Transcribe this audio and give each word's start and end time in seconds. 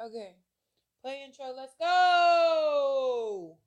Okay. 0.00 0.36
Play 1.02 1.22
intro. 1.24 1.52
Let's 1.54 1.74
go. 1.78 3.58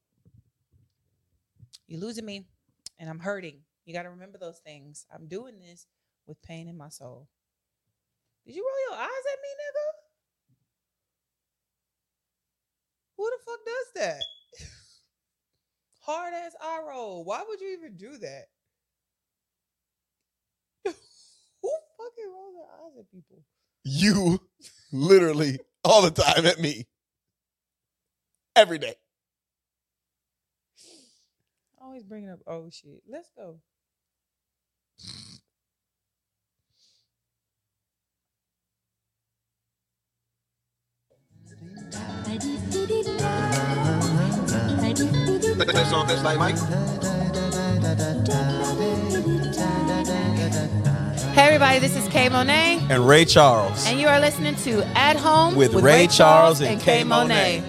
You're 1.87 1.99
losing 1.99 2.25
me, 2.25 2.47
and 2.97 3.07
I'm 3.07 3.19
hurting. 3.19 3.59
You 3.85 3.93
got 3.93 4.03
to 4.03 4.09
remember 4.09 4.39
those 4.39 4.57
things. 4.59 5.05
I'm 5.13 5.27
doing 5.27 5.59
this 5.59 5.85
with 6.25 6.41
pain 6.41 6.67
in 6.67 6.75
my 6.77 6.89
soul. 6.89 7.27
Did 8.47 8.55
you 8.55 8.65
roll 8.67 8.97
your 8.97 9.03
eyes 9.03 9.25
at 9.33 9.39
me, 9.41 9.49
nigga? 9.61 9.87
Who 13.17 13.29
the 13.29 13.37
fuck 13.45 13.59
does 13.65 13.93
that? 13.95 14.23
Hard 16.01 16.33
ass 16.33 16.55
eye 16.59 16.81
roll. 16.89 17.23
Why 17.23 17.43
would 17.47 17.61
you 17.61 17.77
even 17.77 17.95
do 17.97 18.17
that? 18.17 18.45
Who 21.63 21.71
fucking 22.03 22.31
rolls 22.31 22.55
their 22.55 22.65
eyes 22.85 22.97
at 22.99 23.11
people? 23.11 23.43
You 23.83 24.39
literally 24.91 25.59
all 25.83 26.01
the 26.01 26.11
time 26.11 26.45
at 26.45 26.59
me. 26.59 26.87
Every 28.55 28.77
day. 28.77 28.95
Always 31.81 32.03
bringing 32.03 32.29
up 32.29 32.39
oh 32.47 32.69
shit. 32.69 33.01
Let's 33.09 33.29
go. 33.35 33.59
That 45.55 45.87
song 45.89 46.07
that's 46.07 46.23
like 46.23 46.37
Mike. 46.37 46.55
Hey 51.33 51.47
everybody, 51.47 51.79
this 51.79 51.95
is 51.95 52.07
Kay 52.09 52.29
Monet, 52.29 52.85
And 52.89 53.07
Ray 53.07 53.25
Charles. 53.25 53.87
and 53.87 53.99
you 53.99 54.07
are 54.07 54.19
listening 54.19 54.55
to 54.57 54.85
At 54.97 55.15
Home 55.17 55.55
With 55.55 55.73
Ray 55.73 56.07
Charles 56.07 56.61
and 56.61 56.79
Kay 56.79 57.03
Monet. 57.03 57.63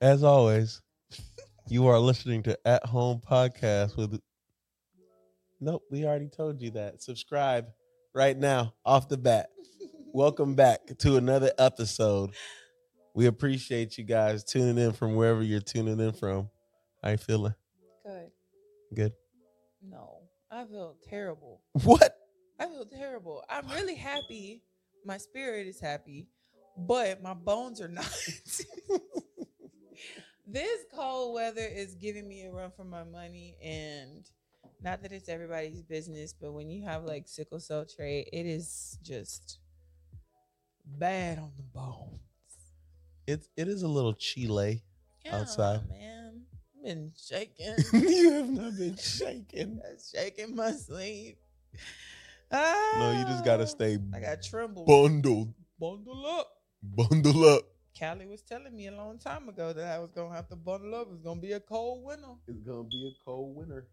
As 0.00 0.22
always, 0.22 0.80
you 1.68 1.86
are 1.88 1.98
listening 1.98 2.42
to 2.44 2.58
At 2.64 2.84
Home 2.86 3.20
Podcast 3.20 3.96
with. 3.96 4.20
Nope, 5.60 5.82
we 5.90 6.04
already 6.04 6.28
told 6.28 6.62
you 6.62 6.70
that. 6.72 7.02
Subscribe 7.02 7.66
right 8.14 8.38
now, 8.38 8.74
off 8.84 9.08
the 9.08 9.16
bat. 9.16 9.48
Welcome 10.12 10.54
back 10.54 10.80
to 10.98 11.16
another 11.16 11.50
episode. 11.58 12.30
We 13.14 13.26
appreciate 13.26 13.98
you 13.98 14.04
guys 14.04 14.44
tuning 14.44 14.78
in 14.78 14.92
from 14.92 15.14
wherever 15.14 15.42
you're 15.42 15.60
tuning 15.60 15.98
in 15.98 16.12
from. 16.12 16.48
How 17.02 17.10
you 17.10 17.16
feeling? 17.16 17.54
Good. 18.04 18.30
Good. 18.94 19.12
No, 19.82 20.20
I 20.50 20.64
feel 20.64 20.96
terrible. 21.08 21.60
What? 21.84 22.16
I 22.58 22.66
feel 22.66 22.86
terrible. 22.86 23.44
I'm 23.48 23.68
really 23.68 23.94
happy. 23.94 24.62
My 25.04 25.16
spirit 25.18 25.66
is 25.66 25.80
happy, 25.80 26.28
but 26.76 27.22
my 27.22 27.34
bones 27.34 27.80
are 27.80 27.88
not. 27.88 28.10
this 30.46 30.80
cold 30.94 31.34
weather 31.34 31.64
is 31.64 31.94
giving 31.94 32.28
me 32.28 32.44
a 32.44 32.50
run 32.50 32.70
for 32.76 32.84
my 32.84 33.04
money 33.04 33.56
and 33.62 34.28
not 34.82 35.02
that 35.02 35.12
it's 35.12 35.28
everybody's 35.28 35.82
business, 35.82 36.32
but 36.32 36.52
when 36.52 36.68
you 36.68 36.84
have 36.84 37.04
like 37.04 37.26
sickle 37.26 37.60
cell 37.60 37.84
trait, 37.84 38.28
it 38.32 38.46
is 38.46 38.98
just 39.02 39.58
bad 40.84 41.38
on 41.38 41.52
the 41.56 41.62
bones. 41.62 42.27
It's 43.28 43.46
it 43.58 43.68
is 43.68 43.82
a 43.82 43.88
little 43.88 44.14
chile. 44.14 44.82
Outside. 45.30 45.86
man. 45.90 46.44
I've 46.74 46.82
been 46.82 47.12
shaking. 47.14 47.74
you 47.92 48.32
have 48.32 48.48
not 48.48 48.76
been 48.78 48.96
shaking. 48.96 49.80
shaking 50.14 50.56
my 50.56 50.72
sleep. 50.72 51.36
No, 52.50 53.12
you 53.12 53.24
just 53.26 53.44
gotta 53.44 53.64
Ah, 53.64 53.66
stay 53.66 53.98
I 54.14 54.20
got 54.20 54.42
trembled. 54.42 54.86
bundled. 54.86 55.52
Bundle 55.78 56.24
up. 56.24 56.48
Bundle 56.82 57.44
up. 57.44 57.64
Callie 57.98 58.26
was 58.26 58.40
telling 58.40 58.74
me 58.74 58.86
a 58.86 58.92
long 58.92 59.18
time 59.18 59.46
ago 59.50 59.74
that 59.74 59.94
I 59.94 59.98
was 59.98 60.10
gonna 60.10 60.34
have 60.34 60.48
to 60.48 60.56
bundle 60.56 60.94
up. 60.94 61.08
It's 61.12 61.20
gonna 61.20 61.38
be 61.40 61.52
a 61.52 61.60
cold 61.60 62.04
winter. 62.06 62.32
It's 62.46 62.62
gonna 62.62 62.84
be 62.88 63.12
a 63.14 63.24
cold 63.26 63.54
winter. 63.56 63.88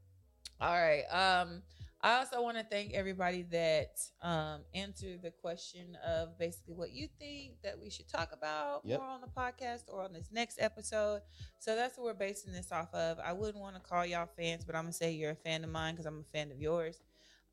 All 0.61 0.73
right. 0.73 1.03
Um, 1.11 1.61
I 2.05 2.19
also 2.19 2.43
want 2.43 2.55
to 2.57 2.63
thank 2.63 2.93
everybody 2.93 3.41
that 3.51 3.99
um 4.21 4.61
answered 4.75 5.23
the 5.23 5.31
question 5.31 5.97
of 6.05 6.37
basically 6.37 6.75
what 6.75 6.91
you 6.91 7.07
think 7.17 7.53
that 7.63 7.79
we 7.81 7.89
should 7.89 8.07
talk 8.07 8.29
about 8.31 8.81
Yep. 8.85 8.99
more 8.99 9.09
on 9.09 9.21
the 9.21 9.27
podcast 9.27 9.85
or 9.91 10.03
on 10.03 10.13
this 10.13 10.29
next 10.31 10.61
episode. 10.61 11.21
So 11.57 11.75
that's 11.75 11.97
what 11.97 12.05
we're 12.05 12.13
basing 12.13 12.53
this 12.53 12.71
off 12.71 12.93
of. 12.93 13.17
I 13.17 13.33
wouldn't 13.33 13.57
want 13.57 13.75
to 13.75 13.81
call 13.81 14.05
y'all 14.05 14.29
fans, 14.37 14.63
but 14.63 14.75
I'm 14.75 14.83
gonna 14.83 14.93
say 14.93 15.13
you're 15.13 15.31
a 15.31 15.35
fan 15.35 15.63
of 15.63 15.71
mine 15.71 15.95
because 15.95 16.05
I'm 16.05 16.19
a 16.19 16.37
fan 16.37 16.51
of 16.51 16.61
yours. 16.61 17.01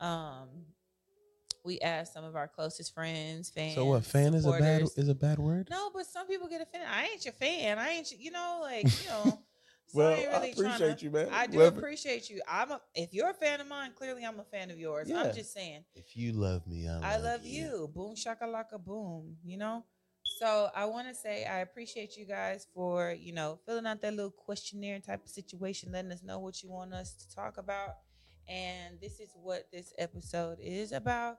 Um, 0.00 0.48
we 1.64 1.80
asked 1.80 2.12
some 2.12 2.24
of 2.24 2.36
our 2.36 2.48
closest 2.48 2.92
friends, 2.92 3.48
fans. 3.48 3.76
So 3.76 3.86
what? 3.86 4.04
Fan 4.04 4.34
is 4.34 4.44
a 4.44 4.50
bad 4.50 4.82
is 4.82 5.08
a 5.08 5.14
bad 5.14 5.38
word. 5.38 5.69
No, 5.70 5.90
but 5.94 6.04
some 6.04 6.26
people 6.26 6.48
get 6.48 6.60
offended. 6.60 6.90
I 6.92 7.04
ain't 7.04 7.24
your 7.24 7.32
fan. 7.32 7.78
I 7.78 7.90
ain't, 7.92 8.10
your, 8.10 8.20
you 8.20 8.30
know, 8.32 8.58
like 8.62 8.84
you 8.84 9.08
know. 9.08 9.38
so 9.92 9.98
Well, 9.98 10.10
ain't 10.16 10.28
I 10.28 10.32
really 10.32 10.54
tryna- 10.54 10.75
appreciate 10.75 11.03
you, 11.03 11.10
man. 11.10 11.28
I 11.30 11.47
do 11.47 11.58
Whoever- 11.58 11.78
appreciate 11.78 12.30
you. 12.30 12.41
I'm 12.48 12.70
a. 12.70 12.80
If 12.94 13.12
you're 13.12 13.30
a 13.30 13.34
fan 13.34 13.60
of 13.60 13.69
mine, 13.69 13.92
clearly 13.94 14.25
I'm 14.25 14.41
a 14.41 14.44
fan 14.44 14.70
of 14.70 14.78
yours. 14.78 15.08
Yeah. 15.08 15.22
I'm 15.22 15.34
just 15.34 15.53
saying. 15.53 15.84
If 15.94 16.16
you 16.16 16.32
love 16.32 16.66
me, 16.66 16.88
I 16.88 16.94
love, 16.94 17.04
I 17.04 17.16
love 17.19 17.44
you. 17.44 17.91
Boom 17.94 18.14
shakalaka 18.14 18.82
boom. 18.82 19.36
You 19.44 19.58
know. 19.58 19.84
So 20.38 20.70
I 20.75 20.86
want 20.86 21.08
to 21.08 21.14
say 21.14 21.44
I 21.44 21.58
appreciate 21.58 22.16
you 22.16 22.25
guys 22.26 22.66
for 22.75 23.12
you 23.12 23.32
know 23.32 23.58
filling 23.66 23.86
out 23.86 24.00
that 24.00 24.14
little 24.14 24.31
questionnaire 24.31 24.98
type 25.00 25.22
of 25.25 25.31
situation, 25.31 25.92
letting 25.92 26.10
us 26.12 26.22
know 26.22 26.38
what 26.38 26.62
you 26.62 26.70
want 26.70 26.94
us 26.94 27.14
to 27.14 27.34
talk 27.34 27.58
about, 27.58 27.97
and 28.48 28.98
this 29.00 29.20
is 29.20 29.31
what 29.34 29.69
this 29.72 29.92
episode 29.98 30.58
is 30.60 30.92
about. 30.92 31.38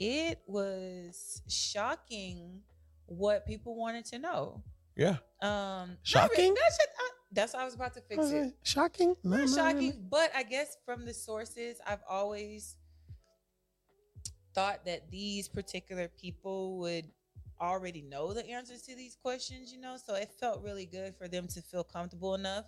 It 0.00 0.40
was 0.48 1.42
shocking 1.48 2.62
what 3.06 3.46
people 3.46 3.76
wanted 3.76 4.04
to 4.06 4.18
know. 4.18 4.62
Yeah. 4.96 5.16
Um, 5.42 5.48
not 5.50 5.88
re- 5.90 5.96
Shocking? 6.02 6.54
That's, 6.54 6.78
it. 6.78 6.88
That's 7.34 7.52
how 7.52 7.60
I 7.60 7.64
was 7.64 7.74
about 7.74 7.94
to 7.94 8.00
fix 8.00 8.30
it. 8.30 8.54
Shocking? 8.62 9.16
No, 9.24 9.36
Not 9.36 9.48
no, 9.48 9.56
shocking, 9.56 9.78
really. 9.78 9.98
but 10.08 10.30
I 10.34 10.42
guess 10.44 10.76
from 10.86 11.04
the 11.04 11.12
sources, 11.12 11.80
I've 11.86 12.02
always 12.08 12.76
thought 14.54 14.84
that 14.84 15.10
these 15.10 15.48
particular 15.48 16.08
people 16.08 16.78
would 16.78 17.06
already 17.60 18.02
know 18.02 18.32
the 18.32 18.48
answers 18.48 18.82
to 18.82 18.94
these 18.94 19.16
questions, 19.20 19.72
you 19.72 19.80
know? 19.80 19.96
So 19.96 20.14
it 20.14 20.30
felt 20.38 20.62
really 20.62 20.86
good 20.86 21.16
for 21.16 21.28
them 21.28 21.48
to 21.48 21.60
feel 21.60 21.82
comfortable 21.84 22.34
enough 22.34 22.66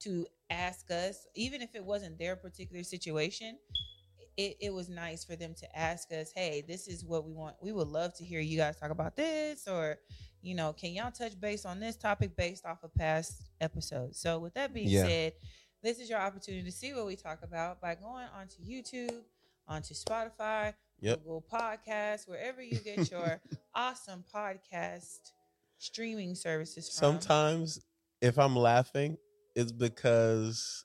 to 0.00 0.26
ask 0.48 0.90
us, 0.90 1.26
even 1.34 1.60
if 1.60 1.74
it 1.74 1.84
wasn't 1.84 2.18
their 2.18 2.36
particular 2.36 2.82
situation. 2.84 3.58
It, 4.38 4.56
it 4.60 4.72
was 4.72 4.88
nice 4.88 5.24
for 5.24 5.34
them 5.34 5.52
to 5.54 5.76
ask 5.78 6.12
us, 6.12 6.30
hey, 6.32 6.64
this 6.66 6.86
is 6.86 7.04
what 7.04 7.26
we 7.26 7.32
want. 7.32 7.56
We 7.60 7.72
would 7.72 7.88
love 7.88 8.14
to 8.18 8.24
hear 8.24 8.38
you 8.38 8.56
guys 8.56 8.76
talk 8.76 8.92
about 8.92 9.16
this, 9.16 9.66
or, 9.66 9.98
you 10.42 10.54
know, 10.54 10.72
can 10.72 10.92
y'all 10.92 11.10
touch 11.10 11.38
base 11.40 11.64
on 11.64 11.80
this 11.80 11.96
topic 11.96 12.36
based 12.36 12.64
off 12.64 12.84
of 12.84 12.94
past 12.94 13.42
episodes? 13.60 14.20
So, 14.20 14.38
with 14.38 14.54
that 14.54 14.72
being 14.72 14.86
Yeah. 14.86 15.02
said, 15.02 15.32
this 15.82 15.98
is 15.98 16.08
your 16.08 16.20
opportunity 16.20 16.62
to 16.62 16.70
see 16.70 16.94
what 16.94 17.04
we 17.06 17.16
talk 17.16 17.40
about 17.42 17.80
by 17.80 17.96
going 17.96 18.28
onto 18.32 18.62
YouTube, 18.62 19.22
onto 19.66 19.92
Spotify, 19.92 20.72
Yep. 21.00 21.18
Google 21.18 21.44
Podcasts, 21.52 22.28
wherever 22.28 22.62
you 22.62 22.78
get 22.78 23.10
your 23.10 23.40
awesome 23.74 24.24
podcast 24.32 25.32
streaming 25.78 26.36
services 26.36 26.88
from. 26.88 27.14
Sometimes 27.14 27.80
if 28.20 28.38
I'm 28.38 28.54
laughing, 28.54 29.16
it's 29.56 29.72
because 29.72 30.84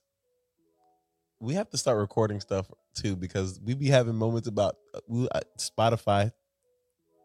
we 1.40 1.54
have 1.54 1.70
to 1.70 1.78
start 1.78 2.00
recording 2.00 2.40
stuff 2.40 2.68
too 2.94 3.16
because 3.16 3.60
we 3.64 3.74
be 3.74 3.88
having 3.88 4.16
moments 4.16 4.48
about 4.48 4.76
uh, 4.96 5.00
we, 5.08 5.28
uh, 5.30 5.40
Spotify 5.58 6.32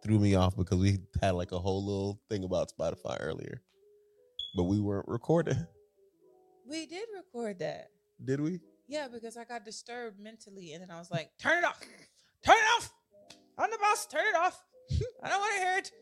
threw 0.02 0.18
me 0.18 0.34
off 0.34 0.56
because 0.56 0.78
we 0.78 0.98
had 1.20 1.32
like 1.32 1.52
a 1.52 1.58
whole 1.58 1.84
little 1.84 2.20
thing 2.30 2.44
about 2.44 2.72
Spotify 2.76 3.16
earlier, 3.20 3.60
but 4.56 4.64
we 4.64 4.80
weren't 4.80 5.08
recording. 5.08 5.66
we 6.68 6.86
did 6.86 7.06
record 7.16 7.58
that. 7.60 7.90
Did 8.24 8.40
we? 8.40 8.60
Yeah, 8.88 9.08
because 9.12 9.36
I 9.36 9.44
got 9.44 9.64
disturbed 9.64 10.18
mentally, 10.18 10.72
and 10.72 10.82
then 10.82 10.90
I 10.90 10.98
was 10.98 11.10
like, 11.10 11.30
"Turn 11.38 11.58
it 11.58 11.64
off, 11.64 11.78
turn 12.44 12.56
it 12.56 12.68
off, 12.78 12.92
I'm 13.58 13.70
the 13.70 13.78
boss. 13.78 14.06
Turn 14.06 14.24
it 14.26 14.36
off. 14.36 14.62
I 15.22 15.28
don't 15.28 15.40
want 15.40 15.54
to 15.54 15.60
hear 15.60 15.78
it 15.78 15.92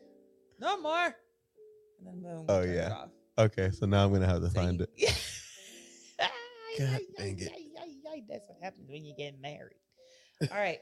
no 0.59 0.79
more." 0.81 1.15
And 1.99 2.05
then 2.07 2.21
boom. 2.21 2.45
Oh, 2.47 2.61
yeah. 2.61 3.05
Okay, 3.39 3.71
so 3.71 3.85
now 3.85 4.05
I'm 4.05 4.13
gonna 4.13 4.25
have 4.27 4.41
to 4.41 4.47
So 4.49 4.53
find 4.53 4.79
you- 4.79 4.83
it. 4.83 4.89
Yeah. 4.97 6.27
God 6.79 6.99
dang 7.17 7.39
it. 7.39 7.51
That's 8.27 8.47
what 8.47 8.57
happens 8.61 8.89
when 8.89 9.05
you 9.05 9.13
get 9.17 9.39
married. 9.41 9.77
All 10.51 10.57
right. 10.57 10.79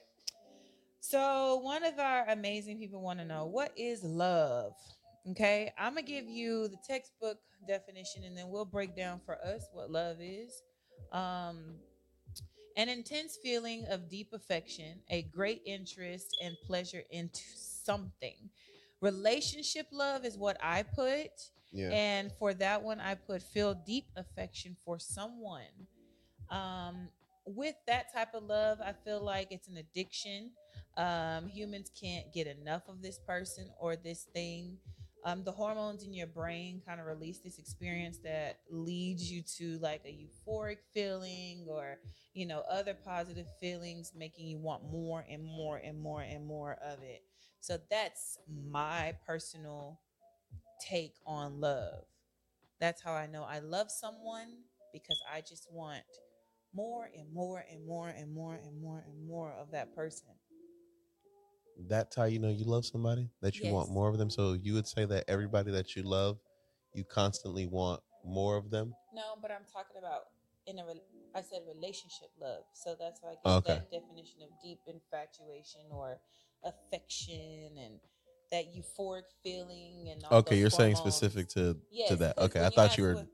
So 1.00 1.58
one 1.58 1.84
of 1.84 2.00
our 2.00 2.30
amazing 2.30 2.80
people 2.80 3.02
want 3.02 3.20
to 3.20 3.26
know 3.26 3.46
what 3.46 3.72
is 3.78 4.04
love. 4.04 4.74
Okay, 5.32 5.72
I'm 5.78 5.96
gonna 5.96 6.06
give 6.06 6.26
you 6.26 6.68
the 6.68 6.78
textbook 6.88 7.38
definition, 7.68 8.24
and 8.26 8.38
then 8.38 8.50
we'll 8.50 8.66
break 8.66 8.96
down 8.96 9.22
for 9.26 9.36
us 9.44 9.68
what 9.74 9.90
love 9.90 10.18
is. 10.20 10.62
Um, 11.12 11.76
an 12.78 12.90
intense 12.90 13.38
feeling 13.42 13.86
of 13.90 14.10
deep 14.10 14.34
affection, 14.34 15.00
a 15.10 15.24
great 15.24 15.62
interest 15.66 16.38
and 16.44 16.56
pleasure 16.68 17.04
into 17.10 17.42
something, 17.56 18.50
Relationship 19.02 19.88
love 19.92 20.26
is 20.26 20.38
what 20.38 20.58
I 20.64 20.84
put. 20.84 21.30
Yeah. 21.72 21.90
And 21.92 22.32
for 22.40 22.54
that 22.56 22.82
one, 22.82 23.00
I 23.00 23.14
put 23.16 23.44
feel 23.44 23.76
deep 23.86 24.06
affection 24.16 24.76
for 24.86 24.98
someone. 24.98 25.88
Um, 26.50 27.10
with 27.46 27.76
that 27.88 28.14
type 28.14 28.34
of 28.34 28.44
love, 28.44 28.80
I 28.82 28.94
feel 29.04 29.24
like 29.24 29.48
it's 29.52 29.68
an 29.68 29.78
addiction. 29.78 30.52
Um, 30.98 31.48
humans 31.48 31.92
can't 32.00 32.34
get 32.34 32.48
enough 32.48 32.84
of 32.88 33.02
this 33.02 33.20
person 33.20 33.70
or 33.80 33.96
this 33.96 34.24
thing. 34.34 34.78
Um, 35.26 35.44
the 35.44 35.52
hormones 35.52 36.04
in 36.04 36.14
your 36.14 36.28
brain 36.28 36.82
kind 36.86 37.00
of 37.00 37.08
release 37.08 37.40
this 37.40 37.58
experience 37.58 38.20
that 38.24 38.60
leads 38.70 39.32
you 39.32 39.42
to 39.58 39.80
like 39.80 40.02
a 40.06 40.10
euphoric 40.10 40.78
feeling 40.94 41.66
or 41.68 41.98
you 42.36 42.46
know 42.46 42.62
other 42.70 42.94
positive 42.94 43.48
feelings 43.60 44.14
making 44.16 44.46
you 44.46 44.60
want 44.60 44.84
more 44.92 45.26
and 45.28 45.44
more 45.44 45.78
and 45.78 46.00
more 46.00 46.22
and 46.22 46.46
more 46.46 46.74
of 46.74 47.02
it 47.02 47.24
so 47.60 47.80
that's 47.90 48.38
my 48.72 49.16
personal 49.26 50.00
take 50.80 51.16
on 51.26 51.60
love 51.60 52.04
that's 52.80 53.02
how 53.02 53.14
i 53.14 53.26
know 53.26 53.44
i 53.50 53.58
love 53.58 53.90
someone 53.90 54.50
because 54.94 55.20
i 55.34 55.42
just 55.42 55.68
want 55.72 56.04
more 56.75 57.10
and 57.18 57.33
more 57.33 57.63
and 57.72 57.86
more 57.86 58.10
and 58.10 58.33
more 58.33 58.56
and 58.56 58.81
more 58.81 59.04
and 59.07 59.27
more 59.27 59.51
of 59.60 59.72
that 59.72 59.95
person 59.95 60.27
That's 61.88 62.16
how 62.16 62.25
you 62.25 62.39
know 62.39 62.50
you 62.50 62.66
love 62.66 62.86
somebody, 62.86 63.30
that 63.42 63.57
you 63.60 63.72
want 63.72 63.89
more 63.92 64.07
of 64.10 64.18
them. 64.18 64.30
So 64.30 64.54
you 64.54 64.74
would 64.74 64.88
say 64.88 65.04
that 65.06 65.25
everybody 65.27 65.72
that 65.72 65.95
you 65.95 66.04
love, 66.04 66.38
you 66.94 67.04
constantly 67.04 67.68
want 67.68 68.00
more 68.24 68.56
of 68.57 68.69
them. 68.69 68.94
No, 69.13 69.36
but 69.42 69.51
I'm 69.51 69.66
talking 69.72 69.98
about 70.00 70.22
in 70.68 70.80
a. 70.80 70.86
Re- 70.86 71.01
I 71.36 71.42
said 71.42 71.60
relationship 71.68 72.30
love, 72.39 72.63
so 72.74 72.95
that's 72.98 73.19
why 73.22 73.31
I 73.31 73.36
give 73.44 73.54
Okay. 73.57 73.74
that 73.75 73.92
definition 73.92 74.39
of 74.44 74.50
deep 74.63 74.80
infatuation 74.88 75.81
or 75.92 76.18
affection 76.63 77.77
and 77.77 78.00
that 78.51 78.74
euphoric 78.74 79.27
feeling 79.44 80.07
and. 80.12 80.24
All 80.31 80.38
Okay, 80.39 80.57
you're 80.57 80.69
saying 80.69 80.95
specific 80.95 81.50
to 81.50 81.77
Yes, 81.92 82.07
to 82.10 82.16
that. 82.18 82.38
Okay, 82.38 82.66
I 82.66 82.69
thought 82.69 82.98
you 82.98 83.04
were 83.04 83.16
what- 83.16 83.27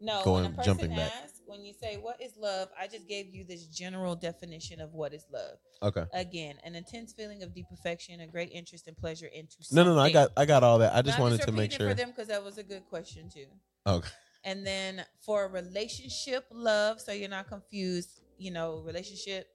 no 0.00 0.22
going- 0.24 0.42
when 0.44 0.52
a 0.52 0.56
person 0.56 0.64
jumping 0.64 0.94
back. 0.96 1.12
asks, 1.24 1.37
when 1.48 1.64
you 1.64 1.72
say 1.72 1.96
what 1.96 2.20
is 2.22 2.36
love, 2.36 2.68
I 2.78 2.86
just 2.86 3.08
gave 3.08 3.34
you 3.34 3.44
this 3.44 3.66
general 3.66 4.14
definition 4.14 4.80
of 4.80 4.92
what 4.92 5.12
is 5.14 5.24
love. 5.32 5.58
okay. 5.82 6.04
Again, 6.12 6.56
an 6.64 6.74
intense 6.74 7.12
feeling 7.12 7.42
of 7.42 7.54
deep 7.54 7.66
affection, 7.72 8.20
a 8.20 8.26
great 8.26 8.50
interest 8.52 8.86
and 8.86 8.96
pleasure 8.96 9.28
into. 9.34 9.56
No, 9.72 9.82
no, 9.82 9.94
no. 9.94 10.00
I 10.00 10.12
got 10.12 10.30
I 10.36 10.44
got 10.44 10.62
all 10.62 10.78
that. 10.78 10.94
I 10.94 11.02
just 11.02 11.18
wanted 11.18 11.40
to 11.42 11.52
make 11.52 11.72
sure. 11.72 11.88
for 11.88 11.94
them 11.94 12.10
because 12.10 12.28
that 12.28 12.44
was 12.44 12.58
a 12.58 12.62
good 12.62 12.86
question 12.88 13.28
too. 13.28 13.46
Okay. 13.86 14.08
And 14.44 14.66
then 14.66 15.04
for 15.24 15.48
relationship 15.48 16.46
love, 16.52 17.00
so 17.00 17.12
you're 17.12 17.28
not 17.28 17.48
confused, 17.48 18.20
you 18.38 18.50
know, 18.50 18.82
relationship 18.84 19.48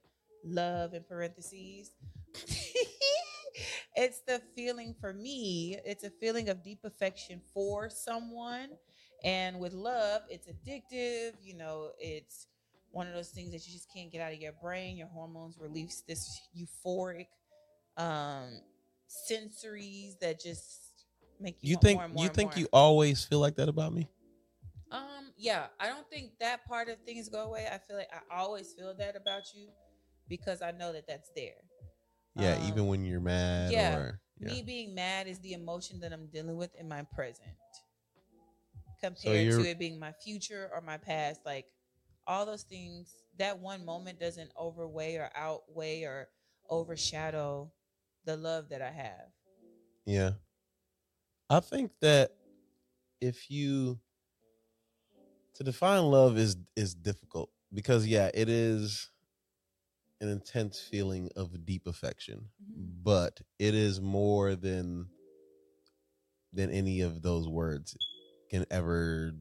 love 0.44 0.94
in 0.94 1.02
parentheses. 1.04 1.90
it's 3.96 4.20
the 4.26 4.42
feeling 4.54 4.94
for 5.00 5.12
me, 5.12 5.78
it's 5.84 6.04
a 6.04 6.10
feeling 6.10 6.48
of 6.48 6.62
deep 6.62 6.80
affection 6.84 7.40
for 7.52 7.88
someone. 7.88 8.70
And 9.24 9.58
with 9.58 9.72
love, 9.72 10.22
it's 10.28 10.46
addictive, 10.46 11.32
you 11.42 11.54
know, 11.56 11.90
it's 11.98 12.46
one 12.92 13.08
of 13.08 13.14
those 13.14 13.30
things 13.30 13.52
that 13.52 13.66
you 13.66 13.72
just 13.72 13.92
can't 13.92 14.12
get 14.12 14.20
out 14.20 14.32
of 14.32 14.38
your 14.40 14.52
brain. 14.62 14.96
Your 14.96 15.08
hormones 15.08 15.58
release 15.58 16.02
this 16.06 16.40
euphoric 16.56 17.26
um 17.96 18.60
sensories 19.30 20.18
that 20.20 20.40
just 20.40 21.04
make 21.40 21.56
you, 21.62 21.70
You 21.70 21.76
think 21.80 21.98
more 22.00 22.08
more 22.08 22.24
you 22.24 22.28
think 22.30 22.52
more. 22.52 22.60
you 22.60 22.68
always 22.72 23.24
feel 23.24 23.40
like 23.40 23.56
that 23.56 23.68
about 23.68 23.92
me? 23.94 24.08
Um, 24.90 25.32
yeah, 25.36 25.66
I 25.80 25.88
don't 25.88 26.08
think 26.10 26.32
that 26.40 26.64
part 26.66 26.88
of 26.88 26.98
things 27.00 27.28
go 27.28 27.44
away. 27.46 27.66
I 27.72 27.78
feel 27.78 27.96
like 27.96 28.10
I 28.12 28.36
always 28.36 28.72
feel 28.74 28.94
that 28.98 29.16
about 29.16 29.42
you 29.54 29.68
because 30.28 30.62
I 30.62 30.70
know 30.70 30.92
that 30.92 31.06
that's 31.08 31.30
there. 31.34 31.54
Yeah, 32.36 32.56
Um, 32.56 32.68
even 32.68 32.86
when 32.86 33.04
you're 33.04 33.20
mad 33.20 33.72
yeah. 33.72 33.96
or 33.96 34.20
yeah. 34.38 34.48
Me 34.52 34.62
being 34.62 34.94
mad 34.94 35.26
is 35.28 35.38
the 35.40 35.52
emotion 35.52 36.00
that 36.00 36.12
I'm 36.12 36.26
dealing 36.26 36.56
with 36.56 36.74
in 36.76 36.88
my 36.88 37.02
present 37.14 37.48
compared 39.04 39.46
you're- 39.46 39.62
to 39.62 39.70
it 39.70 39.78
being 39.78 39.98
my 39.98 40.12
future 40.12 40.70
or 40.72 40.80
my 40.80 40.96
past. 40.98 41.40
Like 41.44 41.66
all 42.26 42.46
those 42.46 42.62
things, 42.62 43.16
that 43.38 43.58
one 43.58 43.84
moment 43.84 44.18
doesn't 44.20 44.50
overweigh 44.56 45.16
or 45.16 45.30
outweigh 45.34 46.02
or 46.04 46.28
overshadow 46.70 47.72
the 48.24 48.36
love 48.36 48.68
that 48.70 48.80
I 48.82 48.90
have. 48.90 49.28
Yeah. 50.06 50.32
I 51.50 51.60
think 51.60 51.92
that 52.00 52.32
if 53.20 53.50
you 53.50 53.98
to 55.54 55.64
define 55.64 56.02
love 56.04 56.36
is 56.38 56.56
is 56.76 56.94
difficult 56.94 57.50
because 57.72 58.06
yeah, 58.06 58.30
it 58.34 58.48
is 58.48 59.10
an 60.20 60.28
intense 60.28 60.80
feeling 60.80 61.28
of 61.36 61.64
deep 61.66 61.86
affection, 61.86 62.48
Mhm. 62.62 63.02
but 63.02 63.40
it 63.58 63.74
is 63.74 64.00
more 64.00 64.54
than 64.56 65.10
than 66.52 66.70
any 66.70 67.00
of 67.00 67.20
those 67.22 67.48
words 67.48 67.96
can 68.54 68.66
ever 68.70 69.32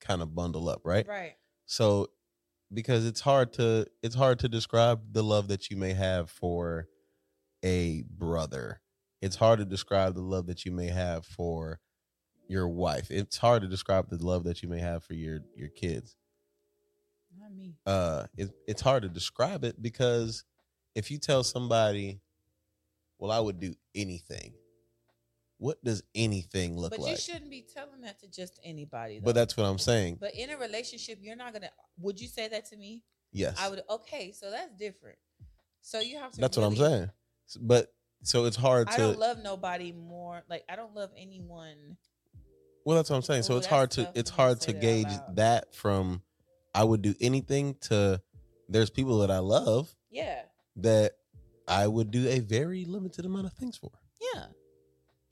kind 0.00 0.20
of 0.20 0.34
bundle 0.34 0.68
up, 0.68 0.82
right? 0.84 1.06
Right. 1.06 1.34
So 1.66 2.08
because 2.72 3.06
it's 3.06 3.20
hard 3.20 3.54
to 3.54 3.86
it's 4.02 4.14
hard 4.14 4.38
to 4.40 4.48
describe 4.48 5.00
the 5.12 5.22
love 5.22 5.48
that 5.48 5.70
you 5.70 5.76
may 5.76 5.94
have 5.94 6.30
for 6.30 6.88
a 7.64 8.04
brother. 8.10 8.80
It's 9.22 9.36
hard 9.36 9.58
to 9.60 9.64
describe 9.64 10.14
the 10.14 10.20
love 10.20 10.46
that 10.46 10.64
you 10.64 10.72
may 10.72 10.88
have 10.88 11.24
for 11.24 11.80
your 12.48 12.68
wife. 12.68 13.10
It's 13.10 13.38
hard 13.38 13.62
to 13.62 13.68
describe 13.68 14.10
the 14.10 14.24
love 14.24 14.44
that 14.44 14.62
you 14.62 14.68
may 14.68 14.80
have 14.80 15.02
for 15.02 15.14
your 15.14 15.40
your 15.56 15.68
kids. 15.68 16.16
Not 17.38 17.54
me. 17.54 17.76
Uh 17.86 18.26
it, 18.36 18.50
it's 18.66 18.82
hard 18.82 19.04
to 19.04 19.08
describe 19.08 19.64
it 19.64 19.80
because 19.80 20.44
if 20.94 21.10
you 21.10 21.18
tell 21.18 21.44
somebody, 21.44 22.20
"Well, 23.18 23.30
I 23.30 23.40
would 23.40 23.58
do 23.58 23.74
anything." 23.94 24.52
What 25.60 25.84
does 25.84 26.02
anything 26.14 26.78
look 26.78 26.90
But 26.90 27.00
like? 27.00 27.12
But 27.12 27.26
you 27.26 27.34
shouldn't 27.34 27.50
be 27.50 27.66
telling 27.74 28.00
that 28.00 28.18
to 28.20 28.30
just 28.30 28.58
anybody. 28.64 29.18
Though. 29.18 29.26
but 29.26 29.34
that's 29.34 29.58
what 29.58 29.64
I'm 29.64 29.78
saying. 29.78 30.16
But 30.18 30.34
in 30.34 30.48
a 30.48 30.56
relationship, 30.56 31.18
you're 31.20 31.36
not 31.36 31.52
gonna. 31.52 31.68
Would 31.98 32.18
you 32.18 32.28
say 32.28 32.48
that 32.48 32.64
to 32.70 32.76
me? 32.78 33.04
yes. 33.30 33.56
I 33.60 33.68
would. 33.68 33.82
Okay, 33.90 34.32
so 34.32 34.50
that's 34.50 34.72
different. 34.78 35.18
So 35.82 36.00
you 36.00 36.18
have 36.18 36.32
to. 36.32 36.40
That's 36.40 36.56
what 36.56 36.64
I'm 36.64 36.76
saying. 36.76 37.10
But 37.60 37.92
so 38.22 38.46
it's 38.46 38.56
hard 38.56 38.88
I 38.88 38.96
to 38.96 39.02
I 39.02 39.06
don't 39.06 39.18
love 39.18 39.36
nobody 39.42 39.92
more. 39.92 40.42
Like 40.48 40.64
I 40.66 40.76
don't 40.76 40.94
love 40.94 41.10
anyone. 41.14 41.98
Well, 42.86 42.96
that's 42.96 43.10
what 43.10 43.16
I'm 43.16 43.22
saying. 43.22 43.42
So 43.42 43.54
Ooh, 43.54 43.58
it's 43.58 43.66
hard 43.66 43.90
to 43.92 44.10
it's 44.14 44.30
to 44.30 44.36
hard 44.36 44.60
to 44.62 44.72
gauge 44.72 45.12
that 45.34 45.74
from 45.74 46.22
I 46.74 46.84
would 46.84 47.02
do 47.02 47.14
anything 47.20 47.76
to 47.82 48.22
there's 48.66 48.88
people 48.88 49.18
that 49.18 49.30
I 49.30 49.40
love 49.40 49.94
Yeah, 50.10 50.40
that 50.76 51.16
I 51.68 51.86
would 51.86 52.10
do 52.10 52.28
a 52.28 52.38
very 52.38 52.86
limited 52.86 53.26
amount 53.26 53.46
of 53.46 53.52
things 53.52 53.76
for. 53.76 53.90
yeah. 54.34 54.46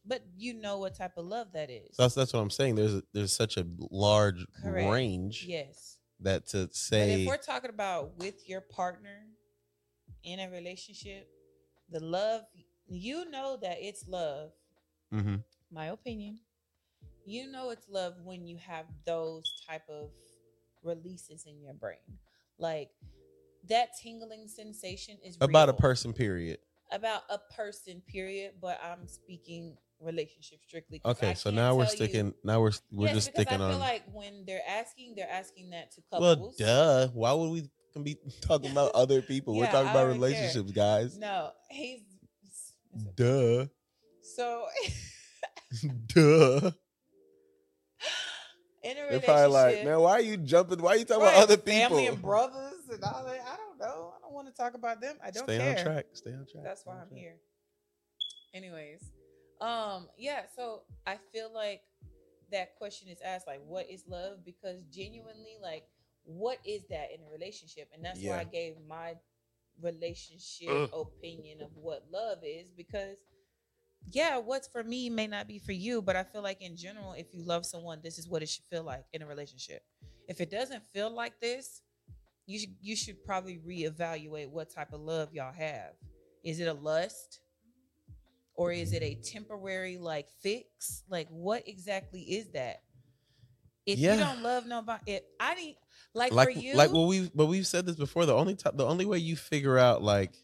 But 0.08 0.22
you 0.36 0.54
know 0.54 0.78
what 0.78 0.96
type 0.96 1.12
of 1.18 1.26
love 1.26 1.48
that 1.52 1.70
is. 1.70 1.94
So 1.96 2.02
that's 2.04 2.14
that's 2.14 2.32
what 2.32 2.40
I'm 2.40 2.50
saying. 2.50 2.76
There's 2.76 2.94
a, 2.94 3.02
there's 3.12 3.32
such 3.32 3.58
a 3.58 3.66
large 3.90 4.44
Correct. 4.62 4.90
range 4.90 5.44
yes. 5.46 5.98
that 6.20 6.46
to 6.48 6.62
But 6.62 6.74
say 6.74 7.22
if 7.22 7.28
we're 7.28 7.36
talking 7.36 7.70
about 7.70 8.16
with 8.18 8.48
your 8.48 8.62
partner 8.62 9.26
in 10.24 10.40
a 10.40 10.50
relationship, 10.50 11.28
the 11.90 12.00
love 12.00 12.42
you 12.88 13.28
know 13.30 13.58
that 13.60 13.76
it's 13.80 14.08
love. 14.08 14.50
Mhm. 15.12 15.44
My 15.70 15.86
opinion. 15.86 16.40
You 17.26 17.50
know 17.50 17.68
it's 17.68 17.86
love 17.90 18.14
when 18.24 18.46
you 18.46 18.56
have 18.56 18.86
those 19.04 19.44
type 19.68 19.86
of 19.90 20.08
releases 20.82 21.44
in 21.44 21.60
your 21.60 21.74
brain, 21.74 21.98
like 22.58 22.88
that 23.68 23.90
tingling 24.02 24.48
sensation 24.48 25.18
is 25.22 25.36
about 25.42 25.68
a 25.68 25.74
person 25.74 26.14
period. 26.14 26.58
about 26.90 27.24
a 27.28 27.38
person. 27.54 28.00
Period. 28.06 28.52
But 28.62 28.80
I'm 28.82 29.06
speaking 29.06 29.76
relationship 30.00 30.60
strictly. 30.66 31.00
Okay, 31.04 31.34
so 31.34 31.50
now 31.50 31.74
we're 31.74 31.84
tell 31.84 31.92
you- 31.92 31.96
sticking 31.96 32.34
now 32.44 32.60
we're 32.60 32.72
we're 32.92 33.06
Yes, 33.06 33.14
just 33.16 33.30
sticking 33.34 33.54
I 33.54 33.56
feel 33.56 33.76
on 33.76 33.78
like 33.80 34.04
when 34.12 34.44
they're 34.46 34.62
asking, 34.68 35.14
they're 35.16 35.30
asking 35.30 35.70
that 35.70 35.90
to 35.92 36.02
couples. 36.10 36.38
Well, 36.38 36.54
duh. 36.58 37.08
Why 37.12 37.32
would 37.32 37.50
we 37.50 37.70
can 37.92 38.02
be 38.04 38.16
talking 38.42 38.70
about 38.70 38.92
other 38.94 39.22
people? 39.22 39.54
we're 39.56 39.66
talking 39.66 39.90
about 39.90 40.04
don't 40.04 40.04
care. 40.04 40.12
relationships, 40.14 40.72
guys. 40.72 41.16
No, 41.18 41.50
he's 41.70 42.00
Duh. 43.16 43.66
so 44.22 44.66
Duh. 46.06 46.70
in 48.82 48.96
a 48.96 49.10
They're 49.10 49.20
probably 49.20 49.46
like, 49.48 49.84
man, 49.84 50.00
why 50.00 50.12
are 50.12 50.20
you 50.20 50.36
jumping? 50.36 50.80
Why 50.80 50.92
are 50.92 50.96
you 50.96 51.04
talking 51.04 51.22
right, 51.24 51.32
about 51.34 51.42
other 51.42 51.56
people? 51.56 51.88
family 51.88 52.06
and 52.06 52.22
brothers 52.22 52.88
and 52.90 53.02
all 53.04 53.24
that. 53.24 53.40
I 53.40 53.56
don't 53.56 53.78
know. 53.78 54.12
I 54.16 54.20
don't 54.22 54.32
want 54.32 54.46
to 54.48 54.54
talk 54.54 54.74
about 54.74 55.00
them. 55.00 55.16
I 55.22 55.30
don't 55.30 55.46
know 55.48 55.54
Stay 55.54 55.58
care. 55.62 55.78
on 55.78 55.84
track. 55.84 56.06
Stay 56.12 56.30
on 56.32 56.46
track. 56.50 56.64
That's 56.64 56.82
why 56.86 56.94
I'm 56.94 57.08
track. 57.08 57.18
here. 57.18 57.36
Anyways, 58.54 59.02
um, 59.60 60.08
yeah. 60.16 60.42
So 60.56 60.82
I 61.06 61.16
feel 61.32 61.52
like 61.52 61.82
that 62.50 62.76
question 62.76 63.08
is 63.08 63.20
asked, 63.20 63.46
like, 63.46 63.60
what 63.66 63.88
is 63.90 64.04
love? 64.08 64.44
Because 64.44 64.82
genuinely, 64.90 65.56
like, 65.62 65.84
what 66.24 66.58
is 66.64 66.82
that 66.90 67.08
in 67.14 67.20
a 67.26 67.30
relationship? 67.30 67.88
And 67.94 68.04
that's 68.04 68.20
why 68.20 68.40
I 68.40 68.44
gave 68.44 68.74
my 68.88 69.14
relationship 69.80 70.90
opinion 70.92 71.62
of 71.62 71.70
what 71.74 72.04
love 72.10 72.38
is. 72.42 72.70
Because 72.70 73.16
yeah, 74.10 74.38
what's 74.38 74.68
for 74.68 74.82
me 74.82 75.10
may 75.10 75.26
not 75.26 75.48
be 75.48 75.58
for 75.58 75.72
you, 75.72 76.00
but 76.00 76.16
I 76.16 76.22
feel 76.22 76.42
like 76.42 76.62
in 76.62 76.76
general, 76.76 77.12
if 77.12 77.34
you 77.34 77.42
love 77.42 77.66
someone, 77.66 78.00
this 78.02 78.18
is 78.18 78.28
what 78.28 78.42
it 78.42 78.48
should 78.48 78.64
feel 78.64 78.82
like 78.82 79.04
in 79.12 79.22
a 79.22 79.26
relationship. 79.26 79.82
If 80.28 80.40
it 80.40 80.50
doesn't 80.50 80.84
feel 80.92 81.10
like 81.10 81.40
this, 81.40 81.82
you 82.46 82.58
should 82.58 82.74
you 82.80 82.96
should 82.96 83.22
probably 83.24 83.58
reevaluate 83.58 84.50
what 84.50 84.70
type 84.70 84.92
of 84.92 85.00
love 85.00 85.32
y'all 85.32 85.52
have. 85.52 85.92
Is 86.44 86.60
it 86.60 86.68
a 86.68 86.72
lust? 86.74 87.40
Or 88.58 88.72
is 88.72 88.92
it 88.92 89.02
a 89.04 89.14
temporary 89.14 89.96
like 89.98 90.28
fix? 90.42 91.04
Like 91.08 91.28
what 91.30 91.66
exactly 91.68 92.20
is 92.20 92.48
that? 92.50 92.82
If 93.86 93.98
Yeah. 93.98 94.14
you 94.14 94.20
don't 94.20 94.42
love 94.42 94.66
nobody, 94.66 95.00
if 95.12 95.22
I 95.40 95.54
need 95.54 95.76
like, 96.12 96.32
like 96.32 96.52
for 96.52 96.60
you, 96.60 96.74
like 96.74 96.92
well 96.92 97.06
we 97.06 97.30
but 97.34 97.46
we've 97.46 97.66
said 97.66 97.86
this 97.86 97.96
before 97.96 98.26
the 98.26 98.34
only 98.34 98.54
time 98.56 98.76
the 98.76 98.84
only 98.84 99.06
way 99.06 99.18
you 99.18 99.36
figure 99.36 99.78
out 99.78 100.02
like 100.02 100.34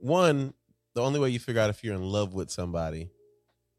one 0.00 0.52
the 0.94 1.02
only 1.02 1.20
way 1.20 1.30
you 1.30 1.38
figure 1.38 1.60
out 1.60 1.70
if 1.70 1.84
you're 1.84 1.94
in 1.94 2.02
love 2.02 2.34
with 2.34 2.50
somebody 2.50 3.10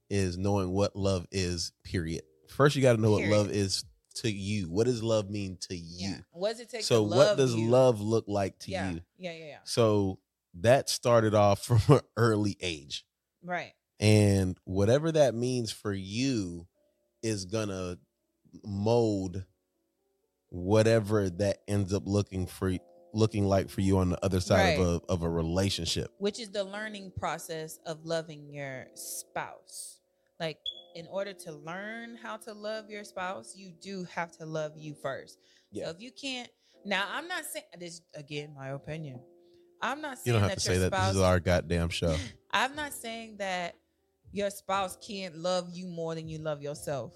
is 0.10 0.38
knowing 0.38 0.70
what 0.72 0.96
love 0.96 1.28
is 1.32 1.74
period 1.84 2.22
first 2.48 2.76
you 2.76 2.82
got 2.82 2.96
to 2.96 3.02
know 3.02 3.18
Period. 3.18 3.32
what 3.32 3.38
love 3.38 3.50
is 3.52 3.84
to 4.16 4.32
you 4.32 4.70
what 4.70 4.86
does 4.86 5.02
love 5.04 5.30
mean 5.30 5.58
to 5.62 5.76
you 5.76 6.10
yeah. 6.12 6.18
What 6.32 6.52
does 6.52 6.60
it 6.62 6.70
take? 6.70 6.84
so 6.84 7.04
to 7.08 7.16
what 7.16 7.38
does 7.38 7.56
you? 7.56 7.70
love 7.70 8.00
look 8.02 8.26
like 8.28 8.58
to 8.60 8.72
yeah. 8.72 8.92
you 8.92 9.02
Yeah, 9.18 9.32
yeah, 9.34 9.46
yeah. 9.46 9.58
so 9.64 10.20
that 10.62 10.90
started 10.90 11.34
off 11.34 11.64
from 11.66 11.82
an 11.96 12.02
early 12.18 12.58
age 12.62 13.06
Right. 13.44 13.74
and 14.00 14.58
whatever 14.66 15.12
that 15.12 15.36
means 15.36 15.72
for 15.72 15.94
you 15.94 16.68
is 17.22 17.46
gonna 17.46 17.98
mold 18.66 19.46
whatever 20.50 21.30
that 21.30 21.60
ends 21.68 21.94
up 21.94 22.04
looking 22.06 22.46
for 22.46 22.74
looking 23.14 23.46
like 23.46 23.70
for 23.70 23.82
you 23.82 23.98
on 23.98 24.10
the 24.10 24.26
other 24.26 24.40
side 24.40 24.80
of 24.80 24.86
a 24.86 25.02
of 25.12 25.24
a 25.24 25.30
relationship. 25.30 26.12
Which 26.18 26.40
is 26.40 26.52
the 26.52 26.64
learning 26.64 27.12
process 27.18 27.80
of 27.86 28.06
loving 28.06 28.54
your 28.54 28.88
spouse. 28.96 30.00
Like 30.40 30.58
in 30.96 31.08
order 31.08 31.34
to 31.34 31.52
learn 31.54 32.18
how 32.22 32.38
to 32.38 32.54
love 32.54 32.90
your 32.90 33.04
spouse, 33.04 33.54
you 33.56 33.72
do 33.82 34.06
have 34.14 34.32
to 34.38 34.46
love 34.46 34.74
you 34.76 34.96
first. 35.02 35.38
Yeah. 35.72 35.86
So 35.86 35.92
if 35.92 36.02
you 36.02 36.12
can't 36.12 36.50
now 36.86 37.06
I'm 37.12 37.28
not 37.28 37.46
saying 37.46 37.66
this 37.80 38.02
again, 38.16 38.54
my 38.56 38.70
opinion. 38.70 39.22
I'm 39.82 40.02
not 40.02 40.18
saying 40.18 40.24
You 40.26 40.34
don't 40.34 40.42
have 40.42 40.50
that 40.52 40.60
to 40.60 40.62
say 40.62 40.74
your 40.80 40.90
that 40.90 41.08
this 41.08 41.16
is 41.16 41.22
our 41.22 41.40
goddamn 41.40 41.90
show. 41.90 42.16
I'm 42.52 42.76
not 42.76 42.94
saying 42.94 43.38
that 43.38 43.76
your 44.32 44.50
spouse 44.50 44.98
can't 45.06 45.38
love 45.38 45.70
you 45.74 45.88
more 45.88 46.16
than 46.16 46.28
you 46.28 46.38
love 46.38 46.62
yourself. 46.62 47.14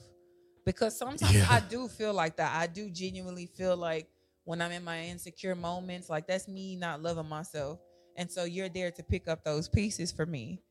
Because 0.66 0.98
sometimes 0.98 1.34
Yeah. 1.34 1.48
I 1.50 1.60
do 1.60 1.88
feel 1.88 2.14
like 2.14 2.38
that. 2.38 2.56
I 2.56 2.68
do 2.68 2.90
genuinely 2.90 3.46
feel 3.46 3.78
like 3.78 4.08
when 4.46 4.62
I'm 4.62 4.72
in 4.72 4.84
my 4.84 5.04
insecure 5.04 5.56
moments, 5.56 6.10
like 6.10 6.28
that's 6.28 6.48
me 6.48 6.76
not 6.76 7.02
loving 7.02 7.28
myself. 7.30 7.80
And 8.18 8.32
so 8.32 8.46
you're 8.46 8.70
there 8.70 8.92
to 8.92 9.04
pick 9.04 9.28
up 9.28 9.44
those 9.44 9.68
pieces 9.68 10.12
for 10.12 10.26
me. 10.26 10.62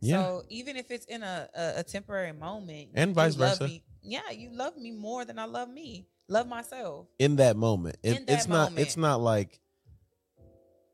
Yeah. 0.00 0.22
So 0.22 0.42
even 0.48 0.76
if 0.76 0.90
it's 0.90 1.06
in 1.06 1.22
a, 1.22 1.48
a, 1.54 1.72
a 1.78 1.82
temporary 1.82 2.32
moment, 2.32 2.90
And 2.94 3.14
vice 3.14 3.34
versa. 3.34 3.64
Me, 3.64 3.82
yeah, 4.02 4.30
you 4.30 4.50
love 4.52 4.76
me 4.76 4.92
more 4.92 5.24
than 5.24 5.38
I 5.38 5.44
love 5.44 5.68
me. 5.68 6.06
Love 6.28 6.46
myself. 6.48 7.06
in 7.18 7.36
that 7.36 7.56
moment. 7.56 7.96
It, 8.02 8.16
In 8.16 8.24
that 8.26 8.32
it's 8.32 8.48
not 8.48 8.72
it's 8.78 8.96
not 8.96 9.20
like 9.20 9.60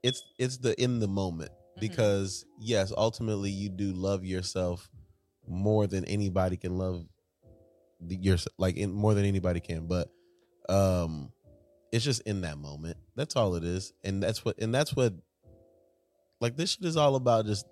it's 0.03 0.23
it's 0.39 0.59
the 0.59 0.81
in 0.83 0.99
the 1.01 1.09
moment 1.09 1.51
Mhm. 1.77 1.81
because 1.81 2.45
yes, 2.59 2.93
ultimately 2.97 3.51
you 3.51 3.69
do 3.69 3.93
love 3.93 4.25
yourself 4.25 4.89
more 5.49 5.87
than 5.87 6.05
anybody 6.05 6.57
can 6.57 6.79
love 6.79 7.05
the, 8.01 8.17
your 8.17 8.37
like 8.59 8.77
in, 8.77 8.93
more 8.93 9.15
than 9.15 9.25
anybody 9.25 9.61
can, 9.61 9.87
but 9.87 10.09
um 10.69 11.33
it's 11.93 12.05
just 12.05 12.23
in 12.23 12.43
that 12.43 12.57
moment. 12.57 12.97
That's 13.17 13.35
all 13.37 13.57
it 13.57 13.65
is. 13.65 13.93
And 14.05 14.23
that's 14.23 14.45
what 14.45 14.59
and 14.61 14.75
that's 14.75 14.95
what 14.95 15.13
like 16.41 16.57
this 16.57 16.71
shit 16.73 16.85
is 16.85 16.97
all 16.97 17.17
about 17.17 17.47
just 17.47 17.67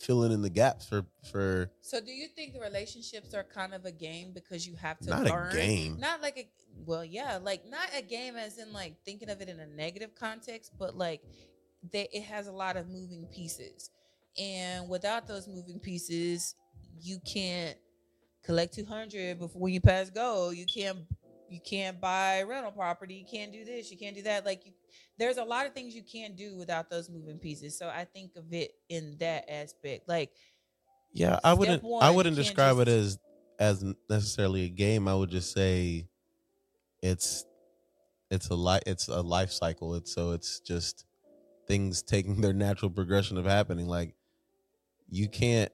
filling 0.00 0.32
in 0.32 0.40
the 0.42 0.50
gaps 0.50 0.86
for 0.86 1.04
for 1.30 1.70
So 1.82 2.00
do 2.00 2.10
you 2.10 2.26
think 2.28 2.54
the 2.54 2.60
relationships 2.60 3.34
are 3.34 3.44
kind 3.44 3.74
of 3.74 3.84
a 3.84 3.92
game 3.92 4.32
because 4.32 4.66
you 4.66 4.74
have 4.76 4.98
to 5.00 5.10
not 5.10 5.24
learn 5.24 5.52
a 5.52 5.54
game. 5.54 5.96
not 6.00 6.22
like 6.22 6.38
a 6.38 6.48
well 6.86 7.04
yeah 7.04 7.38
like 7.42 7.68
not 7.68 7.88
a 7.96 8.00
game 8.02 8.36
as 8.36 8.56
in 8.58 8.72
like 8.72 8.94
thinking 9.04 9.28
of 9.28 9.40
it 9.42 9.48
in 9.48 9.60
a 9.60 9.66
negative 9.66 10.14
context 10.14 10.72
but 10.78 10.96
like 10.96 11.22
that 11.92 12.08
it 12.16 12.22
has 12.22 12.46
a 12.46 12.52
lot 12.52 12.76
of 12.76 12.88
moving 12.88 13.26
pieces 13.34 13.90
and 14.38 14.88
without 14.88 15.26
those 15.26 15.48
moving 15.48 15.80
pieces 15.80 16.54
you 17.00 17.18
can't 17.26 17.78
collect 18.44 18.74
200 18.74 19.38
before 19.38 19.68
you 19.68 19.80
pass 19.80 20.10
go 20.10 20.50
you 20.50 20.66
can't 20.66 21.00
you 21.48 21.60
can't 21.60 22.00
buy 22.00 22.42
rental 22.42 22.72
property 22.72 23.14
you 23.14 23.26
can't 23.30 23.52
do 23.52 23.64
this 23.64 23.90
you 23.90 23.98
can't 23.98 24.16
do 24.16 24.22
that 24.22 24.44
like 24.44 24.64
you 24.66 24.72
there's 25.18 25.36
a 25.38 25.44
lot 25.44 25.66
of 25.66 25.74
things 25.74 25.94
you 25.94 26.02
can't 26.02 26.36
do 26.36 26.56
without 26.56 26.88
those 26.90 27.10
moving 27.10 27.38
pieces 27.38 27.76
so 27.78 27.88
i 27.88 28.04
think 28.04 28.32
of 28.36 28.52
it 28.52 28.72
in 28.88 29.16
that 29.18 29.44
aspect 29.50 30.08
like 30.08 30.30
Yeah, 31.12 31.38
I 31.42 31.54
wouldn't. 31.54 31.82
one, 31.82 32.02
I 32.02 32.10
wouldn't 32.10 32.36
describe 32.36 32.78
it 32.78 32.88
as 32.88 33.18
as 33.58 33.84
necessarily 34.08 34.64
a 34.64 34.68
game. 34.68 35.08
I 35.08 35.14
would 35.14 35.30
just 35.30 35.52
say 35.52 36.08
it's 37.02 37.44
it's 38.30 38.48
a 38.50 38.54
life. 38.54 38.82
It's 38.86 39.08
a 39.08 39.22
life 39.22 39.52
cycle. 39.52 39.94
It's 39.96 40.14
so 40.14 40.32
it's 40.32 40.60
just 40.60 41.06
things 41.70 42.02
taking 42.14 42.40
their 42.40 42.52
natural 42.52 42.90
progression 42.90 43.38
of 43.38 43.44
happening. 43.46 43.86
Like 43.86 44.14
you 45.08 45.28
can't 45.28 45.70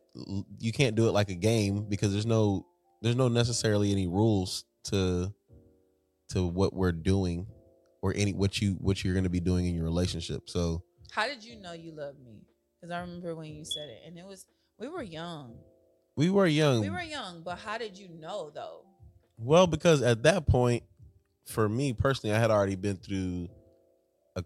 you 0.58 0.72
can't 0.72 0.94
do 0.94 1.08
it 1.08 1.12
like 1.12 1.30
a 1.30 1.34
game 1.34 1.86
because 1.88 2.12
there's 2.12 2.26
no 2.26 2.66
there's 3.02 3.16
no 3.16 3.28
necessarily 3.28 3.92
any 3.92 4.06
rules 4.06 4.64
to 4.84 5.32
to 6.30 6.46
what 6.46 6.74
we're 6.74 6.92
doing 6.92 7.46
or 8.02 8.12
any 8.16 8.32
what 8.32 8.60
you 8.60 8.72
what 8.80 9.02
you're 9.04 9.14
going 9.14 9.24
to 9.24 9.30
be 9.30 9.40
doing 9.40 9.66
in 9.66 9.74
your 9.74 9.84
relationship. 9.84 10.48
So 10.48 10.82
How 11.10 11.26
did 11.26 11.44
you 11.44 11.56
know 11.56 11.72
you 11.72 11.92
loved 11.92 12.20
me? 12.24 12.42
Because 12.80 12.92
I 12.92 13.00
remember 13.00 13.34
when 13.34 13.52
you 13.52 13.64
said 13.64 13.88
it, 13.88 14.02
and 14.06 14.18
it 14.18 14.26
was 14.26 14.46
we 14.78 14.88
were 14.88 15.02
young. 15.02 15.56
we 16.16 16.30
were 16.30 16.46
young. 16.46 16.80
We 16.80 16.90
were 16.90 17.02
young, 17.02 17.42
but 17.42 17.58
how 17.58 17.78
did 17.78 17.98
you 17.98 18.08
know 18.08 18.50
though? 18.54 18.82
Well, 19.38 19.66
because 19.66 20.02
at 20.02 20.22
that 20.22 20.46
point, 20.46 20.82
for 21.46 21.68
me 21.68 21.92
personally, 21.92 22.34
I 22.34 22.38
had 22.38 22.50
already 22.50 22.76
been 22.76 22.96
through 22.96 23.48
a 24.34 24.44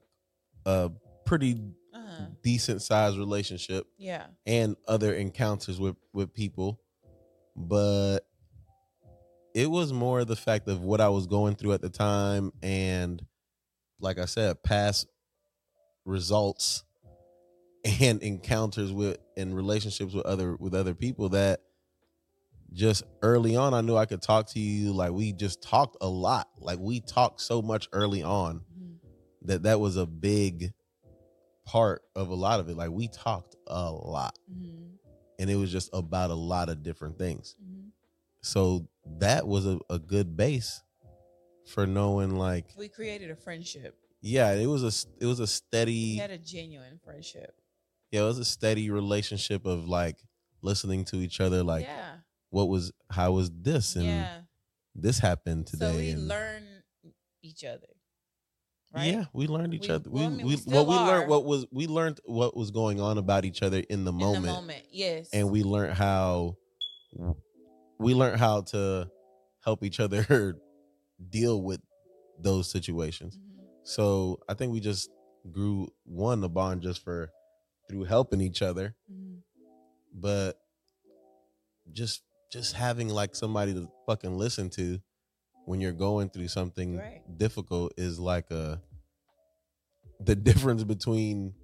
a 0.65 0.91
pretty 1.31 1.63
Uh-huh. 1.95 2.27
decent 2.43 2.83
sized 2.83 3.17
relationship 3.17 3.87
Yeah. 3.97 4.27
and 4.47 4.77
other 4.89 5.15
encounters 5.15 5.79
with 5.79 5.97
with 6.13 6.35
people, 6.35 6.81
but 7.55 8.21
it 9.55 9.71
was 9.71 9.93
more 9.93 10.25
the 10.25 10.35
fact 10.37 10.67
of 10.69 10.83
what 10.83 11.01
I 11.01 11.09
was 11.09 11.27
going 11.29 11.55
through 11.55 11.73
at 11.75 11.83
the 11.83 11.89
time 11.89 12.53
and 12.63 13.25
like 14.01 14.19
I 14.19 14.25
said, 14.25 14.63
past 14.65 15.07
results 16.05 16.83
and 18.01 18.21
encounters 18.33 18.93
with 18.93 19.19
and 19.37 19.55
relationships 19.55 20.13
with 20.15 20.27
other 20.27 20.57
with 20.57 20.75
other 20.75 20.95
people 20.95 21.29
that 21.31 21.61
just 22.73 23.03
early 23.23 23.55
on 23.57 23.73
I 23.75 23.81
knew 23.83 23.97
I 23.97 24.07
could 24.07 24.23
talk 24.23 24.49
to 24.51 24.61
you 24.61 24.93
like 24.93 25.13
we 25.13 25.33
just 25.33 25.63
talked 25.63 25.97
a 26.01 26.09
lot 26.09 26.49
like 26.59 26.79
we 26.81 27.01
talked 27.01 27.41
so 27.41 27.61
much 27.63 27.89
early 27.93 28.23
on 28.23 28.63
Mhm. 28.79 28.99
that 29.43 29.63
that 29.65 29.81
was 29.81 29.97
a 29.97 30.07
big 30.07 30.73
part 31.71 32.03
of 32.17 32.31
a 32.31 32.35
lot 32.35 32.59
of 32.61 32.69
it 32.69 32.77
like 32.77 32.91
we 32.91 33.07
talked 33.09 33.55
a 33.69 33.91
lot 33.93 34.37
Mhm. 34.51 34.99
and 35.39 35.49
it 35.51 35.55
was 35.57 35.71
just 35.71 35.89
about 35.93 36.31
a 36.31 36.35
lot 36.35 36.69
of 36.69 36.83
different 36.83 37.17
things 37.19 37.55
Mhm. 37.63 37.91
so 38.43 38.89
that 39.19 39.47
was 39.47 39.67
a, 39.67 39.79
a 39.89 39.99
good 39.99 40.37
base 40.37 40.83
for 41.67 41.87
knowing 41.87 42.35
like 42.37 42.67
We 42.77 42.89
created 42.89 43.31
a 43.31 43.37
friendship. 43.37 43.97
yeah 44.21 44.53
it 44.53 44.67
was 44.67 44.83
a 44.83 44.93
it 45.23 45.27
was 45.27 45.39
a 45.41 45.47
steady. 45.47 46.15
We 46.15 46.17
had 46.17 46.31
a 46.33 46.39
genuine 46.39 46.99
friendship. 47.05 47.55
yeah 48.11 48.23
it 48.23 48.25
was 48.25 48.39
a 48.39 48.45
steady 48.45 48.91
relationship 48.91 49.65
of 49.67 49.87
like 49.89 50.19
listening 50.63 51.05
to 51.07 51.17
each 51.17 51.41
other 51.41 51.63
like 51.63 51.85
yeah. 51.87 52.17
what 52.51 52.69
was 52.69 52.91
how 53.11 53.33
was 53.33 53.49
this 53.63 53.95
and 53.95 54.07
yeah. 54.07 54.41
this 54.95 55.19
happened 55.21 55.69
today 55.69 55.93
So 55.93 55.97
we 55.99 56.11
and 56.11 56.29
learn 56.29 56.65
each 57.43 57.65
other. 57.65 57.87
Right. 58.93 59.13
yeah 59.13 59.25
we 59.33 59.47
learned 59.47 59.73
each 59.75 59.89
We- 59.89 59.95
other 59.95 60.11
well, 60.11 60.29
we, 60.29 60.35
I 60.35 60.37
mean, 60.37 60.47
we, 60.47 60.57
we 60.57 60.63
well 60.67 60.87
we 60.87 60.95
are. 60.97 61.07
learned 61.07 61.31
what 61.31 61.45
was 61.45 61.67
we 61.71 61.87
learned 61.87 62.21
what 62.25 62.57
was 62.57 62.71
going 62.73 63.01
on 63.01 63.19
about 63.19 63.45
each 63.45 63.63
other 63.63 63.79
in 63.89 64.05
the 64.05 64.13
In 64.13 64.19
moment, 64.19 64.47
the 64.47 64.53
moment. 64.53 64.83
Yes. 64.91 65.29
and 65.33 65.51
we 65.51 65.63
learned 65.63 65.95
how 65.95 66.57
we 67.99 68.15
learned 68.15 68.39
how 68.41 68.63
to 68.63 69.09
help 69.65 69.85
each 69.85 70.01
other 70.01 70.57
deal 71.31 71.63
with 71.63 71.81
those 72.39 72.71
situations 72.71 73.37
Mhm. 73.37 73.65
so 73.85 74.39
i 74.49 74.55
think 74.55 74.73
we 74.73 74.81
just 74.81 75.11
grew 75.53 75.89
one 76.05 76.43
a 76.43 76.49
bond 76.49 76.83
just 76.83 77.03
for 77.05 77.31
through 77.89 78.05
helping 78.05 78.41
each 78.41 78.63
other 78.63 78.95
Mhm. 79.13 79.41
but 80.15 80.59
just 81.93 82.23
just 82.51 82.73
having 82.75 83.09
like 83.09 83.35
somebody 83.37 83.73
to 83.75 83.89
fucking 84.07 84.37
listen 84.37 84.71
to 84.71 84.99
when 85.67 85.81
you're 85.81 85.93
going 85.93 86.29
through 86.31 86.49
something 86.49 86.97
Right. 86.99 87.23
difficult 87.39 87.93
is 87.97 88.19
like 88.19 88.51
a 88.51 88.81
the 90.21 90.35
difference 90.37 90.85
between 90.85 91.55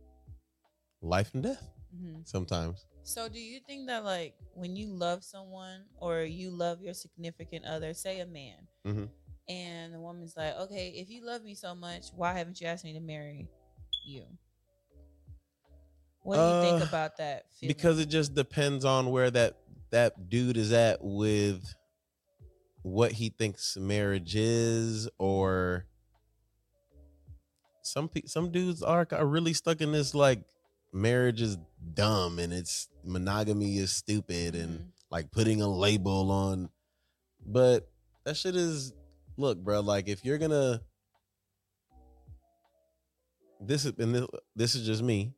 life 1.02 1.30
and 1.34 1.42
death 1.42 1.62
Mhm. 1.94 2.26
sometimes 2.26 2.86
So 3.04 3.28
do 3.28 3.38
you 3.38 3.60
think 3.60 3.86
that 3.86 4.04
like 4.04 4.34
when 4.54 4.74
you 4.74 4.88
love 4.88 5.22
someone 5.22 5.84
or 5.98 6.22
you 6.22 6.50
love 6.50 6.82
your 6.82 6.94
significant 6.94 7.64
other, 7.64 7.94
say 7.94 8.18
a 8.20 8.26
man, 8.26 8.66
Mhm. 8.84 9.08
and 9.48 9.94
the 9.94 10.00
woman's 10.00 10.36
like, 10.36 10.54
okay, 10.56 10.88
if 10.88 11.08
you 11.08 11.24
love 11.24 11.44
me 11.44 11.54
so 11.54 11.72
much, 11.74 12.06
why 12.16 12.32
haven't 12.32 12.60
you 12.60 12.66
asked 12.66 12.84
me 12.84 12.94
to 12.94 13.00
marry 13.00 13.46
you? 14.04 14.26
What 16.24 16.36
do 16.36 16.42
you 16.42 16.60
think 16.60 16.80
Uh, 16.80 16.84
about 16.84 17.16
that? 17.18 17.44
Feeling? 17.54 17.76
because 17.76 18.00
it 18.00 18.08
just 18.08 18.34
depends 18.34 18.84
on 18.84 19.10
where 19.10 19.30
that 19.30 19.54
that 19.90 20.28
dude 20.28 20.56
is 20.56 20.72
at 20.72 20.98
with 21.00 21.62
what 22.86 23.10
he 23.10 23.30
thinks 23.30 23.76
marriage 23.76 24.36
is 24.36 25.08
or 25.18 25.84
some 27.82 28.08
pe- 28.08 28.26
some 28.26 28.52
dudes 28.52 28.80
are, 28.80 29.04
are 29.10 29.26
really 29.26 29.52
stuck 29.52 29.80
in 29.80 29.90
this 29.90 30.14
like 30.14 30.40
marriage 30.92 31.40
is 31.42 31.58
dumb 31.94 32.38
and 32.38 32.52
it's 32.52 32.88
monogamy 33.02 33.78
is 33.78 33.90
stupid 33.90 34.54
and 34.54 34.78
Mhm. 34.78 34.84
like 35.10 35.32
putting 35.32 35.60
a 35.62 35.68
label 35.68 36.30
on 36.30 36.68
but 37.44 37.88
that 38.24 38.36
shit 38.36 38.54
is 38.54 38.92
look 39.36 39.58
bro 39.58 39.80
like 39.80 40.06
if 40.08 40.24
you're 40.24 40.38
gonna 40.38 40.80
this 43.60 43.84
is 43.84 43.94
and 43.98 44.14
this, 44.14 44.26
this 44.54 44.74
is 44.76 44.86
just 44.86 45.02
me 45.02 45.34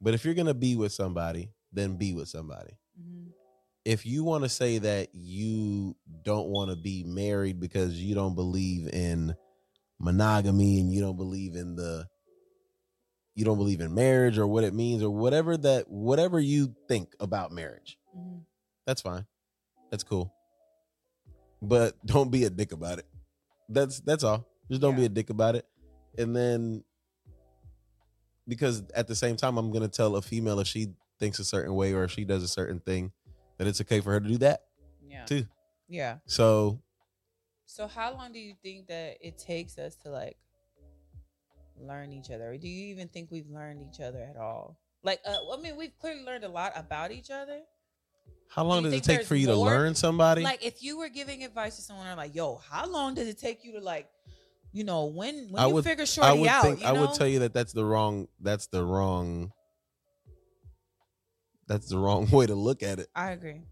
but 0.00 0.14
if 0.14 0.24
you're 0.24 0.32
gonna 0.34 0.54
be 0.54 0.74
with 0.74 0.92
somebody 0.92 1.50
then 1.70 1.96
be 1.96 2.14
with 2.14 2.28
somebody 2.30 2.78
Mhm. 2.98 3.32
If 3.84 4.06
you 4.06 4.22
want 4.24 4.44
to 4.44 4.48
say 4.48 4.78
that 4.78 5.08
you 5.12 5.96
don't 6.22 6.48
want 6.48 6.70
to 6.70 6.76
be 6.76 7.02
married 7.04 7.58
because 7.60 7.94
you 8.00 8.14
don't 8.14 8.34
believe 8.34 8.88
in 8.92 9.34
monogamy 9.98 10.80
and 10.80 10.92
you 10.92 11.00
don't 11.00 11.16
believe 11.16 11.54
in 11.54 11.76
the 11.76 12.06
you 13.34 13.44
don't 13.44 13.56
believe 13.56 13.80
in 13.80 13.94
marriage 13.94 14.38
or 14.38 14.46
what 14.46 14.62
it 14.64 14.74
means 14.74 15.02
or 15.02 15.10
whatever 15.10 15.56
that 15.56 15.88
whatever 15.88 16.38
you 16.38 16.74
think 16.88 17.14
about 17.20 17.50
marriage 17.52 17.98
Mhm. 18.16 18.44
that's 18.86 19.00
fine. 19.02 19.26
That's 19.90 20.04
cool. 20.04 20.32
But 21.60 21.94
don't 22.06 22.30
be 22.30 22.44
a 22.44 22.50
dick 22.50 22.72
about 22.72 22.98
it. 22.98 23.06
That's 23.68 24.00
that's 24.00 24.24
all. 24.24 24.46
Just 24.68 24.80
don't 24.80 24.96
be 24.96 25.04
a 25.04 25.08
dick 25.08 25.30
about 25.30 25.54
it. 25.54 25.66
And 26.18 26.34
then 26.34 26.84
because 28.48 28.82
at 28.94 29.06
the 29.06 29.14
same 29.14 29.36
time 29.36 29.56
i'm 29.56 29.70
gonna 29.70 29.88
tell 29.88 30.16
a 30.16 30.22
female 30.22 30.58
if 30.58 30.66
she 30.66 30.88
thinks 31.20 31.38
a 31.38 31.44
certain 31.44 31.74
way 31.74 31.92
or 31.94 32.02
if 32.04 32.10
she 32.10 32.24
does 32.24 32.42
a 32.42 32.48
certain 32.48 32.80
thing 32.80 33.12
that 33.58 33.66
it's 33.66 33.80
okay 33.80 34.00
for 34.00 34.12
her 34.12 34.20
to 34.20 34.28
do 34.28 34.38
that 34.38 34.62
Yeah. 35.06 35.24
too 35.24 35.46
Yeah. 35.88 36.18
so 36.26 36.80
So 37.66 37.86
how 37.86 38.12
long 38.14 38.32
do 38.32 38.38
you 38.38 38.54
think 38.62 38.88
that 38.88 39.16
it 39.20 39.38
takes 39.38 39.78
us 39.78 39.94
to 40.02 40.10
like 40.10 40.36
learn 41.80 42.12
each 42.12 42.30
other? 42.30 42.50
Or 42.52 42.56
do 42.58 42.68
you 42.68 42.86
even 42.88 43.08
think 43.08 43.30
we've 43.30 43.48
learned 43.48 43.82
each 43.82 44.00
other 44.00 44.20
at 44.22 44.36
all? 44.36 44.76
Like, 45.02 45.20
uh, 45.26 45.36
I 45.52 45.56
mean, 45.60 45.76
we've 45.76 45.98
clearly 45.98 46.22
learned 46.22 46.44
a 46.44 46.48
lot 46.48 46.72
about 46.76 47.10
each 47.12 47.30
other. 47.30 47.60
how 48.48 48.62
long 48.64 48.82
does 48.82 48.92
it 48.92 49.02
take 49.02 49.24
for 49.24 49.34
you 49.34 49.46
to 49.46 49.56
learn 49.56 49.94
somebody 49.94 50.42
Like, 50.42 50.62
if 50.64 50.82
you 50.82 50.98
were 50.98 51.08
giving 51.08 51.42
advice 51.44 51.76
to 51.76 51.82
someone, 51.82 52.06
I'm 52.06 52.18
like, 52.18 52.34
yo, 52.34 52.56
how 52.70 52.86
long 52.86 53.14
does 53.14 53.26
it 53.26 53.38
take 53.38 53.64
you 53.64 53.72
to 53.72 53.80
like, 53.80 54.08
you 54.72 54.84
know, 54.84 55.06
when 55.06 55.48
when 55.50 55.62
I 55.62 55.66
you 55.68 55.74
would- 55.74 55.84
figure 55.84 56.02
i 56.02 56.04
shorty 56.04 56.40
would 56.40 56.48
out? 56.48 56.62
think 56.62 56.80
you 56.80 56.86
i 56.86 56.92
would 56.92 57.14
tell 57.14 57.26
you 57.26 57.38
that 57.40 57.52
that's 57.54 57.72
the 57.72 57.84
wrong 57.84 58.28
that's 58.40 58.66
the 58.68 58.84
wrong 58.84 59.52
that's 61.72 61.88
the 61.88 61.98
wrong 61.98 62.28
way 62.30 62.46
to 62.46 62.54
look 62.54 62.82
at 62.82 62.98
it 62.98 63.08
I 63.14 63.30
agree. 63.32 63.62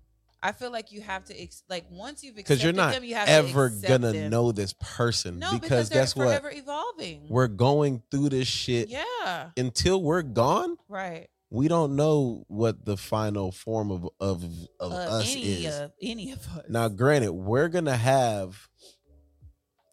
I 0.42 0.52
feel 0.52 0.72
like 0.72 0.90
you 0.90 1.02
have 1.02 1.24
to 1.26 1.38
ex- 1.38 1.64
like 1.68 1.84
once 1.90 2.24
you've 2.24 2.34
because 2.34 2.62
you're 2.62 2.72
not 2.72 2.94
them, 2.94 3.04
you 3.04 3.14
have 3.14 3.28
ever 3.28 3.68
gonna 3.68 4.12
them. 4.12 4.30
know 4.30 4.52
this 4.52 4.72
person 4.72 5.38
No, 5.38 5.52
because, 5.52 5.60
because, 5.60 5.88
they're 5.90 6.02
guess 6.02 6.16
what 6.16 6.42
evolving. 6.56 7.26
we're 7.28 7.46
going 7.46 8.02
through 8.10 8.30
this 8.30 8.48
shit 8.48 8.88
yeah, 8.88 9.50
until 9.58 10.02
we're 10.02 10.22
gone 10.22 10.78
right. 10.88 11.28
we 11.50 11.68
don't 11.68 11.94
know 11.94 12.44
what 12.48 12.86
the 12.86 12.96
final 12.96 13.52
form 13.52 13.90
of 13.90 14.08
of 14.18 14.42
of 14.80 14.92
Uh, 14.92 14.96
us 14.96 15.30
any 15.30 15.66
is 15.66 15.78
of 15.78 15.92
any 16.00 16.32
of 16.32 16.38
us. 16.56 16.64
now 16.70 16.88
granted 16.88 17.32
we're 17.32 17.68
gonna 17.68 17.96
have 17.98 18.66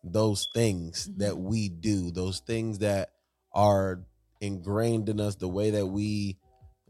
those 0.03 0.47
things 0.53 1.09
that 1.17 1.33
Mhm. 1.33 1.41
we 1.41 1.67
do 1.69 2.11
those 2.11 2.39
things 2.39 2.79
that 2.79 3.09
are 3.53 4.05
ingrained 4.39 5.09
in 5.09 5.19
us 5.19 5.35
the 5.35 5.49
way 5.49 5.71
that 5.71 5.87
we 5.87 6.37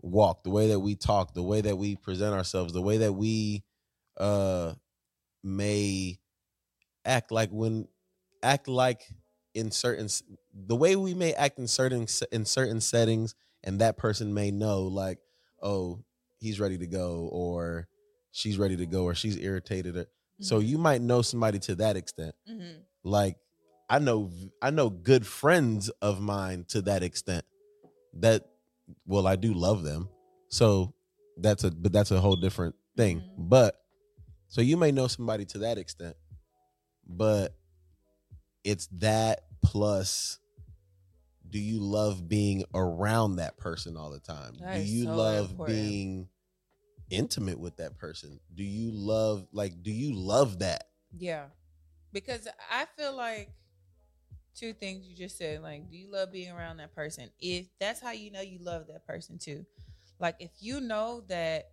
walk 0.02 0.44
the 0.44 0.50
way 0.50 0.68
that 0.70 0.80
we 0.80 0.96
talk 0.96 1.34
the 1.34 1.44
way 1.44 1.62
that 1.62 1.78
we 1.78 1.96
present 1.96 2.34
ourselves 2.34 2.74
the 2.74 2.82
way 2.82 2.98
that 2.98 3.14
we 3.14 3.64
uh 4.18 4.74
may 5.44 6.18
act 7.06 7.32
like 7.32 7.50
when 7.52 7.88
act 8.44 8.68
like 8.68 9.02
in 9.54 9.72
certain 9.72 10.08
the 10.54 10.76
way 10.76 10.96
we 10.96 11.14
may 11.14 11.34
act 11.34 11.58
in 11.60 11.68
certain 11.68 12.06
in 12.32 12.46
certain 12.46 12.80
settings 12.82 13.34
and 13.64 13.80
that 13.82 13.98
person 13.98 14.34
may 14.34 14.52
know 14.52 14.84
like 14.84 15.20
oh 15.62 16.04
he's 16.40 16.60
ready 16.60 16.78
to 16.78 16.88
go 16.88 17.30
or 17.32 17.88
she's 18.32 18.58
ready 18.58 18.76
to 18.78 18.86
go 18.86 19.04
or 19.06 19.16
she's 19.16 19.38
irritated 19.38 19.96
or 19.98 20.06
so 20.42 20.60
Mhm. 20.60 20.68
you 20.68 20.78
might 20.78 21.02
know 21.02 21.22
somebody 21.24 21.58
to 21.60 21.76
that 21.76 21.96
extent 21.98 22.36
Mhm. 22.48 22.82
like 23.04 23.38
i 23.90 23.98
know 24.00 24.32
i 24.62 24.70
know 24.70 24.90
good 24.90 25.26
friends 25.26 25.90
of 26.02 26.20
mine 26.22 26.66
to 26.70 26.82
that 26.84 27.02
extent 27.04 27.46
that 28.14 28.44
well 29.06 29.28
i 29.28 29.36
do 29.36 29.54
love 29.54 29.84
them 29.84 30.08
so 30.50 30.94
that's 31.38 31.64
a 31.64 31.72
but 31.72 31.92
that's 31.92 32.12
a 32.12 32.20
whole 32.20 32.36
different 32.36 32.76
thing 32.96 33.20
Mhm. 33.22 33.50
but 33.50 33.76
so 34.48 34.62
you 34.62 34.78
may 34.78 34.92
know 34.92 35.08
somebody 35.08 35.46
to 35.46 35.60
that 35.60 35.78
extent 35.78 36.16
but 37.06 37.56
it's 38.64 38.88
that 38.94 39.42
plus 39.62 40.40
do 41.50 41.60
you 41.60 41.80
love 41.80 42.28
being 42.28 42.66
around 42.74 43.38
that 43.38 43.58
person 43.58 43.96
all 43.96 44.10
the 44.10 44.20
time 44.20 44.54
That 44.60 44.74
do 44.76 44.80
you 44.82 45.06
so 45.06 45.16
love 45.16 45.52
important. 45.52 45.78
being 45.78 46.30
intimate 47.10 47.58
with 47.60 47.78
that 47.78 47.98
person 47.98 48.40
do 48.54 48.64
you 48.64 48.92
love 48.92 49.48
like 49.54 49.82
do 49.82 49.92
you 49.92 50.14
love 50.14 50.60
that 50.60 50.90
Yeah. 51.18 51.46
Because 52.12 52.48
I 52.72 52.86
feel 52.98 53.16
like 53.16 53.50
two 54.58 54.74
things 54.74 55.08
you 55.08 55.16
just 55.16 55.38
said. 55.38 55.62
Like, 55.62 55.90
do 55.90 55.96
you 55.98 56.12
love 56.12 56.32
being 56.32 56.52
around 56.52 56.78
that 56.78 56.96
person? 56.96 57.30
If 57.40 57.68
that's 57.80 58.02
how 58.02 58.12
you 58.12 58.32
know 58.32 58.42
you 58.42 58.60
love 58.62 58.88
that 58.88 59.06
person 59.06 59.38
too. 59.38 59.66
Like, 60.20 60.36
if 60.40 60.52
you 60.60 60.82
know 60.82 61.24
that 61.28 61.72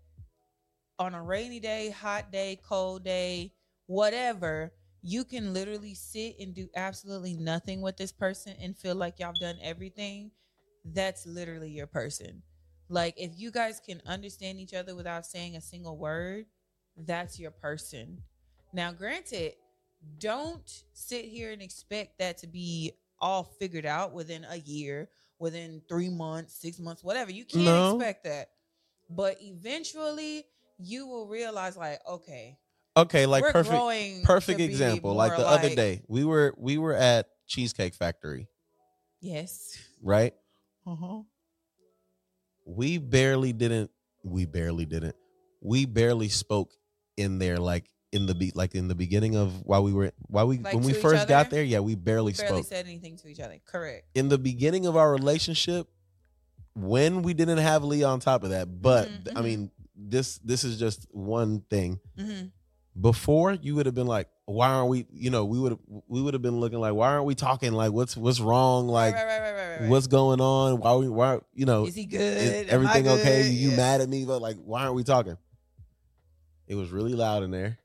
on 0.99 1.15
a 1.15 1.23
rainy 1.23 1.61
day, 1.61 1.91
hot 1.91 2.31
day, 2.31 2.61
cold 2.69 3.05
day, 3.05 3.53
whatever, 3.87 4.73
you 5.03 5.25
can 5.25 5.53
literally 5.53 5.95
sit 5.95 6.37
and 6.39 6.55
do 6.55 6.69
absolutely 6.77 7.35
nothing 7.35 7.83
with 7.83 7.97
this 7.97 8.13
person 8.13 8.55
and 8.61 8.77
feel 8.77 8.95
like 8.95 9.19
y'all 9.19 9.35
done 9.39 9.59
everything. 9.63 10.31
That's 10.85 11.27
literally 11.27 11.71
your 11.71 11.87
person. 11.87 12.43
Like, 12.89 13.15
if 13.17 13.33
you 13.37 13.51
guys 13.51 13.81
can 13.85 14.03
understand 14.07 14.61
each 14.61 14.75
other 14.75 14.95
without 14.95 15.27
saying 15.27 15.57
a 15.57 15.61
single 15.61 15.97
word, 15.97 16.47
that's 16.97 17.41
your 17.41 17.51
person. 17.51 18.19
Now, 18.73 18.93
granted, 18.93 19.55
don't 20.19 20.85
sit 20.93 21.25
here 21.25 21.53
and 21.53 21.63
expect 21.63 22.19
that 22.19 22.39
to 22.39 22.47
be 22.47 22.93
all 23.21 23.45
figured 23.45 23.87
out 23.87 24.13
within 24.13 24.45
a 24.49 24.57
year, 24.57 25.09
within 25.39 25.83
three 25.89 26.11
months, 26.11 26.55
six 26.55 26.79
months, 26.79 27.03
whatever. 27.05 27.31
You 27.31 27.45
can't 27.45 27.67
No. 27.67 27.99
expect 27.99 28.25
that. 28.25 28.49
But 29.11 29.39
eventually, 29.41 30.45
you 30.79 31.07
will 31.07 31.29
realize, 31.29 31.77
like, 31.77 32.01
okay, 32.09 32.59
okay 32.97 33.27
like 33.27 33.45
perfect 33.45 33.83
perfect 34.23 34.61
example 34.61 35.15
like 35.15 35.37
the 35.37 35.47
other 35.47 35.75
day 35.75 36.03
we 36.09 36.25
were 36.25 36.55
we 36.57 36.79
were 36.79 36.95
at 36.95 37.27
cheesecake 37.47 37.95
factory 37.95 38.49
Yes. 39.21 39.79
right 40.03 40.35
Uh 40.87 40.95
huh. 40.97 41.23
we 42.65 42.99
barely 42.99 43.53
didn't 43.53 43.91
we 44.23 44.47
barely 44.47 44.87
didn't 44.87 45.17
we 45.61 45.85
barely 45.87 46.29
spoke 46.29 46.73
in 47.17 47.39
there 47.39 47.59
like 47.59 47.91
in 48.15 48.27
the 48.27 48.35
be 48.35 48.53
like 48.55 48.75
in 48.75 48.89
the 48.89 48.95
beginning 48.95 49.37
of 49.37 49.63
while 49.67 49.83
we 49.83 49.93
were 49.93 50.13
while 50.29 50.47
we 50.47 50.59
Like 50.59 50.75
when 50.75 50.85
we 50.85 50.93
first 50.93 51.27
got 51.29 51.51
there 51.51 51.63
yeah 51.65 51.81
we 51.81 51.95
barely, 51.97 52.33
Barely 52.33 52.63
spoke 52.63 52.67
said 52.67 52.87
anything 52.87 53.17
to 53.19 53.29
each 53.29 53.41
other. 53.41 53.59
Correct. 53.67 54.07
in 54.15 54.29
the 54.29 54.39
beginning 54.39 54.87
of 54.87 54.97
our 54.97 55.11
relationship 55.13 55.89
when 56.75 57.23
we 57.23 57.35
didn't 57.35 57.59
have 57.59 57.85
Lee 57.85 58.03
on 58.05 58.21
top 58.21 58.43
of 58.45 58.51
that 58.51 58.81
but 58.83 59.09
Mhm, 59.09 59.29
i 59.37 59.41
mhm. 59.41 59.45
mean 59.45 59.71
this 59.97 60.39
this 60.39 60.65
is 60.65 60.79
just 60.79 61.07
one 61.13 61.61
thing 61.71 62.01
Mm-hmm. 62.19 62.47
before 63.01 63.53
you 63.53 63.75
would 63.77 63.87
have 63.87 63.95
been 63.95 64.07
like 64.07 64.29
why 64.47 64.69
aren't 64.69 64.89
we 64.91 65.07
you 65.13 65.31
know 65.31 65.45
we 65.45 65.59
would 65.59 65.73
have 65.73 65.81
we 66.07 66.21
would 66.23 66.35
have 66.35 66.43
been 66.43 66.59
looking 66.61 66.79
like 66.81 66.93
why 66.95 67.09
aren't 67.09 67.25
we 67.27 67.35
talking 67.35 67.73
like 67.73 67.93
what's 67.93 68.17
what's 68.17 68.41
wrong 68.41 68.89
like 68.89 69.15
right, 69.15 69.25
right, 69.41 69.79
right, 69.81 69.89
what's 69.89 70.07
going 70.07 70.41
on 70.41 70.79
why 70.79 70.95
we 70.95 71.09
why 71.09 71.39
you 71.55 71.65
know 71.67 71.87
is 71.87 71.95
he 71.95 72.07
good? 72.07 72.21
is 72.21 72.67
everything 72.69 73.09
okay 73.09 73.43
you 73.43 73.71
Yeah. 73.71 73.77
mad 73.77 74.01
at 74.01 74.09
me 74.09 74.25
but 74.25 74.41
like 74.43 74.57
why 74.57 74.83
aren't 74.83 74.95
we 74.97 75.03
talking 75.05 75.37
it 76.67 76.75
was 76.75 76.91
really 76.91 77.15
loud 77.15 77.43
in 77.43 77.51
there 77.51 77.79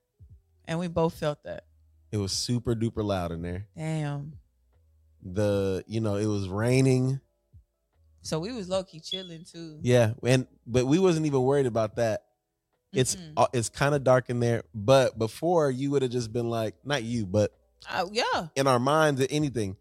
And 0.69 0.79
we 0.79 0.87
both 0.87 1.15
felt 1.15 1.43
that. 1.43 1.63
it 2.11 2.17
was 2.17 2.31
super 2.31 2.75
duper 2.75 3.03
loud 3.03 3.31
in 3.31 3.41
there 3.41 3.65
Damn. 3.75 4.33
the 5.21 5.83
you 5.87 5.99
know 5.99 6.15
it 6.15 6.25
was 6.25 6.47
raining 6.47 7.19
So 8.21 8.39
we 8.39 8.51
was 8.51 8.69
low 8.69 8.83
key 8.83 8.99
chilling 8.99 9.43
too. 9.51 9.79
yeah 9.81 10.13
and 10.23 10.47
but 10.65 10.85
we 10.85 10.99
wasn't 10.99 11.25
even 11.25 11.41
worried 11.41 11.65
about 11.65 11.95
that 11.97 12.23
it's 12.93 13.15
Mm-mm. 13.15 13.33
uh, 13.37 13.47
it's 13.53 13.69
kind 13.69 13.93
of 13.93 14.03
dark 14.03 14.29
in 14.29 14.39
there 14.39 14.63
but 14.73 15.17
before 15.19 15.69
you 15.69 15.91
would 15.91 16.01
have 16.01 16.11
just 16.11 16.31
been 16.33 16.49
like 16.49 16.75
not 16.83 17.03
you 17.03 17.25
but 17.25 17.51
Uh, 17.89 18.05
yeah, 18.11 18.47
in 18.55 18.65
our 18.67 18.79
minds 18.79 19.25
anything 19.29 19.75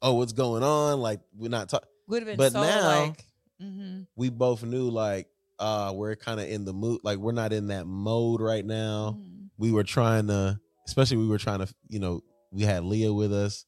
oh 0.00 0.14
what's 0.14 0.32
going 0.32 0.62
on 0.62 1.00
like 1.00 1.20
we're 1.36 1.48
not 1.50 1.68
talking 1.68 1.88
would 2.08 2.22
have 2.22 2.26
been 2.28 2.36
But 2.36 2.52
so 2.52 2.62
now- 2.62 3.00
like. 3.06 3.24
Mm-hmm. 3.62 4.02
we 4.16 4.28
both 4.28 4.64
knew 4.64 4.90
like 4.90 5.28
uh 5.60 5.92
we're 5.94 6.16
kind 6.16 6.40
of 6.40 6.48
in 6.48 6.64
the 6.64 6.72
mood 6.72 7.00
like 7.04 7.18
we're 7.18 7.30
not 7.32 7.52
in 7.52 7.68
that 7.68 7.86
mode 7.86 8.40
right 8.40 8.64
now 8.64 9.16
Mhm. 9.20 9.31
We 9.62 9.70
were 9.70 9.84
trying 9.84 10.26
to 10.26 10.58
especially 10.88 11.16
we 11.16 11.28
were 11.28 11.38
trying 11.38 11.60
to 11.60 11.72
you 11.88 12.00
know 12.00 12.20
we 12.50 12.62
had 12.62 12.82
leah 12.84 13.12
with 13.12 13.32
us 13.32 13.64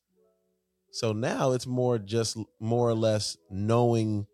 so 0.90 1.12
now 1.12 1.52
it's 1.52 1.66
more 1.68 1.98
just 1.98 2.36
more 2.60 2.88
or 2.88 2.94
less 2.94 3.36
knowing 3.48 4.26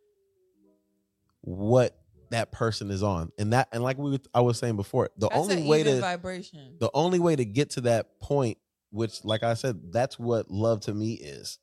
what 1.42 1.96
that 2.30 2.50
person 2.50 2.90
is 2.90 3.02
on 3.02 3.30
and 3.38 3.52
that 3.52 3.68
and 3.72 3.82
like 3.82 3.98
we 3.98 4.18
i 4.32 4.40
was 4.40 4.58
saying 4.58 4.76
before 4.76 5.10
the 5.18 5.28
That's 5.28 5.38
only 5.40 5.68
way 5.68 5.82
to 5.82 6.00
vibration. 6.00 6.76
the 6.80 6.90
only 6.94 7.18
way 7.18 7.36
to 7.36 7.44
get 7.44 7.70
to 7.70 7.82
that 7.82 8.18
point 8.20 8.56
which 8.90 9.22
like 9.24 9.42
i 9.42 9.52
said 9.52 9.92
that's 9.92 10.18
what 10.18 10.50
love 10.50 10.80
to 10.82 10.94
me 10.94 11.12
is 11.14 11.58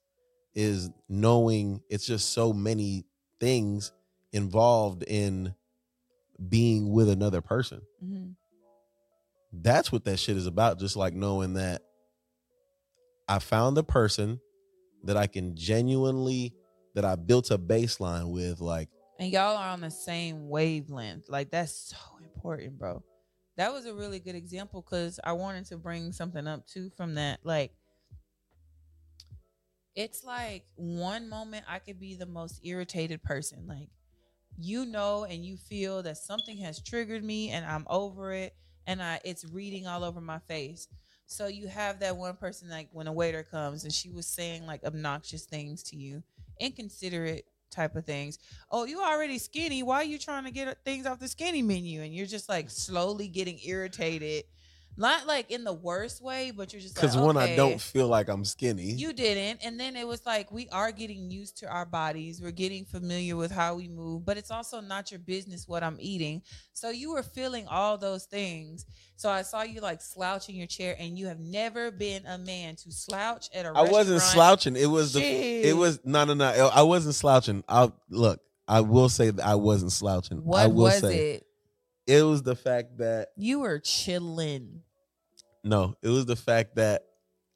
is 0.53 0.91
knowing 1.09 1.81
it's 1.89 2.05
just 2.05 2.33
so 2.33 2.53
many 2.53 3.05
things 3.39 3.91
involved 4.31 5.03
in 5.03 5.55
being 6.49 6.91
with 6.91 7.09
another 7.09 7.41
person. 7.41 7.81
Mhm. 8.03 8.35
That's 9.61 9.91
what 9.91 10.05
that 10.05 10.17
shit 10.17 10.37
is 10.37 10.47
about. 10.47 10.79
Just 10.79 10.95
like 10.95 11.13
knowing 11.13 11.53
that 11.53 11.81
I 13.27 13.39
found 13.39 13.75
the 13.75 13.83
person 13.83 14.39
that 15.03 15.17
I 15.17 15.27
can 15.27 15.55
genuinely 15.55 16.53
that 16.95 17.05
I 17.05 17.15
built 17.15 17.51
a 17.51 17.57
baseline 17.57 18.31
with. 18.31 18.59
Like, 18.59 18.89
And 19.19 19.31
y'all 19.31 19.57
are 19.57 19.69
on 19.69 19.81
the 19.81 19.91
same 19.91 20.49
wavelength. 20.49 21.29
Like 21.29 21.51
that's 21.51 21.93
so 21.95 21.97
important, 22.23 22.79
bro. 22.79 23.03
That 23.57 23.73
was 23.73 23.85
a 23.85 23.93
really 23.93 24.19
good 24.19 24.35
example 24.35 24.81
because 24.81 25.19
I 25.23 25.33
wanted 25.33 25.65
to 25.65 25.77
bring 25.77 26.11
something 26.11 26.47
up 26.47 26.67
too 26.67 26.91
from 26.95 27.15
that. 27.15 27.39
Like, 27.43 27.71
it's 29.95 30.23
like 30.23 30.65
one 30.75 31.27
moment 31.27 31.65
I 31.67 31.79
could 31.79 31.99
be 31.99 32.15
the 32.15 32.27
most 32.27 32.61
irritated 32.63 33.23
person. 33.23 33.65
Like, 33.67 33.89
you 34.59 34.85
know, 34.85 35.23
and 35.23 35.43
you 35.43 35.57
feel 35.57 36.03
that 36.03 36.17
something 36.17 36.57
has 36.59 36.81
triggered 36.81 37.23
me 37.23 37.49
and 37.49 37.65
I'm 37.65 37.85
over 37.89 38.31
it 38.31 38.53
and 38.87 39.03
I 39.03 39.19
it's 39.23 39.45
reading 39.45 39.85
all 39.85 40.03
over 40.03 40.19
my 40.19 40.39
face. 40.39 40.87
So 41.27 41.47
you 41.47 41.67
have 41.67 41.99
that 41.99 42.15
one 42.15 42.37
person 42.37 42.69
like 42.69 42.87
when 42.93 43.07
a 43.07 43.13
waiter 43.13 43.43
comes 43.43 43.83
and 43.83 43.93
she 43.93 44.09
was 44.09 44.25
saying 44.25 44.65
like 44.65 44.83
obnoxious 44.85 45.45
things 45.45 45.83
to 45.83 45.97
you, 45.97 46.23
inconsiderate 46.59 47.45
type 47.69 47.97
of 47.97 48.05
things. 48.05 48.39
Oh, 48.71 48.85
you 48.85 49.01
already 49.01 49.37
skinny. 49.37 49.83
Why 49.83 49.97
are 49.97 50.05
you 50.05 50.17
trying 50.17 50.45
to 50.45 50.51
get 50.51 50.83
things 50.85 51.05
off 51.05 51.19
the 51.19 51.27
skinny 51.27 51.61
menu? 51.61 52.01
And 52.01 52.15
you're 52.15 52.25
just 52.25 52.47
like 52.47 52.69
slowly 52.69 53.27
getting 53.27 53.59
irritated. 53.65 54.45
Not 54.99 55.27
like 55.27 55.51
in 55.51 55.63
the 55.63 55.73
worst 55.73 56.23
way, 56.23 56.51
but 56.51 56.73
you're 56.73 56.81
just 56.81 56.97
like, 56.97 57.03
because 57.03 57.15
one, 57.15 57.37
I 57.37 57.55
don't 57.55 57.79
feel 57.79 58.07
like 58.07 58.29
I'm 58.29 58.43
skinny. 58.43 58.91
You 58.93 59.13
didn't. 59.13 59.63
And 59.63 59.79
then 59.79 59.95
it 59.95 60.07
was 60.07 60.25
like 60.25 60.51
we 60.51 60.67
are 60.69 60.91
getting 60.91 61.29
used 61.29 61.57
to 61.59 61.67
our 61.67 61.85
bodies. 61.85 62.41
We're 62.41 62.49
getting 62.49 62.83
familiar 62.83 63.35
with 63.35 63.51
how 63.51 63.75
we 63.75 63.87
move, 63.87 64.25
but 64.25 64.37
it's 64.37 64.49
also 64.49 64.81
not 64.81 65.11
your 65.11 65.19
business 65.19 65.67
what 65.67 65.83
I'm 65.83 65.97
eating. 65.99 66.41
So 66.73 66.89
you 66.89 67.11
were 67.11 67.21
feeling 67.21 67.67
all 67.67 67.99
those 67.99 68.25
things. 68.25 68.87
So 69.17 69.29
I 69.29 69.43
saw 69.43 69.61
you 69.61 69.81
like 69.81 70.01
slouching 70.01 70.55
your 70.55 70.67
chair 70.67 70.95
and 70.99 71.17
you 71.17 71.27
have 71.27 71.39
never 71.39 71.91
been 71.91 72.25
a 72.25 72.39
man 72.39 72.75
to 72.77 72.91
slouch 72.91 73.49
at 73.53 73.65
a 73.65 73.73
I 73.75 73.83
wasn't 73.83 74.21
slouching. 74.21 74.75
It 74.75 74.87
was 74.87 75.13
the. 75.13 75.21
It 75.23 75.77
was 75.77 75.99
no, 76.03 76.25
no, 76.25 76.33
no. 76.33 76.71
I 76.73 76.81
wasn't 76.81 77.13
slouching. 77.15 77.63
I 77.69 77.91
look. 78.09 78.41
I 78.67 78.81
will 78.81 79.09
say 79.09 79.29
that 79.29 79.45
I 79.45 79.55
wasn't 79.55 79.91
slouching. 79.91 80.39
I 80.39 80.41
What 80.41 80.73
will 80.73 80.83
was 80.83 80.99
say 80.99 81.31
it? 81.35 81.47
it 82.07 82.23
was 82.23 82.41
the 82.43 82.55
fact 82.55 82.97
that 82.97 83.29
You 83.37 83.59
were 83.59 83.79
chilling. 83.79 84.81
No, 85.67 85.95
it 86.01 86.09
was 86.09 86.25
the 86.25 86.35
fact 86.35 86.75
that 86.75 87.03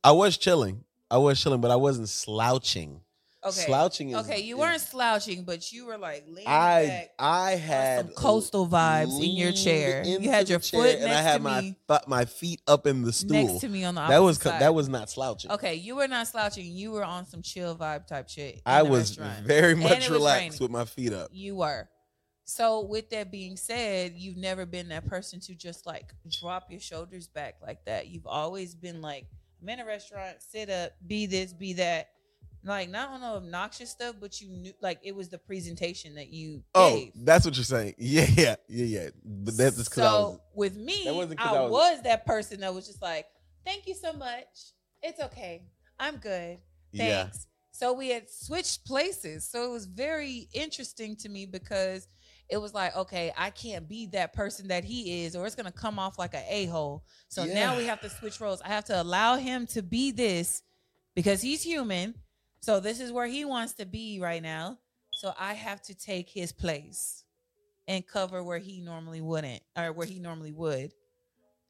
I 0.04 0.12
was 0.12 0.38
chilling. 0.38 0.84
I 1.10 1.18
was 1.18 1.42
chilling, 1.42 1.62
but 1.62 1.72
I 1.72 1.76
wasn't 1.76 2.10
slouching. 2.10 3.02
Okay. 3.44 3.62
Slouching 3.62 4.10
is 4.12 4.18
Okay, 4.18 4.42
you 4.42 4.56
weren't 4.56 4.82
slouching, 4.82 5.46
but 5.46 5.72
you 5.72 5.88
were 5.88 5.98
like 5.98 6.26
leaning 6.28 6.48
I 6.48 6.86
back. 6.86 7.10
I 7.18 7.52
had 7.52 8.06
some 8.06 8.14
coastal 8.14 8.68
vibes 8.68 9.20
in 9.20 9.36
your 9.36 9.52
chair. 9.52 10.04
You 10.06 10.30
had 10.30 10.48
your 10.48 10.60
foot 10.60 10.98
and 11.00 11.12
I 11.12 11.22
had 11.24 11.42
my 11.42 11.76
fu- 11.88 11.98
my 12.08 12.26
feet 12.26 12.62
up 12.68 12.86
in 12.86 13.02
the 13.02 13.12
stool. 13.12 13.48
next 13.48 13.62
to 13.62 13.68
me 13.68 13.84
on 13.84 13.96
the 13.96 14.08
that 14.08 14.20
was 14.20 14.38
side. 14.38 14.62
that 14.62 14.76
was 14.76 14.88
not 14.90 15.10
slouching. 15.10 15.50
Okay, 15.52 15.74
you 15.74 15.96
were 15.96 16.08
not 16.08 16.28
slouching. 16.28 16.68
You 16.68 16.92
were 16.92 17.04
on 17.04 17.26
some 17.26 17.42
chill 17.42 17.76
vibe 17.76 18.06
type 18.06 18.30
shit. 18.30 18.62
I 18.64 18.84
was 18.84 19.18
restaurant. 19.18 19.48
very 19.48 19.74
much 19.74 19.98
was 19.98 20.10
relaxed 20.12 20.42
raining. 20.42 20.58
with 20.60 20.72
my 20.72 20.86
feet 20.86 21.12
up. 21.12 21.30
You 21.34 21.56
were. 21.56 21.90
So 22.54 22.82
with 22.82 23.10
that 23.12 23.32
being 23.32 23.56
said, 23.56 24.14
you've 24.18 24.36
never 24.36 24.66
been 24.66 24.90
that 24.90 25.08
person 25.08 25.40
to 25.42 25.56
just 25.56 25.86
like 25.86 26.12
drop 26.30 26.70
your 26.70 26.82
shoulders 26.82 27.28
back 27.28 27.56
like 27.62 27.86
that. 27.86 28.08
You've 28.10 28.28
always 28.28 28.76
been 28.76 29.02
like, 29.02 29.26
I'm 29.62 29.70
in 29.70 29.80
a 29.80 29.86
restaurant, 29.86 30.38
sit 30.42 30.70
up, 30.70 30.92
be 31.08 31.28
this, 31.28 31.54
be 31.54 31.72
that. 31.74 32.10
Like 32.64 32.90
not 32.90 33.10
on 33.10 33.22
the 33.22 33.28
obnoxious 33.28 33.90
stuff, 33.90 34.16
but 34.20 34.42
you 34.42 34.50
knew 34.50 34.74
like 34.82 35.00
it 35.02 35.16
was 35.16 35.30
the 35.30 35.38
presentation 35.38 36.14
that 36.16 36.28
you 36.28 36.62
Oh, 36.76 36.90
gave. 36.96 37.12
that's 37.16 37.46
what 37.46 37.56
you're 37.56 37.64
saying. 37.64 37.96
Yeah, 38.00 38.28
yeah, 38.36 38.56
yeah, 38.68 38.86
yeah. 38.86 39.10
But 39.24 39.56
that's 39.58 39.78
just 39.78 39.90
because 39.90 40.04
so 40.04 40.08
I 40.10 40.20
was. 40.20 40.40
with 40.54 40.76
me, 40.76 41.06
That 41.06 41.16
wasn't 41.16 41.40
'cause 41.40 41.54
I 41.54 41.58
I 41.58 41.62
was, 41.62 41.72
was- 41.72 42.02
that 42.04 42.26
person 42.26 42.60
that 42.60 42.74
was 42.74 42.86
just 42.86 43.02
like, 43.02 43.28
"Thank 43.66 43.88
you 43.88 43.96
so 43.96 44.12
much. 44.14 44.74
It's 45.02 45.20
okay. 45.22 45.64
I'm 45.98 46.18
good. 46.18 46.60
Yeah. 46.92 47.24
Thanks." 47.24 47.48
So 47.72 47.94
we 47.94 48.10
had 48.10 48.30
switched 48.30 48.86
places. 48.86 49.48
So 49.50 49.64
it 49.64 49.72
was 49.72 49.86
very 49.86 50.50
interesting 50.54 51.16
to 51.16 51.30
me 51.30 51.46
because 51.48 52.08
it 52.52 52.58
was 52.58 52.74
like, 52.74 52.96
okay, 52.98 53.32
I 53.38 53.50
can't 53.50 53.88
be 53.88 54.08
that 54.08 54.34
person 54.34 54.68
that 54.68 54.84
he 54.84 55.24
is, 55.24 55.38
or 55.38 55.46
it's 55.48 55.56
gonna 55.56 55.72
come 55.72 55.98
off 55.98 56.20
like 56.20 56.34
an 56.34 56.44
a 56.50 56.66
hole. 56.66 57.06
So 57.30 57.46
now 57.46 57.78
we 57.78 57.86
have 57.86 58.02
to 58.02 58.10
switch 58.10 58.42
roles. 58.42 58.62
I 58.62 58.68
have 58.68 58.84
to 58.86 59.02
allow 59.02 59.38
him 59.38 59.66
to 59.68 59.82
be 59.82 60.12
this 60.12 60.62
because 61.16 61.42
he's 61.42 61.64
human. 61.64 62.14
So 62.60 62.82
this 62.82 63.00
is 63.00 63.12
where 63.12 63.26
he 63.26 63.46
wants 63.46 63.74
to 63.76 63.86
be 63.86 64.20
right 64.20 64.44
now. 64.44 64.78
So 65.14 65.34
I 65.40 65.54
have 65.54 65.82
to 65.84 65.96
take 65.96 66.30
his 66.30 66.52
place 66.52 67.24
and 67.88 68.06
cover 68.06 68.44
where 68.44 68.60
he 68.60 68.82
normally 68.82 69.22
wouldn't 69.22 69.62
or 69.78 69.94
where 69.94 70.06
he 70.08 70.20
normally 70.20 70.52
would. 70.52 70.92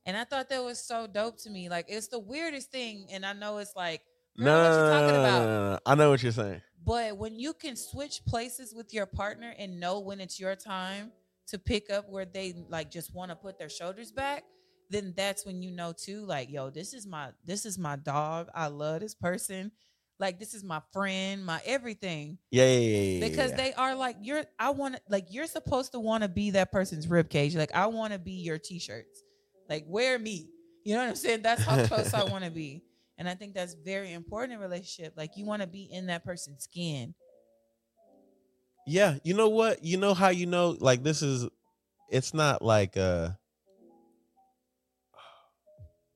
And 0.06 0.18
I 0.18 0.24
thought 0.24 0.50
that 0.50 0.64
was 0.64 0.80
so 0.80 1.06
dope 1.06 1.38
to 1.44 1.50
me. 1.52 1.70
Like 1.70 1.86
it's 1.90 2.08
the 2.08 2.20
weirdest 2.20 2.72
thing. 2.72 3.06
And 3.12 3.24
I 3.24 3.34
know 3.34 3.60
it's 3.60 3.76
like, 3.76 4.02
No, 4.36 4.46
girl, 4.46 4.54
no, 4.56 4.70
what 4.70 4.76
you 4.86 4.92
talking 4.92 5.20
about? 5.20 5.40
no, 5.40 5.46
no, 5.46 5.72
no. 5.74 5.80
I 5.86 5.96
know 5.96 6.10
what 6.10 6.24
you're 6.24 6.32
saying. 6.32 6.62
But 6.84 7.18
when 7.18 7.40
you 7.40 7.54
can 7.54 7.76
switch 7.76 8.22
places 8.26 8.74
with 8.74 8.94
your 8.94 9.06
partner 9.06 9.54
and 9.58 9.80
know 9.80 10.00
when 10.00 10.20
it's 10.20 10.40
your 10.40 10.56
time 10.56 11.12
to 11.48 11.60
pick 11.60 11.92
up 11.92 12.10
where 12.10 12.26
they 12.26 12.56
like 12.70 12.90
just 12.90 13.14
want 13.14 13.30
to 13.30 13.36
put 13.36 13.60
their 13.60 13.70
shoulders 13.70 14.12
back, 14.12 14.44
then 14.90 15.14
that's 15.16 15.46
when 15.46 15.62
you 15.62 15.72
know 15.72 15.94
too, 15.94 16.26
like, 16.26 16.50
yo, 16.50 16.70
this 16.70 16.94
is 16.94 17.06
my 17.06 17.30
this 17.46 17.66
is 17.66 17.78
my 17.78 17.96
dog. 17.96 18.48
I 18.56 18.68
love 18.68 19.02
this 19.02 19.16
person. 19.16 19.72
Like 20.20 20.40
this 20.40 20.54
is 20.54 20.64
my 20.64 20.82
friend, 20.94 21.44
my 21.44 21.60
everything. 21.66 22.38
Yeah, 22.52 22.66
yeah, 22.66 22.80
yeah, 22.80 22.98
yeah. 22.98 23.28
Because 23.28 23.52
yeah. 23.52 23.58
they 23.58 23.74
are 23.74 23.96
like 23.96 24.18
you're 24.22 24.44
I 24.60 24.70
want 24.72 24.96
to 24.96 25.02
like 25.10 25.28
you're 25.30 25.48
supposed 25.48 25.94
to 25.94 26.00
want 26.00 26.24
to 26.24 26.30
be 26.30 26.52
that 26.52 26.72
person's 26.72 27.08
rib 27.08 27.30
cage. 27.30 27.56
Like 27.56 27.74
I 27.74 27.88
want 27.88 28.14
to 28.14 28.20
be 28.20 28.34
your 28.34 28.60
t-shirts. 28.60 29.24
Like 29.70 29.84
wear 29.88 30.20
me. 30.20 30.50
You 30.84 30.96
know 30.96 31.02
what 31.02 31.10
I'm 31.10 31.16
saying? 31.16 31.42
That's 31.42 31.64
how 31.64 31.86
close 31.86 32.14
I 32.14 32.24
want 32.32 32.44
to 32.44 32.52
be. 32.52 32.84
And 33.22 33.30
I 33.30 33.36
think 33.36 33.54
that's 33.54 33.76
very 33.76 34.14
important 34.14 34.54
in 34.54 34.58
a 34.58 34.62
relationship. 34.64 35.14
Like 35.16 35.38
you 35.38 35.46
want 35.46 35.62
to 35.62 35.68
be 35.68 35.84
in 35.84 36.08
that 36.08 36.26
person's 36.26 36.64
skin. 36.64 37.14
Yeah, 38.88 39.20
you 39.24 39.36
know 39.36 39.50
what? 39.50 39.84
You 39.84 39.98
know 39.98 40.16
how 40.16 40.30
you 40.30 40.48
know 40.48 40.76
like 40.80 41.04
this 41.04 41.22
is 41.22 41.48
it's 42.10 42.34
not 42.34 42.64
like 42.64 42.98
uh 42.98 43.30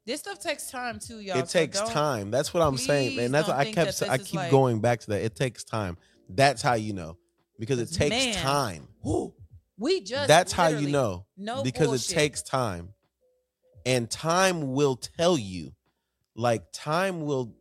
This 0.07 0.21
stuff 0.21 0.39
takes 0.39 0.71
time 0.71 0.97
too, 0.97 1.19
y'all. 1.19 1.37
it 1.37 1.47
so 1.47 1.59
takes 1.59 1.79
time. 1.79 2.31
That's 2.31 2.55
what 2.55 2.63
I'm 2.63 2.75
saying. 2.75 3.19
And 3.19 3.31
that's 3.31 3.49
what 3.49 3.57
I 3.57 3.71
kept 3.71 4.01
I 4.01 4.17
keep 4.17 4.37
like- 4.37 4.49
going 4.49 4.79
back 4.81 5.01
to 5.01 5.11
that. 5.11 5.21
It 5.21 5.35
takes 5.35 5.63
time. 5.63 5.99
That's 6.27 6.63
how 6.63 6.73
you 6.73 6.93
know. 6.93 7.17
Because 7.59 7.77
it 7.77 7.93
takes 7.93 8.09
man, 8.09 8.33
time. 8.33 8.87
We 9.77 10.01
just 10.01 10.27
That's 10.27 10.53
how 10.53 10.69
you 10.69 10.89
know. 10.89 11.27
No 11.37 11.61
because 11.61 11.89
bullshit. 11.89 12.11
it 12.11 12.15
takes 12.15 12.41
time. 12.41 12.95
And 13.85 14.09
time 14.09 14.73
will 14.73 14.95
tell 14.95 15.37
you. 15.37 15.74
Like 16.35 16.63
time 16.73 17.21
will 17.21 17.55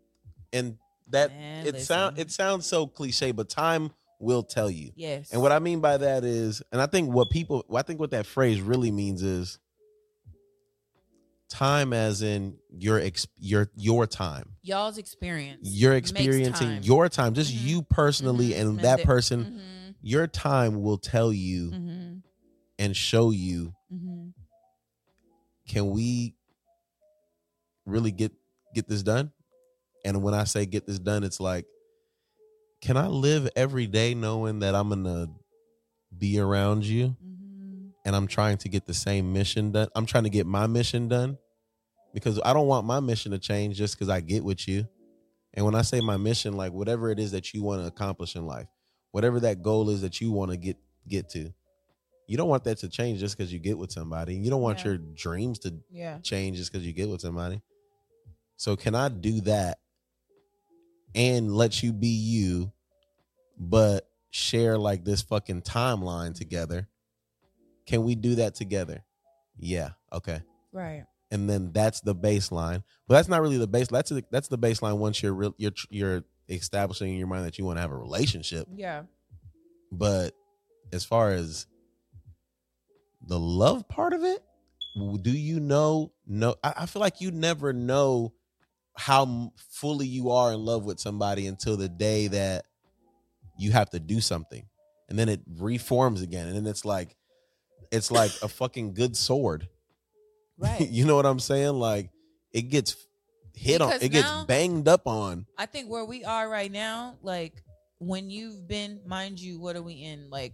and 0.53 0.79
that 1.09 1.31
Man, 1.31 1.67
it 1.67 1.81
sound 1.83 2.19
it 2.19 2.31
sounds 2.31 2.67
so 2.67 2.87
cliche, 2.87 3.31
but 3.33 3.49
time 3.49 3.93
will 4.21 4.43
tell 4.43 4.71
you. 4.71 4.91
Yes. 4.97 5.31
And 5.33 5.43
what 5.43 5.53
I 5.53 5.59
mean 5.59 5.81
by 5.81 5.97
that 5.99 6.25
is, 6.25 6.63
and 6.73 6.81
I 6.81 6.87
think 6.87 7.13
what 7.13 7.31
people, 7.31 7.65
I 7.75 7.83
think 7.83 8.01
what 8.01 8.11
that 8.11 8.27
phrase 8.27 8.61
really 8.61 8.91
means 8.91 9.23
is 9.23 9.59
time, 11.49 11.93
as 11.93 12.23
in 12.23 12.59
your 12.71 12.99
ex, 12.99 13.27
your 13.39 13.71
your 13.77 14.07
time, 14.07 14.57
y'all's 14.63 14.99
experience. 14.99 15.61
you're 15.63 15.95
experiencing 15.95 16.53
time. 16.53 16.83
your 16.83 17.09
time, 17.09 17.35
just 17.35 17.53
Mhm. 17.55 17.67
you 17.67 17.83
personally, 17.83 18.51
Mhm. 18.51 18.61
and 18.61 18.69
And 18.71 18.79
that 18.81 19.05
person, 19.05 19.45
Mhm, 19.45 19.95
your 20.03 20.27
time 20.27 20.83
will 20.83 20.99
tell 20.99 21.33
you 21.33 21.71
mhm, 21.71 22.23
and 22.79 22.97
show 22.97 23.31
you. 23.31 23.73
mhm. 23.93 24.33
Can 25.69 25.91
we 25.91 26.35
really 27.87 28.11
get 28.11 28.33
get 28.75 28.89
this 28.89 29.03
done? 29.03 29.33
And 30.05 30.23
when 30.23 30.35
I 30.35 30.45
say 30.45 30.67
get 30.67 30.87
this 30.87 30.99
done, 30.99 31.25
it's 31.25 31.41
like, 31.41 31.65
can 32.83 32.97
I 32.97 33.07
live 33.07 33.49
every 33.57 33.87
day 33.87 34.15
knowing 34.15 34.59
that 34.59 34.75
I'm 34.75 34.91
gonna 34.91 35.29
be 36.17 36.39
around 36.39 36.85
you? 36.85 37.17
Mhm. 37.25 37.93
and 38.07 38.15
I'm 38.15 38.27
trying 38.27 38.59
to 38.59 38.69
get 38.69 38.85
the 38.85 38.93
same 38.93 39.33
mission 39.33 39.73
done. 39.73 39.89
I'm 39.97 40.05
trying 40.05 40.25
to 40.25 40.31
get 40.31 40.47
my 40.47 40.67
mission 40.67 41.09
done 41.09 41.39
because 42.13 42.39
I 42.45 42.53
don't 42.53 42.67
want 42.67 42.87
my 42.87 43.01
mission 43.01 43.33
to 43.33 43.39
change 43.39 43.79
just 43.79 43.95
because 43.95 44.11
I 44.11 44.21
get 44.21 44.45
with 44.45 44.69
you. 44.69 44.87
And 45.55 45.65
when 45.65 45.75
I 45.75 45.81
say 45.81 46.03
my 46.03 46.19
mission, 46.19 46.55
like 46.55 46.73
whatever 46.75 47.11
it 47.11 47.19
is 47.19 47.31
that 47.31 47.55
you 47.55 47.63
want 47.63 47.81
to 47.81 47.87
accomplish 47.87 48.37
in 48.37 48.45
life, 48.47 48.67
whatever 49.13 49.41
that 49.41 49.63
goal 49.63 49.89
is 49.89 50.03
that 50.03 50.21
you 50.21 50.33
want 50.33 50.51
to 50.51 50.59
get 50.59 50.77
get 51.09 51.31
to, 51.31 51.51
you 52.29 52.37
don't 52.37 52.49
want 52.51 52.65
that 52.65 52.77
to 52.81 52.89
change 52.91 53.21
just 53.21 53.39
because 53.39 53.51
you 53.51 53.59
get 53.59 53.79
with 53.79 53.91
somebody. 53.91 54.35
You 54.37 54.51
don't 54.51 54.61
want 54.61 54.81
Yeah. 54.81 54.85
your 54.93 54.99
dreams 54.99 55.59
to 55.61 55.75
Yeah. 55.91 56.19
change 56.19 56.59
just 56.59 56.71
because 56.73 56.87
you 56.87 56.93
get 56.93 57.09
with 57.09 57.23
somebody. 57.23 57.63
So 58.57 58.77
can 58.77 58.95
I 58.95 59.09
do 59.09 59.41
that 59.43 59.79
and 61.15 61.55
let 61.55 61.83
you 61.83 61.93
be 61.93 62.09
you, 62.09 62.73
but 63.59 64.09
share 64.31 64.79
like 64.79 65.05
this 65.05 65.23
fucking 65.23 65.63
timeline 65.63 66.35
together? 66.35 66.89
Can 67.87 68.05
we 68.05 68.15
do 68.15 68.37
that 68.37 68.55
together? 68.55 69.05
Yeah. 69.59 69.91
Okay. 70.13 70.41
Right. 70.73 71.05
And 71.31 71.49
then 71.49 71.73
that's 71.73 72.01
the 72.01 72.15
baseline. 72.15 72.83
But 73.09 73.17
that's 73.17 73.29
not 73.29 73.43
really 73.43 73.59
the 73.59 73.67
base. 73.67 73.89
That's 73.89 74.11
the, 74.11 74.25
that's 74.31 74.49
the 74.49 74.59
baseline 74.59 74.99
once 74.99 75.23
you're 75.23 75.35
real, 75.35 75.55
you're 75.59 75.73
you're 75.91 76.25
establishing 76.49 77.11
in 77.11 77.19
your 77.19 77.27
mind 77.27 77.47
that 77.47 77.59
you 77.59 77.65
want 77.65 77.79
to 77.79 77.81
have 77.81 77.91
a 77.91 77.97
relationship. 77.97 78.69
Yeah. 78.75 79.03
But 79.91 80.35
as 80.93 81.05
far 81.05 81.31
as 81.33 81.67
the 83.27 83.39
love 83.39 83.89
part 83.89 84.13
of 84.13 84.23
it, 84.23 84.43
do 85.23 85.31
you 85.31 85.61
know? 85.61 86.13
No, 86.27 86.57
I, 86.63 86.75
I 86.79 86.87
feel 86.87 87.01
like 87.01 87.21
you 87.21 87.31
never 87.31 87.73
know 87.73 88.34
how 88.97 89.53
fully 89.71 90.07
you 90.07 90.31
are 90.31 90.53
in 90.53 90.61
love 90.61 90.85
with 90.85 91.01
somebody 91.01 91.47
until 91.47 91.77
the 91.77 91.89
day 91.89 92.29
that 92.29 92.65
you 93.59 93.73
have 93.73 93.91
to 93.91 94.01
do 94.01 94.21
something, 94.21 94.67
and 95.09 95.19
then 95.19 95.29
it 95.29 95.41
reforms 95.59 96.23
again, 96.23 96.47
and 96.49 96.57
then 96.57 96.67
it's 96.67 96.85
like, 96.85 97.17
it's 97.91 98.11
like 98.11 98.31
a 98.43 98.49
fucking 98.61 98.95
good 98.95 99.17
sword. 99.17 99.69
Right. 100.57 100.89
you 100.89 101.05
know 101.05 101.17
what 101.17 101.27
I'm 101.27 101.41
saying? 101.41 101.73
Like 101.75 102.11
it 102.53 102.63
gets 102.69 102.95
hit 103.55 103.81
on, 103.81 103.89
Because 103.89 104.03
it 104.05 104.11
gets 104.11 104.31
banged 104.45 104.87
up 104.87 105.05
on. 105.05 105.47
I 105.59 105.67
think 105.67 105.91
where 105.91 106.05
we 106.05 106.25
are 106.25 106.49
right 106.49 106.71
now, 106.71 107.17
like 107.23 107.61
when 107.99 108.31
you've 108.31 108.69
been, 108.69 109.01
mind 109.05 109.41
you, 109.41 109.59
what 109.59 109.75
are 109.75 109.83
we 109.83 109.95
in? 109.95 110.31
Like 110.31 110.53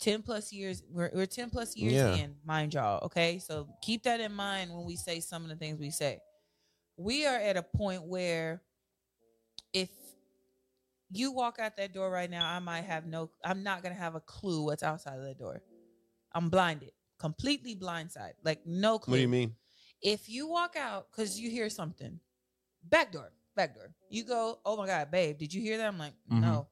10 0.00 0.22
plus 0.22 0.54
years. 0.54 0.82
We're, 0.90 1.10
we're 1.12 1.26
10 1.26 1.50
plus 1.50 1.76
years 1.76 1.92
Yeah. 1.92 2.14
in, 2.14 2.36
mind 2.46 2.72
y'all. 2.72 3.04
Okay. 3.04 3.38
So 3.38 3.68
keep 3.82 4.04
that 4.04 4.20
in 4.20 4.32
mind 4.32 4.70
when 4.74 4.86
we 4.86 4.96
say 4.96 5.20
some 5.20 5.42
of 5.42 5.50
the 5.50 5.56
things 5.56 5.78
we 5.78 5.90
say. 5.90 6.18
We 6.96 7.26
are 7.26 7.36
at 7.36 7.56
a 7.56 7.62
point 7.62 8.02
where 8.04 8.62
if 9.72 9.90
you 11.10 11.30
walk 11.32 11.58
out 11.58 11.76
that 11.76 11.92
door 11.92 12.10
right 12.10 12.30
now, 12.30 12.48
I 12.48 12.58
might 12.58 12.84
have 12.84 13.06
no, 13.06 13.30
I'm 13.44 13.62
not 13.62 13.82
going 13.82 13.94
to 13.94 14.00
have 14.00 14.14
a 14.14 14.20
clue 14.20 14.64
what's 14.64 14.82
outside 14.82 15.18
of 15.18 15.24
the 15.24 15.34
door. 15.34 15.62
I'm 16.32 16.48
blinded, 16.50 16.92
completely 17.18 17.76
blindsided, 17.76 18.34
like 18.44 18.66
no 18.66 18.98
clue 18.98 19.12
What 19.12 19.16
do 19.16 19.22
you 19.22 19.28
mean? 19.28 19.54
if 20.02 20.28
you 20.28 20.46
walk 20.48 20.76
out 20.76 21.08
because 21.10 21.38
you 21.38 21.50
hear 21.50 21.68
something, 21.70 22.18
back 22.84 23.12
door, 23.12 23.32
back 23.54 23.74
door, 23.74 23.90
you 24.10 24.24
go, 24.24 24.58
oh 24.64 24.76
my 24.76 24.86
God, 24.86 25.10
babe, 25.10 25.38
did 25.38 25.52
you 25.54 25.62
hear 25.62 25.78
that? 25.78 25.86
I'm 25.86 25.98
like, 25.98 26.14
Mhm. 26.30 26.40
no. 26.40 26.68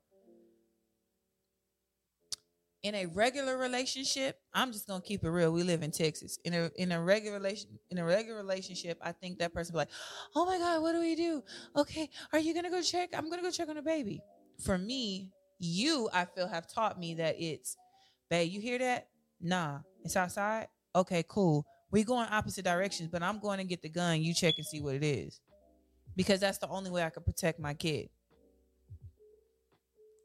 In 2.84 2.94
a 2.94 3.06
regular 3.06 3.56
relationship, 3.56 4.38
I'm 4.52 4.70
just 4.70 4.86
gonna 4.86 5.00
keep 5.00 5.24
it 5.24 5.30
real. 5.30 5.50
We 5.52 5.62
live 5.62 5.82
in 5.82 5.90
Texas. 5.90 6.38
In 6.44 6.52
a 6.52 6.70
in 6.76 6.92
a 6.92 7.02
regular 7.02 7.38
relation 7.38 7.70
in 7.90 7.96
a 7.96 8.04
regular 8.04 8.36
relationship, 8.36 8.98
I 9.00 9.10
think 9.10 9.38
that 9.38 9.54
person 9.54 9.72
be 9.72 9.78
like, 9.78 9.88
oh 10.36 10.44
my 10.44 10.58
God, 10.58 10.82
what 10.82 10.92
do 10.92 11.00
we 11.00 11.16
do? 11.16 11.42
Okay, 11.76 12.10
are 12.34 12.38
you 12.38 12.52
gonna 12.52 12.68
go 12.68 12.82
check? 12.82 13.08
I'm 13.16 13.30
gonna 13.30 13.40
go 13.40 13.50
check 13.50 13.70
on 13.70 13.76
the 13.76 13.82
baby. 13.82 14.20
For 14.62 14.76
me, 14.76 15.30
you, 15.58 16.10
I 16.12 16.26
feel, 16.26 16.46
have 16.46 16.68
taught 16.68 16.98
me 17.00 17.14
that 17.14 17.36
it's, 17.38 17.78
babe, 18.28 18.52
you 18.52 18.60
hear 18.60 18.78
that? 18.78 19.08
Nah, 19.40 19.78
it's 20.04 20.14
outside. 20.14 20.68
Okay, 20.94 21.24
cool. 21.26 21.64
We 21.90 22.04
go 22.04 22.20
in 22.20 22.28
opposite 22.30 22.66
directions, 22.66 23.08
but 23.10 23.22
I'm 23.22 23.40
going 23.40 23.58
to 23.58 23.64
get 23.64 23.80
the 23.82 23.88
gun. 23.88 24.20
You 24.22 24.34
check 24.34 24.54
and 24.58 24.66
see 24.66 24.80
what 24.80 24.94
it 24.94 25.02
is, 25.02 25.40
because 26.16 26.38
that's 26.38 26.58
the 26.58 26.68
only 26.68 26.90
way 26.90 27.02
I 27.02 27.10
can 27.10 27.22
protect 27.22 27.58
my 27.58 27.72
kid. 27.72 28.10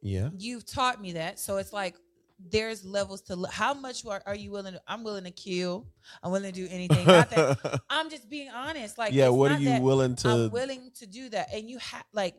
Yeah. 0.02 0.30
You've 0.38 0.66
taught 0.66 1.02
me 1.02 1.14
that, 1.14 1.40
so 1.40 1.58
it's 1.58 1.74
like 1.74 1.96
there's 2.40 2.86
levels 2.86 3.22
to 3.24 3.46
how 3.52 3.74
much 3.74 4.06
are, 4.06 4.22
are 4.26 4.36
you 4.36 4.52
willing 4.52 4.74
to? 4.74 4.82
I'm 4.88 5.04
willing 5.04 5.26
to 5.26 5.32
kill. 5.32 5.88
I'm 6.24 6.32
willing 6.32 6.54
to 6.54 6.68
do 6.68 6.68
anything. 6.72 7.06
That 7.06 7.82
I'm 7.90 8.10
just 8.10 8.30
being 8.30 8.50
honest. 8.50 8.98
Like, 8.98 9.14
yeah, 9.14 9.30
what 9.30 9.52
are 9.52 9.60
you 9.60 9.82
willing 9.82 10.16
to 10.18 10.30
I'm 10.30 10.50
willing 10.52 10.92
to 11.00 11.06
do 11.08 11.30
that, 11.30 11.54
and 11.54 11.70
you 11.70 11.78
have 11.80 12.06
like. 12.14 12.36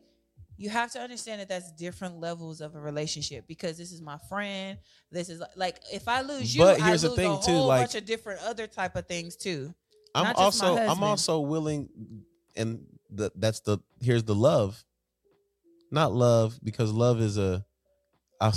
You 0.56 0.68
have 0.68 0.92
to 0.92 0.98
understand 1.00 1.40
that 1.40 1.48
that's 1.48 1.72
different 1.72 2.20
levels 2.20 2.60
of 2.60 2.74
a 2.74 2.78
relationship 2.78 3.46
because 3.48 3.78
this 3.78 3.92
is 3.92 4.02
my 4.02 4.18
friend. 4.28 4.76
This 5.10 5.30
is 5.30 5.42
like 5.56 5.80
if 5.90 6.06
I 6.06 6.20
lose 6.20 6.54
you, 6.54 6.62
But 6.62 6.82
I 6.82 6.88
here's 6.88 7.00
the 7.00 7.08
lose 7.08 7.16
thing, 7.16 7.32
a 7.32 7.40
too, 7.40 7.50
whole 7.52 7.66
like- 7.68 7.80
bunch 7.80 7.94
of 7.94 8.04
different 8.04 8.42
other 8.42 8.66
type 8.66 8.94
of 8.94 9.06
things 9.06 9.36
too. 9.36 9.74
I'm 10.14 10.24
not 10.24 10.36
just 10.36 10.60
my 10.62 10.68
also 10.68 10.82
I'm 10.86 11.02
also 11.02 11.40
willing 11.40 11.88
and 12.56 12.84
the 13.08 13.32
that's 13.36 13.60
the 13.60 13.78
here's 14.02 14.24
the 14.24 14.34
love. 14.34 14.84
Not 15.90 16.12
love 16.12 16.60
because 16.62 16.92
love 16.92 17.22
is 17.22 17.38
a 17.38 17.64
I 18.38 18.52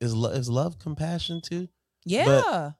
is 0.00 0.14
lo- 0.14 0.30
is 0.30 0.48
love 0.48 0.78
compassion 0.78 1.40
too? 1.40 1.68
Yeah, 2.04 2.70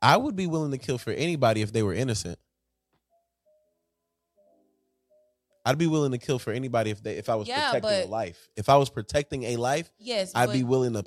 I 0.00 0.16
would 0.16 0.36
be 0.36 0.46
willing 0.46 0.72
to 0.72 0.78
kill 0.78 0.98
for 0.98 1.10
anybody 1.10 1.62
if 1.62 1.72
they 1.72 1.82
were 1.82 1.94
innocent. 1.94 2.38
I'd 5.64 5.78
be 5.78 5.86
willing 5.86 6.10
to 6.10 6.18
kill 6.18 6.38
for 6.38 6.52
anybody 6.52 6.90
if 6.90 7.02
they 7.02 7.16
if 7.16 7.28
I 7.28 7.36
was 7.36 7.46
Yeah, 7.48 7.70
protecting 7.70 8.08
a 8.08 8.10
life. 8.10 8.48
If 8.56 8.68
I 8.68 8.76
was 8.76 8.90
protecting 8.90 9.44
a 9.44 9.56
life, 9.56 9.90
yes. 9.98 10.32
I'd 10.34 10.52
be 10.52 10.64
willing 10.64 10.94
to 10.94 11.04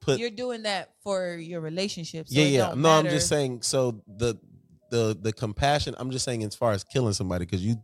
put 0.00 0.18
You're 0.18 0.30
doing 0.30 0.62
that 0.62 0.94
for 1.02 1.34
your 1.34 1.60
relationships. 1.60 2.34
So 2.34 2.40
yeah, 2.40 2.46
yeah. 2.46 2.74
No, 2.74 2.90
I'm 2.90 3.08
just 3.08 3.28
saying. 3.28 3.62
So 3.62 4.02
the 4.06 4.38
the 4.90 5.16
the 5.20 5.32
compassion. 5.32 5.94
I'm 5.98 6.10
just 6.10 6.24
saying 6.24 6.42
as 6.42 6.54
far 6.54 6.72
as 6.72 6.84
killing 6.84 7.12
somebody 7.12 7.44
because 7.44 7.64
you 7.64 7.76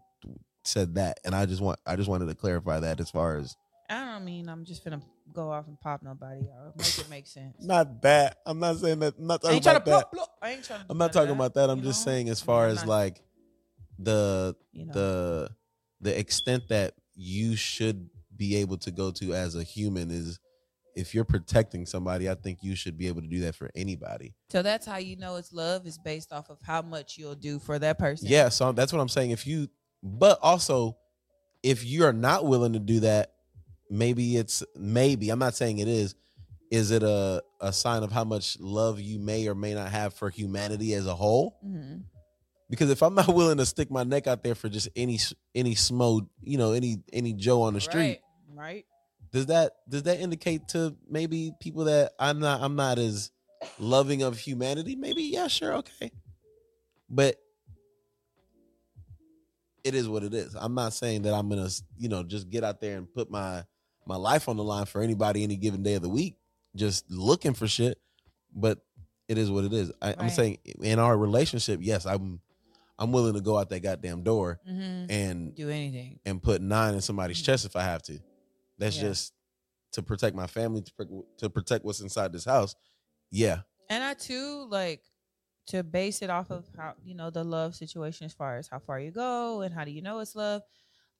said 0.64 0.94
that, 0.94 1.20
and 1.25 1.35
I 1.35 1.44
just 1.44 1.61
want 1.61 1.79
I 1.87 1.97
just 1.97 2.09
wanted 2.09 2.27
to 2.29 2.35
clarify 2.35 2.81
that 2.81 3.01
as 3.01 3.11
far 3.11 3.37
as 3.37 3.55
I 3.90 4.12
don't 4.12 4.25
mean 4.25 4.49
I'm 4.49 4.64
just 4.64 4.83
gonna 4.83 5.03
go 5.33 5.51
off 5.51 5.67
and 5.67 5.81
pop 5.81 6.03
nobody. 6.03 6.43
I'll 6.57 6.75
make 6.77 6.99
it 6.99 7.11
make 7.11 7.27
sense. 7.27 7.57
not 7.61 8.03
that. 8.03 8.39
I'm 8.47 8.59
not 8.59 8.77
saying 8.79 8.99
that. 9.01 9.15
I'm 9.19 9.27
not 9.27 9.41
I 9.41 9.43
talking 9.43 9.55
ain't 9.57 9.65
trying 9.65 9.77
to 9.77 9.83
about 9.83 9.99
that. 10.01 10.13
plop, 10.13 10.29
plop. 10.29 10.39
I 10.43 10.51
ain't 10.53 10.65
trying 10.65 10.81
to. 10.81 10.85
do 10.87 10.91
I'm 10.93 10.99
not 10.99 11.11
of 11.11 11.13
talking 11.15 11.31
about 11.35 11.55
that. 11.55 11.71
I'm 11.71 11.79
you 11.79 11.85
just 11.85 12.07
know? 12.07 12.13
saying 12.13 12.29
as 12.29 12.41
far 12.41 12.67
as 12.69 12.79
not- 12.79 12.89
like 12.89 13.21
the 13.99 14.57
you 14.73 14.87
know. 14.87 14.93
the 14.93 15.51
the 16.01 16.19
extent 16.19 16.69
that 16.69 16.95
you 17.15 17.57
should 17.57 18.09
be 18.37 18.57
able 18.57 18.77
to 18.79 18.91
go 18.91 19.11
to 19.13 19.33
as 19.33 19.55
a 19.55 19.63
human 19.63 20.11
is 20.11 20.39
if 20.97 21.15
you're 21.15 21.25
protecting 21.25 21.87
somebody. 21.87 22.29
I 22.29 22.35
think 22.35 22.59
you 22.63 22.75
should 22.77 22.97
be 22.99 23.09
able 23.09 23.21
to 23.23 23.29
do 23.29 23.41
that 23.41 23.55
for 23.55 23.71
anybody. 23.75 24.35
so 24.51 24.63
that's 24.63 24.87
how 24.87 24.99
you 24.99 25.17
know 25.17 25.37
it's 25.37 25.53
love 25.53 25.87
is 25.87 25.99
based 25.99 26.33
off 26.33 26.51
of 26.51 26.59
how 26.63 26.83
much 26.83 27.17
you'll 27.19 27.35
do 27.35 27.59
for 27.59 27.79
that 27.79 27.99
person. 27.99 28.29
Yeah, 28.29 28.49
so 28.49 28.73
that's 28.73 28.93
what 28.93 29.01
I'm 29.01 29.09
saying. 29.09 29.31
If 29.31 29.47
you, 29.47 29.69
but 30.03 30.39
also, 30.43 30.97
if 31.63 31.85
you're 31.85 32.13
not 32.13 32.47
willing 32.47 32.75
to 32.75 32.79
do 32.79 33.01
that, 33.01 33.33
maybe 33.90 34.37
it's 34.37 34.62
maybe 34.77 35.31
I'm 35.31 35.38
not 35.38 35.55
saying 35.55 35.79
it 35.79 35.88
is. 35.88 36.14
Is 36.70 36.90
it 36.90 37.03
a 37.03 37.42
a 37.61 37.73
sign 37.73 38.03
of 38.03 38.11
how 38.12 38.25
much 38.25 38.59
love 38.59 39.01
you 39.01 39.18
may 39.18 39.47
or 39.49 39.55
may 39.55 39.75
not 39.75 39.90
have 39.90 40.14
for 40.14 40.31
humanity 40.31 40.94
as 40.94 41.07
a 41.07 41.14
whole? 41.14 41.59
Mhm. 41.64 42.05
Because 42.70 42.90
if 42.90 43.03
I'm 43.03 43.14
not 43.14 43.29
willing 43.35 43.59
to 43.59 43.66
stick 43.66 43.90
my 43.90 44.03
neck 44.05 44.27
out 44.27 44.42
there 44.42 44.55
for 44.55 44.68
just 44.68 44.88
any 44.97 45.18
any 45.55 45.75
smo, 45.75 46.27
you 46.42 46.59
know, 46.59 46.73
any 46.73 47.03
any 47.12 47.33
Joe 47.35 47.62
on 47.62 47.75
the 47.75 47.81
street, 47.81 48.01
Right. 48.03 48.20
right. 48.55 48.87
does 49.31 49.47
that 49.47 49.73
does 49.88 50.05
that 50.05 50.18
indicate 50.20 50.68
to 50.68 50.97
maybe 51.09 51.53
people 51.61 51.85
that 51.85 52.12
I'm 52.18 52.40
not 52.40 52.61
I'm 52.62 52.75
not 52.77 52.99
as 52.99 53.31
loving 53.79 54.23
of 54.23 54.38
humanity? 54.38 54.97
Maybe 54.97 55.23
yeah, 55.25 55.47
sure, 55.49 55.75
okay. 55.77 56.11
But 57.09 57.37
it 59.85 59.94
is 59.94 60.09
what 60.09 60.25
it 60.25 60.33
is. 60.35 60.57
I'm 60.59 60.75
not 60.75 60.94
saying 60.94 61.23
that 61.23 61.35
I'm 61.35 61.49
gonna 61.49 61.68
you 61.99 62.09
know 62.09 62.23
just 62.23 62.49
get 62.49 62.64
out 62.64 62.81
there 62.81 62.97
and 62.97 63.12
put 63.12 63.31
my 63.31 63.64
my 64.07 64.17
life 64.17 64.49
on 64.49 64.57
the 64.57 64.64
line 64.64 64.87
for 64.87 65.03
anybody 65.03 65.43
any 65.43 65.57
given 65.57 65.83
day 65.83 65.95
of 65.95 66.03
the 66.03 66.09
week, 66.09 66.37
just 66.77 67.11
looking 67.11 67.55
for 67.55 67.67
shit. 67.67 67.99
But 68.55 68.79
it 69.29 69.38
is 69.38 69.51
what 69.51 69.64
it 69.64 69.73
is. 69.73 69.90
I, 70.03 70.12
I'm 70.12 70.19
Right. 70.19 70.33
saying 70.33 70.59
in 70.81 70.99
our 70.99 71.17
relationship, 71.17 71.81
yes, 71.83 72.07
I'm 72.07 72.40
I'm 72.99 73.11
willing 73.11 73.35
to 73.35 73.40
go 73.40 73.59
out 73.59 73.71
that 73.71 73.81
goddamn 73.81 74.23
door 74.23 74.61
Mm-hmm. 74.69 75.11
and 75.11 75.55
Do 75.55 75.69
anything. 75.69 76.21
and 76.25 76.40
put 76.43 76.61
nine 76.62 76.95
in 76.95 77.01
somebody's 77.01 77.43
chest 77.43 77.64
if 77.64 77.75
I 77.75 77.83
have 77.83 78.03
to. 78.05 78.21
That's 78.79 78.97
Yeah. 78.97 79.03
just 79.09 79.33
to 79.93 80.03
protect 80.03 80.37
my 80.37 80.47
family, 80.47 80.83
to, 80.83 80.93
pro- 80.95 81.25
to 81.38 81.51
protect 81.51 81.85
what's 81.85 82.01
inside 82.01 82.33
this 82.33 82.45
house. 82.45 82.75
Yeah. 83.33 83.61
And 83.90 84.03
I 84.05 84.14
too 84.14 84.67
like 84.71 85.03
to 85.69 85.83
base 85.83 86.21
it 86.23 86.31
off 86.31 86.51
of 86.51 86.67
how 86.77 86.95
you 87.05 87.14
know 87.14 87.31
the 87.31 87.43
love 87.43 87.75
situation 87.75 88.27
as 88.27 88.33
far 88.33 88.59
as 88.59 88.69
how 88.69 88.79
far 88.79 89.01
you 89.01 89.11
go 89.11 89.62
and 89.62 89.75
how 89.75 89.85
do 89.85 89.90
you 89.90 90.03
know 90.03 90.19
it's 90.21 90.35
love. 90.37 90.62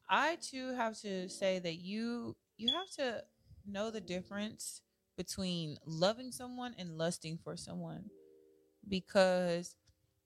I 0.09 0.37
too 0.37 0.75
have 0.75 1.01
to 1.01 1.29
say 1.29 1.59
that 1.61 1.77
you 1.77 2.37
you 2.57 2.73
have 2.73 2.91
to 2.97 3.25
know 3.67 3.91
the 3.91 4.01
difference 4.01 4.83
between 5.17 5.77
loving 5.87 6.33
someone 6.33 6.75
and 6.79 6.99
lusting 6.99 7.39
for 7.43 7.57
someone 7.57 8.11
because 8.89 9.75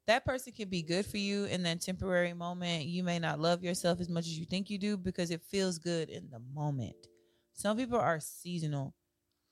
that 0.06 0.24
person 0.24 0.52
can 0.52 0.68
be 0.68 0.82
good 0.82 1.06
for 1.06 1.18
you 1.18 1.44
in 1.46 1.62
that 1.64 1.80
temporary 1.82 2.34
moment. 2.34 2.86
You 2.86 3.04
may 3.04 3.18
not 3.18 3.40
love 3.40 3.62
yourself 3.64 4.00
as 4.00 4.08
much 4.08 4.26
as 4.26 4.38
you 4.38 4.46
think 4.46 4.70
you 4.70 4.78
do 4.78 4.96
because 4.96 5.30
it 5.30 5.42
feels 5.42 5.78
good 5.78 6.10
in 6.10 6.30
the 6.30 6.40
moment. 6.40 6.96
Some 7.54 7.76
people 7.76 7.98
are 7.98 8.20
seasonal. 8.20 8.94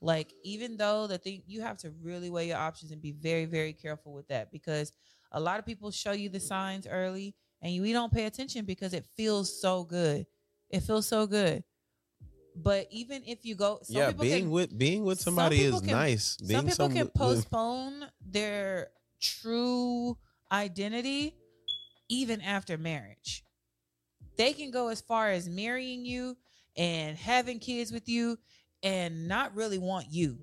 Like 0.01 0.35
even 0.45 0.77
though 0.77 1.07
the 1.07 1.19
thing 1.19 1.43
you 1.47 1.63
have 1.63 1.79
to 1.79 1.91
really 2.03 2.31
weigh 2.31 2.49
your 2.49 2.59
options 2.59 2.93
and 2.93 3.01
be 3.03 3.13
very 3.13 3.47
very 3.47 3.73
careful 3.73 4.13
with 4.13 4.29
that 4.29 4.53
because 4.53 4.93
a 5.33 5.41
lot 5.41 5.59
of 5.59 5.67
people 5.67 5.91
show 5.91 6.13
you 6.13 6.29
the 6.29 6.41
signs 6.41 6.87
early 6.87 7.35
and 7.63 7.83
we 7.83 7.93
don't 7.93 8.13
pay 8.13 8.27
attention 8.27 8.65
because 8.67 8.93
it 8.95 9.07
feels 9.17 9.61
so 9.61 9.85
good. 9.85 10.27
It 10.71 10.81
feels 10.81 11.07
so 11.09 11.27
good. 11.27 11.65
But 12.57 12.87
even 12.91 13.23
if 13.27 13.45
you 13.45 13.55
go, 13.55 13.81
some 13.83 13.97
yeah. 13.97 14.13
Being 14.13 14.45
can, 14.45 14.51
with 14.51 14.77
being 14.77 15.05
with 15.05 15.21
somebody 15.21 15.59
people 15.59 15.77
is 15.77 15.81
can- 15.83 15.91
nice. 15.93 16.37
Being 16.39 16.61
some 16.61 16.67
people 16.67 16.89
can 16.89 17.05
with- 17.05 17.15
postpone 17.15 18.07
their 18.25 18.89
true 19.21 20.17
identity 20.51 21.35
even 22.09 22.41
after 22.41 22.79
marriage. 22.79 23.45
They 24.37 24.53
can 24.53 24.71
go 24.71 24.89
as 24.89 25.01
far 25.01 25.31
as 25.31 25.49
marrying 25.49 26.05
you 26.05 26.37
and 26.77 27.17
having 27.17 27.59
kids 27.59 27.91
with 27.93 28.09
you 28.09 28.39
and 28.83 29.29
not 29.29 29.55
really 29.55 29.79
want 29.79 30.07
you. 30.11 30.39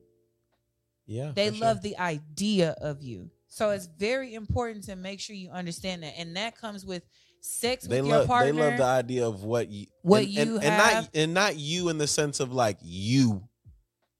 yeah. 1.05 1.31
They 1.33 1.49
for 1.49 1.55
sure. 1.55 1.67
love 1.67 1.81
the 1.81 1.97
idea 1.97 2.75
of 2.81 3.01
you. 3.03 3.29
So 3.47 3.69
it's 3.69 3.85
very 3.85 4.33
important 4.33 4.85
to 4.85 4.95
make 4.95 5.19
sure 5.19 5.35
you 5.35 5.51
understand 5.51 6.01
that. 6.03 6.17
And 6.17 6.35
that 6.37 6.57
comes 6.57 6.85
with 6.85 7.03
sex 7.45 7.85
They 7.85 7.99
with 8.01 8.09
your 8.09 8.19
love 8.19 8.27
partner. 8.27 8.51
they 8.53 8.59
love 8.59 8.77
the 8.77 8.83
idea 8.85 9.27
of 9.27 9.43
what 9.43 9.69
you 9.69 9.87
What 10.01 10.23
and, 10.23 10.31
you 10.31 10.41
and, 10.41 10.51
and 10.55 10.63
have. 10.63 10.93
not 11.03 11.09
and 11.13 11.33
not 11.33 11.55
you 11.57 11.89
in 11.89 11.97
the 11.97 12.07
sense 12.07 12.39
of 12.39 12.53
like 12.53 12.77
you 12.81 13.43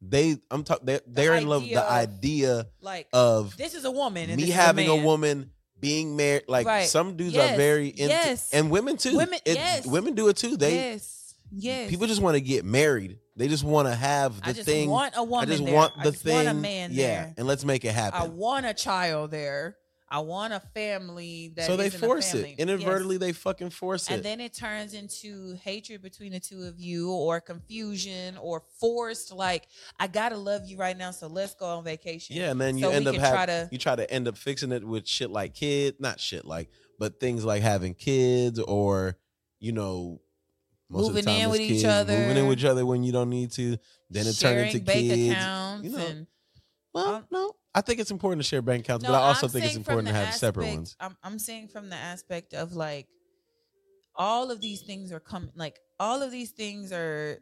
they 0.02 0.36
I'm 0.52 0.64
talking 0.66 0.86
they're, 0.86 1.00
they're 1.08 1.36
in 1.36 1.48
love 1.48 1.62
with 1.62 1.72
the 1.72 1.82
of- 1.82 1.90
idea 1.92 2.68
Like 2.82 3.08
of 3.14 3.56
this 3.56 3.74
is 3.76 3.86
a 3.86 3.92
woman 3.92 4.30
and 4.30 4.36
me 4.38 4.44
this 4.44 4.50
is 4.50 4.56
having 4.56 4.90
a, 4.90 4.96
man. 4.96 5.06
woman 5.06 5.52
being 5.80 6.16
married 6.18 6.44
like 6.50 6.66
Right. 6.68 6.88
some 6.88 7.16
dudes 7.16 7.34
Yes. 7.34 7.54
are 7.54 7.58
very 7.58 7.88
into 7.88 8.08
Yes. 8.08 8.52
and 8.54 8.70
women 8.70 8.98
too 8.98 9.16
Women- 9.16 9.40
It- 9.46 9.56
yes. 9.56 9.86
women 9.86 10.14
do 10.16 10.28
it 10.28 10.36
too 10.36 10.58
they 10.58 10.76
yes, 10.76 11.34
yes. 11.52 11.90
people 11.90 12.08
just 12.08 12.22
want 12.22 12.36
to 12.36 12.42
get 12.42 12.66
married 12.66 13.20
they 13.38 13.48
just 13.48 13.64
want 13.64 13.88
to 13.88 13.96
have 13.96 14.42
the 14.42 14.50
I 14.50 14.54
just 14.54 14.66
thing 14.68 14.90
want 14.90 15.16
a 15.16 15.20
i 15.20 15.22
woman. 15.22 15.40
I 15.40 15.46
just 15.46 15.66
there. 15.66 15.74
want 15.74 15.94
I 15.98 16.04
the 16.04 16.12
just 16.12 16.24
thing 16.24 16.36
Want 16.36 16.48
a 16.50 16.54
man 16.54 16.90
yeah 16.92 17.06
there. 17.08 17.34
and 17.38 17.48
let's 17.48 17.64
make 17.66 17.84
it 17.86 17.92
happen. 17.94 18.22
I 18.22 18.26
want 18.28 18.66
a 18.66 18.74
child 18.74 19.32
there. 19.32 19.76
I 20.14 20.20
want 20.20 20.54
a 20.54 20.60
family 20.60 21.52
that 21.56 21.66
so 21.66 21.76
they 21.76 21.90
force 21.90 22.36
it 22.36 22.60
inadvertently 22.60 23.16
Yes. 23.16 23.20
they 23.22 23.32
fucking 23.34 23.72
force 23.72 24.12
it 24.12 24.14
and 24.14 24.24
then 24.24 24.40
it 24.42 24.54
turns 24.54 24.94
into 24.94 25.56
hatred 25.64 26.04
between 26.04 26.34
the 26.34 26.40
two 26.40 26.62
of 26.66 26.80
you 26.80 27.12
or 27.12 27.42
confusion 27.42 28.38
or 28.38 28.62
forced 28.80 29.34
like 29.34 29.68
i 30.00 30.06
gotta 30.06 30.38
love 30.38 30.62
you 30.68 30.78
right 30.78 30.96
now 30.96 31.10
so 31.10 31.26
let's 31.26 31.56
go 31.56 31.66
on 31.66 31.84
vacation 31.84 32.36
yeah 32.36 32.52
and 32.52 32.62
then 32.62 32.78
you 32.78 32.84
so 32.84 32.92
end 32.92 33.08
up 33.08 33.16
having 33.16 33.36
try 33.36 33.46
to 33.48 33.70
you 33.72 33.78
try 33.80 33.96
to 33.96 34.10
end 34.12 34.28
up 34.28 34.38
fixing 34.38 34.72
it 34.72 34.84
with 34.84 35.08
shit 35.08 35.32
like 35.32 35.56
kid 35.56 35.96
not 36.00 36.20
shit 36.20 36.46
like 36.46 36.70
but 37.00 37.20
things 37.20 37.44
like 37.44 37.64
having 37.64 37.96
kids 37.96 38.60
or 38.60 39.18
you 39.60 39.72
know 39.72 40.22
most 40.92 41.08
of 41.10 41.16
the 41.16 41.22
Moving 41.22 41.26
time 41.26 41.44
in 41.46 41.50
with 41.50 41.60
each 41.62 41.70
kids, 41.70 41.86
other. 41.86 42.16
moving 42.20 42.38
in 42.38 42.48
with 42.48 42.60
each 42.60 42.66
other 42.66 42.86
when 42.86 43.04
you 43.04 43.12
don't 43.12 43.32
need 43.32 43.52
to 43.54 43.78
then 44.12 44.28
it 44.28 44.34
turns 44.40 44.76
into 44.76 44.86
bank 44.86 45.00
kids 45.00 45.32
accounts 45.32 45.84
you 45.86 45.90
know. 45.98 46.06
and 46.06 46.28
well 46.94 47.26
no 47.32 47.56
i 47.76 47.82
think 47.82 48.00
it's 48.00 48.12
important 48.12 48.42
to 48.42 48.48
share 48.48 48.62
bank 48.62 48.84
accounts 48.86 49.04
No, 49.04 49.12
but 49.12 49.22
i 49.22 49.28
also 49.28 49.48
I'm 49.48 49.52
think 49.52 49.66
it's 49.66 49.76
important 49.76 50.08
to 50.08 50.14
have 50.14 50.34
separate 50.34 50.68
ones. 50.68 50.96
I'm, 51.00 51.18
I'm 51.24 51.40
saying 51.40 51.70
from 51.70 51.90
the 51.90 51.96
aspect 51.96 52.54
of 52.54 52.74
like 52.74 53.08
all 54.16 54.52
of 54.52 54.62
these 54.62 54.82
things 54.82 55.12
are 55.12 55.20
coming 55.20 55.52
like 55.56 55.80
all 56.00 56.22
of 56.22 56.32
these 56.32 56.52
things 56.52 56.92
are 56.92 57.40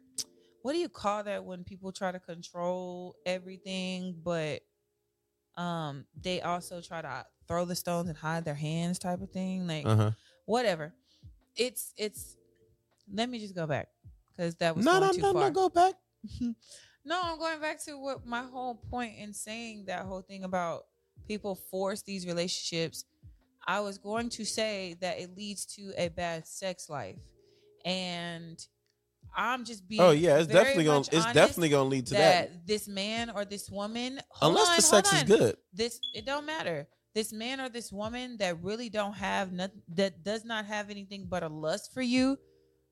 what 0.62 0.72
do 0.72 0.78
you 0.78 0.88
call 0.88 1.24
that 1.24 1.44
when 1.44 1.64
people 1.64 1.92
try 1.92 2.12
to 2.12 2.20
control 2.20 3.16
everything 3.26 4.16
but 4.22 4.60
um 5.56 6.06
they 6.22 6.40
also 6.40 6.80
try 6.80 7.02
to 7.02 7.26
throw 7.52 7.64
the 7.64 7.74
stones 7.74 8.08
and 8.08 8.16
hide 8.16 8.44
their 8.44 8.54
hands 8.54 8.98
type 8.98 9.20
of 9.20 9.30
thing? 9.30 9.66
Like 9.66 9.86
uh-huh. 9.86 10.12
whatever. 10.46 10.94
It's 11.56 11.92
it's 11.96 12.36
let 13.12 13.28
me 13.28 13.38
just 13.38 13.54
go 13.54 13.66
back 13.66 13.88
because 14.34 14.54
that 14.56 14.74
was 14.74 14.84
no 14.84 15.00
no 15.00 15.10
no 15.10 15.32
far. 15.32 15.42
no 15.42 15.50
go 15.50 15.68
back 15.68 15.94
no, 17.04 17.20
I'm 17.22 17.38
going 17.38 17.60
back 17.60 17.82
to 17.84 17.98
what 17.98 18.26
my 18.26 18.42
whole 18.42 18.76
point 18.90 19.14
in 19.18 19.32
saying 19.32 19.84
that 19.86 20.04
whole 20.04 20.22
thing 20.22 20.44
about 20.44 20.82
people 21.26 21.54
force 21.54 22.02
these 22.02 22.26
relationships. 22.26 23.04
I 23.66 23.80
was 23.80 23.98
going 23.98 24.28
to 24.30 24.44
say 24.44 24.96
that 25.00 25.20
it 25.20 25.36
leads 25.36 25.66
to 25.76 25.92
a 25.96 26.08
bad 26.08 26.46
sex 26.46 26.88
life. 26.88 27.18
And 27.84 28.64
I'm 29.36 29.64
just 29.64 29.88
being 29.88 30.00
oh 30.00 30.10
yeah 30.10 30.36
it's 30.38 30.46
definitely 30.46 30.84
gonna 30.84 31.04
it's 31.10 31.32
definitely 31.32 31.70
gonna 31.70 31.88
lead 31.88 32.06
to 32.08 32.14
that, 32.14 32.50
that 32.50 32.66
this 32.66 32.86
man 32.86 33.30
or 33.30 33.44
this 33.44 33.70
woman 33.70 34.20
unless 34.42 34.68
on, 34.68 34.76
the 34.76 34.82
sex 34.82 35.12
is 35.12 35.22
good 35.22 35.56
This 35.72 35.98
it 36.14 36.26
don't 36.26 36.44
matter. 36.44 36.86
This 37.14 37.32
man 37.32 37.60
or 37.60 37.68
this 37.68 37.92
woman 37.92 38.36
that 38.38 38.62
really 38.62 38.88
don't 38.88 39.14
have 39.14 39.52
nothing 39.52 39.82
that 39.96 40.22
does 40.22 40.44
not 40.44 40.66
have 40.66 40.90
anything 40.90 41.26
but 41.28 41.42
a 41.42 41.48
lust 41.48 41.92
for 41.92 42.00
you, 42.02 42.38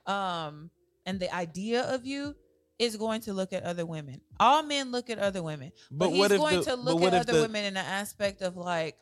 um, 0.07 0.71
and 1.07 1.19
the 1.19 1.35
idea 1.35 1.83
of 1.85 2.05
you 2.05 2.35
is 2.81 2.97
going 2.97 3.21
to 3.21 3.35
look 3.35 3.53
at 3.53 3.63
other 3.63 3.85
women. 3.85 4.23
All 4.41 4.63
men 4.63 4.91
look 4.91 5.11
at 5.11 5.19
other 5.19 5.43
women, 5.43 5.71
but, 5.91 6.07
but 6.07 6.15
he's 6.15 6.29
going 6.29 6.57
the, 6.57 6.65
to 6.65 6.75
look 6.77 7.03
at 7.03 7.13
other 7.13 7.35
the, 7.35 7.43
women 7.43 7.67
in 7.67 7.75
the 7.75 7.81
aspect 7.81 8.41
of 8.41 8.57
like, 8.57 8.97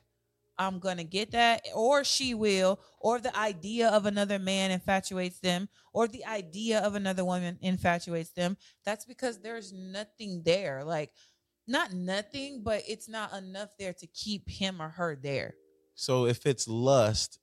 I'm 0.59 0.81
gonna 0.81 1.05
get 1.05 1.31
that, 1.31 1.62
or 1.73 2.03
she 2.03 2.35
will, 2.35 2.81
or 2.99 3.21
the 3.21 3.35
idea 3.38 3.91
of 3.91 4.07
another 4.07 4.41
man 4.41 4.73
infatuates 4.73 5.38
them, 5.38 5.69
or 5.93 6.09
the 6.09 6.27
idea 6.27 6.81
of 6.81 6.97
another 6.97 7.25
woman 7.25 7.57
infatuates 7.62 8.31
them. 8.31 8.57
That's 8.85 9.05
because 9.05 9.38
there's 9.38 9.73
nothing 9.73 10.43
there. 10.45 10.83
Like, 10.85 11.12
not 11.69 11.93
nothing, 11.93 12.62
but 12.64 12.83
it's 12.88 13.09
not 13.09 13.33
enough 13.33 13.69
there 13.79 13.93
to 13.93 14.07
keep 14.09 14.51
him 14.51 14.83
or 14.83 14.88
her 14.88 15.14
there. 15.14 15.55
So 15.95 16.27
if 16.27 16.45
it's 16.47 16.67
lust, 16.67 17.38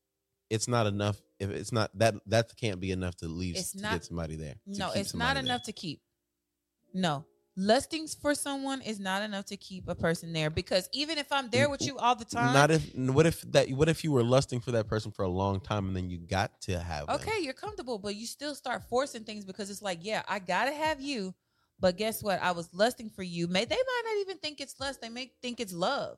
it's 0.49 0.67
not 0.67 0.85
enough. 0.85 1.21
If 1.39 1.49
it's 1.51 1.71
not 1.71 1.97
that, 1.97 2.15
that 2.27 2.51
can't 2.57 2.81
be 2.81 2.91
enough 2.91 3.15
to 3.17 3.27
leave 3.29 3.55
It's 3.55 3.71
to 3.71 3.81
not- 3.81 3.93
get 3.93 4.03
somebody 4.05 4.35
there. 4.35 4.55
No, 4.65 4.87
it's 4.87 4.95
not 4.95 5.05
somebody 5.07 5.33
there. 5.35 5.45
enough 5.45 5.63
to 5.63 5.71
keep. 5.71 6.01
No. 6.95 7.25
Lusting 7.57 8.07
for 8.07 8.33
someone 8.35 8.81
is 8.81 8.99
not 8.99 9.21
enough 9.21 9.45
to 9.45 9.57
keep 9.57 9.87
a 9.87 9.95
person 9.95 10.33
there 10.33 10.49
because 10.49 10.89
even 10.91 11.17
if 11.17 11.31
I'm 11.31 11.49
there 11.49 11.69
with 11.69 11.81
you 11.81 11.97
all 11.97 12.15
the 12.15 12.25
time, 12.25 12.53
Not 12.53 12.71
if. 12.71 12.93
What 12.95 13.25
if 13.25 13.41
that? 13.51 13.69
What 13.69 13.87
if 13.87 14.03
you 14.03 14.11
were 14.11 14.23
lusting 14.23 14.59
for 14.59 14.71
that 14.71 14.87
person 14.87 15.11
for 15.11 15.23
a 15.23 15.29
long 15.29 15.61
time 15.61 15.87
and 15.87 15.95
then 15.95 16.09
you 16.09 16.17
got 16.17 16.59
to 16.63 16.79
have? 16.79 17.07
them? 17.07 17.15
okay, 17.15 17.39
you're 17.41 17.53
comfortable, 17.53 17.97
but 17.97 18.15
you 18.15 18.25
still 18.25 18.55
start 18.55 18.83
forcing 18.89 19.23
things 19.23 19.45
because 19.45 19.69
it's 19.69 19.81
like, 19.81 19.99
yeah, 20.01 20.23
I 20.27 20.39
gotta 20.39 20.73
have 20.73 20.99
you, 20.99 21.33
but 21.79 21.95
guess 21.95 22.21
what? 22.21 22.41
I 22.41 22.51
was 22.51 22.67
lusting 22.73 23.09
for 23.09 23.23
you. 23.23 23.47
May 23.47 23.63
they 23.63 23.75
might 23.75 24.01
not 24.05 24.21
even 24.21 24.37
think 24.39 24.59
it's 24.59 24.77
lust; 24.79 24.99
they 24.99 25.09
may 25.09 25.31
think 25.41 25.61
it's 25.61 25.73
love. 25.73 26.17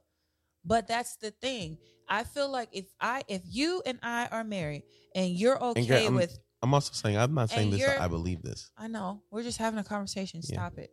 But 0.65 0.87
that's 0.87 1.17
the 1.17 1.31
thing. 1.31 1.77
I 2.09 2.23
feel 2.23 2.49
like 2.49 2.69
if 2.71 2.85
I, 2.99 3.21
if 3.27 3.41
you 3.45 3.83
and 3.85 3.99
I 4.01 4.27
are 4.31 4.43
married 4.43 4.83
and 5.13 5.29
you're 5.31 5.61
okay 5.61 5.85
girl, 5.85 6.03
I'm- 6.03 6.15
with, 6.15 6.37
I'm 6.61 6.73
also 6.73 6.91
saying 6.93 7.17
I'm 7.17 7.33
not 7.33 7.49
saying 7.49 7.71
And 7.71 7.79
this. 7.79 7.99
I 7.99 8.07
believe 8.07 8.41
this. 8.41 8.71
I 8.77 8.87
know 8.87 9.21
we're 9.31 9.43
just 9.43 9.57
having 9.57 9.79
a 9.79 9.83
conversation. 9.83 10.41
Yeah. 10.43 10.55
Stop 10.55 10.77
it. 10.79 10.91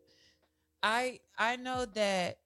I 0.82 1.20
I 1.38 1.56
know 1.56 1.86
that 1.94 2.38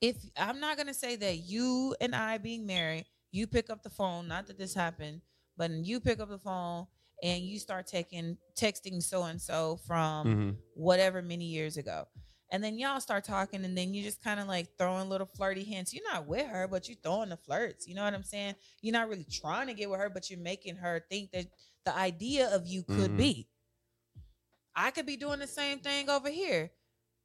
if 0.00 0.16
I'm 0.36 0.60
not 0.60 0.76
gonna 0.76 0.94
say 0.94 1.16
that 1.16 1.38
you 1.38 1.96
and 2.00 2.14
I 2.14 2.38
being 2.38 2.66
married, 2.66 3.06
you 3.30 3.46
pick 3.46 3.70
up 3.70 3.82
the 3.82 3.90
phone. 3.90 4.28
Not 4.28 4.46
that 4.48 4.58
this 4.58 4.74
happened, 4.74 5.22
but 5.56 5.70
you 5.70 6.00
pick 6.00 6.20
up 6.20 6.28
the 6.28 6.38
phone 6.38 6.86
and 7.22 7.42
you 7.42 7.58
start 7.58 7.86
taking 7.86 8.36
texting 8.54 9.02
so 9.02 9.22
and 9.24 9.40
so 9.40 9.76
from 9.86 10.26
Mhm. 10.26 10.56
whatever 10.74 11.22
many 11.22 11.46
years 11.46 11.76
ago. 11.78 12.06
And 12.54 12.62
then 12.62 12.78
y'all 12.78 13.00
start 13.00 13.24
talking, 13.24 13.64
and 13.64 13.76
then 13.76 13.92
you 13.92 14.04
just 14.04 14.22
kind 14.22 14.38
of 14.38 14.46
like 14.46 14.68
throwing 14.78 15.08
little 15.08 15.26
flirty 15.26 15.64
hints. 15.64 15.92
You're 15.92 16.08
not 16.12 16.28
with 16.28 16.46
her, 16.46 16.68
but 16.68 16.88
you're 16.88 16.96
throwing 17.02 17.30
the 17.30 17.36
flirts. 17.36 17.88
You 17.88 17.96
know 17.96 18.04
what 18.04 18.14
I'm 18.14 18.22
saying? 18.22 18.54
You're 18.80 18.92
not 18.92 19.08
really 19.08 19.26
trying 19.28 19.66
to 19.66 19.74
get 19.74 19.90
with 19.90 19.98
her, 19.98 20.08
but 20.08 20.30
you're 20.30 20.38
making 20.38 20.76
her 20.76 21.04
think 21.10 21.32
that 21.32 21.46
the 21.84 21.92
idea 21.96 22.54
of 22.54 22.64
you 22.64 22.84
could 22.84 23.10
Mhm. 23.10 23.16
be. 23.16 23.48
I 24.72 24.92
could 24.92 25.04
be 25.04 25.16
doing 25.16 25.40
the 25.40 25.48
same 25.48 25.80
thing 25.80 26.08
over 26.08 26.30
here 26.30 26.70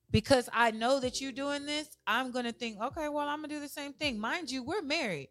because 0.10 0.50
I 0.52 0.72
know 0.72 1.00
that 1.00 1.22
you're 1.22 1.32
doing 1.32 1.68
this. 1.68 1.96
I'm 2.08 2.32
gonna 2.32 2.52
think, 2.52 2.82
okay, 2.82 3.08
well, 3.08 3.28
I'm 3.28 3.42
gonna 3.42 3.50
do 3.50 3.60
the 3.60 3.70
same 3.70 3.94
thing. 3.94 4.18
Mind 4.18 4.50
you, 4.50 4.64
we're 4.64 4.82
married. 4.82 5.30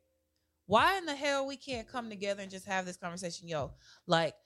Why 0.66 0.96
in 0.96 1.06
the 1.06 1.16
hell 1.16 1.44
we 1.44 1.56
can't 1.56 1.88
come 1.88 2.08
together 2.08 2.42
and 2.42 2.52
just 2.52 2.66
have 2.66 2.87
this 2.87 2.96
conversation? 2.96 3.48
Yo, 3.48 3.74
like 4.06 4.37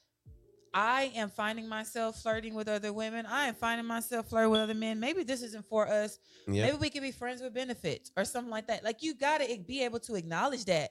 I 0.74 1.12
am 1.14 1.28
finding 1.28 1.68
myself 1.68 2.22
flirting 2.22 2.54
with 2.54 2.68
other 2.68 2.92
women. 2.92 3.26
I 3.26 3.46
am 3.46 3.54
finding 3.54 3.87
myself 3.87 4.28
flirting 4.28 4.50
with 4.50 4.61
other 4.61 4.74
men. 4.74 5.00
Maybe 5.00 5.22
this 5.22 5.42
isn't 5.42 5.66
for 5.66 5.87
us. 5.87 6.18
Yeah. 6.48 6.66
Maybe 6.66 6.76
we 6.78 6.90
can 6.90 7.02
be 7.02 7.12
friends 7.12 7.42
with 7.42 7.54
benefits 7.54 8.11
or 8.16 8.24
something 8.24 8.50
like 8.50 8.68
that. 8.68 8.82
Like 8.82 9.02
you 9.02 9.14
gotta 9.14 9.58
be 9.66 9.85
able 9.85 10.00
to 10.00 10.14
acknowledge 10.14 10.64
that. 10.66 10.90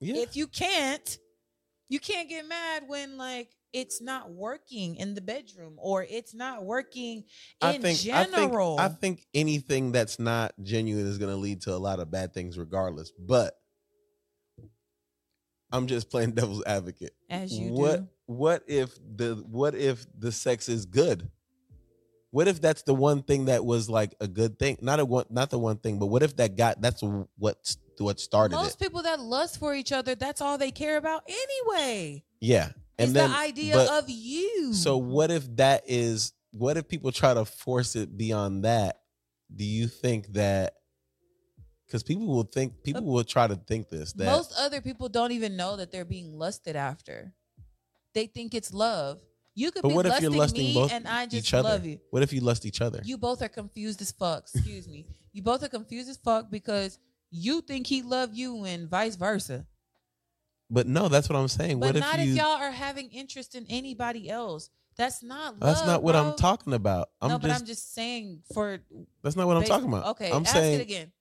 Yeah. 0.00 0.16
If 0.16 0.36
you 0.36 0.46
can't, 0.46 1.18
you 1.88 1.98
can't 1.98 2.28
get 2.28 2.46
mad 2.46 2.84
when 2.86 3.16
like 3.16 3.50
it's 3.72 4.00
not 4.00 4.30
working 4.30 4.96
in 4.96 5.14
the 5.14 5.20
bedroom 5.20 5.74
or 5.78 6.06
it's 6.08 6.34
not 6.34 6.64
working 6.64 7.24
in 7.62 7.68
I 7.68 7.78
think, 7.78 7.98
general. 7.98 8.78
I 8.78 8.88
think 8.88 8.96
I 8.96 9.00
think 9.00 9.26
anything 9.34 9.92
that's 9.92 10.18
not 10.18 10.52
genuine 10.62 11.06
is 11.06 11.18
going 11.18 11.30
to 11.30 11.36
lead 11.36 11.62
to 11.62 11.74
a 11.74 11.76
lot 11.76 12.00
of 12.00 12.10
bad 12.10 12.32
things, 12.32 12.58
regardless. 12.58 13.12
But 13.18 13.54
I'm 15.72 15.86
just 15.86 16.10
playing 16.10 16.32
devil's 16.34 16.64
advocate. 16.64 17.14
as 17.28 17.52
you 17.52 17.72
what 17.72 17.96
do. 18.00 18.08
What 18.26 18.62
if 18.66 18.94
the 19.16 19.42
what 19.48 19.74
if 19.74 20.04
the 20.18 20.32
sex 20.32 20.68
is 20.68 20.84
good? 20.86 21.30
What 22.30 22.48
if 22.48 22.60
that's 22.60 22.82
the 22.82 22.94
one 22.94 23.22
thing 23.22 23.46
that 23.46 23.64
was 23.64 23.88
like 23.88 24.14
a 24.20 24.28
good 24.28 24.58
thing? 24.58 24.78
Not 24.82 25.00
a 25.00 25.04
one, 25.04 25.24
not 25.30 25.50
the 25.50 25.58
one 25.58 25.78
thing, 25.78 25.98
but 25.98 26.06
what 26.06 26.22
if 26.22 26.36
that 26.36 26.56
got 26.56 26.80
that's 26.80 27.02
what 27.02 27.56
what 27.98 28.20
started 28.20 28.54
Most 28.56 28.74
it? 28.74 28.84
people 28.84 29.02
that 29.02 29.20
lust 29.20 29.58
for 29.58 29.74
each 29.74 29.92
other, 29.92 30.14
that's 30.14 30.40
all 30.40 30.58
they 30.58 30.70
care 30.70 30.96
about 30.98 31.22
anyway. 31.28 32.24
Yeah, 32.40 32.66
and 32.98 33.10
It's 33.10 33.12
then 33.12 33.30
the 33.30 33.36
idea 33.36 33.74
but- 33.74 33.88
of 33.88 34.04
you. 34.08 34.74
So 34.74 34.98
what 34.98 35.30
if 35.30 35.56
that 35.56 35.84
is 35.86 36.32
what 36.50 36.76
if 36.76 36.88
people 36.88 37.12
try 37.12 37.32
to 37.34 37.44
force 37.44 37.96
it 37.96 38.16
beyond 38.16 38.64
that? 38.64 39.00
Do 39.54 39.64
you 39.64 39.86
think 39.86 40.32
that 40.32 40.74
because 41.86 42.02
people 42.02 42.26
will 42.26 42.42
think 42.42 42.82
people 42.82 43.04
will 43.04 43.24
try 43.24 43.46
to 43.46 43.54
think 43.54 43.88
this 43.88 44.12
that 44.14 44.26
Most 44.26 44.52
other 44.58 44.80
people 44.80 45.08
don't 45.08 45.32
even 45.32 45.56
know 45.56 45.76
that 45.76 45.92
they're 45.92 46.04
being 46.04 46.36
lusted 46.36 46.74
after. 46.76 47.32
They 48.16 48.26
think 48.26 48.54
it's 48.54 48.72
love. 48.72 49.20
You 49.54 49.70
could 49.70 49.82
But 49.82 49.88
be 49.90 49.94
what 49.94 50.06
if 50.06 50.12
lusting, 50.12 50.30
you're 50.30 50.40
lusting 50.40 50.64
me 50.64 50.74
both 50.74 50.90
and 50.90 51.06
I 51.06 51.26
just 51.26 51.48
each 51.48 51.52
other? 51.52 51.68
love 51.68 51.84
you. 51.84 52.00
What 52.08 52.22
if 52.22 52.32
you 52.32 52.40
lust 52.40 52.64
each 52.64 52.80
other? 52.80 53.02
You 53.04 53.18
both 53.18 53.42
are 53.42 53.48
confused 53.48 54.00
as 54.00 54.10
fuck. 54.10 54.48
Excuse 54.54 54.88
me. 54.88 55.06
You 55.34 55.42
both 55.42 55.62
are 55.62 55.68
confused 55.68 56.08
as 56.08 56.16
fuck 56.16 56.50
because 56.50 56.98
you 57.30 57.60
think 57.60 57.86
he 57.86 58.00
love 58.00 58.32
you 58.32 58.64
and 58.64 58.88
vice 58.88 59.16
versa. 59.16 59.66
but 60.70 60.86
no, 60.86 61.08
that's 61.08 61.28
what 61.28 61.36
I'm 61.36 61.48
saying. 61.48 61.78
But 61.78 61.94
what 61.94 62.00
not 62.00 62.14
if 62.14 62.22
if, 62.22 62.28
you? 62.28 62.34
y'all 62.36 62.56
are 62.58 62.70
having 62.70 63.10
interest 63.10 63.54
in 63.54 63.66
anybody 63.68 64.30
else. 64.30 64.70
That's 64.96 65.22
not 65.22 65.60
love. 65.60 65.60
that's 65.60 65.86
not 65.86 66.02
what 66.02 66.12
bro. 66.12 66.22
I'm 66.22 66.36
talking 66.36 66.72
about. 66.72 67.10
I'm 67.20 67.28
no, 67.28 67.34
just, 67.34 67.42
but 67.42 67.50
I'm 67.50 67.66
just 67.66 67.94
saying 67.94 68.42
for 68.54 68.78
that's 69.22 69.36
not 69.36 69.46
what 69.46 69.58
I'm 69.58 69.64
talking 69.64 69.88
about. 69.88 70.06
Okay, 70.12 70.32
I'm 70.32 70.42
ask 70.42 70.54
saying 70.54 70.80
it 70.80 70.82
again. 70.82 71.12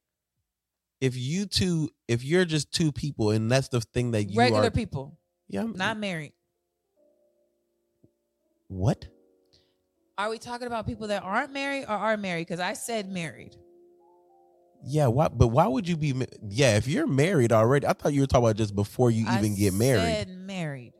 if 1.01 1.17
you 1.17 1.45
two, 1.45 1.89
if 2.07 2.23
you're 2.23 2.45
just 2.45 2.71
two 2.71 2.93
people, 2.93 3.31
and 3.31 3.51
that's 3.51 3.67
the 3.67 3.81
thing 3.81 4.11
that 4.11 4.23
you 4.29 4.39
Regular 4.39 4.67
are. 4.67 4.71
people, 4.71 5.19
yeah, 5.49 5.63
I'm, 5.63 5.73
not 5.73 5.97
married. 5.97 6.31
What? 8.67 9.05
Are 10.17 10.29
we 10.29 10.37
talking 10.37 10.67
about 10.67 10.85
people 10.85 11.07
that 11.07 11.23
aren't 11.23 11.51
married 11.51 11.85
or 11.85 11.91
are 11.91 12.17
married? 12.17 12.47
Because 12.47 12.59
I 12.59 12.73
said 12.73 13.11
married. 13.11 13.55
Yeah, 14.83 15.07
why? 15.07 15.27
But 15.29 15.47
why 15.47 15.67
would 15.67 15.87
you 15.87 15.97
be? 15.97 16.13
ma- 16.13 16.25
Yeah, 16.47 16.77
if 16.77 16.87
you're 16.87 17.07
married 17.07 17.51
already, 17.51 17.87
I 17.87 17.93
thought 17.93 18.13
you 18.13 18.21
were 18.21 18.27
talking 18.27 18.45
about 18.45 18.55
just 18.55 18.75
before 18.75 19.09
you 19.11 19.25
I 19.27 19.39
even 19.39 19.55
get 19.55 19.73
married. 19.73 20.01
Said 20.01 20.29
married. 20.29 20.93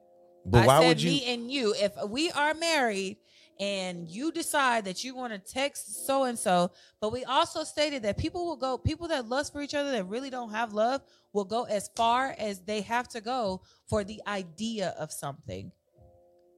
But 0.46 0.64
I 0.64 0.68
why 0.68 0.80
said 0.82 0.88
would 0.88 1.04
you? 1.04 1.12
me 1.12 1.26
and 1.34 1.52
you, 1.52 1.74
if 1.78 1.94
we 2.10 2.32
are 2.32 2.54
married 2.54 3.18
and 3.60 4.08
you 4.10 4.32
decide 4.32 4.86
that 4.86 5.04
you 5.04 5.16
want 5.16 5.34
to 5.34 5.40
text 5.40 6.06
so 6.06 6.24
and 6.24 6.38
so, 6.38 6.72
but 7.00 7.14
we 7.14 7.24
also 7.26 7.64
stated 7.64 8.04
that 8.04 8.18
people 8.18 8.46
will 8.46 8.58
go, 8.58 8.78
people 8.78 9.08
that 9.08 9.30
lust 9.30 9.54
for 9.54 9.62
each 9.62 9.74
other 9.74 9.92
that 9.92 10.06
really 10.08 10.30
don't 10.30 10.52
have 10.52 10.74
love 10.74 11.02
will 11.32 11.46
go 11.46 11.64
as 11.64 11.90
far 11.96 12.36
as 12.38 12.60
they 12.62 12.82
have 12.82 13.08
to 13.10 13.22
go 13.22 13.62
for 13.88 14.04
the 14.04 14.22
idea 14.28 14.94
of 15.00 15.12
something. 15.12 15.72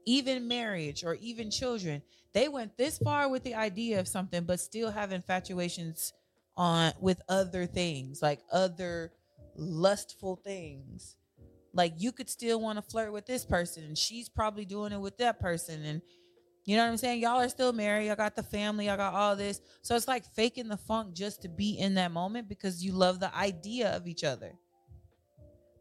Even 0.07 0.47
marriage 0.47 1.03
or 1.03 1.15
even 1.15 1.51
children, 1.51 2.01
they 2.33 2.47
went 2.47 2.77
this 2.77 2.97
far 2.97 3.29
with 3.29 3.43
the 3.43 3.55
idea 3.55 3.99
of 3.99 4.07
something, 4.07 4.45
but 4.45 4.61
still 4.61 4.89
have 4.89 5.11
infatuations 5.11 6.13
on 6.55 6.93
with 7.01 7.21
other 7.27 7.65
things, 7.65 8.21
like 8.21 8.39
other 8.49 9.11
lustful 9.57 10.37
things. 10.37 11.17
Like 11.73 11.93
you 11.97 12.13
could 12.13 12.29
still 12.29 12.61
want 12.61 12.77
to 12.77 12.81
flirt 12.81 13.11
with 13.11 13.25
this 13.25 13.45
person. 13.45 13.83
And 13.83 13.97
she's 13.97 14.29
probably 14.29 14.63
doing 14.63 14.93
it 14.93 15.01
with 15.01 15.17
that 15.17 15.41
person. 15.41 15.83
And 15.83 16.01
you 16.63 16.77
know 16.77 16.83
what 16.83 16.91
i'm 16.91 16.97
saying? 16.97 17.21
Y'all 17.21 17.41
are 17.41 17.49
still 17.49 17.73
married. 17.73 18.09
I 18.09 18.15
got 18.15 18.35
the 18.35 18.43
family. 18.43 18.89
I 18.89 18.95
got 18.95 19.13
all 19.13 19.35
this. 19.35 19.59
So 19.81 19.95
it's 19.95 20.07
like 20.07 20.25
faking 20.33 20.69
the 20.69 20.77
funk 20.77 21.13
just 21.13 21.41
to 21.41 21.49
be 21.49 21.77
in 21.77 21.95
that 21.95 22.11
moment 22.13 22.47
because 22.47 22.83
you 22.83 22.93
love 22.93 23.19
the 23.19 23.35
idea 23.35 23.95
of 23.95 24.07
each 24.07 24.23
other. 24.23 24.53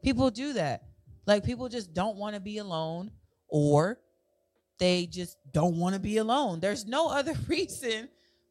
People 0.02 0.30
do 0.30 0.52
that. 0.54 0.82
Like 1.26 1.44
people 1.44 1.68
just 1.68 1.94
don't 1.94 2.16
want 2.16 2.34
to 2.34 2.40
be 2.40 2.58
alone 2.58 3.10
or 3.48 3.98
they 4.78 5.06
just 5.06 5.36
don't 5.52 5.78
want 5.78 5.94
to 5.94 6.00
be 6.00 6.18
alone 6.18 6.60
there's 6.60 6.86
no 6.86 7.08
other 7.08 7.34
reason 7.48 8.08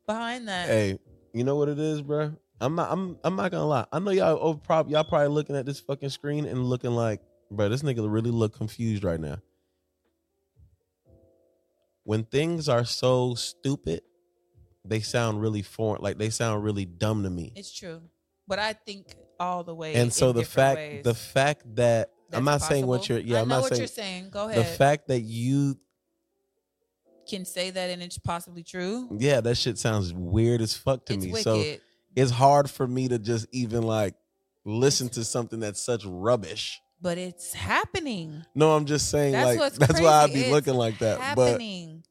behind 0.08 0.48
that 0.48 0.68
Hey, 0.68 1.00
you 1.34 1.44
know 1.44 1.56
what 1.56 1.70
it 1.70 1.80
is, 1.80 2.02
bro? 2.02 2.34
I'm 2.62 2.76
not. 2.76 2.90
I'm. 2.90 3.18
I'm 3.26 3.36
not 3.36 3.52
gonna 3.52 3.66
lie. 3.66 3.86
I 3.92 4.00
know 4.00 4.12
y'all. 4.12 4.38
Over, 4.40 4.58
prob- 4.60 4.90
y'all 4.90 5.04
probably 5.04 5.28
looking 5.28 5.58
at 5.58 5.66
this 5.66 5.82
fucking 5.82 6.08
screen 6.08 6.46
and 6.46 6.64
looking 6.64 6.92
like, 6.92 7.20
bro, 7.52 7.68
this 7.68 7.84
nigga 7.84 8.10
really 8.10 8.32
look 8.32 8.56
confused 8.56 9.04
right 9.04 9.20
now. 9.20 9.40
When 12.04 12.24
things 12.24 12.70
are 12.70 12.86
so 12.86 13.36
stupid, 13.36 14.02
they 14.86 15.02
sound 15.02 15.42
really 15.42 15.64
foreign. 15.64 16.02
Like 16.02 16.18
they 16.18 16.30
sound 16.30 16.64
really 16.64 16.86
dumb 16.86 17.24
to 17.24 17.30
me. 17.30 17.52
it's 17.56 17.74
true 17.78 18.02
but 18.48 18.60
i 18.60 18.74
think 18.74 19.16
all 19.40 19.64
the 19.64 19.74
way 19.74 19.96
and 19.96 20.14
so 20.14 20.32
the 20.32 20.44
fact, 20.44 20.78
ways. 20.78 21.04
the 21.04 21.16
fact 21.16 21.64
that 21.76 22.12
I'm 22.32 22.44
not 22.44 22.60
That's 22.60 22.68
saying 22.68 22.88
what 22.88 23.08
you're. 23.08 23.20
Yeah, 23.20 23.38
I 23.38 23.42
I'm 23.42 23.48
not 23.48 23.62
what 23.62 23.70
saying 23.70 23.80
you're 23.82 23.88
saying. 23.88 24.30
Go 24.30 24.50
ahead. 24.50 24.60
the 24.60 24.64
fact 24.66 25.08
that 25.08 25.22
you. 25.22 25.78
Can 27.28 27.46
say 27.46 27.72
that 27.72 27.90
and 27.90 28.02
it's 28.04 28.18
possibly 28.18 28.64
true. 28.64 29.10
Yeah, 29.20 29.42
that 29.42 29.56
shit 29.56 29.78
sounds 29.78 30.14
weird 30.14 30.62
as 30.62 30.76
fuck 30.76 31.06
to 31.08 31.14
it's 31.14 31.26
me. 31.26 31.32
wicked. 31.32 31.44
So 31.44 31.64
it's 32.16 32.32
hard 32.32 32.70
for 32.70 32.88
me 32.88 33.08
to 33.08 33.18
just 33.20 33.48
even 33.52 33.84
like 33.84 34.16
listen 34.64 35.10
to 35.10 35.24
something 35.24 35.60
that's 35.60 35.82
such 35.82 36.04
rubbish. 36.06 36.80
but 37.02 37.18
it's 37.18 37.54
happening. 37.54 38.44
No, 38.56 38.76
I'm 38.76 38.86
just 38.86 39.10
saying 39.10 39.34
That's 39.34 39.58
like 39.60 39.74
that's 39.74 40.00
why 40.02 40.24
I 40.24 40.26
crazy. 40.26 40.34
be 40.34 40.40
It's 40.46 40.52
looking 40.52 40.74
like 40.76 40.98
that. 41.00 41.36
But 41.36 41.50
happening. 41.50 42.04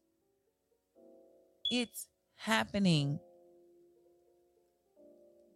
It's 1.71 2.07
happening. 2.35 3.19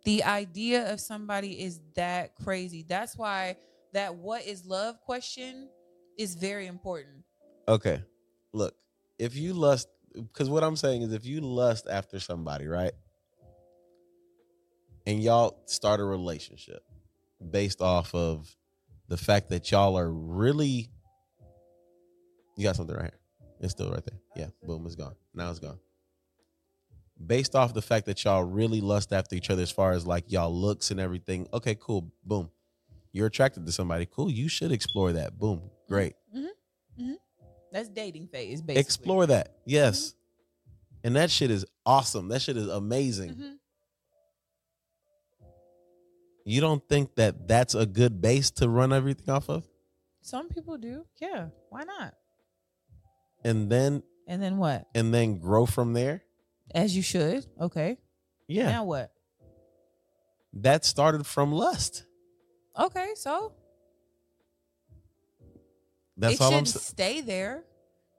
The 0.06 0.24
idea 0.24 0.92
of 0.92 1.00
somebody 1.00 1.62
is 1.62 1.80
that 1.96 2.36
crazy. 2.36 2.84
That's 2.88 3.18
why 3.18 3.58
that 3.94 4.16
what 4.16 4.46
is 4.46 4.66
love 4.66 5.00
question 5.02 5.70
is 6.18 6.36
very 6.36 6.68
important. 6.68 7.24
okay, 7.68 8.02
look, 8.54 8.76
if 9.20 9.36
you 9.36 9.54
lust, 9.54 9.88
because 10.16 10.50
what 10.50 10.64
I'm 10.64 10.76
saying 10.76 11.04
is, 11.04 11.14
if 11.14 11.26
you 11.26 11.42
lust 11.42 11.88
after 11.90 12.20
somebody, 12.20 12.68
right, 12.68 12.94
and 15.06 15.22
y'all 15.22 15.62
start 15.66 16.00
a 16.00 16.04
relationship 16.04 16.82
based 17.52 17.82
off 17.82 18.16
of 18.16 18.56
the 19.08 19.18
fact 19.18 19.50
that 19.50 19.70
y'all 19.72 19.98
are 19.98 20.12
really, 20.12 20.90
you 22.58 22.64
got 22.64 22.76
something 22.76 22.96
right 22.96 23.12
here. 23.12 23.20
It's 23.60 23.74
still 23.74 23.92
right 23.92 24.04
there. 24.06 24.20
Yeah, 24.36 24.48
boom, 24.64 24.86
it's 24.86 24.96
gone. 24.96 25.16
Now 25.34 25.50
it's 25.50 25.60
gone. 25.60 25.80
Based 27.26 27.54
off 27.54 27.74
the 27.74 27.82
fact 27.82 28.06
that 28.06 28.24
y'all 28.24 28.44
really 28.44 28.80
lust 28.80 29.12
after 29.12 29.36
each 29.36 29.50
other 29.50 29.62
as 29.62 29.72
far 29.72 29.92
as 29.92 30.08
like 30.08 30.32
y'all 30.32 30.54
looks 30.54 30.92
and 30.92 31.00
everything. 31.00 31.48
Okay, 31.54 31.76
cool. 31.76 32.10
Boom. 32.24 32.50
You're 33.12 33.28
attracted 33.28 33.66
to 33.66 33.72
somebody. 33.74 34.06
Cool. 34.06 34.32
You 34.32 34.48
should 34.48 34.72
explore 34.72 35.12
that. 35.14 35.38
Boom. 35.38 35.70
Great. 35.90 36.14
Mm-hmm, 36.34 37.04
mm-hmm. 37.04 37.14
That's 37.72 37.90
dating 37.90 38.28
phase, 38.28 38.62
basically. 38.62 38.82
Explore 38.82 39.28
that. 39.28 39.58
Yes. 39.66 40.14
And 41.04 41.16
that 41.16 41.30
shit 41.32 41.52
is 41.52 41.66
awesome. 41.86 42.28
That 42.30 42.42
shit 42.42 42.58
is 42.58 42.68
amazing. 42.68 43.36
Mhm. 43.36 43.56
You 46.46 46.62
don't 46.62 46.88
think 46.90 47.16
that 47.16 47.48
that's 47.48 47.76
a 47.76 47.86
good 47.86 48.22
base 48.22 48.50
to 48.52 48.68
run 48.70 48.92
everything 48.92 49.30
off 49.30 49.50
of? 49.50 49.68
Some 50.22 50.50
people 50.50 50.78
do. 50.78 51.06
Yeah. 51.22 51.50
Why 51.70 51.84
not? 51.84 52.16
And 53.44 53.72
then 53.72 54.04
And 54.28 54.42
then 54.42 54.58
what? 54.58 54.88
and 54.96 55.14
then 55.14 55.38
grow 55.40 55.66
from 55.66 55.94
there? 55.94 56.24
As 56.74 56.96
you 56.96 57.02
should. 57.02 57.46
Okay. 57.60 57.98
Yeah. 58.48 58.70
Now 58.70 58.84
what? 58.86 59.12
that 60.52 60.84
started 60.84 61.28
from 61.28 61.52
lust. 61.52 62.06
Okay, 62.78 63.12
so 63.16 63.54
That's 66.20 66.36
it 66.36 66.42
all 66.42 66.54
I'm 66.54 66.66
saying. 66.66 66.82
stay 66.84 67.22
there. 67.22 67.64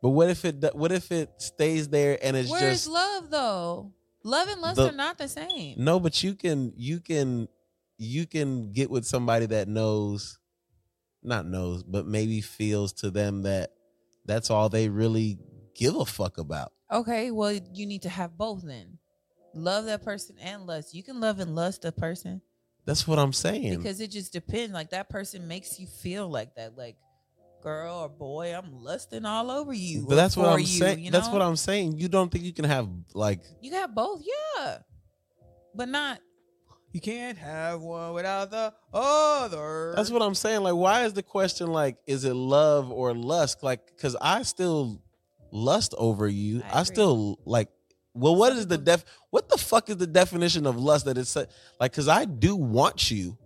But 0.02 0.10
what 0.10 0.30
if 0.30 0.44
it 0.44 0.74
what 0.74 0.92
if 0.92 1.12
it 1.12 1.30
stays 1.38 1.88
there 1.88 2.18
and 2.22 2.36
it's 2.36 2.50
Where's 2.50 2.62
just 2.84 2.88
love 2.88 3.30
though? 3.30 3.92
Love 4.24 4.48
and 4.48 4.60
lust 4.60 4.76
The- 4.76 4.88
are 4.88 4.92
not 4.92 5.18
the 5.18 5.28
same. 5.28 5.74
No, 5.78 6.00
but 6.00 6.22
you 6.22 6.34
can 6.34 6.72
you 6.76 7.00
can 7.00 7.48
you 7.98 8.26
can 8.26 8.72
get 8.72 8.90
with 8.90 9.04
somebody 9.04 9.46
that 9.46 9.68
knows 9.68 10.38
not 11.22 11.46
knows, 11.46 11.82
but 11.82 12.06
maybe 12.06 12.40
feels 12.40 12.92
to 12.94 13.10
them 13.10 13.42
that 13.42 13.72
that's 14.24 14.50
all 14.50 14.68
they 14.70 14.88
really 14.88 15.38
give 15.74 15.94
a 15.96 16.06
fuck 16.06 16.38
about. 16.38 16.72
Okay, 16.90 17.30
well 17.30 17.52
you 17.52 17.84
need 17.86 18.02
to 18.02 18.08
have 18.08 18.36
both 18.38 18.62
then. 18.66 18.98
Love 19.54 19.84
that 19.86 20.02
person 20.02 20.36
and 20.40 20.66
lust. 20.66 20.94
You 20.94 21.02
can 21.02 21.20
love 21.20 21.40
and 21.40 21.54
lust 21.54 21.84
a 21.84 21.92
person 21.92 22.40
That's 22.86 23.06
what 23.06 23.18
I'm 23.18 23.32
saying. 23.34 23.76
because 23.78 24.00
it 24.00 24.10
just 24.10 24.32
depends. 24.32 24.72
Like 24.72 24.90
that 24.90 25.10
person 25.10 25.46
makes 25.48 25.78
you 25.78 25.86
feel 25.86 26.28
like 26.28 26.54
that. 26.54 26.78
Like, 26.78 26.96
girl 27.62 27.94
or 27.94 28.08
boy, 28.08 28.54
I'm 28.54 28.82
lusting 28.82 29.24
all 29.24 29.50
over 29.50 29.72
you. 29.72 30.06
but 30.08 30.14
that's 30.14 30.36
what 30.36 30.48
I'm 30.48 30.60
you, 30.60 30.66
saying. 30.66 31.00
you 31.00 31.10
That's 31.10 31.28
what 31.28 31.42
I'm 31.42 31.56
saying. 31.56 31.98
You 31.98 32.08
don't 32.08 32.30
think 32.30 32.44
you 32.44 32.52
can 32.52 32.64
have 32.64 32.88
like 33.14 33.40
You 33.60 33.70
got 33.70 33.94
both, 33.94 34.22
yeah, 34.24 34.78
but 35.74 35.88
not. 35.88 36.20
You 36.92 37.00
can't 37.00 37.38
have 37.38 37.80
one 37.82 38.14
without 38.14 38.50
the 38.50 38.74
other. 38.92 39.92
That's 39.94 40.10
what 40.10 40.22
I'm 40.22 40.34
saying. 40.34 40.62
Like, 40.62 40.74
why 40.74 41.04
is 41.04 41.12
the 41.12 41.22
question 41.22 41.68
like, 41.68 41.96
is 42.04 42.24
it 42.24 42.34
love 42.34 42.90
or 42.90 43.14
lust? 43.14 43.62
Like, 43.62 43.86
because 43.86 44.16
I 44.20 44.42
still 44.42 45.00
lust 45.52 45.94
over 45.96 46.26
you. 46.26 46.62
I 46.72 46.80
I, 46.80 46.82
still 46.82 47.38
like. 47.44 47.68
Well, 48.12 48.34
what 48.34 48.54
is 48.54 48.66
the 48.66 48.76
def? 48.76 49.04
What 49.30 49.48
the 49.48 49.56
fuck 49.56 49.88
is 49.88 49.98
the 49.98 50.06
definition 50.06 50.66
of 50.66 50.76
lust? 50.76 51.04
That 51.04 51.16
it's 51.16 51.36
like, 51.36 51.48
because 51.78 52.08
I 52.08 52.24
do 52.24 52.56
want 52.56 53.08
you. 53.08 53.38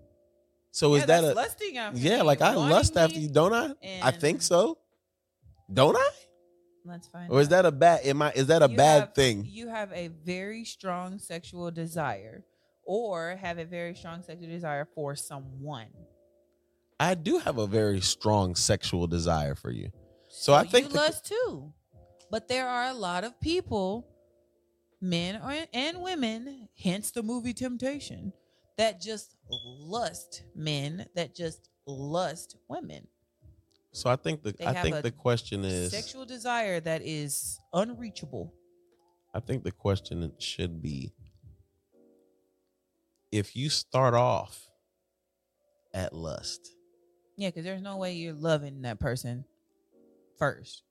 So 0.74 0.94
is 0.96 1.06
that 1.06 1.22
a 1.22 1.32
lusting 1.34 1.78
after 1.78 2.00
yeah? 2.00 2.16
me, 2.16 2.22
Like 2.22 2.42
I 2.42 2.56
wanting 2.56 2.72
lust 2.72 2.96
after 2.96 3.14
me. 3.16 3.22
you, 3.26 3.28
don't 3.30 3.52
I? 3.54 3.74
I 4.02 4.10
think 4.10 4.42
so. 4.42 4.76
Don't 5.72 5.94
I? 5.96 6.08
Let's 6.84 7.06
find. 7.06 7.30
Or 7.30 7.40
is 7.40 7.46
out. 7.46 7.50
that 7.50 7.66
a 7.66 7.70
bad? 7.70 8.00
Am 8.04 8.20
I? 8.20 8.32
Is 8.32 8.48
that 8.48 8.60
a 8.60 8.68
You 8.68 8.76
bad 8.76 9.00
have- 9.00 9.14
thing? 9.14 9.46
You 9.48 9.68
have 9.68 9.92
a 9.92 10.08
very 10.08 10.64
strong 10.64 11.20
sexual 11.20 11.70
desire, 11.70 12.44
or 12.84 13.36
have 13.40 13.58
a 13.58 13.64
very 13.64 13.94
strong 13.94 14.24
sexual 14.24 14.48
desire 14.48 14.88
for 14.96 15.14
someone. 15.14 15.86
I 16.98 17.14
do 17.14 17.38
have 17.38 17.56
a 17.58 17.68
very 17.68 18.00
strong 18.00 18.56
sexual 18.56 19.06
desire 19.06 19.54
for 19.54 19.70
you. 19.70 19.90
So 20.28 20.54
I 20.54 20.64
think 20.64 20.86
you 20.88 20.92
the- 20.94 20.98
lust 20.98 21.24
too, 21.26 21.72
but 22.32 22.48
there 22.48 22.68
are 22.68 22.88
a 22.88 22.94
lot 22.94 23.22
of 23.22 23.38
people, 23.40 24.08
men 25.00 25.40
or, 25.40 25.54
and 25.72 26.02
women, 26.02 26.68
hence 26.76 27.12
the 27.12 27.22
movie 27.22 27.54
Temptation, 27.54 28.32
that 28.76 29.00
just 29.00 29.36
lust 29.50 30.42
men, 30.54 31.06
that 31.14 31.34
just 31.34 31.68
lust 31.86 32.56
women. 32.68 33.06
So 33.92 34.10
I 34.10 34.16
think 34.16 34.42
the 34.42 34.52
They 34.52 34.66
I 34.66 34.74
think 34.74 35.02
the 35.02 35.12
question 35.12 35.64
is 35.64 35.92
Sexual 35.92 36.26
desire 36.26 36.80
that 36.80 37.02
is 37.02 37.60
unreachable. 37.72 38.52
I 39.32 39.40
think 39.40 39.62
the 39.64 39.72
question 39.72 40.32
should 40.38 40.82
be 40.82 41.12
if 43.30 43.56
you 43.56 43.68
start 43.68 44.14
off 44.14 44.70
at 45.92 46.12
lust. 46.12 46.74
Yeah, 47.36 47.48
because 47.48 47.64
there's 47.64 47.82
no 47.82 47.96
way 47.96 48.14
you're 48.14 48.32
loving 48.32 48.82
that 48.82 49.00
person 49.00 49.44
first. 50.38 50.82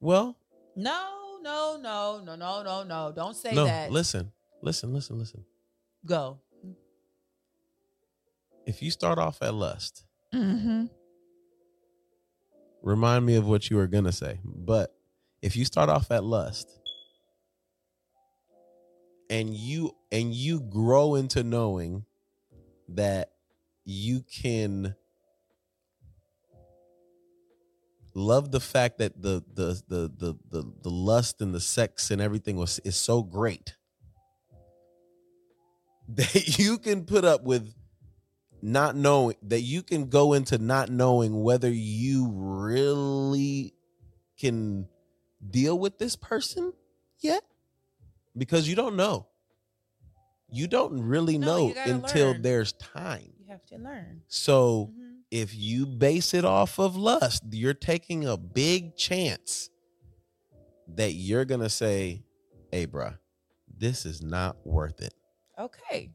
Well, 0.00 0.38
No, 0.74 1.38
no, 1.42 1.78
no, 1.80 2.22
no, 2.24 2.34
no, 2.34 2.62
no, 2.62 2.82
no. 2.82 3.12
Don't 3.14 3.36
say 3.36 3.54
no, 3.54 3.64
that. 3.64 3.90
listen, 3.90 4.32
listen, 4.62 4.92
listen, 4.94 5.18
listen. 5.18 5.44
Go. 6.04 6.40
If 8.66 8.82
you 8.82 8.90
start 8.90 9.18
off 9.18 9.42
at 9.42 9.54
lust, 9.54 10.04
Mm-hmm. 10.34 10.86
remind 12.82 13.26
me 13.26 13.34
of 13.36 13.46
what 13.46 13.68
you 13.68 13.76
were 13.76 13.86
gonna 13.86 14.12
say. 14.12 14.38
But 14.44 14.94
if 15.42 15.56
you 15.56 15.64
start 15.66 15.90
off 15.90 16.10
at 16.10 16.24
lust 16.24 16.70
and 19.28 19.54
you 19.54 19.94
and 20.10 20.32
you 20.32 20.60
grow 20.60 21.14
into 21.16 21.42
knowing 21.42 22.06
that 22.88 23.32
you 23.84 24.22
can 24.22 24.94
love 28.14 28.50
the 28.52 28.60
fact 28.60 28.98
that 28.98 29.20
the 29.20 29.42
the 29.52 29.82
the 29.88 30.10
the 30.16 30.34
the, 30.50 30.72
the 30.82 30.90
lust 30.90 31.40
and 31.42 31.54
the 31.54 31.60
sex 31.60 32.10
and 32.10 32.20
everything 32.22 32.56
was 32.56 32.78
is 32.84 32.96
so 32.96 33.22
great 33.22 33.76
that 36.08 36.58
you 36.58 36.78
can 36.78 37.04
put 37.04 37.24
up 37.24 37.42
with 37.44 37.72
not 38.62 38.94
knowing 38.96 39.36
that 39.42 39.60
you 39.60 39.82
can 39.82 40.08
go 40.08 40.32
into 40.32 40.56
not 40.58 40.88
knowing 40.88 41.42
whether 41.42 41.68
you 41.70 42.30
really 42.32 43.74
can 44.38 44.88
deal 45.50 45.78
with 45.78 45.98
this 45.98 46.16
person 46.16 46.72
yet 47.20 47.42
because 48.36 48.68
you 48.68 48.74
don't 48.76 48.96
know 48.96 49.26
you 50.48 50.66
don't 50.68 51.00
really 51.00 51.38
No, 51.38 51.68
know 51.68 51.74
until 51.84 52.32
learn. 52.32 52.42
there's 52.42 52.72
time 52.74 53.32
You 53.38 53.46
have 53.48 53.64
to 53.66 53.78
learn. 53.78 54.22
so 54.28 54.92
Mhm. 54.92 55.22
if 55.30 55.54
you 55.54 55.86
base 55.86 56.34
it 56.34 56.44
off 56.44 56.78
of 56.78 56.94
lust, 56.96 57.42
you're 57.50 57.74
taking 57.74 58.26
a 58.26 58.36
big 58.36 58.96
chance 58.96 59.70
that 60.88 61.12
you're 61.12 61.44
gonna 61.46 61.70
say, 61.70 62.22
"Hey, 62.70 62.86
bruh, 62.86 63.18
this 63.66 64.04
is 64.04 64.20
not 64.22 64.66
worth 64.66 65.00
it." 65.00 65.14
Okay. 65.58 66.12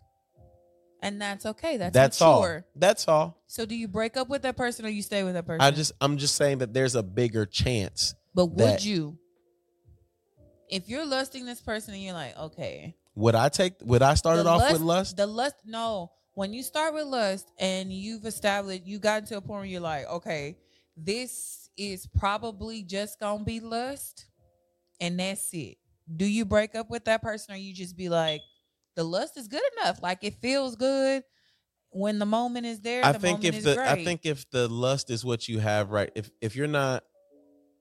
And 1.01 1.21
that's 1.21 1.45
okay. 1.45 1.77
That's, 1.77 1.93
That's 1.93 2.19
mature. 2.19 2.65
all. 2.65 2.71
That's 2.75 3.07
all. 3.07 3.37
So 3.45 3.65
do 3.65 3.75
you 3.75 3.87
break 3.87 4.17
up 4.17 4.29
with 4.29 4.41
that 4.41 4.57
person 4.57 4.85
or 4.85 4.89
you 4.89 5.01
stay 5.03 5.23
with 5.23 5.35
that 5.35 5.45
person? 5.45 5.61
I 5.61 5.71
just, 5.71 5.91
I'm 6.01 6.17
just 6.17 6.35
saying 6.35 6.57
that 6.59 6.73
there's 6.73 6.95
a 6.95 7.03
bigger 7.03 7.45
chance. 7.45 8.15
But 8.33 8.47
would 8.47 8.59
that- 8.59 8.85
you? 8.85 9.17
If 10.69 10.89
you're 10.89 11.05
lusting 11.05 11.45
this 11.45 11.61
person 11.61 11.93
and 11.93 12.03
you're 12.03 12.13
like, 12.13 12.37
okay, 12.37 12.95
Would 13.15 13.35
I 13.35 13.49
take? 13.49 13.73
Would 13.81 14.01
I 14.01 14.15
start 14.15 14.37
it 14.39 14.45
off 14.45 14.71
with 14.71 14.81
lust? 14.81 15.15
The 15.15 15.25
lust, 15.25 15.55
no. 15.65 16.11
When 16.33 16.53
you 16.53 16.61
start 16.61 16.93
with 16.93 17.05
lust 17.05 17.49
and 17.57 17.91
you've 17.91 18.25
established, 18.25 18.85
you 18.85 18.99
got 18.99 19.25
to 19.27 19.37
a 19.37 19.41
point 19.41 19.59
where 19.61 19.65
you're 19.65 19.79
like, 19.81 20.05
okay, 20.07 20.57
this 20.97 21.69
is 21.77 22.05
probably 22.07 22.83
just 22.83 23.19
gonna 23.19 23.43
be 23.43 23.59
lust, 23.59 24.25
and 24.99 25.19
that's 25.19 25.53
it. 25.53 25.77
Do 26.13 26.25
you 26.25 26.43
break 26.45 26.75
up 26.75 26.89
with 26.89 27.05
that 27.05 27.21
person, 27.21 27.53
or 27.55 27.57
you 27.57 27.73
just 27.73 27.95
be 27.95 28.09
like, 28.09 28.41
the 28.97 29.03
lust 29.05 29.37
is 29.37 29.47
good 29.47 29.61
enough, 29.79 30.01
like 30.01 30.23
it 30.23 30.41
feels 30.41 30.75
good 30.75 31.23
when 31.91 32.19
the 32.19 32.25
moment 32.25 32.65
is 32.65 32.81
there. 32.81 33.05
I 33.05 33.13
the 33.13 33.19
think 33.19 33.45
if 33.45 33.63
the, 33.63 33.75
great. 33.75 33.87
I 33.87 34.03
think 34.03 34.21
if 34.25 34.49
the 34.49 34.67
lust 34.67 35.09
is 35.09 35.23
what 35.23 35.47
you 35.47 35.59
have, 35.59 35.91
right? 35.91 36.11
If 36.15 36.29
if 36.41 36.55
you're 36.55 36.67
not, 36.67 37.03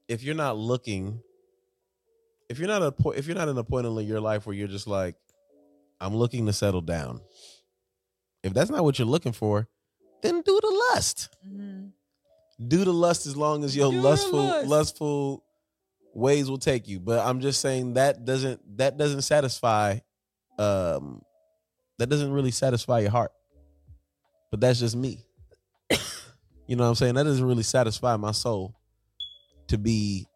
if 0.09 0.23
you're 0.23 0.35
not 0.37 0.57
looking, 0.59 1.21
if 2.49 2.59
you're 2.59 2.69
not 2.69 2.83
a 2.83 2.93
point, 2.93 3.19
if 3.19 3.27
you're 3.27 3.35
not 3.35 3.49
in 3.49 3.57
a 3.59 3.65
point 3.65 3.87
in 3.87 3.97
your 4.07 4.21
life 4.21 4.47
where 4.47 4.55
you're 4.55 4.69
just 4.69 4.87
like, 4.87 5.17
I'm 6.01 6.15
looking 6.15 6.47
to 6.47 6.53
settle 6.53 6.83
down. 6.83 7.21
If 8.45 8.53
that's 8.53 8.71
not 8.71 8.85
what 8.85 8.99
you're 8.99 9.09
looking 9.09 9.33
for, 9.33 9.67
then 10.23 10.43
do 10.43 10.61
the 10.63 10.85
lust. 10.93 11.31
Mhm. 11.45 11.93
Do 12.69 12.85
the 12.85 12.93
lust 12.93 13.27
as 13.27 13.37
long 13.37 13.65
as 13.65 13.75
your 13.75 13.91
Do 13.91 14.01
lustful 14.01 14.39
lust. 14.45 14.69
lustful 14.69 15.45
ways 16.15 16.51
will 16.51 16.59
take 16.59 16.87
you. 16.89 17.01
But 17.01 17.25
I'm 17.27 17.41
just 17.41 17.61
saying 17.63 17.95
that 17.95 18.25
doesn't 18.27 18.77
that 18.77 18.99
doesn't 18.99 19.23
satisfy 19.23 19.99
um 20.59 21.23
that 21.99 22.09
doesn't 22.09 22.33
really 22.33 22.51
satisfy 22.51 23.01
your 23.01 23.11
heart. 23.11 23.33
But 24.51 24.61
that's 24.61 24.79
just 24.81 24.97
me. 24.97 25.25
you 26.67 26.77
know 26.77 26.85
what 26.85 26.91
I'm 26.91 26.95
saying? 26.95 27.15
That 27.15 27.25
doesn't 27.25 27.45
really 27.45 27.63
satisfy 27.63 28.17
my 28.17 28.33
soul 28.33 28.75
to 29.69 29.79
be, 29.79 30.27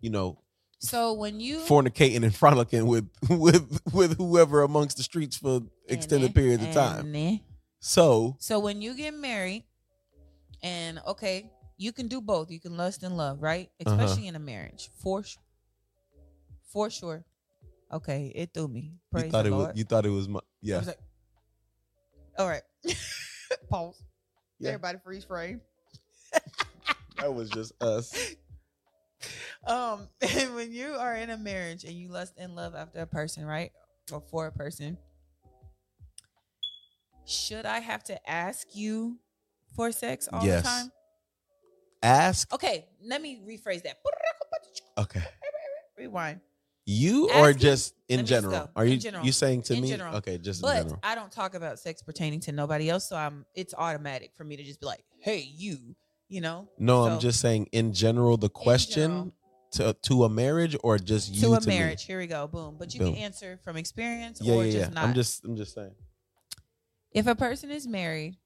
you 0.00 0.10
know, 0.10 0.38
so 0.80 1.12
when 1.12 1.40
you 1.40 1.58
fornicating 1.60 2.22
and 2.22 2.34
frolicking 2.34 2.86
with 2.86 3.08
with 3.30 3.80
with 3.92 4.16
whoever 4.16 4.62
amongst 4.62 4.96
the 4.96 5.02
streets 5.02 5.36
for 5.36 5.60
extended 5.88 6.34
periods 6.34 6.64
of 6.64 6.72
time. 6.72 7.40
So 7.80 8.36
So 8.38 8.58
when 8.60 8.80
you 8.82 8.94
get 8.94 9.14
married, 9.14 9.64
and 10.62 11.00
okay, 11.06 11.50
you 11.76 11.92
can 11.92 12.08
do 12.08 12.20
both. 12.20 12.50
You 12.50 12.60
can 12.60 12.76
lust 12.76 13.02
and 13.02 13.16
love, 13.16 13.42
right? 13.42 13.70
Uh-huh. 13.84 13.94
Especially 13.94 14.28
in 14.28 14.36
a 14.36 14.40
marriage, 14.40 14.90
for 15.02 15.22
sure. 15.22 15.42
For 16.72 16.90
sure. 16.90 17.24
Okay, 17.92 18.32
it 18.34 18.50
threw 18.52 18.68
me. 18.68 18.94
Praise 19.10 19.24
you 19.26 19.30
thought 19.30 19.46
it 19.46 19.50
Lord. 19.50 19.68
was 19.68 19.78
you 19.78 19.84
thought 19.84 20.04
it 20.06 20.10
was 20.10 20.28
my 20.28 20.40
yeah. 20.60 20.78
was 20.78 20.88
like, 20.88 20.98
all 22.38 22.48
right. 22.48 22.62
Pause. 23.70 24.02
Yeah. 24.58 24.68
Everybody 24.70 24.98
freeze 25.02 25.24
frame. 25.24 25.60
That 27.18 27.34
was 27.34 27.50
just 27.50 27.72
us. 27.82 28.34
Um, 29.66 30.08
and 30.22 30.54
when 30.54 30.72
you 30.72 30.94
are 30.94 31.14
in 31.16 31.28
a 31.30 31.36
marriage 31.36 31.82
and 31.82 31.92
you 31.92 32.08
lust 32.08 32.34
and 32.38 32.54
love 32.54 32.76
after 32.76 33.00
a 33.00 33.06
person, 33.06 33.44
right? 33.44 33.72
Or 34.12 34.20
for 34.20 34.46
a 34.46 34.52
person, 34.52 34.96
should 37.26 37.66
I 37.66 37.80
have 37.80 38.04
to 38.04 38.30
ask 38.30 38.68
you 38.74 39.18
for 39.74 39.90
sex 39.92 40.28
all 40.32 40.46
Yes. 40.46 40.62
the 40.62 40.68
time? 40.68 40.92
Ask 42.02 42.54
Okay, 42.54 42.86
let 43.04 43.20
me 43.20 43.40
rephrase 43.44 43.82
that. 43.82 43.98
okay. 44.96 45.22
Rewind. 45.98 46.40
You 46.90 47.30
or 47.34 47.52
just 47.52 47.92
let 48.08 48.14
in 48.14 48.20
me 48.24 48.26
just 48.26 48.42
general? 48.42 48.60
go. 48.60 48.70
Are 48.74 48.86
In 48.86 48.92
you 48.92 48.96
general. 48.98 49.26
you 49.26 49.30
saying 49.32 49.60
to 49.64 49.74
In 49.74 49.82
me? 49.82 49.90
general. 49.90 50.16
Okay, 50.16 50.38
just 50.38 50.62
in 50.62 50.68
But 50.68 50.76
general. 50.84 50.98
I 51.02 51.14
don't 51.14 51.30
talk 51.30 51.54
about 51.54 51.78
sex 51.78 52.00
pertaining 52.02 52.40
to 52.40 52.52
nobody 52.52 52.88
else, 52.88 53.06
so 53.06 53.14
I'm 53.14 53.44
it's 53.54 53.74
automatic 53.76 54.30
for 54.34 54.44
me 54.44 54.56
to 54.56 54.64
just 54.64 54.80
be 54.80 54.86
like, 54.86 55.04
"Hey, 55.20 55.40
you," 55.54 55.94
you 56.30 56.40
know. 56.40 56.66
No, 56.78 57.02
I'm 57.04 57.16
So, 57.16 57.20
just 57.28 57.40
saying 57.40 57.68
in 57.72 57.92
general 57.92 58.38
the 58.38 58.48
question 58.48 59.32
to 59.72 59.92
to 60.00 60.24
a 60.24 60.30
marriage 60.30 60.76
or 60.82 60.96
just 60.98 61.34
you 61.34 61.42
to 61.42 61.54
a 61.56 61.60
me? 61.60 61.66
marriage. 61.66 62.04
Here 62.06 62.18
we 62.18 62.26
go. 62.26 62.46
Boom. 62.46 62.76
But 62.78 62.94
you 62.94 63.00
Boom. 63.00 63.12
can 63.12 63.22
answer 63.22 63.58
from 63.62 63.76
experience 63.76 64.40
Yeah, 64.40 64.54
or 64.54 64.64
yeah, 64.64 64.72
just 64.72 64.88
yeah. 64.90 64.94
not. 64.94 65.04
I'm 65.04 65.14
just 65.14 65.44
I'm 65.44 65.56
just 65.56 65.74
saying. 65.74 65.94
if 67.12 67.26
a 67.26 67.34
person 67.34 67.70
is 67.70 67.86
married 67.86 68.38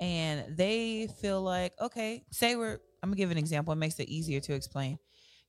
and 0.00 0.56
they 0.56 1.06
feel 1.20 1.40
like, 1.42 1.74
okay, 1.80 2.24
say 2.32 2.56
we're 2.56 2.80
I'm 3.04 3.10
gonna 3.10 3.16
give 3.16 3.30
an 3.30 3.38
example. 3.38 3.72
It 3.72 3.76
makes 3.76 4.00
it 4.00 4.08
easier 4.08 4.40
to 4.40 4.52
explain. 4.52 4.98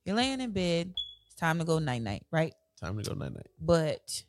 You're 0.04 0.14
laying 0.14 0.40
in 0.40 0.52
bed. 0.52 0.94
Time 1.36 1.58
to 1.58 1.64
go 1.64 1.78
night 1.78 2.02
night, 2.02 2.24
right? 2.30 2.54
Time 2.80 2.96
to 3.02 3.08
go 3.08 3.14
night 3.14 3.34
night. 3.34 3.46
But 3.60 4.22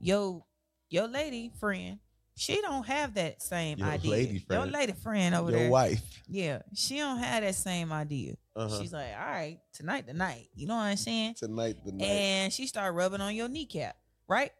yo, 0.00 0.44
your 0.88 1.08
lady 1.08 1.52
friend, 1.60 1.98
she 2.34 2.60
don't 2.62 2.86
have 2.86 3.14
that 3.14 3.42
same 3.42 3.78
Your 3.78 3.88
idea. 3.88 4.10
lady 4.10 4.44
Your 4.50 4.66
lady 4.66 4.92
friend 4.92 5.34
over 5.34 5.50
Your 5.50 5.60
there. 5.60 5.70
wife. 5.70 6.22
Yeah, 6.28 6.62
she 6.74 6.98
don't 6.98 7.18
have 7.18 7.42
that 7.42 7.54
same 7.54 7.92
idea. 7.92 8.34
Uh-huh. 8.56 8.80
She's 8.80 8.92
like, 8.92 9.12
all 9.18 9.26
right, 9.26 9.58
tonight 9.74 10.06
the 10.06 10.14
night. 10.14 10.48
You 10.54 10.66
know 10.66 10.76
what 10.76 10.82
I'm 10.82 10.96
saying? 10.96 11.34
Tonight 11.34 11.76
the 11.84 11.92
night. 11.92 12.04
And 12.06 12.52
she 12.52 12.66
start 12.66 12.94
rubbing 12.94 13.20
on 13.20 13.34
your 13.34 13.48
kneecap, 13.48 13.96
right? 14.28 14.50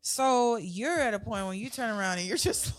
So 0.00 0.56
you're 0.56 0.98
at 0.98 1.14
a 1.14 1.18
point 1.18 1.46
when 1.46 1.58
you 1.58 1.68
turn 1.70 1.96
around 1.96 2.18
and 2.18 2.26
you're 2.26 2.36
just 2.38 2.72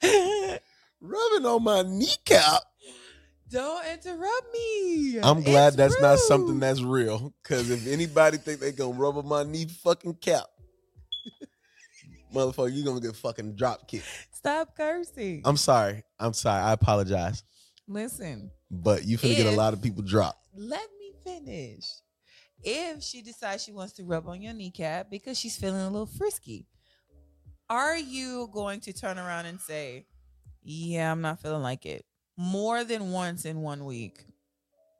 like, 0.02 0.62
Rubbing 1.06 1.46
on 1.46 1.62
my 1.62 1.82
kneecap. 1.82 2.62
don't 3.50 3.84
interrupt 3.92 4.46
me. 4.52 5.18
I'm 5.22 5.42
glad 5.42 5.68
It's 5.68 5.76
that's 5.76 6.00
not 6.00 6.18
something 6.18 6.58
that's 6.58 6.80
real. 6.80 7.34
Cause 7.44 7.68
if 7.70 7.86
anybody 7.86 8.38
think 8.38 8.60
they 8.60 8.72
gonna 8.72 8.92
rub 8.98 9.18
on 9.18 9.28
my 9.28 9.42
knee 9.42 9.66
fucking 9.66 10.14
cap, 10.14 10.44
motherfucker, 12.34 12.72
you 12.72 12.84
gonna 12.84 13.00
get 13.00 13.14
fucking 13.16 13.54
drop 13.54 13.86
kicked. 13.86 14.06
Stop 14.32 14.74
cursing. 14.76 15.42
I'm 15.44 15.56
sorry. 15.56 16.02
I'm 16.18 16.32
sorry. 16.32 16.62
I 16.62 16.72
apologize. 16.72 17.42
Listen, 17.86 18.50
But 18.70 19.04
you 19.04 19.18
finna 19.18 19.36
get 19.36 19.46
a 19.46 19.56
lot 19.56 19.74
of 19.74 19.82
people 19.82 20.02
dropped. 20.02 20.38
let 20.56 20.88
me 20.98 21.12
finish. 21.22 21.84
If 22.62 23.02
she 23.02 23.20
decides 23.20 23.62
she 23.62 23.72
wants 23.72 23.92
to 23.94 24.04
rub 24.04 24.26
on 24.26 24.40
your 24.40 24.54
kneecap 24.54 25.10
because 25.10 25.38
she's 25.38 25.56
feeling 25.58 25.82
a 25.82 25.90
little 25.90 26.06
frisky, 26.06 26.66
are 27.68 27.96
you 27.98 28.48
going 28.52 28.80
to 28.80 28.92
turn 28.94 29.18
around 29.18 29.44
and 29.46 29.60
say, 29.60 30.06
Yeah, 30.64 31.12
I'm 31.12 31.20
not 31.20 31.40
feeling 31.40 31.62
like 31.62 31.86
it 31.86 32.04
more 32.36 32.84
than 32.84 33.12
once 33.12 33.44
in 33.44 33.60
one 33.60 33.84
week? 33.84 34.24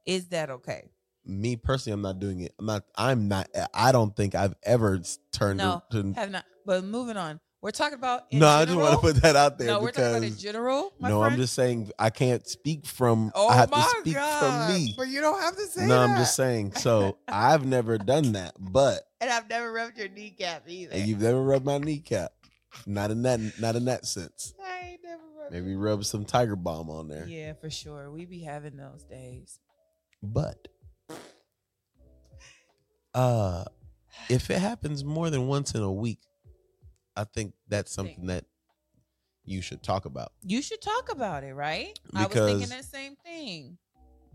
Is 0.07 0.29
that 0.29 0.51
okay? 0.51 0.91
Me 1.25 1.57
personally, 1.57 1.95
I'm 1.95 2.03
not 2.03 2.19
doing 2.21 2.41
it. 2.41 2.53
I'm 2.59 2.67
not. 2.67 2.85
I'm 2.97 3.29
not. 3.29 3.49
I 3.73 3.93
don't 3.93 4.15
think 4.15 4.35
I've 4.35 4.55
ever 4.63 5.01
turned 5.33 5.59
No, 5.59 5.83
to. 5.91 6.13
Have 6.13 6.31
not. 6.31 6.45
But 6.67 6.85
moving 6.85 7.17
on, 7.17 7.41
we're 7.63 7.71
talking 7.71 7.95
about. 7.99 8.31
No, 8.31 8.47
I 8.47 8.67
just 8.67 8.77
want 8.77 8.93
to 8.93 9.01
put 9.01 9.23
that 9.23 9.35
out 9.35 9.57
there 9.59 9.69
No, 9.69 9.81
we're 9.81 9.91
talking 9.91 10.11
about 10.11 10.23
in 10.23 10.37
general. 10.37 10.93
My 11.01 11.09
no, 11.09 11.21
friend. 11.21 11.33
I'm 11.33 11.39
just 11.41 11.55
saying 11.55 11.91
I 11.99 12.11
can't 12.11 12.47
speak 12.47 12.85
from. 12.85 13.33
Oh 13.35 13.49
I 13.49 13.57
have 13.57 13.71
my 13.71 13.79
to 13.81 13.89
speak 14.01 14.15
God. 14.17 14.69
from 14.69 14.75
me. 14.75 14.95
But 14.99 15.09
you 15.09 15.23
don't 15.23 15.41
have 15.41 15.57
to 15.57 15.67
say 15.67 15.87
No, 15.87 16.01
that. 16.01 16.11
I'm 16.11 16.17
just 16.17 16.37
saying. 16.37 16.73
So 16.75 17.17
I've 17.29 17.65
never 17.65 17.97
done 17.97 18.33
that, 18.33 18.53
but 18.59 19.01
And 19.23 19.31
I've 19.31 19.49
never 19.49 19.73
rubbed 19.73 19.97
your 19.97 20.09
kneecap 20.11 20.65
either. 20.69 20.93
and 20.93 21.07
you've 21.09 21.23
never 21.23 21.43
rubbed 21.43 21.65
my 21.65 21.79
kneecap. 21.79 22.33
Not 22.87 23.11
in 23.11 23.23
that. 23.23 23.41
Not 23.61 23.77
in 23.77 23.85
that 23.87 24.07
sense. 24.07 24.55
I 24.63 24.89
ain't 24.91 25.01
never. 25.03 25.23
Maybe 25.51 25.75
rub 25.77 26.05
some 26.05 26.25
Tiger 26.25 26.57
Balm 26.57 26.91
on 26.91 27.09
there. 27.09 27.27
Yeah, 27.27 27.53
for 27.55 27.71
sure. 27.71 28.11
We 28.11 28.25
be 28.25 28.41
having 28.41 28.77
those 28.77 29.05
days. 29.05 29.61
But 30.23 30.69
uh 33.15 33.65
if 34.31 34.51
it 34.51 34.59
happens 34.59 35.05
more 35.05 35.29
than 35.31 35.47
once 35.47 35.75
in 35.75 35.83
a 35.83 35.93
week, 35.93 36.21
I 37.17 37.25
think 37.25 37.55
that's 37.69 37.93
something 37.93 38.27
that 38.27 38.45
you 39.45 39.61
should 39.61 39.83
talk 39.83 40.07
about. 40.07 40.33
You 40.43 40.63
should 40.63 40.81
talk 40.81 41.13
about 41.13 41.45
it, 41.45 41.55
right? 41.55 41.99
I 42.15 42.27
was 42.27 42.35
thinking 42.35 42.69
that 42.69 42.85
same 42.85 43.17
thing. 43.17 43.79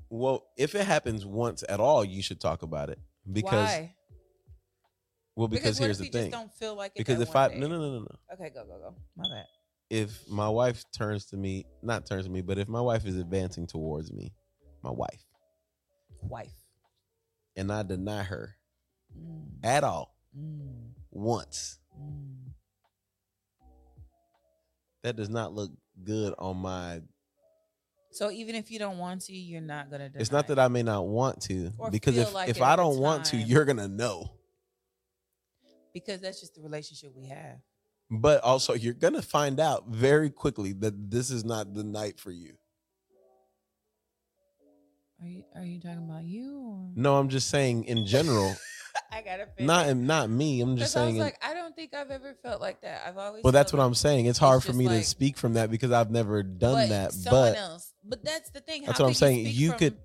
Well, 0.09 0.45
if 0.57 0.75
it 0.75 0.85
happens 0.85 1.25
once 1.25 1.63
at 1.67 1.79
all, 1.79 2.03
you 2.05 2.21
should 2.21 2.39
talk 2.39 2.61
about 2.61 2.89
it 2.89 2.99
because 3.31 3.69
Why? 3.69 3.95
Well 5.39 5.47
because, 5.47 5.79
what 5.79 5.85
here's 5.85 5.97
the 5.99 6.09
thing. 6.09 6.29
just 6.29 6.31
don't 6.31 6.53
feel 6.53 6.75
like 6.75 6.91
it 6.95 6.97
Because 6.97 7.21
if 7.21 7.33
I 7.33 7.47
no 7.47 7.53
day? 7.53 7.59
no 7.61 7.67
no 7.69 7.79
no 7.79 7.99
no. 7.99 8.15
Okay, 8.33 8.49
go 8.53 8.65
go 8.65 8.77
go. 8.77 8.95
My 9.15 9.23
bad. 9.29 9.45
If 9.89 10.29
my 10.29 10.49
wife 10.49 10.83
turns 10.91 11.25
to 11.27 11.37
me, 11.37 11.65
not 11.81 12.05
turns 12.05 12.25
to 12.25 12.29
me, 12.31 12.41
but 12.41 12.57
if 12.57 12.67
my 12.67 12.81
wife 12.81 13.05
is 13.05 13.15
advancing 13.15 13.65
towards 13.65 14.11
me, 14.11 14.33
my 14.83 14.91
wife, 14.91 15.23
Wife. 16.21 16.51
and 17.55 17.71
I 17.71 17.83
deny 17.83 18.23
her 18.23 18.55
Mm, 19.17 19.45
at 19.63 19.83
all 19.83 20.13
mm, 20.37 20.91
once, 21.09 21.79
mm. 21.99 22.35
that 25.01 25.15
does 25.15 25.29
not 25.29 25.53
look 25.53 25.71
good 26.03 26.35
on 26.37 26.57
my 26.57 27.01
So 28.11 28.29
even 28.29 28.53
if 28.55 28.69
you 28.69 28.77
don't 28.77 28.99
want 28.99 29.21
to, 29.21 29.33
you're 29.33 29.61
not 29.61 29.89
gonna. 29.89 30.11
it's 30.15 30.31
not 30.31 30.47
that 30.47 30.59
I 30.59 30.67
may 30.67 30.83
not 30.83 31.07
want 31.07 31.41
to 31.43 31.71
because 31.89 32.17
if 32.17 32.33
like 32.33 32.49
if 32.49 32.61
I 32.61 32.75
don't 32.75 32.99
want 32.99 33.25
to, 33.25 33.37
you're 33.37 33.65
gonna 33.65 33.87
know. 33.87 34.29
Because 35.93 36.21
that's 36.21 36.39
just 36.39 36.55
the 36.55 36.61
relationship 36.61 37.11
we 37.15 37.27
have. 37.27 37.57
But 38.11 38.41
also, 38.43 38.73
you're 38.73 38.93
gonna 38.95 39.21
find 39.21 39.59
out 39.59 39.87
very 39.87 40.29
quickly 40.29 40.73
that 40.73 41.11
this 41.11 41.29
is 41.29 41.45
not 41.45 41.73
the 41.73 41.83
night 41.83 42.19
for 42.19 42.31
you. 42.31 42.53
Are 45.21 45.27
you 45.27 45.43
Are 45.55 45.63
you 45.65 45.79
talking 45.81 46.07
about 46.09 46.23
you 46.23 46.59
or? 46.59 46.89
No, 46.95 47.17
I'm 47.17 47.27
just 47.29 47.49
saying 47.49 47.83
in 47.85 48.05
general. 48.05 48.55
I 49.11 49.21
gotta. 49.21 49.47
Finish. 49.47 49.67
not 49.67 49.95
not 49.97 50.29
me. 50.29 50.61
I'm 50.61 50.77
just 50.77 50.93
Because 50.93 50.95
I 50.95 50.99
was 50.99 51.07
saying. 51.09 51.15
in- 51.17 51.21
like, 51.21 51.37
I 51.43 51.53
don't 51.53 51.75
think 51.75 51.93
I've 51.93 52.09
ever 52.09 52.35
felt 52.41 52.61
like 52.61 52.81
that. 52.81 53.03
I've 53.05 53.17
always. 53.17 53.43
well, 53.43 53.51
that's 53.51 53.73
what 53.73 53.79
like- 53.79 53.87
I'm 53.87 53.95
saying. 53.95 54.25
It's 54.27 54.39
hard 54.39 54.61
for 54.61 54.67
just 54.69 54.77
me 54.79 54.87
to 54.87 55.03
speak 55.03 55.37
from 55.37 55.53
that 55.55 55.69
because 55.69 55.91
I've 55.91 56.09
never 56.09 56.41
done 56.41 56.73
but 56.87 56.89
that. 56.89 57.13
Someone 57.13 57.51
But 57.53 57.57
else. 57.57 57.93
But 58.03 58.23
that's 58.23 58.49
the 58.51 58.61
thing. 58.61 58.85
That's 58.85 58.97
How 58.97 59.03
what 59.05 59.09
I'm 59.09 59.13
saying. 59.15 59.45
speak 59.45 59.55
You 59.59 59.69
from- 59.71 59.79
could- 59.79 59.97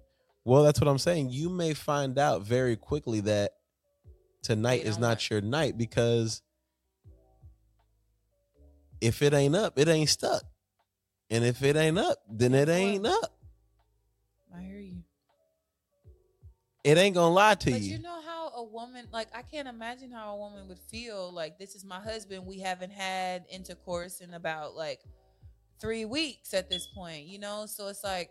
well, 0.45 0.63
that's 0.65 0.81
what 0.81 0.89
I'm 0.89 0.99
saying. 0.99 1.31
You 1.31 1.49
may 1.49 1.75
find 1.75 2.19
out 2.19 2.43
very 2.43 2.77
quickly 2.77 3.21
that 3.21 3.53
tonight 4.45 4.85
is 4.85 4.99
not 4.99 5.29
your 5.31 5.41
night 5.41 5.77
because 5.77 6.43
if 9.01 9.23
it 9.23 9.35
ain't 9.35 9.57
up, 9.57 9.79
it 9.79 9.89
ain't 9.89 10.09
stuck. 10.09 10.45
And 11.31 11.45
if 11.45 11.63
it 11.63 11.75
ain't 11.75 11.99
up, 11.99 12.19
then 12.31 12.55
it 12.55 12.69
ain't 12.69 13.07
up. 13.07 13.37
I 14.57 14.61
hear 14.61 14.79
you. 14.79 15.03
It 16.85 16.99
ain't 16.99 17.15
gonna 17.15 17.35
lie 17.35 17.55
to 17.55 17.71
But 17.71 17.81
you. 17.81 17.97
you 17.97 18.03
know 18.03 18.21
how 18.25 18.53
a 18.55 18.63
woman, 18.63 19.09
like, 19.11 19.29
I 19.35 19.43
can't 19.43 19.67
imagine 19.67 20.13
how 20.13 20.35
a 20.35 20.37
woman 20.37 20.69
would 20.69 20.79
feel. 20.79 21.33
Like, 21.33 21.59
this 21.59 21.75
is 21.75 21.85
my 21.85 21.99
husband. 21.99 22.47
We 22.47 22.61
haven't 22.61 22.93
had 22.93 23.47
intercourse 23.51 24.21
in 24.21 24.35
about 24.35 24.77
like 24.77 25.01
three 25.81 26.05
weeks 26.05 26.55
at 26.55 26.71
this 26.71 26.87
point, 26.95 27.25
you 27.25 27.39
know? 27.39 27.65
So 27.67 27.89
it's 27.89 28.05
like, 28.05 28.31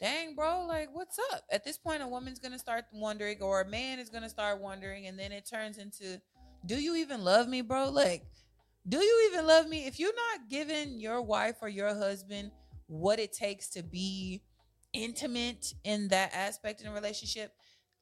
dang, 0.00 0.34
bro, 0.34 0.64
like, 0.66 0.88
what's 0.92 1.18
up? 1.32 1.44
At 1.50 1.64
this 1.64 1.78
point, 1.78 2.02
a 2.02 2.08
woman's 2.08 2.38
to 2.52 2.58
start 2.58 2.84
wondering, 2.92 3.40
or 3.40 3.62
a 3.62 3.68
man 3.68 3.98
is 3.98 4.10
to 4.22 4.28
start 4.28 4.60
wondering. 4.60 5.06
And 5.06 5.18
then 5.18 5.32
it 5.32 5.48
turns 5.48 5.78
into, 5.78 6.20
do 6.66 6.80
you 6.80 6.96
even 6.96 7.22
love 7.22 7.48
me, 7.48 7.60
bro? 7.60 7.90
Like, 7.90 8.24
do 8.88 8.98
you 8.98 9.30
even 9.30 9.46
love 9.46 9.68
me? 9.68 9.86
If 9.86 9.98
you're 9.98 10.14
not 10.14 10.50
giving 10.50 11.00
your 11.00 11.22
wife 11.22 11.56
or 11.62 11.68
your 11.68 11.94
husband 11.94 12.50
what 12.86 13.18
it 13.18 13.32
takes 13.32 13.70
to 13.70 13.82
be 13.82 14.42
intimate 14.92 15.72
in 15.84 16.08
that 16.08 16.34
aspect 16.34 16.80
in 16.80 16.86
a 16.86 16.92
relationship, 16.92 17.52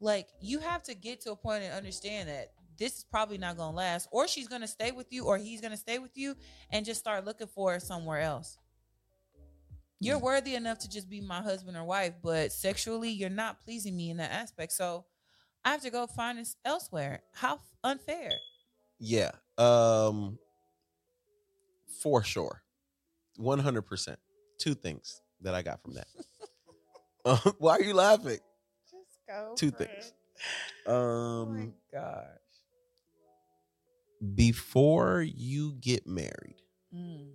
like 0.00 0.28
you 0.40 0.58
have 0.58 0.82
to 0.84 0.94
get 0.94 1.20
to 1.22 1.32
a 1.32 1.36
point 1.36 1.62
and 1.62 1.72
understand 1.72 2.28
that 2.28 2.52
this 2.78 2.98
is 2.98 3.04
probably 3.04 3.38
not 3.38 3.56
to 3.70 3.76
last 3.76 4.08
or 4.10 4.26
she's 4.26 4.48
to 4.60 4.66
stay 4.66 4.90
with 4.90 5.06
you 5.10 5.24
or 5.24 5.38
he's 5.38 5.60
to 5.70 5.76
stay 5.78 5.98
with 5.98 6.16
you 6.16 6.34
and 6.70 6.84
just 6.84 6.98
start 6.98 7.24
looking 7.24 7.46
for 7.46 7.78
somewhere 7.78 8.20
else 8.20 8.58
you're 10.04 10.18
worthy 10.18 10.54
enough 10.54 10.78
to 10.80 10.88
just 10.88 11.08
be 11.08 11.20
my 11.20 11.40
husband 11.42 11.76
or 11.76 11.84
wife 11.84 12.14
but 12.22 12.52
sexually 12.52 13.10
you're 13.10 13.30
not 13.30 13.60
pleasing 13.60 13.96
me 13.96 14.10
in 14.10 14.16
that 14.18 14.30
aspect 14.32 14.72
so 14.72 15.04
i 15.64 15.70
have 15.70 15.80
to 15.82 15.90
go 15.90 16.06
find 16.06 16.38
this 16.38 16.56
elsewhere 16.64 17.22
how 17.34 17.58
unfair 17.84 18.30
Yeah. 18.98 19.30
Um 19.58 20.38
for 22.02 22.22
sure. 22.24 22.62
100%. 23.38 24.16
Two 24.58 24.74
things 24.74 25.20
that 25.40 25.54
I 25.54 25.62
got 25.62 25.80
from 25.82 25.94
that. 25.94 26.06
um, 27.24 27.38
why 27.58 27.76
are 27.76 27.82
you 27.82 27.94
laughing? 27.94 28.38
just 28.90 29.18
go 29.28 29.54
Two 29.56 29.70
things. 29.70 30.12
oh 30.86 31.46
my 31.46 31.60
Um 31.60 31.74
gosh 31.92 32.26
before 34.34 35.22
you 35.22 35.72
get 35.80 36.06
married, 36.06 36.56
Mm. 36.94 37.30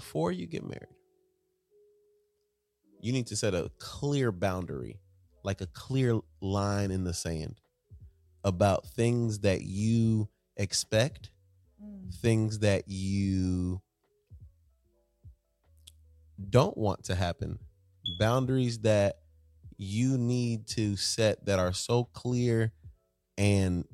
Before 0.00 0.32
you 0.32 0.46
get 0.46 0.62
married, 0.64 0.96
you 3.02 3.12
need 3.12 3.26
to 3.26 3.36
set 3.36 3.54
a 3.54 3.70
clear 3.78 4.32
boundary, 4.32 4.98
like 5.44 5.60
a 5.60 5.66
clear 5.66 6.18
line 6.40 6.90
in 6.90 7.04
the 7.04 7.12
sand 7.12 7.60
about 8.42 8.86
things 8.86 9.40
that 9.40 9.60
you 9.60 10.26
expect, 10.56 11.30
Mm. 11.82 12.14
things 12.14 12.60
that 12.60 12.88
you 12.88 13.82
don't 16.48 16.78
want 16.78 17.04
to 17.04 17.14
happen, 17.14 17.58
boundaries 18.18 18.78
that 18.80 19.18
you 19.76 20.16
need 20.16 20.66
to 20.66 20.96
set 20.96 21.44
that 21.44 21.58
are 21.58 21.74
so 21.74 22.04
clear 22.04 22.72
and 23.36 23.86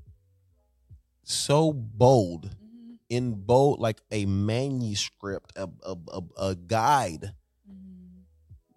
so 1.24 1.72
bold 1.72 2.44
Mhm. 2.50 2.65
In 3.08 3.32
bold 3.34 3.78
like 3.80 4.00
a 4.10 4.26
manuscript 4.26 5.52
a, 5.56 5.68
a, 5.84 5.96
a, 6.12 6.22
a 6.48 6.54
guide 6.56 7.32
Mhm. 7.70 8.22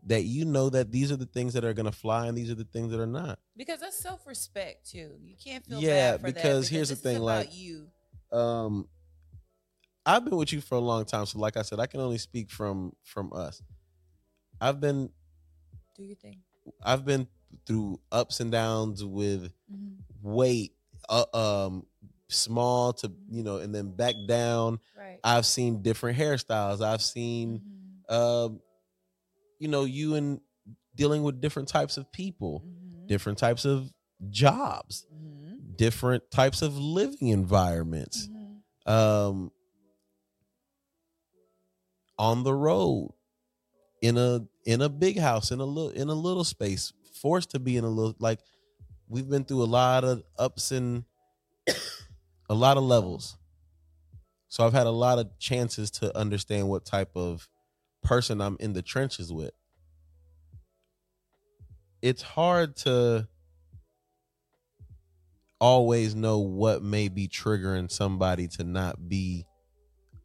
that 0.06 0.24
you 0.24 0.46
know 0.46 0.70
that 0.70 0.92
these 0.92 1.12
are 1.12 1.16
the 1.18 1.26
things 1.26 1.54
that 1.54 1.64
are 1.64 1.74
going 1.74 1.86
to 1.86 1.92
fly 1.92 2.28
and 2.28 2.38
these 2.38 2.50
are 2.52 2.56
the 2.56 2.64
things 2.64 2.92
that 2.92 3.00
are 3.00 3.08
not. 3.08 3.40
Because 3.58 3.80
that's 3.82 3.98
self-respect 3.98 4.90
too. 4.90 5.18
You 5.22 5.36
can't 5.44 5.66
feel 5.66 5.82
Yeah, 5.82 6.12
bad 6.12 6.22
for 6.22 6.26
that 6.28 6.36
because 6.36 6.68
here's 6.70 6.90
the 6.90 6.96
thing, 6.96 7.18
about 7.18 7.26
like- 7.26 7.56
you. 7.56 7.90
um 8.32 8.88
i've 10.06 10.24
been 10.24 10.36
with 10.38 10.54
you 10.54 10.62
for 10.62 10.76
a 10.76 10.80
long 10.80 11.04
time 11.06 11.26
so 11.26 11.38
like 11.40 11.58
i 11.58 11.62
said 11.62 11.80
i 11.80 11.86
can 11.86 12.00
only 12.00 12.18
speak 12.18 12.50
from 12.50 12.94
from 13.04 13.32
us. 13.34 13.62
I've 14.62 14.80
been 14.80 15.10
do 15.96 16.04
your 16.04 16.16
thing. 16.16 16.42
I've 16.84 17.06
been 17.06 17.28
through 17.66 18.00
ups 18.12 18.40
and 18.40 18.52
downs 18.52 19.04
with 19.04 19.52
Mhm. 19.72 19.98
weight 20.22 20.74
uh, 21.10 21.26
um 21.34 21.86
small 22.30 22.94
to 22.94 23.12
you 23.30 23.44
know 23.44 23.58
and 23.58 23.74
then 23.74 23.90
back 23.96 24.16
down 24.28 24.80
right 24.98 25.20
i've 25.24 25.46
seen 25.46 25.82
different 25.82 26.18
hairstyles 26.18 26.82
i've 26.82 27.02
seen 27.02 27.62
Mhm. 28.10 28.14
um 28.16 28.62
you 29.60 29.68
know 29.68 29.84
you 29.86 30.16
and 30.16 30.40
dealing 30.96 31.24
with 31.24 31.42
different 31.42 31.68
types 31.68 31.98
of 31.98 32.12
people 32.12 32.64
Mhm. 32.66 33.08
different 33.08 33.38
types 33.38 33.66
of 33.66 33.92
jobs 34.30 35.08
Mhm. 35.14 35.76
different 35.78 36.30
types 36.32 36.62
of 36.62 36.78
living 36.78 37.30
environments 37.30 38.28
Mhm. 38.28 38.92
um 38.92 39.52
on 42.18 42.44
the 42.44 42.54
road 42.54 43.14
in 44.02 44.18
a 44.18 44.42
in 44.66 44.82
a 44.82 44.90
big 44.90 45.18
house 45.18 45.52
in 45.52 45.60
a 45.60 45.66
little 45.66 45.90
in 45.92 46.10
a 46.10 46.14
little 46.14 46.44
space 46.44 46.94
forced 47.14 47.52
to 47.52 47.60
be 47.60 47.76
in 47.78 47.84
a 47.84 47.90
little 47.90 48.16
like 48.20 48.40
we've 49.08 49.30
been 49.30 49.44
through 49.44 49.64
a 49.64 49.66
lot 49.66 50.04
of 50.04 50.24
ups 50.38 50.72
and 50.72 51.04
a 52.50 52.54
lot 52.56 52.78
of 52.78 52.84
levels. 52.84 53.38
So 54.48 54.66
i've 54.66 54.74
had 54.74 54.88
a 54.88 54.92
lot 54.92 55.20
of 55.20 55.38
chances 55.40 55.92
to 55.92 56.16
understand 56.18 56.68
what 56.70 56.84
type 56.86 57.12
of 57.16 57.48
person 58.04 58.42
i'm 58.42 58.58
in 58.60 58.74
the 58.74 58.82
trenches 58.82 59.32
with. 59.32 59.52
It's 62.02 62.22
hard 62.22 62.76
to 62.78 63.28
always 65.62 66.16
know 66.16 66.40
what 66.40 66.82
may 66.82 67.10
be 67.10 67.28
triggering 67.28 67.92
somebody 67.92 68.48
to 68.48 68.64
not 68.64 69.10
be 69.10 69.46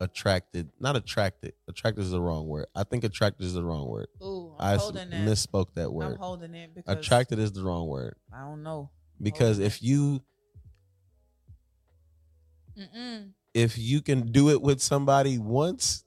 attracted. 0.01 0.71
Not 0.81 0.97
attracted. 0.97 1.55
Attracted 1.69 2.03
is 2.03 2.11
the 2.13 2.21
wrong 2.21 2.47
word. 2.47 2.67
I 2.75 2.85
think 2.85 3.05
attracted 3.05 3.45
is 3.45 3.55
the 3.55 3.65
wrong 3.65 3.89
word. 3.89 4.07
Ooh, 4.23 4.55
i 4.59 4.71
I'm 4.71 4.75
s- 4.77 4.83
holding 4.83 5.11
that. 5.11 5.27
misspoke 5.29 5.75
that 5.75 5.87
I'm 5.89 5.93
word. 5.93 6.19
holding 6.19 6.55
it 6.55 6.75
because 6.75 6.97
attracted 6.97 7.39
is 7.41 7.53
the 7.53 7.63
wrong 7.65 7.89
word. 7.89 8.15
I 8.33 8.41
don't 8.43 8.63
know. 8.63 8.91
because 9.21 9.57
Holding 9.57 9.67
if 9.67 9.83
you 9.83 10.23
Mm-mm. 12.79 13.31
if 13.55 13.79
you 13.79 14.03
can 14.03 14.33
do 14.33 14.51
it 14.51 14.61
with 14.61 14.81
somebody 14.83 15.39
once 15.39 16.05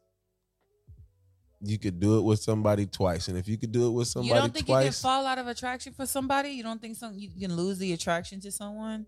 you 1.62 1.80
could 1.80 2.00
do 2.00 2.20
it 2.20 2.22
with 2.22 2.40
somebody 2.40 2.86
twice 2.86 3.28
and 3.30 3.38
if 3.38 3.48
you 3.48 3.58
could 3.58 3.72
do 3.72 3.88
it 3.88 3.92
with 3.92 4.08
somebody 4.08 4.30
you 4.30 4.36
don't 4.36 4.54
think 4.54 4.68
you 4.68 4.74
can 4.76 4.84
twice 4.84 5.02
fall 5.02 5.26
out 5.26 5.40
of 5.40 5.48
attraction 5.48 5.92
for 5.94 6.06
somebody? 6.06 6.50
You 6.50 6.62
don't 6.64 6.80
think 6.80 6.96
some 6.98 7.14
you 7.18 7.30
can 7.40 7.56
lose 7.56 7.80
the 7.80 7.94
attraction 7.94 8.40
to 8.42 8.52
someone? 8.52 9.08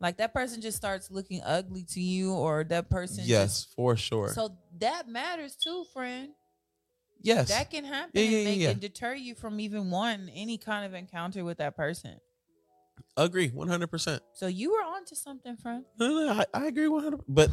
Like 0.00 0.16
that 0.18 0.32
person 0.32 0.60
just 0.60 0.76
starts 0.76 1.10
looking 1.10 1.40
ugly 1.44 1.84
to 1.90 2.00
you, 2.00 2.32
or 2.32 2.64
that 2.64 2.88
person. 2.90 3.24
yes 3.26 3.68
for 3.76 3.96
sure 3.96 4.28
so 4.28 4.56
that 4.78 5.08
matters 5.08 5.56
too, 5.56 5.84
friend. 5.92 6.30
yes 7.22 7.48
That 7.48 7.70
can 7.70 7.84
happen 7.84 8.10
Yeah, 8.14 8.22
yeah, 8.22 8.36
and 8.36 8.44
make 8.44 8.58
yeah, 8.58 8.64
yeah. 8.64 8.70
and 8.70 8.80
deter 8.80 9.14
you 9.14 9.34
from 9.34 9.60
even 9.60 9.90
wanting 9.90 10.30
any 10.34 10.56
kind 10.58 10.86
of 10.86 10.94
encounter 10.94 11.44
with 11.44 11.58
that 11.58 11.76
person. 11.76 12.18
Agree 13.16 13.50
100% 13.50 14.20
So 14.32 14.46
you 14.46 14.72
were 14.72 14.78
onto 14.82 15.14
something, 15.14 15.56
friend. 15.56 15.84
No, 15.98 16.08
no, 16.08 16.32
I, 16.32 16.44
I 16.52 16.66
agree 16.66 16.88
one 16.88 17.02
hundred. 17.02 17.20
But 17.28 17.50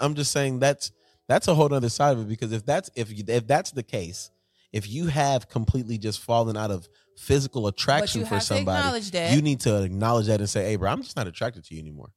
I'm 0.00 0.14
just 0.14 0.32
saying 0.32 0.58
that's 0.60 0.92
that's 1.28 1.48
a 1.48 1.54
whole 1.54 1.72
other 1.72 1.88
side 1.88 2.16
of 2.16 2.22
it 2.22 2.28
because 2.28 2.52
if 2.52 2.64
that's 2.64 2.90
if 2.94 3.16
you, 3.16 3.24
if 3.26 3.46
that's 3.46 3.70
the 3.70 3.82
case, 3.82 4.30
if 4.72 4.88
you 4.88 5.06
have 5.06 5.48
completely 5.48 5.98
just 5.98 6.20
fallen 6.20 6.56
out 6.56 6.70
of 6.70 6.88
physical 7.16 7.66
attraction 7.66 8.24
for 8.24 8.40
somebody, 8.40 9.00
you 9.30 9.42
need 9.42 9.60
to 9.60 9.82
acknowledge 9.82 10.26
that 10.26 10.40
and 10.40 10.48
say, 10.48 10.64
"Hey, 10.64 10.76
bro, 10.76 10.90
I'm 10.90 11.02
just 11.02 11.16
not 11.16 11.26
attracted 11.26 11.64
to 11.64 11.74
you 11.74 11.80
anymore." 11.80 12.12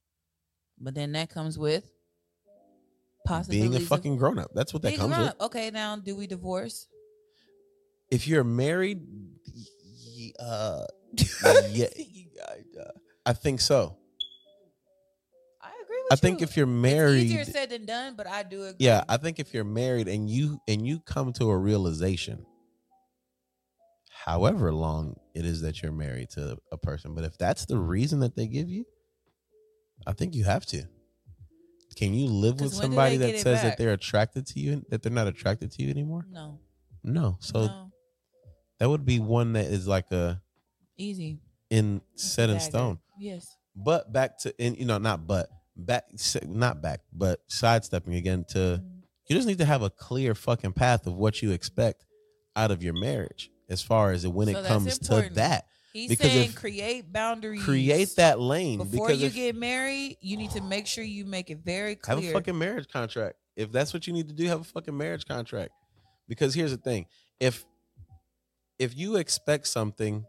but 0.84 0.96
then 0.96 1.12
that 1.12 1.30
comes 1.30 1.60
with 1.60 1.88
possibly 3.26 3.62
Being 3.62 3.76
a 3.76 3.80
fucking 3.80 4.18
grown 4.18 4.40
up. 4.40 4.52
That's 4.54 4.74
what 4.74 4.82
that 4.84 4.96
comes 4.96 5.18
with. 5.18 5.40
Okay, 5.42 5.70
now 5.72 5.96
do 5.96 6.16
we 6.16 6.28
divorce? 6.28 6.88
If 8.10 8.28
you're 8.28 8.44
married, 8.44 9.00
uh, 10.40 10.86
yeah, 11.70 11.88
Uh, 12.42 12.84
I 13.26 13.34
think 13.34 13.62
so. 13.62 13.98
I 15.62 15.70
agree 15.84 15.98
with 16.04 16.12
I 16.12 16.16
you. 16.16 16.18
think 16.18 16.42
if 16.42 16.58
you're 16.58 16.66
It's 16.68 16.82
married, 16.82 17.24
easier 17.24 17.44
said 17.46 17.70
than 17.70 17.86
done, 17.86 18.16
but 18.16 18.28
I 18.28 18.44
do 18.44 18.64
agree. 18.64 18.76
yeah, 18.80 19.04
I 19.08 19.18
think 19.18 19.40
if 19.40 19.54
you're 19.54 19.64
married 19.64 20.08
and 20.08 20.30
you 20.30 20.60
and 20.68 20.86
you 20.86 21.00
come 21.00 21.34
to 21.34 21.50
a 21.50 21.58
realization, 21.58 22.46
however 24.26 24.74
long 24.74 25.16
it 25.34 25.46
is 25.46 25.62
that 25.62 25.82
you're 25.82 25.92
married 25.92 26.30
to 26.32 26.58
a 26.72 26.78
person, 26.78 27.14
but 27.16 27.24
if 27.24 27.38
that's 27.38 27.66
the 27.66 27.78
reason 27.78 28.20
that 28.22 28.36
they 28.36 28.48
give 28.48 28.70
you, 28.70 28.86
I 30.08 30.14
think 30.14 30.36
you 30.36 30.44
have 30.46 30.66
to. 30.68 30.84
Can 31.96 32.14
you 32.14 32.28
live 32.28 32.60
with 32.62 32.74
somebody 32.74 33.18
that 33.18 33.38
says 33.40 33.62
back? 33.62 33.64
that 33.64 33.78
they're 33.78 33.94
attracted 33.94 34.48
to 34.48 34.60
you 34.60 34.74
and 34.74 34.86
that 34.90 35.04
they're 35.04 35.12
not 35.12 35.28
attracted 35.28 35.72
to 35.74 35.84
you 35.84 35.90
anymore? 35.90 36.26
no, 36.32 36.60
No. 37.04 37.38
So 37.42 37.66
no, 37.66 37.92
that 38.80 38.90
would 38.90 39.06
be 39.06 39.20
one 39.20 39.54
that 39.54 39.66
is 39.66 39.88
like 39.88 40.10
a 40.12 40.42
easy. 40.98 41.40
In 41.72 42.02
set 42.16 42.50
in 42.52 42.60
stone. 42.60 43.00
Yes. 43.20 43.56
But 43.76 44.12
back 44.14 44.38
to 44.40 44.54
and 44.60 44.78
you 44.78 44.86
know 44.86 44.98
not 45.00 45.26
but 45.26 45.50
back 45.76 46.04
not 46.46 46.82
back 46.82 47.00
but 47.14 47.40
sidestepping 47.48 48.14
again 48.16 48.46
to 48.50 48.58
Mm. 48.84 49.02
you 49.30 49.36
just 49.36 49.48
need 49.48 49.58
to 49.60 49.66
have 49.66 49.82
a 49.82 49.90
clear 49.90 50.36
fucking 50.36 50.74
path 50.74 51.08
of 51.08 51.16
what 51.16 51.42
you 51.42 51.52
expect 51.52 52.06
out 52.56 52.70
of 52.72 52.84
your 52.84 52.94
marriage 52.94 53.50
as 53.70 53.82
far 53.82 54.12
as 54.12 54.28
when 54.28 54.48
So 54.54 54.60
it 54.60 54.66
comes 54.66 55.00
to 55.00 55.30
that 55.34 55.66
He's 55.94 56.10
Because 56.10 56.32
saying 56.32 56.50
if- 56.50 56.56
create 56.56 57.12
boundaries. 57.12 57.64
create 57.64 58.16
that 58.18 58.40
lane 58.40 58.80
before 58.80 59.12
you 59.12 59.26
if, 59.28 59.34
get 59.36 59.56
married. 59.56 60.18
You 60.22 60.38
need 60.38 60.52
to 60.52 60.62
make 60.62 60.88
sure 60.88 61.04
you 61.04 61.26
make 61.26 61.50
it 61.50 61.60
very 61.66 61.96
clear. 61.98 62.16
have 62.18 62.26
a 62.26 62.32
fucking 62.34 62.58
marriage 62.58 62.88
contract 62.90 63.36
if 63.58 63.72
that's 63.72 63.94
what 63.94 64.08
you 64.08 64.14
need 64.14 64.28
to 64.28 64.34
do 64.34 64.46
have 64.48 64.62
a 64.62 64.66
fucking 64.66 64.96
marriage 64.98 65.26
contract 65.26 65.72
because 66.28 66.54
here's 66.54 66.72
the 66.72 66.78
thing 66.78 67.06
if 67.40 67.66
if 68.80 68.96
you 68.98 69.16
expect 69.18 69.68
something 69.68 70.26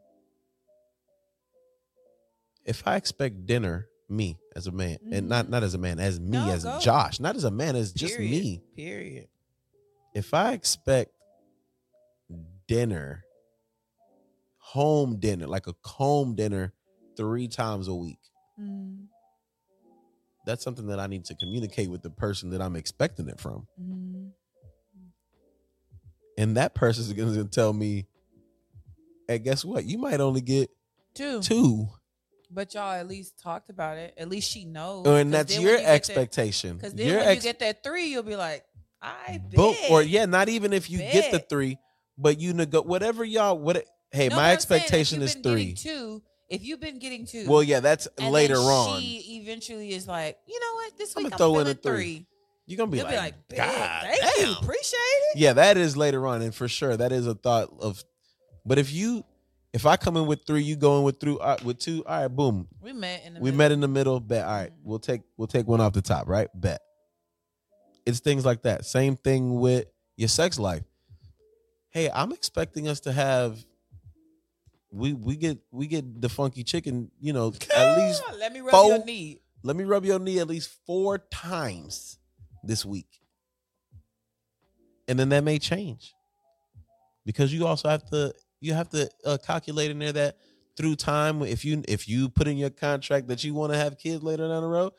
if 2.64 2.86
i 2.86 2.96
expect 2.96 3.46
dinner 3.46 3.88
me 4.08 4.38
as 4.54 4.66
a 4.66 4.72
man 4.72 4.98
and 5.10 5.28
not 5.28 5.46
Mhm. 5.46 5.50
not 5.50 5.62
as 5.62 5.74
a 5.74 5.78
man 5.78 5.98
as 5.98 6.20
me 6.20 6.38
No, 6.38 6.50
as 6.52 6.64
go. 6.64 6.78
josh 6.80 7.18
not 7.20 7.34
as 7.36 7.44
a 7.44 7.50
man 7.50 7.76
as 7.76 7.92
just 7.92 8.18
me 8.18 8.62
Period. 8.76 9.28
if 10.14 10.34
I 10.34 10.52
expect 10.52 11.12
dinner, 12.68 13.24
home 14.58 15.18
dinner, 15.18 15.46
like 15.46 15.66
a 15.66 15.74
home 15.84 16.34
dinner 16.34 16.72
three 17.16 17.48
times 17.48 17.88
a 17.88 17.94
week, 17.94 18.18
Mm, 18.58 19.06
that's 20.46 20.62
something 20.62 20.86
that 20.86 21.00
I 21.00 21.06
need 21.06 21.24
to 21.26 21.34
communicate 21.34 21.90
with 21.90 22.02
the 22.02 22.10
person 22.10 22.50
that 22.50 22.60
I'm 22.62 22.76
expecting 22.76 23.28
it 23.28 23.40
from. 23.40 23.66
mm. 23.80 24.32
And 26.38 26.56
that 26.56 26.74
person 26.74 27.04
is 27.04 27.12
going 27.12 27.34
to 27.34 27.44
tell 27.44 27.72
me, 27.72 28.06
hey, 29.28 29.38
guess 29.38 29.64
what? 29.64 29.84
You 29.84 29.98
might 29.98 30.20
only 30.20 30.40
get 30.40 30.70
Two. 31.14 31.40
two. 31.42 31.88
But 32.54 32.74
y'all 32.74 32.92
at 32.92 33.08
least 33.08 33.40
talked 33.40 33.70
about 33.70 33.96
it. 33.96 34.14
At 34.18 34.28
least 34.28 34.50
she 34.50 34.64
knows. 34.66 35.06
And 35.06 35.32
that's 35.32 35.58
your 35.58 35.76
expectation. 35.76 35.90
expectation. 35.90 36.76
Because 36.76 36.94
then 36.94 37.06
Your 37.06 37.18
when 37.18 37.28
ex- 37.28 37.44
you 37.44 37.50
get 37.50 37.60
that 37.60 37.82
three, 37.82 38.06
you'll 38.06 38.22
be 38.22 38.36
like, 38.36 38.64
I 39.00 39.40
bet. 39.50 39.90
Or 39.90 40.02
yeah, 40.02 40.26
not 40.26 40.48
even 40.48 40.72
if 40.72 40.90
you 40.90 40.98
get 40.98 41.32
the 41.32 41.38
three, 41.38 41.78
but 42.18 42.38
you 42.38 42.52
nego 42.52 42.82
whatever 42.82 43.24
y'all 43.24 43.58
what 43.58 43.84
hey, 44.12 44.28
No, 44.28 44.36
my 44.36 44.42
but 44.42 44.42
saying 44.42 44.52
if 44.52 44.54
expectation 44.84 45.20
you've 45.20 45.30
is 45.30 45.34
three. 45.36 45.72
Two. 45.72 46.22
If 46.48 46.62
you've 46.62 46.80
been 46.80 46.98
getting 46.98 47.24
two. 47.24 47.46
Well, 47.48 47.62
yeah, 47.62 47.80
that's 47.80 48.06
later 48.20 48.56
on. 48.56 49.00
She 49.00 49.40
eventually 49.42 49.92
is 49.92 50.06
like, 50.06 50.36
you 50.46 50.60
know 50.60 50.74
what? 50.74 50.98
This 50.98 51.16
I'ma 51.16 51.30
I'm, 51.32 51.38
throw 51.38 51.58
in 51.60 51.66
a 51.66 51.74
three. 51.74 51.80
three. 51.80 52.26
You're 52.66 52.76
gonna 52.76 52.90
be 52.90 52.98
You'll 52.98 53.06
like, 53.06 53.48
be 53.48 53.56
like, 53.56 53.68
God 53.68 54.02
thank 54.02 54.46
you, 54.46 54.52
appreciate 54.52 54.98
it. 55.32 55.38
Yeah, 55.38 55.54
that 55.54 55.76
is 55.76 55.96
later 55.96 56.26
on, 56.26 56.42
and 56.42 56.54
for 56.54 56.68
sure, 56.68 56.96
that 56.96 57.10
is 57.10 57.26
a 57.26 57.34
thought 57.34 57.70
of. 57.80 58.04
But 58.64 58.78
if 58.78 58.92
you, 58.92 59.24
if 59.72 59.86
I 59.86 59.96
come 59.96 60.16
in 60.16 60.26
with 60.26 60.44
three, 60.46 60.62
you 60.62 60.76
go 60.76 60.98
in 60.98 61.04
with 61.04 61.18
three, 61.20 61.36
uh, 61.40 61.56
with 61.64 61.78
two. 61.78 62.04
All 62.06 62.20
right, 62.22 62.28
boom. 62.28 62.68
We 62.80 62.92
met 62.92 63.24
in 63.24 63.34
the 63.34 63.40
We 63.40 63.44
middle. 63.50 63.58
met 63.58 63.72
in 63.72 63.80
the 63.80 63.88
middle. 63.88 64.20
Bet. 64.20 64.44
All 64.44 64.52
right, 64.52 64.70
Mhm. 64.70 64.82
we'll 64.84 64.98
take 64.98 65.22
we'll 65.36 65.48
take 65.48 65.66
one 65.66 65.80
off 65.80 65.92
the 65.92 66.02
top. 66.02 66.28
Right. 66.28 66.48
Bet. 66.54 66.82
It's 68.04 68.20
things 68.20 68.44
like 68.44 68.62
that. 68.62 68.84
Same 68.84 69.16
thing 69.16 69.60
with 69.60 69.86
your 70.16 70.28
sex 70.28 70.58
life. 70.58 70.82
Hey, 71.90 72.10
I'm 72.10 72.32
expecting 72.32 72.88
us 72.88 73.00
to 73.00 73.12
have. 73.12 73.64
We 74.90 75.14
we 75.14 75.36
get 75.36 75.58
we 75.70 75.86
get 75.86 76.20
the 76.20 76.28
funky 76.28 76.64
chicken. 76.64 77.10
You 77.20 77.32
know, 77.32 77.48
at 77.74 77.98
least 77.98 78.22
let 78.38 78.52
me 78.52 78.60
rub 78.60 78.70
four- 78.72 78.88
your 78.88 79.04
knee. 79.04 79.40
let 79.62 79.74
me 79.76 79.84
rub 79.84 80.04
your 80.04 80.18
knee 80.18 80.38
at 80.38 80.48
least 80.48 80.70
four 80.86 81.18
times 81.18 82.18
this 82.62 82.84
week. 82.84 83.08
And 85.08 85.18
then 85.18 85.30
that 85.30 85.44
may 85.44 85.58
change. 85.58 86.14
Because 87.24 87.52
you 87.54 87.66
also 87.66 87.88
have 87.88 88.04
to 88.10 88.34
you 88.62 88.74
have 88.74 88.88
to 88.90 89.10
uh, 89.24 89.38
calculate 89.44 89.90
in 89.90 89.98
there 89.98 90.12
that 90.12 90.36
through 90.76 90.96
time 90.96 91.42
if 91.42 91.64
you 91.64 91.82
if 91.88 92.08
you 92.08 92.28
put 92.28 92.46
in 92.46 92.56
your 92.56 92.70
contract 92.70 93.26
that 93.28 93.44
you 93.44 93.52
want 93.52 93.72
to 93.72 93.78
have 93.78 93.98
kids 93.98 94.22
later 94.22 94.48
down 94.48 94.62
the 94.62 94.68
road, 94.68 94.92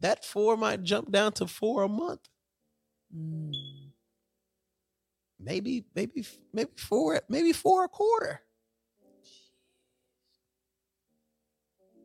that 0.00 0.24
four 0.24 0.56
might 0.56 0.82
jump 0.82 1.12
down 1.12 1.32
to 1.32 1.46
four 1.46 1.82
a 1.82 1.88
month. 1.88 2.28
Mm. 3.14 3.52
Maybe 5.38 5.84
maybe 5.94 6.26
maybe 6.52 6.70
four 6.76 7.20
maybe 7.28 7.52
four 7.52 7.84
a 7.84 7.88
quarter. 7.88 8.40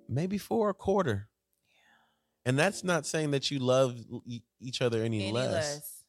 Maybe 0.07 0.38
four 0.38 0.70
a 0.70 0.74
quarter. 0.74 1.30
And 2.45 2.59
that's 2.59 2.84
not 2.84 3.07
saying 3.07 3.32
that 3.32 3.49
you 3.49 3.57
love 3.57 3.97
each 4.59 4.82
other 4.82 5.01
any, 5.01 5.24
Any 5.24 5.32
less. 5.32 5.51
less. 5.51 6.05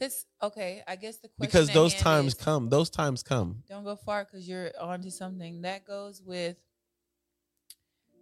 Cause 0.00 0.24
okay, 0.42 0.82
I 0.88 0.96
guess 0.96 1.18
the 1.18 1.28
question 1.28 1.50
because 1.50 1.68
those 1.74 1.94
times 1.94 2.32
come 2.32 2.70
those 2.70 2.88
times 2.88 3.22
come 3.22 3.62
Don't 3.68 3.84
go 3.84 3.96
far 3.96 4.24
because 4.24 4.48
you're 4.48 4.70
onto 4.80 5.10
something 5.10 5.60
that 5.62 5.84
goes 5.84 6.22
with 6.24 6.56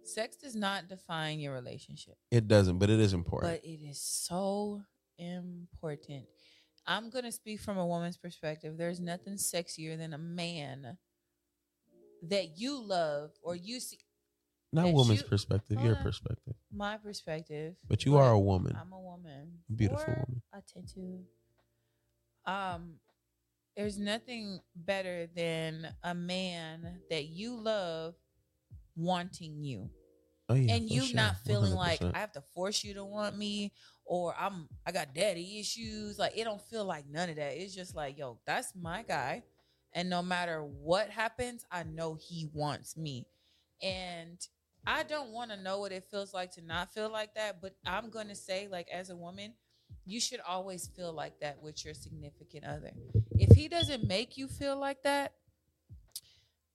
sex 0.03 0.35
does 0.35 0.55
not 0.55 0.89
define 0.89 1.39
your 1.39 1.53
relationship, 1.53 2.17
it 2.31 2.49
doesn't 2.49 2.79
but 2.79 2.89
it 2.89 2.99
is 2.99 3.13
important 3.13 3.53
but 3.53 3.65
it 3.65 3.79
is 3.81 4.01
so 4.01 4.81
important. 5.17 6.25
I'm 6.85 7.09
gonna 7.09 7.31
speak 7.31 7.61
from 7.61 7.77
a 7.77 7.85
woman's 7.85 8.17
perspective. 8.17 8.77
There's 8.77 8.99
nothing 8.99 9.35
sexier 9.35 9.97
than 9.97 10.13
a 10.13 10.17
man 10.17 10.97
that 12.23 12.57
you 12.57 12.81
love 12.81 13.31
or 13.41 13.55
you 13.55 13.79
see. 13.79 13.99
not 14.73 14.91
woman's 14.91 15.21
you- 15.21 15.27
perspective 15.27 15.79
your 15.81 15.95
perspective 15.95 16.55
My 16.71 16.97
perspective, 16.97 17.75
but 17.87 18.03
you 18.03 18.17
are 18.17 18.31
a 18.31 18.39
woman 18.39 18.75
I'm 18.75 18.91
a 18.91 18.99
woman. 18.99 19.59
A 19.69 19.73
beautiful 19.73 20.13
woman. 20.13 20.41
I 20.53 20.59
tend 20.67 20.89
to. 20.95 21.23
Um, 22.49 22.93
there's 23.77 23.99
nothing 23.99 24.59
better 24.75 25.27
than 25.35 25.87
a 26.03 26.15
man 26.15 26.99
that 27.09 27.25
you 27.25 27.55
love 27.55 28.15
wanting 28.95 29.63
you, 29.63 29.89
oh 30.49 30.55
yeah 30.55 30.75
and 30.75 30.89
you 30.89 31.03
sure. 31.03 31.15
not 31.15 31.37
feeling 31.45 31.73
like 31.73 31.99
100%. 31.99 32.15
I 32.15 32.19
have 32.19 32.31
to 32.33 32.41
force 32.41 32.83
you 32.83 32.95
to 32.95 33.05
want 33.05 33.37
me, 33.37 33.71
or 34.03 34.33
I'm 34.37 34.67
I 34.85 34.91
got 34.91 35.13
daddy 35.13 35.59
issues. 35.59 36.17
Like 36.17 36.35
it 36.35 36.43
don't 36.43 36.61
feel 36.61 36.85
like 36.85 37.05
none 37.07 37.29
of 37.29 37.35
that. 37.35 37.53
It's 37.55 37.75
just 37.75 37.95
like, 37.95 38.17
yo, 38.17 38.39
that's 38.45 38.73
my 38.75 39.03
guy, 39.03 39.43
and 39.93 40.09
no 40.09 40.23
matter 40.23 40.61
what 40.61 41.09
happens, 41.09 41.63
I 41.71 41.83
know 41.83 42.17
he 42.19 42.49
wants 42.51 42.97
me, 42.97 43.27
and 43.81 44.39
I 44.87 45.03
don't 45.03 45.31
want 45.31 45.51
to 45.51 45.57
know 45.57 45.79
what 45.79 45.91
it 45.91 46.05
feels 46.09 46.33
like 46.33 46.51
to 46.53 46.61
not 46.61 46.93
feel 46.93 47.11
like 47.11 47.35
that, 47.35 47.61
but 47.61 47.75
I'm 47.85 48.09
going 48.09 48.29
to 48.29 48.35
say, 48.35 48.67
like, 48.69 48.87
as 48.91 49.09
a 49.09 49.15
woman, 49.15 49.53
you 50.09 50.19
should 50.19 50.39
always 50.47 50.87
feel 50.87 51.13
like 51.13 51.39
that 51.41 51.61
with 51.61 51.85
your 51.85 51.93
significant 51.93 52.65
other. 52.65 52.91
If 53.37 53.55
he 53.55 53.67
doesn't 53.67 54.07
make 54.07 54.37
you 54.37 54.47
feel 54.47 54.77
like 54.77 55.03
that, 55.03 55.33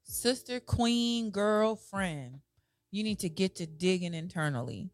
sister, 0.04 0.60
queen, 0.60 1.30
girlfriend, 1.30 2.40
you 2.90 3.02
need 3.02 3.18
to 3.20 3.28
get 3.28 3.56
to 3.56 3.66
digging 3.66 4.14
internally 4.14 4.90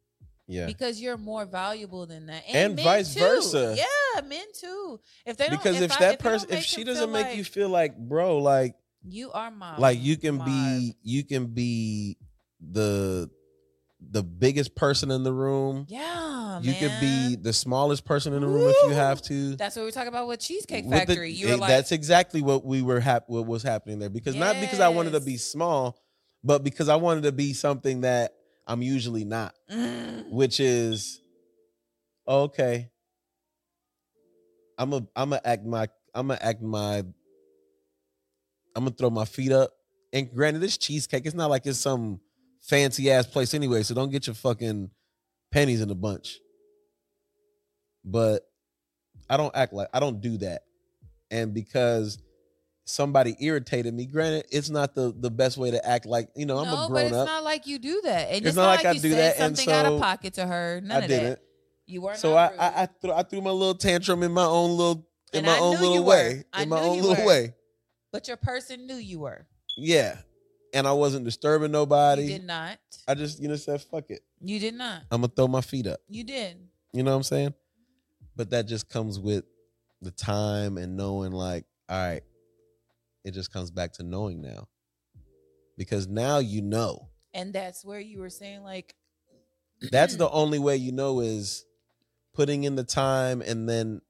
yeah 0.46 0.66
because 0.66 1.00
you're 1.00 1.18
more 1.18 1.44
valuable 1.44 2.06
than 2.06 2.26
that, 2.26 2.42
And 2.48 2.74
men 2.74 2.84
vice 2.84 3.14
too. 3.14 3.20
versa. 3.20 3.76
Yeah, 3.76 4.20
men 4.22 4.46
too. 4.58 4.98
If 5.26 5.36
they 5.36 5.48
don't, 5.48 5.62
because 5.62 5.80
if, 5.80 5.92
I- 5.92 5.98
that 6.00 6.18
person 6.18 6.50
if 6.50 6.64
she 6.64 6.82
doesn't 6.82 7.12
make 7.12 7.26
like 7.28 7.36
you 7.36 7.44
feel 7.44 7.68
like 7.68 7.96
bro 7.96 8.38
like 8.38 8.74
you 9.06 9.30
are 9.32 9.50
my 9.50 9.76
like 9.78 10.00
you 10.00 10.16
can 10.16 10.38
be 10.38 10.96
you 11.02 11.24
can 11.24 11.46
be 11.46 12.16
the 12.60 13.30
the 14.10 14.22
biggest 14.24 14.74
person 14.74 15.10
in 15.10 15.22
the 15.22 15.32
room. 15.32 15.86
Yeah, 15.88 16.60
you 16.60 16.74
could 16.74 16.92
be 17.00 17.36
the 17.36 17.52
smallest 17.52 18.04
person 18.04 18.32
in 18.32 18.40
the 18.40 18.46
room 18.48 18.68
if 18.68 18.76
you 18.82 18.92
have 18.94 19.22
to. 19.22 19.54
That's 19.56 19.76
what 19.76 19.82
we 19.82 19.86
were 19.86 19.92
talking 19.92 20.08
about 20.08 20.26
with 20.28 20.40
Cheesecake 20.40 20.84
With 20.84 20.92
the- 20.92 21.06
Factory. 21.06 21.30
you 21.32 21.48
were 21.48 21.56
like, 21.56 21.68
that's 21.68 21.92
exactly 21.92 22.42
what 22.42 22.64
we 22.64 22.82
were 22.82 22.98
hap- 23.00 23.28
what 23.28 23.46
was 23.46 23.62
happening 23.62 23.98
there. 24.00 24.10
Because 24.10 24.34
not 24.34 24.56
because 24.60 24.80
I 24.80 24.88
wanted 24.88 25.12
to 25.12 25.20
be 25.20 25.36
small, 25.36 25.98
but 26.42 26.64
because 26.64 26.88
I 26.88 26.96
wanted 26.96 27.22
to 27.24 27.32
be 27.32 27.52
something 27.52 28.00
that 28.02 28.34
I'm 28.66 28.82
usually 28.82 29.24
not, 29.24 29.54
mm, 29.70 30.28
which 30.30 30.58
is 30.60 31.20
okay. 32.26 32.90
I'm 34.78 34.92
a 34.92 35.06
I'm 35.14 35.32
a 35.32 35.40
act 35.44 35.64
my 35.64 35.88
I'm 36.14 36.28
gonna 36.28 36.38
act 36.42 36.62
my 36.62 36.98
I'm 38.74 38.84
gonna 38.84 38.90
throw 38.90 39.10
my 39.10 39.24
feet 39.24 39.52
up. 39.52 39.70
And 40.12 40.32
granted, 40.34 40.60
this 40.60 40.76
cheesecake, 40.78 41.26
it's 41.26 41.34
not 41.36 41.50
like 41.50 41.66
it's 41.66 41.78
some 41.78 42.20
fancy 42.70 43.10
ass 43.10 43.26
place 43.26 43.52
anyway, 43.52 43.82
so 43.82 43.94
don't 43.94 44.10
get 44.10 44.26
your 44.26 44.34
fucking 44.34 44.90
pennies 45.52 45.80
in 45.82 45.90
a 45.90 45.94
bunch. 45.94 46.38
But 48.04 48.42
I 49.28 49.36
don't 49.36 49.54
act 49.54 49.72
like 49.72 49.88
I 49.92 50.00
don't 50.00 50.20
do 50.20 50.38
that. 50.38 50.62
And 51.30 51.52
because 51.52 52.18
somebody 52.86 53.36
irritated 53.40 53.92
me, 53.94 54.06
granted, 54.06 54.46
it's 54.50 54.70
not 54.70 54.94
the 54.94 55.14
the 55.16 55.30
best 55.30 55.58
way 55.58 55.70
to 55.72 55.86
act 55.86 56.06
like, 56.06 56.28
you 56.34 56.46
know, 56.46 56.58
I'm 56.58 56.66
no, 56.66 56.84
a 56.84 56.88
grown 56.88 56.92
but 56.92 57.06
it's 57.06 57.14
up. 57.16 57.26
not 57.26 57.44
like 57.44 57.66
you 57.66 57.78
do 57.78 58.00
that. 58.04 58.28
And 58.28 58.36
It's 58.38 58.46
it's, 58.48 58.56
not 58.56 58.62
not, 58.62 58.68
like 58.70 58.78
like, 58.78 58.86
I 58.86 58.92
you 58.92 59.00
do 59.00 59.10
said 59.10 59.18
that, 59.36 59.40
and 59.44 59.56
something 59.58 59.74
out 59.74 59.86
of 59.86 60.00
pocket 60.00 60.34
to 60.34 60.46
her. 60.46 60.80
None 60.82 60.96
I 60.96 61.00
of 61.04 61.08
didn't. 61.08 61.24
that. 61.30 61.40
You 61.86 62.02
weren't. 62.02 62.18
So 62.18 62.34
I 62.36 62.46
I 62.58 62.82
I, 62.82 62.86
threw, 62.86 63.12
I 63.12 63.22
threw 63.24 63.40
my 63.42 63.50
little 63.50 63.74
tantrum 63.74 64.22
in 64.22 64.32
my 64.32 64.44
own 64.44 64.70
little 64.76 65.06
in 65.32 65.38
And 65.38 65.46
my 65.46 65.56
I 65.56 65.58
own 65.60 65.80
little 65.80 66.04
way. 66.04 66.44
In 66.58 66.68
my 66.68 66.80
own 66.80 67.00
little 67.00 67.16
were. 67.24 67.26
way. 67.28 67.54
but 68.12 68.26
your 68.28 68.36
person 68.36 68.86
knew 68.86 68.94
you 68.96 69.20
were. 69.20 69.46
Yeah. 69.76 70.16
And 70.72 70.86
I 70.86 70.92
wasn't 70.92 71.24
disturbing 71.24 71.72
nobody. 71.72 72.22
You 72.22 72.28
did 72.38 72.44
not. 72.44 72.78
I 73.08 73.14
just, 73.14 73.40
you 73.40 73.48
know, 73.48 73.56
said, 73.56 73.80
fuck 73.82 74.10
it. 74.10 74.20
You 74.40 74.60
did 74.60 74.74
not. 74.74 75.02
I'm 75.10 75.22
gonna 75.22 75.32
throw 75.34 75.48
my 75.48 75.60
feet 75.60 75.86
up. 75.86 76.00
You 76.08 76.24
did. 76.24 76.58
You 76.92 77.02
know 77.02 77.10
what 77.10 77.16
I'm 77.18 77.22
saying? 77.24 77.54
But 78.36 78.50
that 78.50 78.66
just 78.66 78.88
comes 78.88 79.18
with 79.18 79.44
the 80.00 80.10
time 80.10 80.78
and 80.78 80.96
knowing, 80.96 81.32
like, 81.32 81.64
all 81.88 81.98
right, 81.98 82.22
it 83.24 83.32
just 83.32 83.52
comes 83.52 83.70
back 83.70 83.92
to 83.94 84.02
knowing 84.02 84.40
now. 84.40 84.68
Because 85.76 86.06
now 86.06 86.38
you 86.38 86.62
know. 86.62 87.08
And 87.34 87.52
that's 87.52 87.84
where 87.84 88.00
you 88.00 88.20
were 88.20 88.30
saying 88.30 88.62
like 88.62 88.94
That's 89.90 90.16
the 90.16 90.28
only 90.30 90.58
way 90.58 90.76
you 90.76 90.92
know 90.92 91.20
is 91.20 91.64
putting 92.34 92.64
in 92.64 92.76
the 92.76 92.84
time 92.84 93.42
and 93.42 93.68
then 93.68 94.00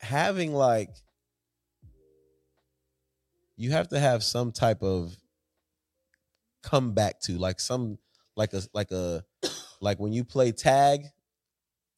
having 0.00 0.52
like 0.52 0.90
you 3.56 3.72
have 3.72 3.88
to 3.88 3.98
have 3.98 4.22
some 4.22 4.52
type 4.52 4.82
of 4.82 5.16
come 6.68 6.92
back 6.92 7.20
to 7.20 7.38
like 7.38 7.60
some 7.60 7.98
like 8.36 8.52
a 8.52 8.62
like 8.74 8.90
a 8.90 9.24
like 9.80 9.98
when 9.98 10.12
you 10.12 10.24
play 10.24 10.52
tag 10.52 11.04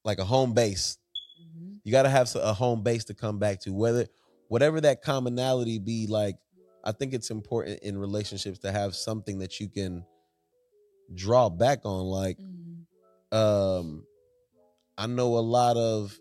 like 0.05 0.19
a 0.19 0.25
home 0.25 0.53
base 0.55 0.99
Mhm. 1.41 1.81
you 1.85 1.93
got 1.93 2.03
to 2.03 2.11
have 2.11 2.35
a 2.37 2.55
home 2.55 2.83
base 2.83 3.05
to 3.05 3.15
come 3.15 3.39
back 3.39 3.61
to 3.61 3.73
whether 3.73 4.07
whatever 4.49 4.81
that 4.81 5.03
commonality 5.03 5.79
be 5.79 6.07
like 6.07 6.37
i 6.85 6.93
think 6.93 7.15
it's 7.15 7.31
important 7.31 7.81
in 7.83 7.99
relationships 7.99 8.59
to 8.61 8.73
have 8.73 8.95
something 8.95 9.39
that 9.39 9.61
you 9.61 9.69
can 9.69 10.05
draw 11.15 11.49
back 11.49 11.81
on 11.85 12.05
like 12.05 12.39
Mhm. 12.39 13.37
um 13.37 14.07
i 14.99 15.07
know 15.07 15.39
a 15.39 15.41
lot 15.41 15.77
of 15.77 16.19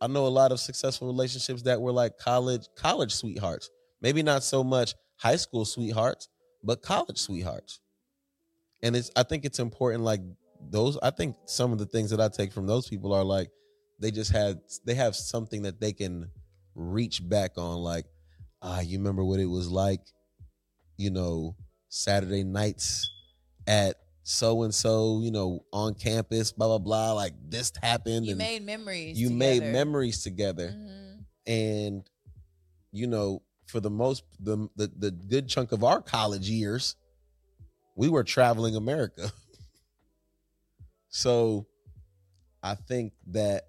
i 0.00 0.06
know 0.06 0.26
a 0.26 0.28
lot 0.28 0.52
of 0.52 0.60
successful 0.60 1.06
relationships 1.08 1.62
that 1.62 1.80
were 1.80 1.92
like 1.92 2.18
college 2.18 2.68
college 2.76 3.12
sweethearts 3.14 3.70
maybe 4.02 4.22
not 4.22 4.42
so 4.42 4.64
much 4.64 4.94
high 5.16 5.36
school 5.36 5.64
sweethearts 5.64 6.28
but 6.62 6.82
college 6.82 7.18
sweethearts 7.18 7.80
and 8.82 8.96
it's 8.96 9.10
i 9.16 9.22
think 9.22 9.44
it's 9.44 9.58
important 9.58 10.02
like 10.02 10.20
those 10.70 10.98
i 11.02 11.10
think 11.10 11.36
some 11.46 11.72
of 11.72 11.78
the 11.78 11.86
things 11.86 12.10
that 12.10 12.20
i 12.20 12.28
take 12.28 12.52
from 12.52 12.66
those 12.66 12.88
people 12.88 13.12
are 13.12 13.24
like 13.24 13.48
they 14.00 14.10
just 14.10 14.30
had 14.32 14.60
they 14.84 14.94
have 14.94 15.14
something 15.16 15.62
that 15.62 15.80
they 15.80 15.92
can 15.92 16.30
reach 16.74 17.26
back 17.28 17.52
on 17.56 17.76
like 17.78 18.06
ah 18.62 18.80
you 18.80 18.98
remember 18.98 19.24
what 19.24 19.40
it 19.40 19.46
was 19.46 19.68
like 19.70 20.00
you 20.96 21.10
know 21.10 21.54
saturday 21.88 22.44
nights 22.44 23.08
at 23.66 23.96
so 24.22 24.62
and 24.64 24.74
so 24.74 25.20
you 25.22 25.30
know 25.30 25.64
on 25.72 25.94
campus 25.94 26.52
blah 26.52 26.66
blah 26.66 26.78
blah 26.78 27.12
like 27.12 27.32
this 27.48 27.72
happened 27.82 28.26
You 28.26 28.36
made 28.36 28.62
memories. 28.64 29.18
you 29.18 29.30
made 29.30 29.60
together. 29.60 29.72
memories 29.72 30.22
together 30.22 30.74
Mhm. 30.76 31.24
and 31.46 32.10
you 32.92 33.06
know 33.06 33.42
for 33.68 33.80
the 33.80 33.90
most 33.90 34.24
the, 34.40 34.68
the 34.76 34.90
the 34.98 35.10
good 35.10 35.48
chunk 35.48 35.72
of 35.72 35.84
our 35.84 36.02
college 36.02 36.48
years 36.48 36.96
we 37.96 38.08
were 38.08 38.24
traveling 38.24 38.76
america. 38.76 39.30
So 41.10 41.66
i 42.62 42.74
think 42.74 43.14
that 43.28 43.64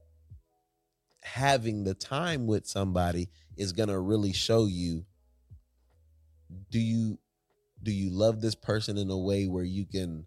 having 1.24 1.84
the 1.84 1.93
time 1.93 2.47
with 2.47 2.68
somebody 2.68 3.30
is 3.58 3.72
going 3.72 3.89
to 3.89 4.00
really 4.00 4.34
show 4.34 4.66
you 4.66 5.06
do 6.70 6.80
you 6.80 7.20
do 7.82 7.91
you 7.91 8.10
love 8.10 8.41
this 8.41 8.56
person 8.56 8.97
in 8.97 9.10
a 9.10 9.18
way 9.18 9.47
where 9.47 9.64
you 9.64 9.86
can 9.86 10.26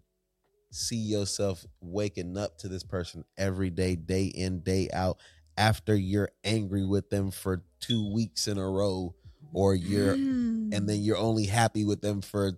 see 0.71 0.97
yourself 0.97 1.65
waking 1.81 2.37
up 2.37 2.57
to 2.57 2.67
this 2.67 2.83
person 2.83 3.23
every 3.37 3.69
day 3.69 3.95
day 3.95 4.25
in 4.25 4.61
day 4.61 4.89
out 4.91 5.17
after 5.57 5.95
you're 5.95 6.29
angry 6.43 6.85
with 6.85 7.09
them 7.09 7.29
for 7.29 7.63
two 7.79 8.11
weeks 8.11 8.47
in 8.47 8.57
a 8.57 8.67
row 8.67 9.13
or 9.53 9.75
you're 9.75 10.15
Mm. 10.15 10.73
and 10.75 10.89
then 10.89 11.01
you're 11.01 11.17
only 11.17 11.45
happy 11.45 11.85
with 11.85 12.01
them 12.01 12.21
for 12.21 12.53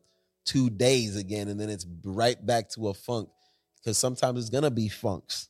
two 0.46 0.70
days 0.70 1.16
again 1.16 1.48
and 1.48 1.60
then 1.60 1.70
it's 1.70 1.86
right 2.04 2.44
back 2.46 2.70
to 2.70 2.88
a 2.90 2.94
funk 2.94 3.30
because 3.78 3.98
sometimes 3.98 4.40
it's 4.40 4.50
gonna 4.50 4.72
be 4.72 4.88
funks 4.90 5.50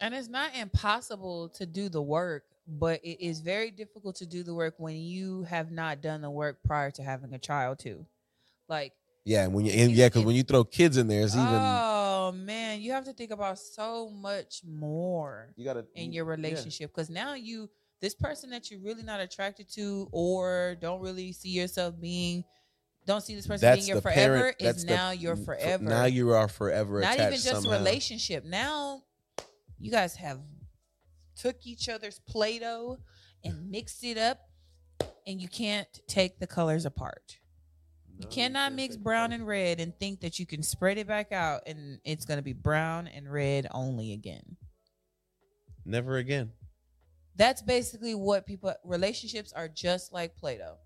And 0.00 0.14
it's 0.14 0.28
not 0.28 0.56
impossible 0.56 1.50
to 1.50 1.66
do 1.66 1.90
the 1.90 2.00
work, 2.00 2.44
but 2.66 3.04
it 3.04 3.22
is 3.22 3.40
very 3.40 3.70
difficult 3.70 4.16
to 4.16 4.26
do 4.26 4.42
the 4.42 4.54
work 4.54 4.74
when 4.78 4.96
you 4.96 5.42
have 5.44 5.70
not 5.70 6.00
done 6.00 6.22
the 6.22 6.30
work 6.30 6.58
prior 6.64 6.90
to 6.92 7.02
having 7.02 7.34
a 7.34 7.38
child 7.38 7.78
too. 7.80 8.06
Like, 8.68 8.92
yeah 9.26 9.44
and 9.44 9.52
when 9.52 9.66
you 9.66 9.72
and 9.72 9.92
yeah 9.92 10.06
because 10.08 10.24
when 10.24 10.34
you 10.34 10.42
throw 10.42 10.64
kids 10.64 10.96
in 10.96 11.06
there 11.06 11.22
it's 11.22 11.34
even 11.34 11.46
oh 11.46 12.32
man, 12.34 12.80
you 12.80 12.92
have 12.92 13.04
to 13.04 13.12
think 13.12 13.30
about 13.30 13.58
so 13.58 14.08
much 14.08 14.62
more 14.66 15.52
you 15.56 15.64
gotta 15.66 15.84
in 15.94 16.10
your 16.12 16.24
relationship 16.24 16.90
because 16.90 17.10
now 17.10 17.34
you 17.34 17.68
this 18.00 18.14
person 18.14 18.50
that 18.50 18.70
you're 18.70 18.80
really 18.80 19.02
not 19.02 19.20
attracted 19.20 19.68
to 19.72 20.08
or 20.12 20.76
don't 20.80 21.00
really 21.00 21.32
see 21.32 21.50
yourself 21.50 22.00
being 22.00 22.44
don't 23.06 23.22
see 23.22 23.34
this 23.34 23.46
person 23.46 23.60
that's 23.62 23.78
being 23.80 23.88
your 23.88 24.00
forever 24.00 24.34
parent 24.36 24.56
is 24.60 24.66
that's 24.66 24.84
the- 24.84 24.94
now 24.94 25.10
your 25.10 25.36
forever. 25.36 25.82
now 25.84 26.04
you 26.04 26.30
are 26.30 26.48
forever 26.48 27.00
not 27.00 27.14
attached 27.14 27.28
even 27.38 27.44
just 27.44 27.62
somehow. 27.62 27.70
a 27.70 27.78
relationship. 27.78 28.44
Now 28.44 29.02
you 29.78 29.90
guys 29.90 30.14
have 30.16 30.40
took 31.36 31.56
each 31.64 31.88
other's 31.88 32.18
Play-Doh 32.28 32.98
and 33.42 33.70
mixed 33.70 34.04
it 34.04 34.18
up, 34.18 34.40
and 35.26 35.40
you 35.40 35.48
can't 35.48 35.88
take 36.06 36.38
the 36.38 36.46
colors 36.46 36.84
apart. 36.84 37.38
You 38.18 38.24
No, 38.26 38.28
cannot 38.30 38.60
can't 38.64 38.74
mix 38.74 38.96
brown 38.98 39.32
and 39.32 39.46
red 39.46 39.80
and 39.80 39.98
think 39.98 40.20
that 40.20 40.38
you 40.38 40.44
can 40.44 40.62
spread 40.62 40.98
it 40.98 41.06
back 41.06 41.32
out 41.32 41.62
and 41.66 41.98
it's 42.04 42.26
gonna 42.26 42.42
be 42.42 42.52
brown 42.52 43.06
and 43.08 43.32
red 43.32 43.66
only 43.70 44.12
again. 44.12 44.58
never 45.86 46.18
again 46.18 46.52
That's 47.36 47.62
basically 47.62 48.14
what 48.14 48.46
people 48.46 48.74
relationships 48.84 49.52
are 49.52 49.68
just 49.68 50.12
like 50.12 50.36
Play-Doh. 50.36 50.76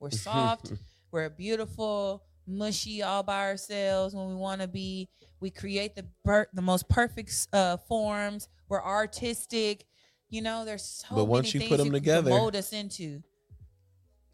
We're 0.00 0.10
soft, 0.10 0.72
we're 1.10 1.28
beautiful, 1.30 2.24
mushy 2.46 3.02
all 3.02 3.22
by 3.22 3.48
ourselves 3.48 4.14
when 4.14 4.28
we 4.28 4.34
want 4.34 4.60
to 4.60 4.68
be. 4.68 5.08
We 5.40 5.50
create 5.50 5.94
the 5.96 6.06
per- 6.24 6.48
the 6.52 6.62
most 6.62 6.88
perfect 6.88 7.48
uh, 7.52 7.76
forms. 7.76 8.48
We're 8.68 8.82
artistic. 8.82 9.86
You 10.30 10.42
know, 10.42 10.64
there's 10.64 10.84
so 10.84 11.14
But 11.14 11.24
once 11.26 11.52
many 11.52 11.64
you 11.64 11.70
put 11.70 11.76
them 11.78 11.86
you 11.88 11.92
together- 11.92 12.30
can 12.30 12.38
mold 12.38 12.56
us 12.56 12.72
into, 12.72 13.22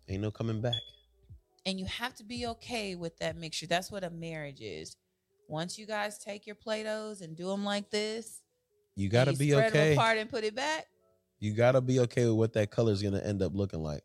ain't 0.09 0.23
no 0.23 0.31
coming 0.31 0.61
back 0.61 0.75
and 1.69 1.79
you 1.79 1.85
have 1.85 2.15
to 2.15 2.25
be 2.25 2.47
okay 2.47 2.95
with 2.95 3.19
that 3.19 3.37
mixture. 3.37 3.67
That's 3.67 3.91
what 3.93 4.03
a 4.03 4.09
marriage 4.09 4.63
is. 4.63 4.97
Once 5.49 5.79
you 5.79 5.87
guys 5.87 6.19
take 6.19 6.47
your 6.47 6.55
Play-Dohs 6.57 7.21
and 7.21 7.37
do 7.37 7.47
them 7.49 7.63
like 7.63 7.91
this, 7.91 8.41
you 8.97 9.11
gotta 9.11 9.33
you 9.33 9.37
be 9.37 9.55
okay 9.55 9.93
apart 9.93 10.17
and 10.17 10.31
put 10.31 10.45
it 10.45 10.55
back. 10.55 10.87
You 11.41 11.53
gotta 11.55 11.81
be 11.81 12.01
okay 12.01 12.25
with 12.27 12.35
what 12.35 12.53
that 12.55 12.71
color 12.71 12.93
is 12.93 13.03
gonna 13.03 13.21
end 13.21 13.43
up 13.43 13.53
looking 13.55 13.81
like 13.83 14.03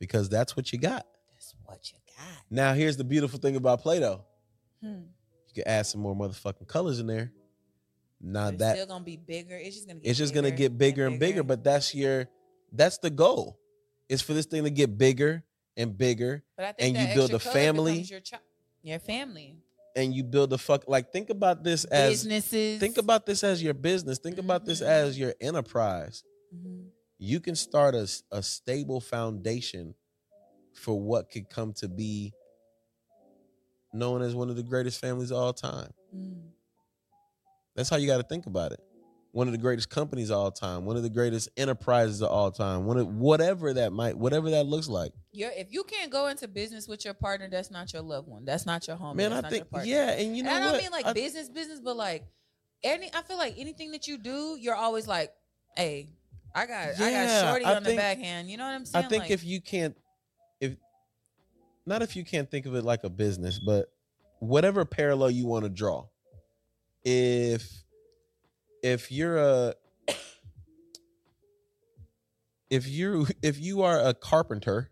because 0.00 0.28
that's 0.28 0.56
what 0.56 0.72
you 0.72 0.78
got 0.78 1.06
That's 1.32 1.54
what 1.64 1.90
you 1.92 1.98
got. 2.16 2.26
now 2.50 2.74
here's 2.74 2.96
the 2.96 3.04
beautiful 3.04 3.38
thing 3.38 3.56
about 3.56 3.80
play-doh 3.82 4.20
Hmm. 4.82 4.88
you 5.48 5.54
can 5.54 5.66
add 5.66 5.86
some 5.86 6.00
more 6.02 6.14
motherfucking 6.14 6.66
colors 6.68 6.98
in 7.00 7.06
there 7.06 7.32
now 8.20 8.46
But 8.46 8.54
it's 8.54 8.58
that 8.60 8.76
still 8.76 8.86
gonna 8.86 9.04
be 9.04 9.16
bigger. 9.16 9.56
It's 9.56 9.74
just 9.76 9.86
gonna 9.88 10.00
get 10.00 10.08
it's 10.10 10.18
just 10.18 10.34
gonna 10.34 10.50
get 10.50 10.76
bigger 10.78 11.06
and 11.06 11.18
bigger 11.18 11.42
but 11.42 11.64
that's 11.64 11.94
your 11.94 12.26
that's 12.72 12.98
the 12.98 13.10
goal 13.10 13.58
It's 14.08 14.22
for 14.22 14.34
this 14.34 14.46
thing 14.46 14.64
to 14.64 14.70
get 14.70 14.96
bigger 14.98 15.42
and 15.76 15.96
bigger 15.96 16.44
But 16.56 16.66
I 16.66 16.72
think 16.72 16.96
and 16.98 17.08
you 17.08 17.14
build 17.14 17.32
a 17.34 17.38
family. 17.38 18.00
Your, 18.02 18.20
chi- 18.20 18.38
your 18.82 18.98
family, 18.98 19.56
and 19.96 20.14
you 20.14 20.22
build 20.24 20.52
a 20.52 20.58
fuck 20.58 20.84
like 20.88 21.10
think 21.12 21.30
about 21.30 21.64
this 21.64 21.84
as 21.86 22.10
businesses. 22.24 22.78
think 22.80 22.98
about 22.98 23.24
this 23.26 23.42
as 23.42 23.62
your 23.62 23.74
business 23.74 24.18
think 24.18 24.38
about 24.38 24.64
this 24.66 24.80
Mhm. 24.82 24.86
as 24.86 25.18
your 25.18 25.34
enterprise 25.40 26.22
Mhm. 26.54 26.90
you 27.18 27.40
can 27.40 27.54
start 27.54 27.94
a 27.94 28.42
stable 28.42 29.00
foundation 29.00 29.94
for 30.74 31.00
what 31.00 31.30
could 31.30 31.48
come 31.48 31.72
to 31.72 31.88
be 31.88 32.32
known 33.92 34.20
as 34.22 34.34
one 34.34 34.50
of 34.50 34.56
the 34.56 34.62
greatest 34.62 35.00
families 35.00 35.30
of 35.30 35.38
all 35.38 35.52
time. 35.52 35.92
Mm. 36.14 36.50
That's 37.76 37.88
how 37.88 37.96
you 37.96 38.06
got 38.06 38.18
to 38.18 38.24
think 38.24 38.46
about 38.46 38.72
it. 38.72 38.80
One 39.32 39.48
of 39.48 39.52
the 39.52 39.58
greatest 39.58 39.88
companies 39.90 40.30
of 40.30 40.38
all 40.38 40.50
time, 40.52 40.84
one 40.84 40.96
of 40.96 41.02
the 41.02 41.10
greatest 41.10 41.48
enterprises 41.56 42.22
of 42.22 42.30
all 42.30 42.50
time, 42.52 42.84
one 42.84 42.98
of 42.98 43.08
whatever 43.08 43.72
that 43.72 43.92
might, 43.92 44.16
whatever 44.16 44.50
that 44.50 44.66
looks 44.66 44.88
like. 44.88 45.12
You're, 45.32 45.50
if 45.52 45.72
you 45.72 45.82
can't 45.84 46.10
go 46.10 46.26
into 46.28 46.46
business 46.46 46.86
with 46.86 47.04
your 47.04 47.14
partner, 47.14 47.48
that's 47.48 47.70
not 47.70 47.92
your 47.92 48.02
loved 48.02 48.28
one. 48.28 48.44
That's 48.44 48.64
not 48.66 48.86
your 48.86 48.96
homie. 48.96 49.16
Man, 49.16 49.32
I 49.32 49.48
think, 49.48 49.66
yeah, 49.84 50.10
and 50.12 50.36
you 50.36 50.44
know 50.44 50.50
and 50.50 50.58
I 50.58 50.60
don't 50.66 50.72
what? 50.74 50.82
mean 50.82 50.90
like 50.92 51.06
I- 51.06 51.12
business, 51.14 51.48
business, 51.48 51.80
but 51.80 51.96
like 51.96 52.24
any. 52.84 53.10
I 53.12 53.22
feel 53.22 53.38
like 53.38 53.54
anything 53.58 53.90
that 53.92 54.06
you 54.06 54.18
do, 54.18 54.56
you're 54.60 54.76
always 54.76 55.08
like, 55.08 55.32
"Hey, 55.76 56.10
I 56.54 56.66
got, 56.66 57.00
I 57.00 57.10
got 57.10 57.48
shorty 57.50 57.64
I 57.64 57.76
on 57.76 57.84
think- 57.84 57.96
the 57.96 58.02
backhand." 58.02 58.50
You 58.50 58.56
know 58.56 58.64
what 58.64 58.74
I'm 58.74 58.84
saying? 58.86 59.04
I 59.04 59.08
think 59.08 59.22
Like, 59.24 59.30
if 59.32 59.44
you 59.44 59.60
can't, 59.60 59.96
if 60.60 60.76
not 61.86 62.02
if 62.02 62.14
you 62.16 62.24
can't 62.24 62.50
think 62.50 62.66
of 62.66 62.74
it 62.74 62.84
like 62.84 63.04
a 63.04 63.10
business, 63.10 63.58
but 63.58 63.92
whatever 64.38 64.84
parallel 64.84 65.30
you 65.30 65.46
want 65.46 65.64
to 65.64 65.68
draw. 65.68 66.06
If 67.04 67.84
if 68.82 69.10
you're 69.12 69.36
a 69.36 69.74
if 72.70 72.88
you 72.88 73.26
if 73.42 73.58
you 73.60 73.82
are 73.82 74.00
a 74.00 74.14
carpenter, 74.14 74.90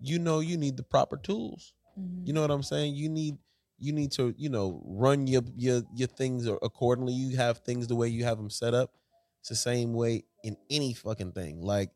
you 0.00 0.18
know 0.18 0.40
you 0.40 0.56
need 0.56 0.76
the 0.76 0.82
proper 0.82 1.16
tools. 1.16 1.72
Mhm. 1.98 2.26
You 2.26 2.32
know 2.32 2.42
what 2.42 2.50
I'm 2.50 2.62
saying? 2.62 2.94
You 2.94 3.08
need 3.08 3.38
you 3.78 3.92
need 3.92 4.12
to 4.12 4.34
you 4.36 4.48
know 4.50 4.82
run 4.84 5.26
your 5.26 5.42
your 5.56 5.82
your 5.94 6.08
things 6.08 6.46
accordingly. 6.46 7.14
You 7.14 7.36
have 7.36 7.58
things 7.58 7.86
the 7.86 7.96
way 7.96 8.08
you 8.08 8.24
have 8.24 8.36
them 8.36 8.50
set 8.50 8.74
up. 8.74 8.94
It's 9.40 9.48
the 9.48 9.56
same 9.56 9.94
way 9.94 10.24
in 10.44 10.56
any 10.68 10.94
fucking 10.94 11.32
thing. 11.32 11.62
Like 11.62 11.90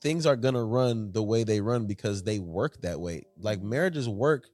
things 0.00 0.26
are 0.26 0.36
gonna 0.36 0.64
run 0.64 1.12
the 1.12 1.22
way 1.22 1.44
they 1.44 1.60
run 1.60 1.86
because 1.86 2.22
they 2.22 2.38
work 2.38 2.80
that 2.82 3.00
way. 3.00 3.26
Like 3.38 3.62
marriages 3.62 4.08
work, 4.08 4.48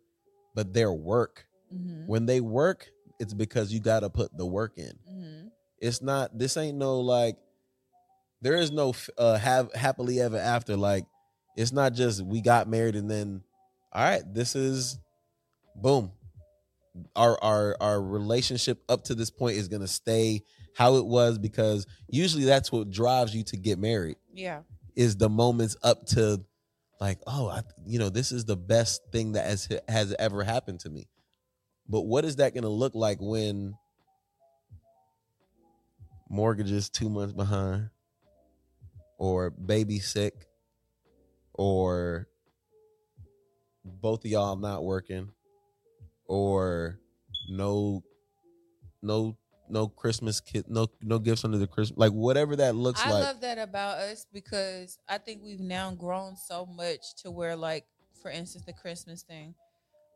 but 0.54 0.72
they're 0.72 0.92
work. 0.92 1.46
Mhm. 1.72 2.06
When 2.06 2.26
they 2.26 2.40
work, 2.40 2.88
it's 3.18 3.34
because 3.34 3.72
you 3.72 3.80
got 3.80 4.00
to 4.00 4.10
put 4.10 4.36
the 4.36 4.46
work 4.46 4.76
in. 4.76 4.98
Mhm. 5.08 5.50
It's 5.78 6.02
not. 6.02 6.36
This 6.38 6.56
ain't 6.56 6.76
no 6.78 7.00
like. 7.00 7.36
There 8.42 8.56
is 8.56 8.70
no 8.70 8.94
uh 9.18 9.36
have 9.38 9.72
happily 9.74 10.20
ever 10.20 10.38
after. 10.38 10.76
Like 10.76 11.06
it's 11.56 11.72
not 11.72 11.92
just 11.94 12.22
we 12.22 12.40
got 12.40 12.68
married 12.68 12.96
and 12.96 13.10
then, 13.10 13.42
all 13.92 14.02
right, 14.02 14.22
this 14.34 14.56
is, 14.56 14.98
boom. 15.76 16.12
Our 17.14 17.42
our 17.42 17.76
our 17.80 18.02
relationship 18.02 18.82
up 18.88 19.04
to 19.04 19.14
this 19.14 19.30
point 19.30 19.56
is 19.56 19.68
gonna 19.68 19.86
stay 19.86 20.42
how 20.80 20.94
it 20.96 21.04
was 21.06 21.36
because 21.36 21.86
usually 22.08 22.44
that's 22.44 22.72
what 22.72 22.88
drives 22.90 23.34
you 23.34 23.44
to 23.44 23.56
get 23.58 23.78
married 23.78 24.16
Yeah. 24.32 24.60
is 24.96 25.14
the 25.16 25.28
moments 25.28 25.76
up 25.82 26.06
to 26.06 26.42
like 27.00 27.18
oh 27.26 27.48
I, 27.48 27.60
you 27.86 27.98
know 27.98 28.08
this 28.08 28.32
is 28.32 28.46
the 28.46 28.56
best 28.56 29.02
thing 29.12 29.32
that 29.32 29.44
has 29.44 29.68
has 29.88 30.14
ever 30.18 30.42
happened 30.42 30.80
to 30.80 30.90
me 30.90 31.06
but 31.86 32.02
what 32.02 32.24
is 32.24 32.36
that 32.36 32.54
going 32.54 32.62
to 32.64 32.70
look 32.70 32.94
like 32.94 33.18
when 33.20 33.74
mortgage 36.30 36.70
is 36.70 36.88
two 36.88 37.10
months 37.10 37.34
behind 37.34 37.90
or 39.18 39.50
baby 39.50 39.98
sick 39.98 40.46
or 41.52 42.26
both 43.84 44.24
of 44.24 44.30
y'all 44.30 44.56
not 44.56 44.82
working 44.84 45.30
or 46.26 46.98
no 47.50 48.02
no 49.02 49.36
no 49.70 49.88
christmas 49.88 50.40
kit, 50.40 50.66
no 50.68 50.88
no 51.00 51.18
gifts 51.18 51.44
under 51.44 51.58
the 51.58 51.66
christmas 51.66 51.98
like 51.98 52.12
whatever 52.12 52.56
that 52.56 52.74
looks 52.74 53.00
I 53.04 53.10
like 53.10 53.24
I 53.24 53.26
love 53.26 53.40
that 53.40 53.58
about 53.58 53.98
us 53.98 54.26
because 54.32 54.98
I 55.08 55.18
think 55.18 55.42
we've 55.42 55.60
now 55.60 55.92
grown 55.92 56.36
so 56.36 56.66
much 56.66 57.14
to 57.22 57.30
where, 57.30 57.56
like, 57.56 57.84
for 58.22 58.30
instance, 58.30 58.64
the 58.64 58.72
Christmas 58.72 59.22
thing. 59.22 59.54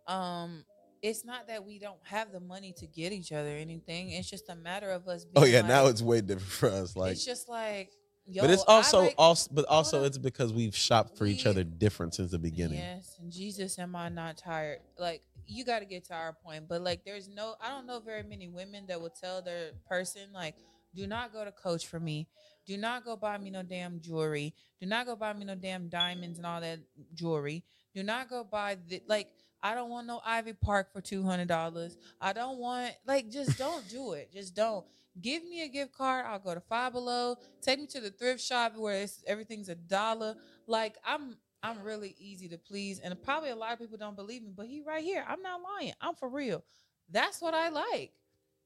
Um, 0.07 0.65
it's 1.03 1.25
not 1.25 1.49
that 1.49 1.65
we 1.65 1.79
don't 1.79 1.99
have 2.05 2.33
the 2.33 2.41
money 2.41 2.75
to 2.79 2.87
get 2.87 3.13
each 3.13 3.33
other 3.33 3.51
anything. 3.51 4.11
It's 4.11 4.29
just 4.29 4.49
a 4.49 4.55
matter 4.55 4.91
of 4.91 5.07
us. 5.09 5.27
oh 5.37 5.45
yeah 5.45 5.59
like, 5.59 5.69
now 5.69 5.87
it's 5.87 6.03
way 6.03 6.21
different 6.21 6.51
for 6.51 6.71
us 6.71 6.97
like 6.97 7.13
it's 7.13 7.25
just 7.25 7.49
like, 7.49 7.91
yo, 8.27 8.43
but 8.43 8.51
it's 8.51 8.65
also 8.65 9.01
like- 9.03 9.15
also 9.19 9.51
but 9.53 9.65
also 9.67 10.05
it's 10.05 10.19
because 10.19 10.53
we've 10.53 10.77
shopped 10.77 11.17
for 11.17 11.27
each 11.27 11.47
other 11.47 11.65
different 11.65 12.15
since 12.15 12.31
the 12.31 12.39
beginning. 12.39 12.79
Yes, 12.79 13.17
and 13.21 13.31
Jesus, 13.33 13.79
am 13.79 13.95
I 13.97 14.09
not 14.09 14.37
tired? 14.37 14.81
Like 14.99 15.23
you 15.47 15.65
got 15.65 15.81
to 15.81 15.85
get 15.85 16.05
to 16.07 16.15
our 16.15 16.33
point, 16.33 16.69
but 16.69 16.81
like 16.83 17.05
there's 17.05 17.29
no, 17.29 17.55
I 17.61 17.69
don't 17.71 17.87
know 17.87 18.01
very 18.01 18.23
many 18.23 18.49
women 18.49 18.87
that 18.89 19.01
will 19.01 19.11
tell 19.11 19.43
their 19.43 19.73
person 19.89 20.33
like, 20.33 20.55
do 20.95 21.07
not 21.07 21.33
go 21.33 21.45
to 21.45 21.53
Coach 21.53 21.87
for 21.87 22.01
me. 22.01 22.29
Do 22.67 22.79
not 22.79 23.05
go 23.05 23.15
buy 23.17 23.37
me 23.37 23.51
no 23.51 23.63
damn 23.63 24.01
jewelry. 24.01 24.55
Do 24.81 24.87
not 24.87 25.05
go 25.05 25.17
buy 25.17 25.35
me 25.35 25.45
no 25.45 25.55
damn 25.55 25.89
diamonds 25.89 26.39
and 26.39 26.47
all 26.47 26.61
that 26.63 26.79
jewelry. 27.15 27.63
Do 27.95 28.03
not 28.03 28.29
go 28.31 28.43
buy 28.45 28.79
the 28.89 29.03
like. 29.07 29.29
I 29.63 29.75
don't 29.75 29.89
want 29.89 30.07
no 30.07 30.21
Ivy 30.25 30.53
Park 30.53 30.93
for 30.93 31.01
two 31.01 31.23
hundred 31.23 31.49
dollars. 31.49 31.97
I 32.21 32.33
don't 32.33 32.59
want 32.59 32.93
like 33.07 33.31
just 33.31 33.59
don't 33.59 33.87
do 33.89 34.13
it. 34.13 34.31
Just 34.33 34.55
don't. 34.55 34.85
Give 35.21 35.45
me 35.45 35.63
a 35.63 35.69
gift 35.69 35.93
card. 35.93 36.27
I'll 36.27 36.39
go 36.39 36.55
to 36.55 36.61
Five 36.61 36.93
Below. 36.93 37.37
Take 37.63 37.81
me 37.81 37.87
to 37.87 38.01
the 38.01 38.11
thrift 38.11 38.41
shop 38.41 38.77
where 38.77 39.03
it's, 39.03 39.23
everything's 39.27 39.69
a 39.69 39.75
dollar. 39.75 40.35
Like 40.67 40.97
I'm 41.05 41.37
I'm 41.63 41.83
really 41.83 42.15
easy 42.19 42.49
to 42.49 42.59
please, 42.59 42.99
and 42.99 43.21
probably 43.23 43.49
a 43.49 43.57
lot 43.57 43.73
of 43.73 43.79
people 43.79 43.97
don't 43.97 44.17
believe 44.17 44.43
me, 44.43 44.53
but 44.55 44.67
he 44.67 44.83
right 44.87 45.03
here. 45.03 45.25
I'm 45.27 45.41
not 45.41 45.61
lying. 45.63 45.95
I'm 45.99 46.15
for 46.15 46.29
real. 46.29 46.63
That's 47.11 47.41
what 47.41 47.55
I 47.55 47.71
like. 47.71 48.13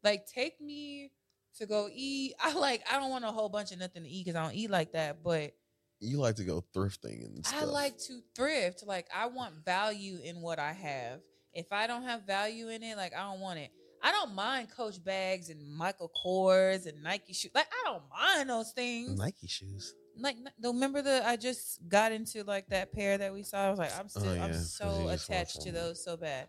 Like 0.02 0.26
take 0.26 0.60
me 0.60 1.12
to 1.58 1.66
go 1.66 1.88
eat. 1.92 2.34
I 2.40 2.54
like. 2.54 2.82
I 2.90 2.98
don't 2.98 3.10
want 3.10 3.24
a 3.24 3.28
whole 3.28 3.48
bunch 3.48 3.72
of 3.72 3.78
nothing 3.78 4.02
to 4.02 4.08
eat 4.08 4.24
because 4.24 4.36
I 4.36 4.42
don't 4.42 4.54
eat 4.54 4.70
like 4.70 4.92
that. 4.92 5.22
But 5.22 5.52
You 6.00 6.18
like 6.18 6.36
to 6.36 6.44
go 6.44 6.64
thrifting 6.74 7.24
and 7.24 7.44
stuff. 7.46 7.62
I 7.62 7.64
like 7.66 7.98
to 7.98 8.20
thrift. 8.34 8.84
Like 8.86 9.06
I 9.14 9.26
want 9.26 9.64
value 9.64 10.18
in 10.24 10.40
what 10.40 10.58
I 10.58 10.72
have. 10.72 11.20
If 11.52 11.72
I 11.72 11.86
don't 11.86 12.02
have 12.02 12.22
value 12.26 12.68
in 12.68 12.82
it, 12.82 12.96
like 12.96 13.14
I 13.14 13.30
don't 13.30 13.40
want 13.40 13.58
it. 13.58 13.70
I 14.02 14.12
don't 14.12 14.34
mind 14.34 14.68
Coach 14.70 15.02
bags 15.02 15.50
and 15.50 15.60
Michael 15.76 16.10
Kors 16.24 16.86
and 16.86 17.02
Nike 17.02 17.32
shoes. 17.32 17.50
Like 17.54 17.68
I 17.72 17.90
don't 17.90 18.02
mind 18.10 18.50
those 18.50 18.72
things. 18.72 19.18
Nike 19.18 19.46
shoes. 19.46 19.94
Like 20.20 20.36
remember 20.62 21.02
the 21.02 21.22
I 21.26 21.36
just 21.36 21.80
got 21.88 22.12
into 22.12 22.42
like 22.44 22.68
that 22.68 22.92
pair 22.92 23.18
that 23.18 23.32
we 23.32 23.42
saw. 23.42 23.66
I 23.66 23.70
was 23.70 23.78
like, 23.78 23.92
I'm 23.98 24.06
Oh, 24.16 24.34
yeah, 24.34 24.44
I'm 24.44 24.54
so 24.54 25.08
attached 25.08 25.62
to 25.62 25.72
those 25.72 26.02
so 26.04 26.16
bad. 26.16 26.48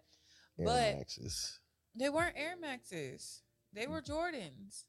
Air 0.59 0.65
But- 0.65 0.97
Maxes. 0.97 1.59
They 1.95 2.09
weren't 2.09 2.35
Air 2.37 2.55
Maxes. 2.59 3.41
They 3.73 3.87
were 3.87 4.01
Jordans. 4.01 4.85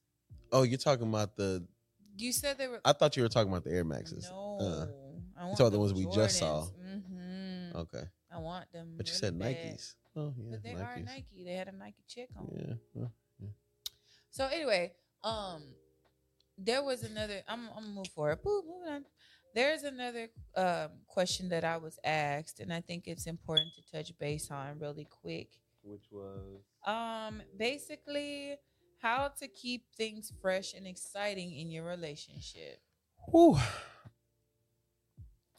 Oh, 0.52 0.62
you're 0.62 0.78
talking 0.78 1.08
about 1.08 1.36
the. 1.36 1.66
You 2.16 2.32
said 2.32 2.58
they 2.58 2.68
were 2.68 2.80
I 2.84 2.92
thought 2.92 3.16
you 3.16 3.22
were 3.22 3.28
talking 3.28 3.50
about 3.50 3.64
the 3.64 3.70
Air 3.70 3.84
Maxes. 3.84 4.28
no. 4.30 4.58
Uh, 4.60 4.86
I 5.40 5.46
want 5.46 5.58
about 5.58 5.72
the 5.72 5.78
ones 5.78 5.94
we 5.94 6.06
just 6.14 6.38
saw. 6.38 6.64
hmm 6.66 7.74
okay, 7.74 8.02
I 8.32 8.38
want 8.38 8.70
them. 8.72 8.94
but 8.96 9.06
you 9.06 9.12
really 9.12 9.20
said 9.20 9.38
bad. 9.38 9.56
Nikes. 9.56 9.94
Oh 10.16 10.34
yeah, 10.36 10.50
But 10.52 10.62
they 10.62 10.70
Nikes. 10.70 10.96
are 10.96 11.00
Nike. 11.00 11.44
They 11.44 11.52
had 11.54 11.68
a 11.68 11.72
Nike 11.72 12.04
chick 12.08 12.28
on. 12.36 12.48
Yeah. 12.56 12.74
well, 12.94 13.12
So 14.30 14.46
anyway, 14.46 14.92
um, 15.24 15.62
there 16.58 16.82
was 16.82 17.02
another. 17.02 17.42
I'm 17.48 17.68
I'm 17.76 17.82
gonna 17.84 17.94
move 17.94 18.08
forward. 18.08 18.38
Boop, 18.42 18.62
moving 18.66 18.92
on. 18.92 19.04
There's 19.54 19.82
another 19.82 20.28
um 20.56 20.90
question 21.06 21.48
that 21.48 21.64
I 21.64 21.76
was 21.78 21.98
asked, 22.04 22.60
and 22.60 22.72
I 22.72 22.80
think 22.80 23.04
it's 23.06 23.26
important 23.26 23.70
to 23.74 23.82
touch 23.96 24.16
base 24.18 24.50
on 24.50 24.78
really 24.78 25.06
quick. 25.22 25.48
Which 25.82 26.06
was. 26.12 26.62
Um, 26.86 27.42
basically, 27.58 28.56
how 29.00 29.28
to 29.40 29.48
keep 29.48 29.84
things 29.96 30.32
fresh 30.40 30.74
and 30.74 30.86
exciting 30.86 31.56
in 31.56 31.70
your 31.70 31.84
relationship, 31.84 32.80
Whew. 33.30 33.58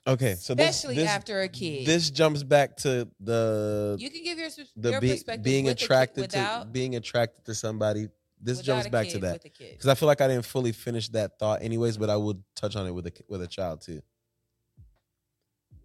Okay, 0.08 0.34
so 0.36 0.56
this- 0.56 0.70
especially 0.70 0.96
this, 0.96 1.10
after 1.10 1.42
a 1.42 1.48
kid. 1.48 1.86
This 1.86 2.10
jumps 2.10 2.42
back 2.44 2.76
to 2.78 3.08
the 3.20 3.96
you 4.00 4.10
can 4.10 4.24
give 4.24 4.38
your, 4.40 4.50
sus- 4.50 4.72
the 4.76 4.92
your 4.92 5.02
be, 5.02 5.12
perspective 5.12 5.44
being 5.44 5.66
with 5.66 5.74
a 5.74 5.76
kid- 5.76 5.84
attracted 5.86 6.22
without, 6.22 6.64
to 6.64 6.70
being 6.70 6.96
attracted 6.96 7.46
to 7.46 7.54
somebody. 7.56 8.08
This 8.44 8.58
without 8.58 8.66
jumps 8.74 8.88
a 8.88 8.90
back 8.90 9.08
to 9.08 9.14
kid, 9.14 9.22
that 9.22 9.34
with 9.34 9.46
a 9.46 9.50
kid. 9.50 9.72
because 9.74 9.88
I 9.88 9.94
feel 9.94 10.08
like 10.08 10.20
I 10.22 10.28
didn't 10.28 10.46
fully 10.46 10.72
finish 10.72 11.10
that 11.10 11.38
thought, 11.38 11.62
anyways. 11.62 11.98
But 11.98 12.10
I 12.10 12.18
would 12.18 12.42
touch 12.56 12.76
on 12.76 12.88
it 12.88 12.92
with 12.92 13.06
a 13.08 13.12
with 13.28 13.44
a 13.44 13.48
child 13.48 13.82
too. 13.82 14.02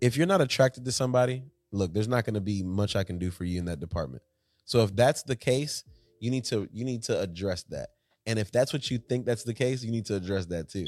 If 0.01 0.17
you're 0.17 0.27
not 0.27 0.41
attracted 0.41 0.85
to 0.87 0.93
somebody, 0.93 1.43
look, 1.71 1.93
there's 1.93 2.09
not 2.09 2.25
going 2.25 2.35
to 2.35 2.41
be 2.41 2.63
much 2.63 2.97
I 2.97 3.05
can 3.05 3.19
do 3.19 3.31
for 3.31 3.45
you 3.45 3.59
in 3.59 3.67
that 3.67 3.81
department. 3.81 4.23
So 4.65 4.83
if 4.83 4.97
that's 4.97 5.23
the 5.25 5.37
case, 5.37 5.85
you 6.21 6.31
need 6.31 6.45
to 6.47 6.67
you 6.73 6.87
need 6.87 7.03
to 7.05 7.21
address 7.21 7.65
that. 7.65 7.91
And 8.25 8.39
if 8.39 8.51
that's 8.51 8.73
what 8.73 8.91
you 8.91 8.97
think 8.99 9.27
that's 9.27 9.45
the 9.45 9.55
case, 9.55 9.85
you 9.85 9.91
need 9.93 10.07
to 10.07 10.17
address 10.17 10.47
that 10.47 10.71
too. 10.71 10.87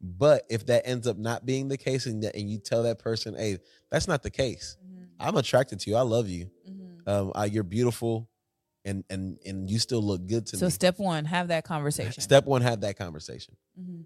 But 0.00 0.42
if 0.50 0.66
that 0.66 0.86
ends 0.86 1.06
up 1.06 1.16
not 1.16 1.46
being 1.46 1.68
the 1.68 1.78
case, 1.78 2.06
and, 2.06 2.22
that, 2.22 2.36
and 2.36 2.50
you 2.50 2.58
tell 2.58 2.82
that 2.82 2.98
person, 2.98 3.34
"Hey, 3.34 3.58
that's 3.90 4.06
not 4.06 4.22
the 4.22 4.30
case. 4.30 4.76
Mhm, 4.84 5.08
I'm 5.18 5.36
attracted 5.36 5.80
to 5.80 5.90
you. 5.90 5.96
I 5.96 6.02
love 6.02 6.28
you. 6.28 6.50
mhm. 6.68 7.08
Um, 7.08 7.32
I, 7.34 7.46
you're 7.46 7.62
beautiful, 7.62 8.28
and 8.84 9.04
and 9.08 9.38
and 9.46 9.70
you 9.70 9.78
still 9.78 10.02
look 10.02 10.26
good 10.26 10.46
to 10.46 10.56
So 10.58 10.66
me." 10.66 10.70
So 10.70 10.74
step 10.74 10.98
one, 10.98 11.24
have 11.24 11.48
that 11.48 11.64
conversation. 11.64 12.20
Step 12.22 12.44
one, 12.44 12.62
have 12.62 12.80
that 12.82 12.96
conversation. 12.98 13.56
Mhm. 13.78 14.04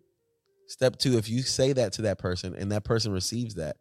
Step 0.66 0.96
two, 0.98 1.18
if 1.18 1.28
you 1.28 1.42
say 1.42 1.72
that 1.72 1.92
to 1.94 2.02
that 2.02 2.18
person 2.18 2.54
and 2.54 2.70
that 2.70 2.84
person 2.84 3.10
receives 3.10 3.56
that, 3.56 3.76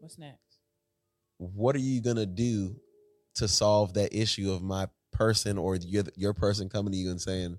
What's 0.00 0.18
next? 0.18 0.58
what 1.38 1.74
are 1.74 1.80
you 1.80 2.00
gonna 2.02 2.26
do 2.26 2.76
to 3.36 3.48
solve 3.48 3.94
that 3.94 4.12
issue 4.12 4.52
of 4.52 4.60
my 4.62 4.88
person 5.12 5.56
or 5.56 5.76
your 5.76 6.04
your 6.16 6.34
person 6.34 6.68
coming 6.68 6.92
to 6.92 6.98
you 6.98 7.10
and 7.10 7.20
saying, 7.20 7.58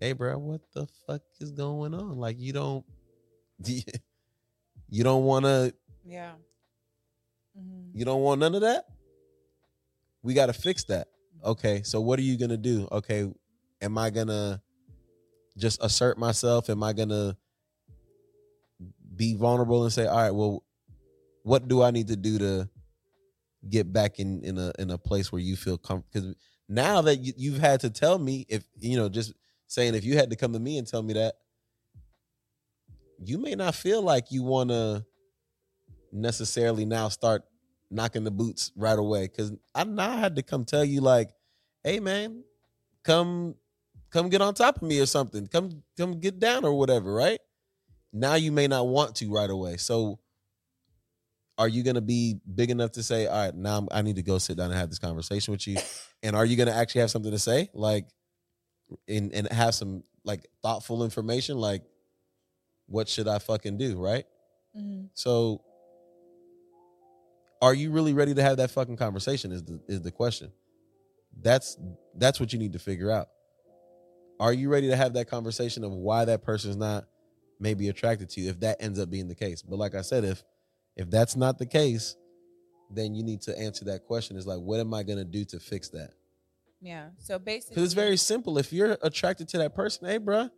"Hey, 0.00 0.12
bro, 0.12 0.38
what 0.38 0.60
the 0.72 0.86
fuck 1.06 1.22
is 1.40 1.50
going 1.52 1.94
on? 1.94 2.16
Like, 2.18 2.38
you 2.38 2.52
don't, 2.52 2.84
you 3.64 5.04
don't 5.04 5.24
want 5.24 5.44
to, 5.44 5.74
Yeah. 6.04 6.34
Mhm. 7.58 7.90
you 7.94 8.04
don't 8.04 8.22
want 8.22 8.40
none 8.40 8.54
of 8.54 8.60
that. 8.62 8.86
We 10.22 10.34
got 10.34 10.46
to 10.46 10.52
fix 10.52 10.84
that. 10.84 11.08
Okay, 11.44 11.82
so 11.82 12.00
what 12.00 12.18
are 12.18 12.22
you 12.22 12.36
gonna 12.36 12.56
do? 12.56 12.88
Okay, 12.90 13.30
am 13.80 13.96
I 13.96 14.10
gonna 14.10 14.60
just 15.56 15.82
assert 15.82 16.18
myself? 16.18 16.68
Am 16.68 16.82
I 16.82 16.92
gonna 16.92 17.36
be 19.14 19.34
vulnerable 19.34 19.84
and 19.84 19.92
say, 19.92 20.06
"All 20.06 20.16
right, 20.16 20.30
well, 20.32 20.64
what 21.42 21.68
do 21.68 21.82
I 21.82 21.90
need 21.92 22.08
to 22.08 22.16
do 22.16 22.38
to 22.38 22.68
get 23.68 23.92
back 23.92 24.18
in 24.18 24.42
in 24.42 24.58
a 24.58 24.72
in 24.80 24.90
a 24.90 24.98
place 24.98 25.30
where 25.30 25.40
you 25.40 25.54
feel 25.56 25.78
comfortable?" 25.78 26.10
Because 26.12 26.34
now 26.68 27.02
that 27.02 27.16
you, 27.20 27.32
you've 27.36 27.58
had 27.58 27.80
to 27.80 27.90
tell 27.90 28.18
me, 28.18 28.44
if 28.48 28.64
you 28.78 28.96
know, 28.96 29.08
just 29.08 29.32
saying, 29.68 29.94
if 29.94 30.04
you 30.04 30.16
had 30.16 30.30
to 30.30 30.36
come 30.36 30.52
to 30.54 30.58
me 30.58 30.78
and 30.78 30.86
tell 30.86 31.02
me 31.02 31.12
that, 31.14 31.34
you 33.22 33.38
may 33.38 33.54
not 33.54 33.74
feel 33.74 34.02
like 34.02 34.30
you 34.30 34.42
want 34.42 34.70
to 34.70 35.04
necessarily 36.12 36.84
now 36.84 37.08
start 37.08 37.42
knocking 37.90 38.24
the 38.24 38.30
boots 38.30 38.72
right 38.76 38.98
away. 38.98 39.28
Cause 39.28 39.52
I 39.74 39.84
now 39.84 40.16
had 40.16 40.36
to 40.36 40.42
come 40.42 40.64
tell 40.64 40.84
you 40.84 41.00
like, 41.00 41.30
hey 41.84 42.00
man, 42.00 42.42
come 43.04 43.54
come 44.10 44.28
get 44.28 44.40
on 44.40 44.54
top 44.54 44.76
of 44.76 44.82
me 44.82 45.00
or 45.00 45.06
something. 45.06 45.46
Come 45.46 45.82
come 45.96 46.20
get 46.20 46.38
down 46.38 46.64
or 46.64 46.72
whatever, 46.72 47.12
right? 47.12 47.40
Now 48.12 48.34
you 48.34 48.52
may 48.52 48.66
not 48.66 48.86
want 48.88 49.16
to 49.16 49.30
right 49.30 49.50
away. 49.50 49.76
So 49.76 50.18
are 51.58 51.68
you 51.68 51.82
gonna 51.82 52.00
be 52.00 52.40
big 52.54 52.70
enough 52.70 52.92
to 52.92 53.02
say, 53.02 53.26
all 53.26 53.46
right, 53.46 53.54
now 53.54 53.74
I'm- 53.74 53.88
I 53.90 54.02
need 54.02 54.16
to 54.16 54.22
go 54.22 54.38
sit 54.38 54.56
down 54.56 54.70
and 54.70 54.78
have 54.78 54.90
this 54.90 54.98
conversation 54.98 55.52
with 55.52 55.66
you? 55.66 55.76
And 56.22 56.36
are 56.36 56.44
you 56.46 56.56
gonna 56.56 56.72
actually 56.72 57.00
have 57.02 57.10
something 57.10 57.32
to 57.32 57.38
say? 57.38 57.68
Like 57.74 58.08
and 59.08 59.32
and 59.32 59.48
have 59.52 59.74
some 59.74 60.02
like 60.24 60.46
thoughtful 60.62 61.04
information, 61.04 61.58
like 61.58 61.82
what 62.86 63.08
should 63.08 63.28
I 63.28 63.38
fucking 63.38 63.78
do, 63.78 63.96
right? 63.98 64.24
Mhm. 64.76 65.10
So 65.14 65.62
are 67.60 67.74
you 67.74 67.90
really 67.90 68.12
ready 68.14 68.34
to 68.34 68.42
have 68.42 68.58
that 68.58 68.70
fucking 68.70 68.96
conversation 68.96 69.52
is 69.52 69.62
the 69.64 69.80
is 69.88 70.02
the 70.02 70.10
question. 70.10 70.52
That's 71.40 71.76
that's 72.14 72.40
what 72.40 72.52
you 72.52 72.58
need 72.58 72.72
to 72.72 72.78
figure 72.78 73.10
out. 73.10 73.28
Are 74.40 74.52
you 74.52 74.68
ready 74.68 74.88
to 74.88 74.96
have 74.96 75.14
that 75.14 75.28
conversation 75.28 75.82
of 75.84 75.92
why 75.92 76.24
that 76.24 76.42
person's 76.42 76.76
not 76.76 77.06
maybe 77.58 77.88
attracted 77.88 78.28
to 78.30 78.40
you 78.40 78.50
if 78.50 78.60
that 78.60 78.76
ends 78.80 78.98
up 78.98 79.10
being 79.10 79.28
the 79.28 79.34
case? 79.34 79.62
But 79.62 79.78
like 79.78 79.94
I 79.94 80.02
said, 80.02 80.24
if 80.24 80.44
if 80.96 81.10
that's 81.10 81.36
not 81.36 81.58
the 81.58 81.66
case, 81.66 82.16
then 82.90 83.14
you 83.14 83.22
need 83.22 83.42
to 83.42 83.58
answer 83.58 83.84
that 83.86 84.04
question. 84.04 84.36
Is 84.36 84.46
like, 84.46 84.60
what 84.60 84.80
am 84.80 84.94
I 84.94 85.02
gonna 85.02 85.24
do 85.24 85.44
to 85.46 85.58
fix 85.60 85.88
that? 85.90 86.12
Yeah. 86.80 87.08
So 87.18 87.38
basically, 87.38 87.74
Because 87.74 87.84
it's 87.84 87.94
very 87.94 88.16
simple. 88.16 88.58
If 88.58 88.72
you're 88.72 88.96
attracted 89.02 89.48
to 89.48 89.58
that 89.58 89.74
person, 89.74 90.06
hey, 90.08 90.18
bruh, 90.18 90.50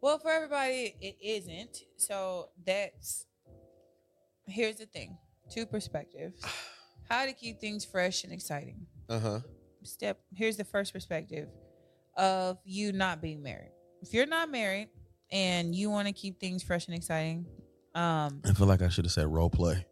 Well, 0.00 0.18
for 0.18 0.30
everybody, 0.30 0.94
it 1.00 1.16
isn't. 1.22 1.82
So 1.96 2.48
that's 2.64 3.26
here's 4.46 4.76
the 4.76 4.86
thing: 4.86 5.18
two 5.50 5.66
perspectives. 5.66 6.42
How 7.08 7.24
to 7.24 7.32
keep 7.32 7.60
things 7.60 7.84
fresh 7.84 8.24
and 8.24 8.32
exciting. 8.32 8.86
uh 9.08 9.18
huh, 9.20 9.40
Step. 9.84 10.18
Here's 10.34 10.56
the 10.56 10.64
first 10.64 10.92
perspective 10.92 11.48
of 12.16 12.58
you 12.64 12.92
not 12.92 13.20
being 13.22 13.42
married. 13.42 13.70
If 14.02 14.12
you're 14.12 14.26
not 14.26 14.50
married 14.50 14.88
and 15.30 15.74
you 15.74 15.90
want 15.90 16.08
to 16.08 16.12
keep 16.12 16.40
things 16.40 16.62
fresh 16.64 16.86
and 16.86 16.96
exciting, 16.96 17.46
um, 17.94 18.40
I 18.44 18.52
feel 18.54 18.66
like 18.66 18.82
I 18.82 18.88
should 18.88 19.04
have 19.04 19.12
said 19.12 19.26
role 19.26 19.50
play. 19.50 19.86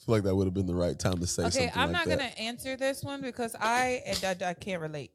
I 0.00 0.04
feel 0.04 0.14
like 0.14 0.22
that 0.24 0.34
would 0.34 0.46
have 0.46 0.54
been 0.54 0.66
the 0.66 0.74
right 0.74 0.98
time 0.98 1.18
to 1.18 1.26
say 1.26 1.42
okay, 1.44 1.50
something 1.50 1.70
Okay, 1.70 1.80
I'm 1.80 1.92
like 1.92 2.06
not 2.06 2.16
that. 2.16 2.18
gonna 2.18 2.48
answer 2.48 2.76
this 2.76 3.02
one 3.04 3.20
because 3.20 3.54
I 3.58 4.02
and 4.06 4.42
I, 4.42 4.50
I 4.50 4.54
can't 4.54 4.80
relate. 4.82 5.12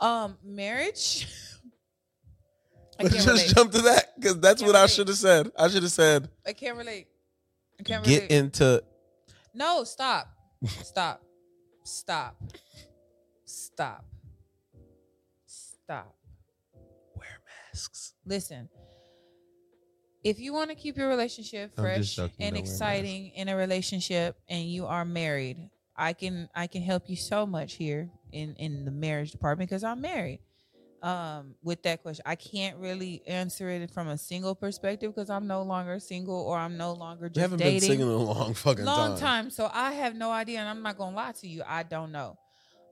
Um, 0.00 0.36
marriage. 0.44 1.26
I 2.98 3.04
Let's 3.04 3.14
can't 3.16 3.26
just 3.26 3.42
relate. 3.42 3.54
jump 3.56 3.72
to 3.72 3.82
that 3.82 4.14
because 4.16 4.40
that's 4.40 4.62
what 4.62 4.76
I 4.76 4.86
should 4.86 5.08
have 5.08 5.16
said. 5.16 5.50
I 5.58 5.68
should 5.68 5.82
have 5.82 5.92
said 5.92 6.28
I 6.46 6.52
can't 6.52 6.76
relate. 6.76 7.06
I 7.78 7.82
can't 7.82 8.06
relate. 8.06 8.28
get 8.28 8.30
into. 8.30 8.82
No, 9.54 9.84
stop. 9.84 10.28
Stop. 10.66 11.22
Stop. 11.84 12.36
Stop. 13.44 14.04
Stop. 15.46 16.14
Wear 17.16 17.28
masks. 17.72 18.14
Listen. 18.24 18.68
If 20.24 20.40
you 20.40 20.54
want 20.54 20.70
to 20.70 20.74
keep 20.74 20.96
your 20.96 21.08
relationship 21.08 21.74
fresh 21.76 22.16
joking, 22.16 22.46
and 22.46 22.56
exciting 22.56 23.30
in 23.36 23.48
a 23.48 23.56
relationship 23.56 24.36
and 24.48 24.64
you 24.64 24.86
are 24.86 25.04
married, 25.04 25.68
I 25.96 26.14
can 26.14 26.48
I 26.54 26.66
can 26.66 26.82
help 26.82 27.08
you 27.08 27.16
so 27.16 27.44
much 27.46 27.74
here 27.74 28.10
in 28.32 28.54
in 28.56 28.86
the 28.86 28.90
marriage 28.90 29.30
department 29.30 29.68
because 29.68 29.84
I'm 29.84 30.00
married. 30.00 30.40
Um, 31.02 31.54
with 31.62 31.82
that 31.82 32.02
question, 32.02 32.22
I 32.24 32.34
can't 32.34 32.78
really 32.78 33.20
answer 33.26 33.68
it 33.68 33.90
from 33.90 34.08
a 34.08 34.16
single 34.16 34.54
perspective 34.54 35.14
because 35.14 35.28
I'm 35.28 35.46
no 35.46 35.62
longer 35.62 36.00
single 36.00 36.40
or 36.40 36.56
I'm 36.56 36.78
no 36.78 36.94
longer 36.94 37.26
You 37.26 37.30
just 37.30 37.42
haven't 37.42 37.58
dating 37.58 37.80
been 37.80 37.88
singing 37.90 38.06
in 38.06 38.08
a 38.08 38.16
long 38.16 38.54
fucking 38.54 38.86
long 38.86 39.10
time. 39.10 39.18
time. 39.18 39.50
So 39.50 39.70
I 39.70 39.92
have 39.92 40.14
no 40.16 40.30
idea, 40.30 40.60
and 40.60 40.68
I'm 40.68 40.82
not 40.82 40.96
gonna 40.96 41.14
lie 41.14 41.32
to 41.32 41.46
you. 41.46 41.62
I 41.66 41.82
don't 41.82 42.10
know. 42.10 42.38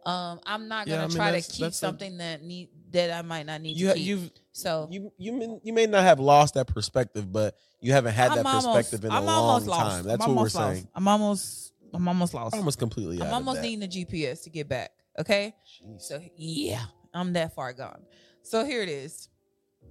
Um, 0.04 0.40
I'm 0.44 0.66
not 0.68 0.86
gonna 0.86 1.04
I 1.04 1.06
mean, 1.06 1.16
try 1.16 1.40
to 1.40 1.52
keep 1.52 1.66
a- 1.66 1.72
something 1.72 2.18
that 2.18 2.42
need 2.42 2.70
that 2.90 3.10
I 3.12 3.22
might 3.22 3.46
not 3.46 3.60
need 3.60 3.76
You 3.76 3.88
to 3.88 3.94
keep. 3.94 4.04
you've 4.04 4.30
so 4.52 4.88
you 4.90 5.12
you 5.16 5.32
may, 5.32 5.58
you 5.62 5.72
may 5.72 5.86
not 5.86 6.02
have 6.02 6.18
lost 6.20 6.54
that 6.54 6.66
perspective, 6.66 7.32
but 7.32 7.56
you 7.80 7.92
haven't 7.92 8.12
had 8.14 8.32
that 8.32 8.38
I'm 8.40 8.46
almost- 8.46 8.66
perspective 8.66 9.04
in 9.04 9.12
a 9.12 9.14
I'm 9.16 9.24
long 9.24 9.64
lost. 9.66 9.80
time. 9.80 10.04
That's 10.04 10.22
I'm 10.24 10.30
what 10.30 10.36
we're 10.36 10.42
lost. 10.42 10.54
saying. 10.56 10.88
I'm 10.94 11.06
almost 11.08 11.72
I'm 11.94 12.08
almost 12.08 12.34
lost. 12.34 12.54
Almost 12.56 12.78
completely. 12.78 13.20
I'm 13.22 13.32
almost 13.32 13.56
that. 13.56 13.62
needing 13.62 13.84
a 13.84 13.88
GPS 13.88 14.42
to 14.44 14.50
get 14.50 14.68
back. 14.68 14.90
Okay. 15.18 15.54
Jeez. 15.84 16.00
So 16.02 16.20
yeah, 16.36 16.84
I'm 17.14 17.32
that 17.34 17.54
far 17.54 17.72
gone. 17.72 18.02
So 18.42 18.64
here 18.64 18.82
it 18.82 18.88
is. 18.88 19.28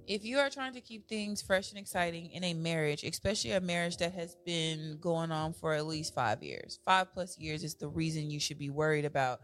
If 0.08 0.24
you 0.24 0.38
are 0.40 0.50
trying 0.50 0.74
to 0.74 0.80
keep 0.80 1.08
things 1.08 1.40
fresh 1.42 1.70
and 1.70 1.78
exciting 1.78 2.32
in 2.32 2.42
a 2.42 2.54
marriage, 2.54 3.04
especially 3.04 3.52
a 3.52 3.60
marriage 3.60 3.98
that 3.98 4.12
has 4.14 4.36
been 4.44 4.98
going 5.00 5.30
on 5.30 5.52
for 5.52 5.74
at 5.74 5.86
least 5.86 6.12
five 6.12 6.42
years, 6.42 6.80
five 6.84 7.12
plus 7.14 7.38
years 7.38 7.62
is 7.62 7.76
the 7.76 7.88
reason 7.88 8.28
you 8.28 8.40
should 8.40 8.58
be 8.58 8.68
worried 8.68 9.04
about 9.04 9.40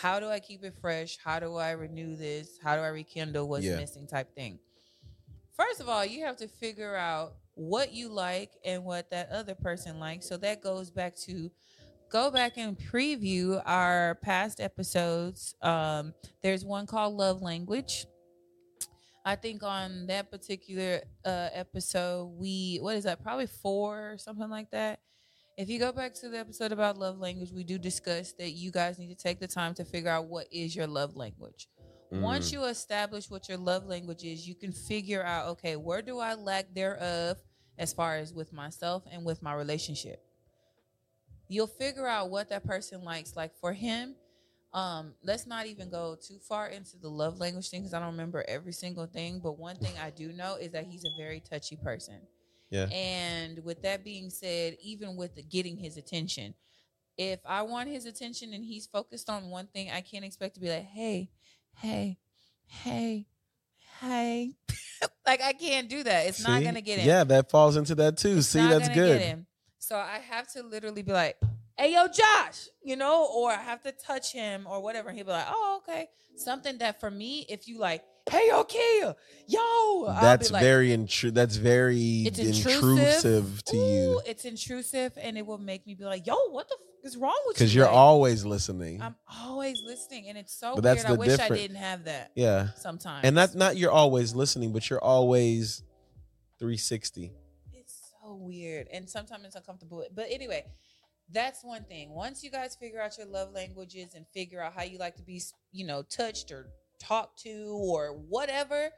how 0.00 0.20
do 0.20 0.26
I 0.28 0.38
keep 0.38 0.62
it 0.64 0.74
fresh? 0.80 1.18
How 1.22 1.40
do 1.40 1.56
I 1.56 1.72
renew 1.72 2.14
this? 2.16 2.58
How 2.62 2.76
do 2.76 2.82
I 2.82 2.88
rekindle 2.88 3.48
what's 3.48 3.64
Yeah. 3.66 3.76
missing 3.76 4.06
type 4.06 4.34
thing? 4.34 4.58
First 5.52 5.80
of 5.80 5.88
all, 5.88 6.04
you 6.04 6.24
have 6.24 6.36
to 6.36 6.48
figure 6.48 6.94
out 6.94 7.34
what 7.54 7.92
you 7.92 8.08
like 8.08 8.52
and 8.64 8.84
what 8.84 9.10
that 9.10 9.30
other 9.30 9.56
person 9.56 9.98
likes. 9.98 10.28
So 10.28 10.36
that 10.36 10.60
goes 10.62 10.90
back 10.90 11.16
to 11.26 11.50
go 12.08 12.30
back 12.30 12.56
and 12.56 12.78
preview 12.78 13.60
our 13.66 14.14
past 14.22 14.60
episodes. 14.60 15.56
Um, 15.60 16.14
there's 16.42 16.64
one 16.64 16.86
called 16.86 17.14
Love 17.14 17.42
Language. 17.42 18.06
I 19.24 19.34
think 19.34 19.62
on 19.62 20.06
that 20.06 20.30
particular 20.30 21.02
uh, 21.24 21.48
episode, 21.52 22.26
we 22.38 22.78
what 22.80 22.94
is 22.96 23.04
that? 23.04 23.22
Probably 23.22 23.46
four 23.48 24.12
or 24.12 24.18
something 24.18 24.48
like 24.48 24.70
that. 24.70 25.00
If 25.58 25.68
you 25.68 25.80
go 25.80 25.90
back 25.90 26.14
to 26.20 26.28
the 26.28 26.38
episode 26.38 26.70
about 26.70 26.98
love 26.98 27.18
language, 27.18 27.50
we 27.52 27.64
do 27.64 27.78
discuss 27.78 28.32
that 28.34 28.50
you 28.50 28.70
guys 28.70 28.96
need 28.96 29.08
to 29.08 29.16
take 29.16 29.40
the 29.40 29.48
time 29.48 29.74
to 29.74 29.84
figure 29.84 30.08
out 30.08 30.26
what 30.26 30.46
is 30.52 30.76
your 30.76 30.86
love 30.86 31.16
language. 31.16 31.68
Once 32.12 32.50
Mm. 32.50 32.52
you 32.52 32.64
establish 32.66 33.28
what 33.28 33.48
your 33.48 33.58
love 33.58 33.84
language 33.84 34.22
is, 34.22 34.46
you 34.46 34.54
can 34.54 34.70
figure 34.70 35.22
out 35.24 35.48
okay, 35.48 35.74
where 35.74 36.00
do 36.00 36.20
I 36.20 36.34
lack 36.34 36.72
thereof 36.72 37.38
as 37.76 37.92
far 37.92 38.18
as 38.18 38.32
with 38.32 38.52
myself 38.52 39.02
and 39.10 39.26
with 39.26 39.42
my 39.42 39.52
relationship. 39.52 40.24
You'll 41.48 41.66
figure 41.66 42.06
out 42.06 42.30
what 42.30 42.50
that 42.50 42.64
person 42.64 43.02
likes. 43.02 43.34
Like 43.34 43.56
for 43.56 43.72
him, 43.72 44.14
um, 44.72 45.14
let's 45.24 45.44
not 45.46 45.66
even 45.66 45.90
go 45.90 46.14
too 46.14 46.38
far 46.38 46.68
into 46.68 46.98
the 46.98 47.08
love 47.10 47.40
language 47.40 47.68
thing 47.68 47.80
because 47.80 47.94
I 47.94 47.98
don't 47.98 48.12
remember 48.12 48.44
every 48.46 48.72
single 48.72 49.06
thing. 49.06 49.40
But 49.40 49.58
one 49.58 49.76
thing 49.76 49.98
I 49.98 50.10
do 50.10 50.32
know 50.32 50.54
is 50.54 50.70
that 50.70 50.86
he's 50.86 51.04
a 51.04 51.10
very 51.18 51.40
touchy 51.40 51.74
person. 51.76 52.20
Yeah. 52.70 52.86
And 52.86 53.64
with 53.64 53.82
that 53.82 54.04
being 54.04 54.30
said, 54.30 54.76
even 54.82 55.16
with 55.16 55.34
the 55.34 55.42
getting 55.42 55.76
his 55.76 55.96
attention, 55.96 56.54
if 57.16 57.40
I 57.44 57.62
want 57.62 57.88
his 57.88 58.06
attention 58.06 58.52
and 58.52 58.64
he's 58.64 58.86
focused 58.86 59.28
on 59.28 59.50
one 59.50 59.66
thing, 59.66 59.90
I 59.90 60.00
can't 60.00 60.24
expect 60.24 60.54
to 60.54 60.60
be 60.60 60.68
like, 60.68 60.84
hey, 60.84 61.30
hey, 61.76 62.18
hey, 62.66 63.26
hey. 64.00 64.56
like 65.26 65.42
I 65.42 65.52
can't 65.52 65.88
do 65.88 66.02
that. 66.02 66.26
It's 66.26 66.46
not 66.46 66.62
gonna 66.62 66.80
get 66.80 67.00
him. 67.00 67.08
Yeah, 67.08 67.24
that 67.24 67.50
falls 67.50 67.76
into 67.76 67.94
that 67.96 68.16
too. 68.16 68.38
It's 68.38 68.48
See, 68.48 68.60
that's 68.60 68.88
good. 68.88 69.44
So 69.78 69.96
I 69.96 70.18
have 70.30 70.50
to 70.52 70.62
literally 70.62 71.02
be 71.02 71.12
like, 71.12 71.36
hey, 71.78 71.92
yo, 71.94 72.08
Josh, 72.08 72.68
you 72.82 72.96
know, 72.96 73.28
or 73.34 73.50
I 73.50 73.62
have 73.62 73.82
to 73.82 73.92
touch 73.92 74.32
him 74.32 74.66
or 74.68 74.82
whatever. 74.82 75.08
And 75.08 75.16
he'll 75.16 75.26
be 75.26 75.32
like, 75.32 75.46
oh, 75.48 75.80
okay. 75.82 76.08
Something 76.36 76.78
that 76.78 77.00
for 77.00 77.10
me, 77.10 77.46
if 77.48 77.68
you 77.68 77.78
like, 77.78 78.02
hey, 78.30 78.50
Kia, 78.68 79.14
yo, 79.46 80.06
That's 80.20 80.50
like, 80.50 80.62
very 80.62 80.90
intru- 80.90 81.32
That's 81.34 81.56
very 81.56 82.24
it's 82.26 82.38
intrusive, 82.38 82.98
intrusive, 82.98 83.64
to 83.66 83.76
Ooh, 83.76 83.80
you 83.80 84.22
It's 84.26 84.44
intrusive, 84.44 85.12
and 85.20 85.36
it 85.38 85.46
will 85.46 85.58
make 85.58 85.86
me 85.86 85.94
be 85.94 86.04
like, 86.04 86.26
yo, 86.26 86.34
what 86.50 86.68
the 86.68 86.76
fuck 86.76 87.04
is 87.06 87.16
wrong 87.16 87.34
with 87.46 87.54
you? 87.56 87.58
because 87.58 87.74
you're 87.74 87.86
Like, 87.86 87.94
always 87.94 88.44
listening. 88.44 89.00
I'm 89.00 89.14
always 89.42 89.80
listening, 89.84 90.28
and 90.28 90.36
it's 90.38 90.52
so 90.54 90.74
But 90.74 90.84
weird. 90.84 91.06
I 91.06 91.12
wish 91.12 91.38
I 91.38 91.48
didn't 91.48 91.76
have 91.76 92.04
that 92.04 92.32
yeah, 92.34 92.68
sometimes. 92.76 93.24
and 93.24 93.36
that's 93.36 93.54
not 93.54 93.76
you're 93.76 93.92
always 93.92 94.34
listening, 94.34 94.72
but 94.72 94.88
you're 94.90 95.02
always 95.02 95.82
360. 96.58 97.32
it's 97.72 98.12
so 98.22 98.34
weird 98.34 98.88
and 98.92 99.08
sometimes 99.08 99.44
it's 99.44 99.54
uncomfortable 99.56 100.04
but 100.14 100.26
anyway 100.28 100.64
that's 101.32 101.62
one 101.62 101.84
thing 101.84 102.10
once 102.10 102.42
you 102.42 102.50
guys 102.50 102.74
figure 102.74 103.00
out 103.00 103.16
your 103.16 103.26
love 103.28 103.52
languages 103.52 104.14
and 104.14 104.26
figure 104.34 104.60
out 104.60 104.72
how 104.74 104.82
you 104.82 104.98
like 104.98 105.14
to 105.14 105.22
be 105.22 105.40
you 105.72 105.86
know 105.86 106.02
touched 106.02 106.50
or 106.50 106.66
talked 106.98 107.38
to 107.42 107.76
or 107.80 108.14
whatever 108.28 108.90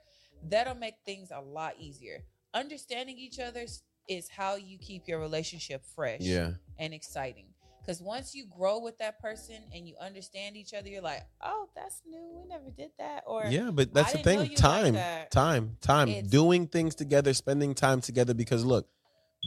that'll 0.49 0.75
make 0.75 0.95
things 1.05 1.31
a 1.35 1.41
lot 1.41 1.75
easier 1.79 2.19
understanding 2.55 3.19
each 3.19 3.39
other 3.39 3.65
is 4.09 4.29
how 4.29 4.57
you 4.57 4.79
keep 4.79 5.07
your 5.07 5.21
relationship 5.21 5.85
fresh 5.95 6.21
Yeah, 6.21 6.53
and 6.79 6.93
exciting 6.95 7.47
because 7.81 8.03
once 8.03 8.35
you 8.35 8.47
grow 8.47 8.79
with 8.79 8.99
that 8.99 9.21
person 9.21 9.57
and 9.75 9.87
you 9.87 9.95
understand 10.01 10.57
each 10.57 10.75
other 10.75 10.89
you're 10.89 11.03
like 11.03 11.23
oh 11.43 11.69
that's 11.75 12.03
new 12.07 12.31
we 12.37 12.49
never 12.49 12.71
did 12.71 12.91
that 12.99 13.25
or 13.27 13.47
yeah, 13.47 13.71
but 13.73 13.93
that's 13.93 14.13
the 14.13 14.19
thing. 14.19 14.41
you 14.41 14.49
like 14.51 14.57
Time, 14.57 14.97
time, 15.31 15.77
time. 15.81 16.27
Doing 16.29 16.67
things 16.67 16.95
together, 16.95 17.33
spending 17.35 17.75
time 17.75 18.01
together. 18.01 18.35
Because 18.35 18.65
look, 18.65 18.89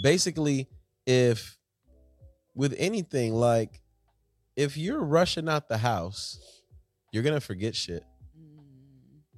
basically, 0.01 0.67
if 1.05 1.57
with 2.55 2.73
anything 2.77 3.33
like 3.33 3.81
if 4.55 4.77
you're 4.77 5.01
rushing 5.01 5.49
out 5.49 5.67
the 5.67 5.77
house, 5.77 6.39
you're 7.11 7.23
gonna 7.23 7.39
forget 7.39 7.75
shit. 7.75 8.03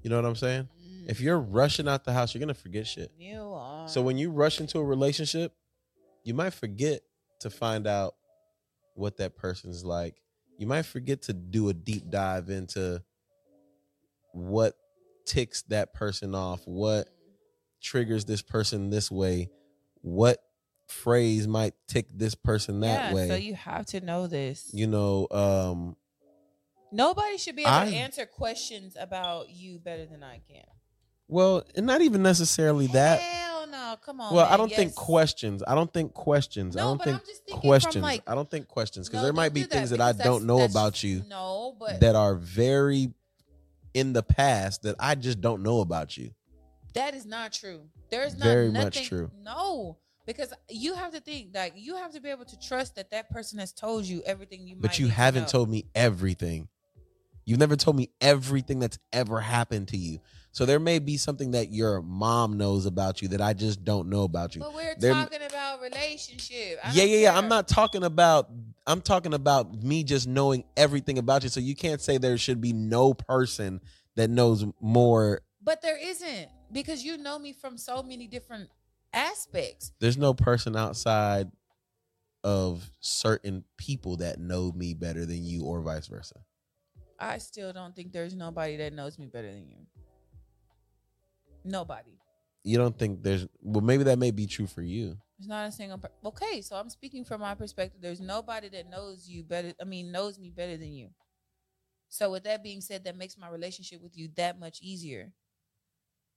Mm, 0.05 0.07
You 0.07 0.09
know 0.11 0.21
what 0.21 0.27
I'm 0.27 0.35
saying? 0.35 0.69
If 1.07 1.17
mm, 1.17 1.21
you're 1.21 1.39
rushing 1.39 1.87
out 1.87 2.03
the 2.03 2.13
house, 2.13 2.33
you're 2.33 2.39
gonna 2.39 2.53
forget 2.53 2.85
shit. 2.85 3.11
you 3.17 3.41
are 3.53 3.87
So 3.87 4.01
when 4.01 4.17
you 4.17 4.29
rush 4.29 4.59
into 4.59 4.77
a 4.77 4.83
relationship, 4.83 5.53
you 6.23 6.33
might 6.33 6.53
forget 6.53 7.01
to 7.39 7.49
find 7.49 7.87
out 7.87 8.13
what 8.93 9.17
that 9.17 9.35
person's 9.35 9.83
like. 9.83 10.15
You 10.57 10.67
might 10.67 10.83
forget 10.83 11.23
to 11.23 11.33
do 11.33 11.69
a 11.69 11.73
deep 11.73 12.09
dive 12.09 12.49
into 12.49 13.01
what 14.31 14.75
ticks 15.25 15.63
that 15.63 15.93
person 15.93 16.35
off, 16.35 16.61
what 16.65 17.09
triggers 17.81 18.25
this 18.25 18.41
person 18.41 18.89
this 18.89 19.09
way, 19.11 19.49
what 20.01 20.39
phrase 20.87 21.47
might 21.47 21.73
tick 21.87 22.05
this 22.13 22.35
person 22.35 22.81
that 22.81 23.07
yeah, 23.09 23.13
way. 23.13 23.27
So 23.27 23.35
you 23.35 23.55
have 23.55 23.85
to 23.87 24.01
know 24.01 24.27
this. 24.27 24.69
you 24.71 24.87
know, 24.87 25.27
um, 25.31 25.95
Nobody 26.91 27.37
should 27.37 27.55
be 27.55 27.63
able 27.63 27.71
I- 27.71 27.89
to 27.89 27.95
answer 27.95 28.25
questions 28.25 28.95
about 28.99 29.49
you 29.49 29.79
better 29.79 30.05
than 30.05 30.23
I 30.23 30.39
can. 30.47 30.63
well, 31.27 31.63
and 31.75 31.85
not 31.85 32.01
even 32.01 32.21
necessarily 32.21 32.87
that. 32.87 33.19
Hell 33.19 33.67
no, 33.67 33.95
come 34.05 34.21
on. 34.21 34.33
Well, 34.33 34.45
I 34.45 34.57
don't 34.57 34.71
think 34.71 34.93
questions. 34.95 35.63
I 35.67 35.73
don't 35.75 35.91
think 35.91 36.13
questions. 36.13 36.77
I 36.77 36.81
No, 36.81 36.87
don't 36.89 36.97
but 36.97 37.03
think 37.05 37.17
I'm 37.19 37.25
just 37.25 37.45
thinking 37.45 37.61
questions. 37.69 38.03
Like, 38.03 38.21
I 38.27 38.35
don't 38.35 38.49
think 38.49 38.67
questions 38.67 39.07
because 39.09 39.21
No, 39.21 39.23
there 39.25 39.33
might 39.33 39.53
be 39.53 39.63
things 39.63 39.89
that 39.89 40.01
I 40.01 40.11
don't 40.11 40.45
know 40.45 40.63
about 40.63 41.03
you 41.03 41.23
No, 41.27 41.75
but 41.79 41.99
that 42.01 42.15
are 42.15 42.35
very 42.35 43.11
in 43.93 44.13
the 44.13 44.23
past 44.23 44.83
that 44.83 44.95
I 44.99 45.15
just 45.15 45.41
don't 45.41 45.63
know 45.63 45.79
about 45.81 46.15
you. 46.17 46.31
that 46.93 47.13
is 47.15 47.25
not 47.25 47.51
true. 47.53 47.89
There's 48.09 48.37
not 48.37 48.45
Very 48.45 48.71
much 48.71 48.83
nothing, 48.95 49.05
true. 49.05 49.31
No, 49.41 49.97
because 50.25 50.53
you 50.69 50.93
have 50.93 51.11
to 51.13 51.19
think 51.19 51.49
like 51.55 51.73
you 51.75 51.95
have 51.95 52.11
to 52.13 52.21
be 52.21 52.29
able 52.29 52.45
to 52.45 52.59
trust 52.59 52.95
that 52.95 53.09
that 53.11 53.29
person 53.31 53.57
has 53.59 53.73
told 53.73 54.05
you 54.05 54.21
everything 54.25 54.67
you. 54.67 54.75
But 54.75 54.99
you 54.99 55.07
haven't 55.07 55.47
told 55.47 55.69
me 55.69 55.85
everything. 55.95 56.69
You've 57.45 57.59
never 57.59 57.75
told 57.75 57.95
me 57.95 58.09
everything 58.21 58.79
that's 58.79 58.97
ever 59.13 59.39
happened 59.39 59.89
to 59.89 59.97
you. 59.97 60.19
So 60.51 60.65
there 60.65 60.79
may 60.79 60.99
be 60.99 61.17
something 61.17 61.51
that 61.51 61.71
your 61.71 62.01
mom 62.01 62.57
knows 62.57 62.85
about 62.85 63.21
you 63.21 63.27
that 63.29 63.41
I 63.41 63.53
just 63.53 63.83
don't 63.83 64.09
know 64.09 64.23
about 64.23 64.55
you. 64.55 64.61
But 64.61 64.73
we're 64.73 64.95
There- 64.97 65.13
talking 65.13 65.41
about 65.47 65.81
relationship. 65.81 66.79
I 66.83 66.91
yeah, 66.93 67.03
yeah, 67.03 67.17
yeah. 67.17 67.29
care. 67.31 67.37
I'm 67.37 67.49
not 67.49 67.67
talking 67.67 68.03
about 68.03 68.49
I'm 68.87 69.01
talking 69.01 69.33
about 69.33 69.83
me 69.83 70.03
just 70.03 70.27
knowing 70.27 70.63
everything 70.77 71.17
about 71.17 71.43
you. 71.43 71.49
So 71.49 71.59
you 71.59 71.75
can't 71.75 71.99
say 72.01 72.17
there 72.17 72.37
should 72.37 72.61
be 72.61 72.71
no 72.71 73.13
person 73.13 73.81
that 74.15 74.29
knows 74.29 74.65
more. 74.79 75.41
But 75.61 75.81
there 75.81 75.97
isn't 75.97 76.49
because 76.71 77.03
you 77.03 77.17
know 77.17 77.37
me 77.37 77.51
from 77.51 77.77
so 77.77 78.01
many 78.01 78.27
different 78.27 78.69
aspects. 79.13 79.91
There's 79.99 80.17
no 80.17 80.33
person 80.33 80.75
outside 80.75 81.51
of 82.43 82.91
certain 82.99 83.63
people 83.77 84.17
that 84.17 84.39
know 84.39 84.71
me 84.71 84.93
better 84.93 85.25
than 85.25 85.43
you 85.43 85.63
or 85.63 85.81
vice 85.81 86.07
versa. 86.07 86.35
I 87.19 87.37
still 87.37 87.71
don't 87.73 87.95
think 87.95 88.11
there's 88.11 88.35
nobody 88.35 88.77
that 88.77 88.93
knows 88.93 89.17
me 89.17 89.27
better 89.27 89.51
than 89.51 89.67
you. 89.67 89.77
Nobody. 91.63 92.19
You 92.63 92.77
don't 92.77 92.97
think 92.97 93.23
there's 93.23 93.47
well 93.61 93.81
maybe 93.81 94.03
that 94.05 94.19
may 94.19 94.31
be 94.31 94.47
true 94.47 94.67
for 94.67 94.81
you. 94.81 95.17
There's 95.37 95.47
not 95.47 95.67
a 95.67 95.71
single. 95.71 95.97
Per- 95.97 96.11
okay, 96.25 96.61
so 96.61 96.75
I'm 96.75 96.89
speaking 96.89 97.25
from 97.25 97.41
my 97.41 97.55
perspective. 97.55 98.01
There's 98.01 98.21
nobody 98.21 98.69
that 98.69 98.89
knows 98.89 99.27
you 99.27 99.43
better. 99.43 99.73
I 99.81 99.83
mean, 99.83 100.11
knows 100.11 100.39
me 100.39 100.49
better 100.49 100.77
than 100.77 100.93
you. 100.93 101.09
So 102.09 102.31
with 102.31 102.43
that 102.43 102.63
being 102.63 102.81
said, 102.81 103.03
that 103.03 103.17
makes 103.17 103.37
my 103.37 103.49
relationship 103.49 104.01
with 104.01 104.17
you 104.17 104.29
that 104.35 104.59
much 104.59 104.79
easier 104.81 105.33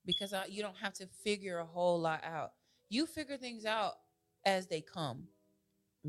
because 0.04 0.32
I, 0.32 0.46
you 0.46 0.62
don't 0.62 0.76
have 0.78 0.94
to 0.94 1.06
figure 1.24 1.58
a 1.58 1.64
whole 1.64 2.00
lot 2.00 2.24
out. 2.24 2.52
You 2.88 3.06
figure 3.06 3.36
things 3.36 3.64
out 3.64 3.94
as 4.44 4.66
they 4.66 4.80
come. 4.80 5.28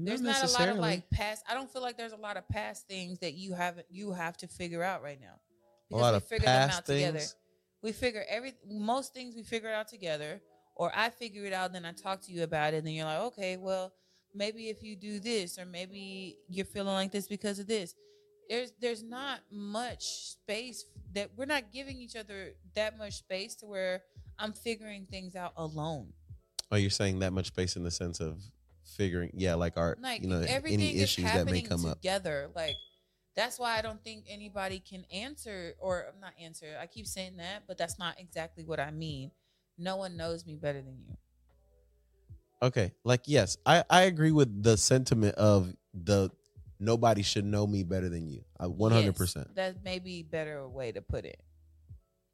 There's 0.05 0.21
not, 0.21 0.43
a 0.43 0.51
lot 0.51 0.69
of 0.69 0.77
like 0.77 1.09
past. 1.09 1.43
I 1.49 1.53
don't 1.53 1.71
feel 1.71 1.81
like 1.81 1.97
there's 1.97 2.13
a 2.13 2.17
lot 2.17 2.37
of 2.37 2.47
past 2.49 2.87
things 2.87 3.19
that 3.19 3.33
you 3.33 3.53
haven't 3.53 3.87
you 3.89 4.11
have 4.11 4.37
to 4.37 4.47
figure 4.47 4.83
out 4.83 5.03
right 5.03 5.19
now 5.19 5.39
a 5.91 5.97
lot 5.97 6.11
we 6.11 6.17
of 6.17 6.23
figured 6.23 6.47
them 6.47 6.69
past 6.69 6.77
out 6.79 6.85
together. 6.85 7.19
things. 7.19 7.35
We 7.81 7.91
figure 7.91 8.23
every 8.29 8.53
most 8.69 9.13
things 9.13 9.35
we 9.35 9.43
figure 9.43 9.69
out 9.69 9.87
together, 9.87 10.41
or 10.75 10.91
I 10.93 11.09
figure 11.09 11.45
it 11.45 11.53
out, 11.53 11.71
then 11.73 11.85
I 11.85 11.93
talk 11.93 12.21
to 12.23 12.31
you 12.31 12.43
about 12.43 12.73
it, 12.73 12.77
and 12.77 12.87
then 12.87 12.93
you're 12.93 13.05
like, 13.05 13.19
okay, 13.19 13.57
well, 13.57 13.93
maybe 14.33 14.69
if 14.69 14.83
you 14.83 14.95
do 14.95 15.19
this, 15.19 15.57
or 15.57 15.65
maybe 15.65 16.37
you're 16.49 16.65
feeling 16.65 16.93
like 16.93 17.11
this 17.11 17.27
because 17.27 17.59
of 17.59 17.67
this. 17.67 17.95
There's 18.49 18.71
there's 18.81 19.03
not 19.03 19.41
much 19.51 20.03
space 20.03 20.85
that 21.13 21.29
we're 21.37 21.45
not 21.45 21.71
giving 21.71 21.97
each 21.97 22.15
other 22.15 22.53
that 22.75 22.97
much 22.97 23.13
space 23.19 23.55
to 23.57 23.67
where 23.67 24.01
I'm 24.39 24.53
figuring 24.53 25.05
things 25.05 25.35
out 25.35 25.53
alone. 25.55 26.13
Oh, 26.71 26.75
you're 26.75 26.89
saying 26.89 27.19
that 27.19 27.31
much 27.31 27.47
space 27.47 27.75
in 27.75 27.83
the 27.83 27.91
sense 27.91 28.19
of 28.19 28.41
figuring, 28.95 29.31
yeah, 29.33 29.55
like 29.55 29.77
our, 29.77 29.97
Like 30.01 30.21
you 30.21 30.27
know, 30.27 30.41
everything 30.41 30.79
any 30.81 30.95
is 30.97 31.03
issues 31.03 31.31
that 31.31 31.45
may 31.45 31.61
come 31.61 31.85
up. 31.85 32.01
together. 32.01 32.49
Like 32.55 32.75
that's 33.35 33.57
why 33.59 33.77
I 33.77 33.81
don't 33.81 34.03
think 34.03 34.25
anybody 34.27 34.79
can 34.79 35.05
answer 35.13 35.73
or 35.79 36.13
not 36.19 36.33
answer. 36.41 36.77
I 36.81 36.87
keep 36.87 37.07
saying 37.07 37.37
that, 37.37 37.63
but 37.67 37.77
that's 37.77 37.97
not 37.99 38.19
exactly 38.19 38.63
what 38.65 38.79
I 38.79 38.91
mean. 38.91 39.31
No 39.77 39.95
one 39.95 40.17
knows 40.17 40.45
me 40.45 40.55
better 40.55 40.81
than 40.81 40.97
you. 41.07 41.15
Okay, 42.61 42.91
like 43.05 43.21
yes, 43.25 43.57
I 43.65 43.83
I 43.89 44.01
agree 44.03 44.31
with 44.31 44.63
the 44.63 44.75
sentiment 44.75 45.35
of 45.35 45.73
the 45.93 46.29
nobody 46.79 47.21
should 47.21 47.45
know 47.45 47.65
me 47.65 47.83
better 47.83 48.09
than 48.09 48.27
you. 48.27 48.43
Uh, 48.59 48.63
I 48.63 48.67
100. 48.67 49.15
percent 49.15 49.47
Yes, 49.55 49.75
that 49.75 49.83
may 49.83 49.99
be 49.99 50.19
a 50.19 50.23
better 50.23 50.67
way 50.67 50.91
to 50.91 51.01
put 51.01 51.23
it. 51.23 51.39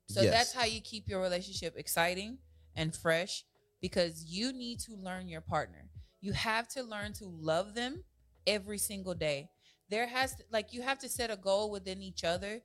So 0.07 0.21
Yes. 0.23 0.31
that's 0.33 0.53
how 0.53 0.65
you 0.65 0.81
keep 0.81 1.07
your 1.07 1.21
relationship 1.21 1.75
exciting 1.77 2.39
and 2.75 2.95
fresh 2.95 3.43
because 3.81 4.25
you 4.25 4.51
need 4.53 4.79
to 4.81 4.95
learn 4.95 5.27
your 5.27 5.41
partner. 5.41 5.89
You 6.21 6.33
have 6.33 6.67
to 6.69 6.83
learn 6.83 7.13
to 7.13 7.25
love 7.25 7.75
them 7.75 8.03
every 8.47 8.77
single 8.77 9.13
day. 9.13 9.49
There 9.89 10.07
has 10.07 10.35
to, 10.35 10.43
like 10.51 10.73
you 10.73 10.81
have 10.81 10.99
to 10.99 11.09
set 11.09 11.29
a 11.31 11.37
goal 11.37 11.69
within 11.71 12.01
each 12.01 12.23
other 12.23 12.61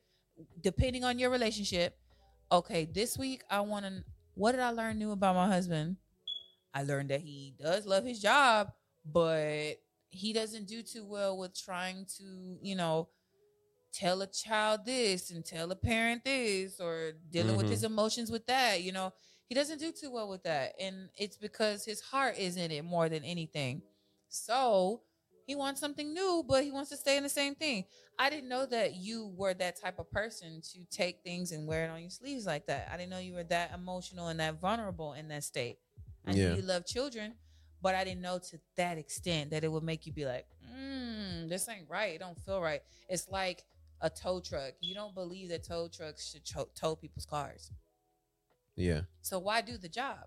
depending 0.60 1.04
on 1.04 1.18
your 1.18 1.30
relationship. 1.30 1.98
Okay, 2.50 2.84
this 2.86 3.18
week 3.18 3.42
I 3.50 3.60
want 3.60 3.84
to 3.86 4.04
what 4.34 4.52
did 4.52 4.60
I 4.60 4.70
learn 4.70 4.98
new 4.98 5.10
about 5.12 5.34
my 5.36 5.46
husband? 5.48 5.96
I 6.74 6.82
learned 6.84 7.10
that 7.10 7.20
he 7.20 7.54
does 7.60 7.86
love 7.86 8.04
his 8.04 8.20
job, 8.20 8.72
but 9.04 9.74
he 10.10 10.32
doesn't 10.32 10.68
do 10.68 10.82
too 10.82 11.04
well 11.04 11.36
with 11.38 11.58
trying 11.58 12.06
to, 12.18 12.58
you 12.62 12.76
know, 12.76 13.08
tell 13.92 14.22
a 14.22 14.26
child 14.26 14.84
this 14.86 15.30
and 15.30 15.44
tell 15.44 15.70
a 15.72 15.76
parent 15.76 16.24
this 16.24 16.80
or 16.80 17.12
dealing 17.30 17.56
with 17.56 17.66
Mhm. 17.66 17.70
his 17.70 17.84
emotions 17.84 18.30
with 18.30 18.46
that 18.46 18.82
you 18.82 18.92
know 18.92 19.12
he 19.50 19.54
doesn't 19.56 19.80
do 19.80 19.90
too 19.90 20.12
well 20.12 20.28
with 20.28 20.44
that 20.44 20.74
and 20.80 21.08
it's 21.18 21.36
because 21.36 21.84
his 21.84 22.00
heart 22.00 22.38
is 22.38 22.56
in 22.56 22.70
it 22.70 22.84
more 22.84 23.08
than 23.08 23.24
anything 23.24 23.82
so 24.28 25.02
he 25.44 25.56
wants 25.56 25.80
something 25.80 26.14
new 26.14 26.44
but 26.46 26.62
he 26.62 26.70
wants 26.70 26.88
to 26.90 26.96
stay 26.96 27.16
in 27.16 27.24
the 27.24 27.28
same 27.28 27.56
thing 27.56 27.84
i 28.16 28.30
didn't 28.30 28.48
know 28.48 28.64
that 28.64 28.94
you 28.94 29.32
were 29.36 29.52
that 29.52 29.80
type 29.80 29.98
of 29.98 30.08
person 30.12 30.62
to 30.62 30.84
take 30.88 31.20
things 31.24 31.50
and 31.50 31.66
wear 31.66 31.84
it 31.84 31.90
on 31.90 32.00
your 32.00 32.10
sleeves 32.10 32.46
like 32.46 32.64
that 32.66 32.88
i 32.92 32.96
didn't 32.96 33.10
know 33.10 33.18
you 33.18 33.34
were 33.34 33.42
that 33.44 33.72
emotional 33.74 34.28
and 34.28 34.38
that 34.38 34.60
vulnerable 34.60 35.14
in 35.14 35.26
that 35.26 35.42
state 35.42 35.78
i 36.26 36.32
Yeah. 36.32 36.50
knew 36.50 36.56
you 36.56 36.62
love 36.62 36.86
children 36.86 37.34
but 37.82 37.96
i 37.96 38.04
didn't 38.04 38.22
know 38.22 38.38
to 38.38 38.60
that 38.76 38.98
extent 38.98 39.50
that 39.50 39.64
it 39.64 39.72
would 39.72 39.82
make 39.82 40.06
you 40.06 40.12
be 40.12 40.26
like 40.26 40.46
mm, 40.64 41.48
this 41.48 41.68
ain't 41.68 41.90
right 41.90 42.14
it 42.14 42.18
don't 42.20 42.38
feel 42.38 42.62
right 42.62 42.82
it's 43.08 43.28
like 43.28 43.64
a 44.02 44.08
tow 44.08 44.40
truck. 44.40 44.72
You 44.80 44.94
don't 44.94 45.14
believe 45.14 45.50
that 45.50 45.62
tow 45.64 45.88
trucks 45.88 46.30
should 46.30 46.42
tow 46.74 46.96
people's 46.96 47.26
cars. 47.26 47.70
Yeah, 48.76 49.02
So 49.20 49.38
why 49.38 49.60
do 49.60 49.76
the 49.76 49.88
job? 49.88 50.26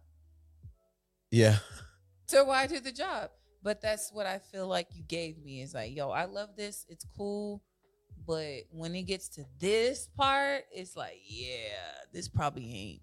yeah, 1.31 1.57
So 2.27 2.45
why 2.45 2.67
do 2.67 2.79
the 2.79 2.91
job? 2.91 3.29
But 3.61 3.81
that's 3.81 4.11
what 4.11 4.25
I 4.25 4.39
feel 4.39 4.67
like 4.67 4.87
you 4.93 5.03
gave 5.03 5.37
me 5.43 5.61
is 5.61 5.73
like, 5.73 5.95
yo, 5.95 6.09
I 6.09 6.25
love 6.25 6.49
this. 6.57 6.85
It's 6.89 7.05
cool. 7.15 7.61
But 8.25 8.63
when 8.71 8.95
it 8.95 9.03
gets 9.03 9.29
to 9.29 9.45
this 9.59 10.07
part, 10.17 10.63
it's 10.71 10.95
like, 10.95 11.19
yeah, 11.27 11.75
this 12.11 12.27
probably 12.27 12.73
ain't 12.73 13.01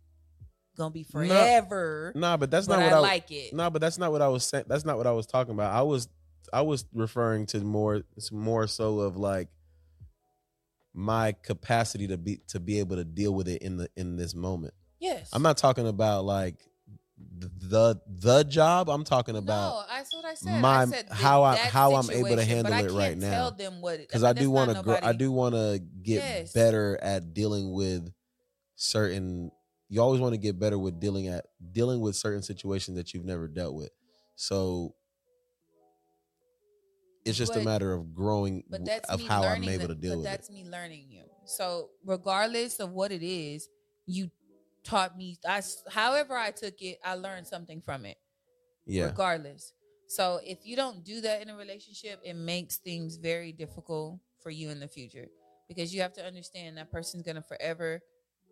gonna 0.76 0.90
be 0.90 1.04
forever. 1.04 2.12
nah, 2.14 2.36
but 2.36 2.50
that's 2.50 2.66
but 2.66 2.78
not 2.78 2.84
what 2.84 2.92
I, 2.92 2.96
I, 2.96 3.00
like 3.00 3.30
it. 3.30 3.52
No, 3.54 3.70
but 3.70 3.80
that's 3.80 3.98
not 3.98 4.12
what 4.12 4.22
I 4.22 4.28
was 4.28 4.44
saying. 4.44 4.64
That's 4.66 4.84
not 4.84 4.96
what 4.96 5.06
I 5.06 5.12
was 5.12 5.26
talking 5.26 5.52
about. 5.54 5.72
I 5.72 5.82
was 5.82 6.08
I 6.52 6.62
was 6.62 6.84
referring 6.94 7.46
to 7.46 7.60
more 7.60 8.02
more 8.32 8.66
so 8.66 9.00
of 9.00 9.16
like 9.16 9.48
my 10.94 11.32
capacity 11.42 12.08
to 12.08 12.16
be 12.18 12.40
to 12.48 12.58
be 12.60 12.78
able 12.78 12.96
to 12.96 13.04
deal 13.04 13.34
with 13.34 13.48
it 13.48 13.62
in 13.62 13.76
the 13.76 13.88
in 13.96 14.16
this 14.16 14.34
moment. 14.34 14.74
Yes. 15.00 15.28
I'm 15.32 15.42
not 15.42 15.56
talking 15.58 15.88
about 15.88 16.24
like 16.24 16.56
the 17.38 18.00
the 18.06 18.42
job. 18.44 18.88
I'm 18.88 19.04
talking 19.04 19.36
about 19.36 19.86
no, 19.88 19.94
that's 19.96 20.14
what 20.14 20.24
I 20.24 20.34
said. 20.34 20.60
my- 20.60 20.82
I 20.82 20.84
said 20.86 21.08
that- 21.08 21.14
how 21.14 21.42
I 21.42 21.56
how 21.56 21.94
I'm 21.94 22.10
able 22.10 22.36
to 22.36 22.44
handle 22.44 22.72
but 22.72 22.84
I 22.84 22.86
it 22.86 22.90
right 22.92 23.16
now. 23.18 23.30
Tell 23.30 23.50
them 23.52 23.80
what 23.80 23.98
because 24.00 24.22
I 24.24 24.32
that's 24.32 24.44
do 24.44 24.50
want 24.50 24.74
to 24.76 24.82
grow. 24.82 24.98
I 25.02 25.12
do 25.12 25.32
want 25.32 25.54
to 25.54 25.80
get 26.02 26.16
Yes. 26.22 26.52
better 26.52 26.98
at 27.02 27.34
dealing 27.34 27.72
with 27.72 28.12
certain. 28.76 29.50
You 29.88 30.00
always 30.02 30.20
want 30.20 30.34
to 30.34 30.38
get 30.38 30.58
better 30.58 30.78
with 30.78 31.00
dealing 31.00 31.28
at 31.28 31.46
dealing 31.72 32.00
with 32.00 32.14
certain 32.16 32.42
situations 32.42 32.96
that 32.96 33.12
you've 33.12 33.24
never 33.24 33.48
dealt 33.48 33.74
with. 33.74 33.90
So 34.36 34.94
it's 37.24 37.36
just 37.36 37.54
a 37.56 37.60
matter 37.60 37.92
of 37.92 38.14
growing 38.14 38.64
But 38.68 38.84
that's 38.84 39.08
of 39.10 39.20
how 39.22 39.42
I'm 39.42 39.64
able 39.64 39.88
the- 39.88 39.94
to 39.94 40.00
deal 40.00 40.12
but 40.12 40.18
with 40.18 40.26
it. 40.26 40.30
that's 40.30 40.50
me 40.50 40.64
learning 40.68 41.06
you. 41.10 41.24
So 41.44 41.90
regardless 42.04 42.80
of 42.80 42.92
what 42.92 43.12
it 43.12 43.22
is, 43.22 43.68
you 44.06 44.30
taught 44.84 45.16
me. 45.16 45.38
I 45.46 45.62
however 45.90 46.36
I 46.36 46.50
took 46.50 46.80
it, 46.82 46.98
I 47.04 47.14
learned 47.14 47.46
something 47.46 47.80
from 47.80 48.04
it. 48.06 48.16
Yeah, 48.86 49.06
Regardless. 49.06 49.72
So 50.08 50.40
if 50.44 50.58
you 50.64 50.74
don't 50.76 51.04
do 51.04 51.20
that 51.20 51.42
in 51.42 51.50
a 51.50 51.56
relationship, 51.56 52.20
it 52.24 52.34
makes 52.34 52.78
things 52.78 53.16
very 53.16 53.52
difficult 53.52 54.18
for 54.42 54.50
you 54.50 54.70
in 54.70 54.80
the 54.80 54.88
future 54.88 55.28
because 55.68 55.94
you 55.94 56.00
have 56.02 56.12
to 56.14 56.24
understand 56.24 56.76
that 56.78 56.90
person's 56.90 57.22
gonna 57.22 57.42
forever 57.42 58.00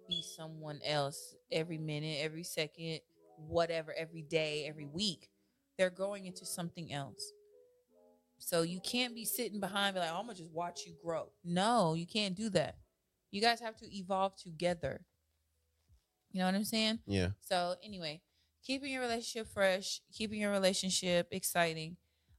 be 0.09 0.23
someone 0.23 0.81
else 0.85 1.35
every 1.51 1.79
minute, 1.79 2.19
every 2.21 2.45
second, 2.45 3.01
whatever, 3.37 3.93
every 3.97 4.23
day, 4.23 4.67
every 4.69 4.87
week. 4.87 5.29
they're 5.77 5.91
growing 5.91 6.27
into 6.27 6.45
something 6.45 6.93
else. 6.93 7.33
So 8.39 8.63
you 8.63 8.81
can't 8.81 9.15
be 9.15 9.25
sitting 9.25 9.61
behind 9.61 9.95
me 9.95 10.01
like, 10.01 10.11
I'm 10.11 10.23
gonna 10.23 10.35
just 10.35 10.53
watch 10.53 10.81
you 10.87 10.95
grow. 11.05 11.31
No, 11.45 11.95
you 11.95 12.07
can't 12.07 12.35
do 12.35 12.51
that. 12.51 12.77
You 13.31 13.41
guys 13.41 13.61
have 13.61 13.77
to 13.79 13.97
evolve 13.97 14.37
together. 14.37 15.05
You 16.39 16.45
know 16.45 16.51
what 16.51 16.55
I'm 16.55 16.65
saying? 16.65 17.01
Yeah. 17.05 17.31
So 17.41 17.75
anyway, 17.83 18.21
keeping 18.65 18.93
your 18.93 19.01
relationship 19.01 19.49
fresh, 19.53 20.01
keeping 20.13 20.41
your 20.41 20.53
relationship 20.53 21.27
exciting, 21.33 21.97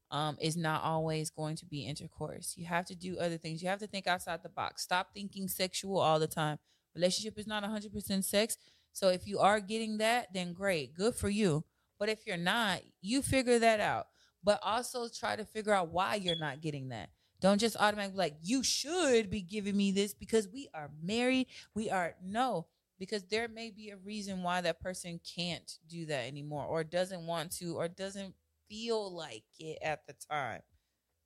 um, 0.09 0.38
is 0.39 0.55
not 0.55 0.84
always 0.84 1.30
going 1.30 1.57
to 1.57 1.65
be 1.65 1.81
intercourse. 1.81 2.53
You 2.55 2.65
have 2.67 2.85
to 2.85 2.95
do 2.95 3.17
other 3.19 3.38
things. 3.38 3.61
You 3.61 3.67
have 3.67 3.80
to 3.80 3.88
think 3.88 4.07
outside 4.07 4.41
the 4.41 4.47
box. 4.47 4.84
Stop 4.84 5.09
thinking 5.13 5.49
sexual 5.49 5.99
all 5.99 6.17
the 6.17 6.27
time. 6.27 6.59
Relationship 6.95 7.38
is 7.38 7.45
not 7.45 7.61
100% 7.61 8.23
sex. 8.23 8.55
So 8.93 9.09
if 9.09 9.27
you 9.27 9.39
are 9.39 9.59
getting 9.59 9.97
that, 9.97 10.27
then 10.34 10.53
great, 10.53 10.93
good 10.93 11.13
for 11.13 11.27
you. 11.27 11.65
But 11.99 12.07
if 12.07 12.26
you're 12.26 12.38
not, 12.38 12.80
you 13.01 13.21
figure 13.21 13.59
that 13.59 13.81
out. 13.81 14.07
But 14.41 14.61
also 14.63 15.09
try 15.09 15.35
to 15.35 15.43
figure 15.43 15.73
out 15.73 15.91
why 15.91 16.15
you're 16.15 16.39
not 16.39 16.61
getting 16.61 16.88
that. 16.88 17.09
Don't 17.41 17.59
just 17.59 17.76
automatically 17.76 18.13
be 18.13 18.17
like, 18.17 18.38
you 18.43 18.63
should 18.63 19.30
be 19.30 19.41
giving 19.41 19.76
me 19.76 19.91
this 19.91 20.13
because 20.13 20.47
we 20.47 20.69
are 20.73 20.89
married. 21.03 21.47
We 21.76 21.89
are 21.89 22.15
no, 22.23 22.67
because 22.99 23.23
there 23.26 23.47
may 23.47 23.71
be 23.71 23.89
a 23.89 23.97
reason 23.97 24.43
why 24.43 24.61
that 24.61 24.80
person 24.81 25.19
can't 25.35 25.80
do 25.88 26.05
that 26.07 26.27
anymore 26.27 26.65
or 26.65 26.84
doesn't 26.84 27.26
want 27.26 27.51
to 27.53 27.76
or 27.77 27.88
doesn't 27.88 28.35
feel 28.69 29.11
like 29.15 29.43
it 29.59 29.80
at 29.81 30.05
the 30.07 30.13
time. 30.30 30.61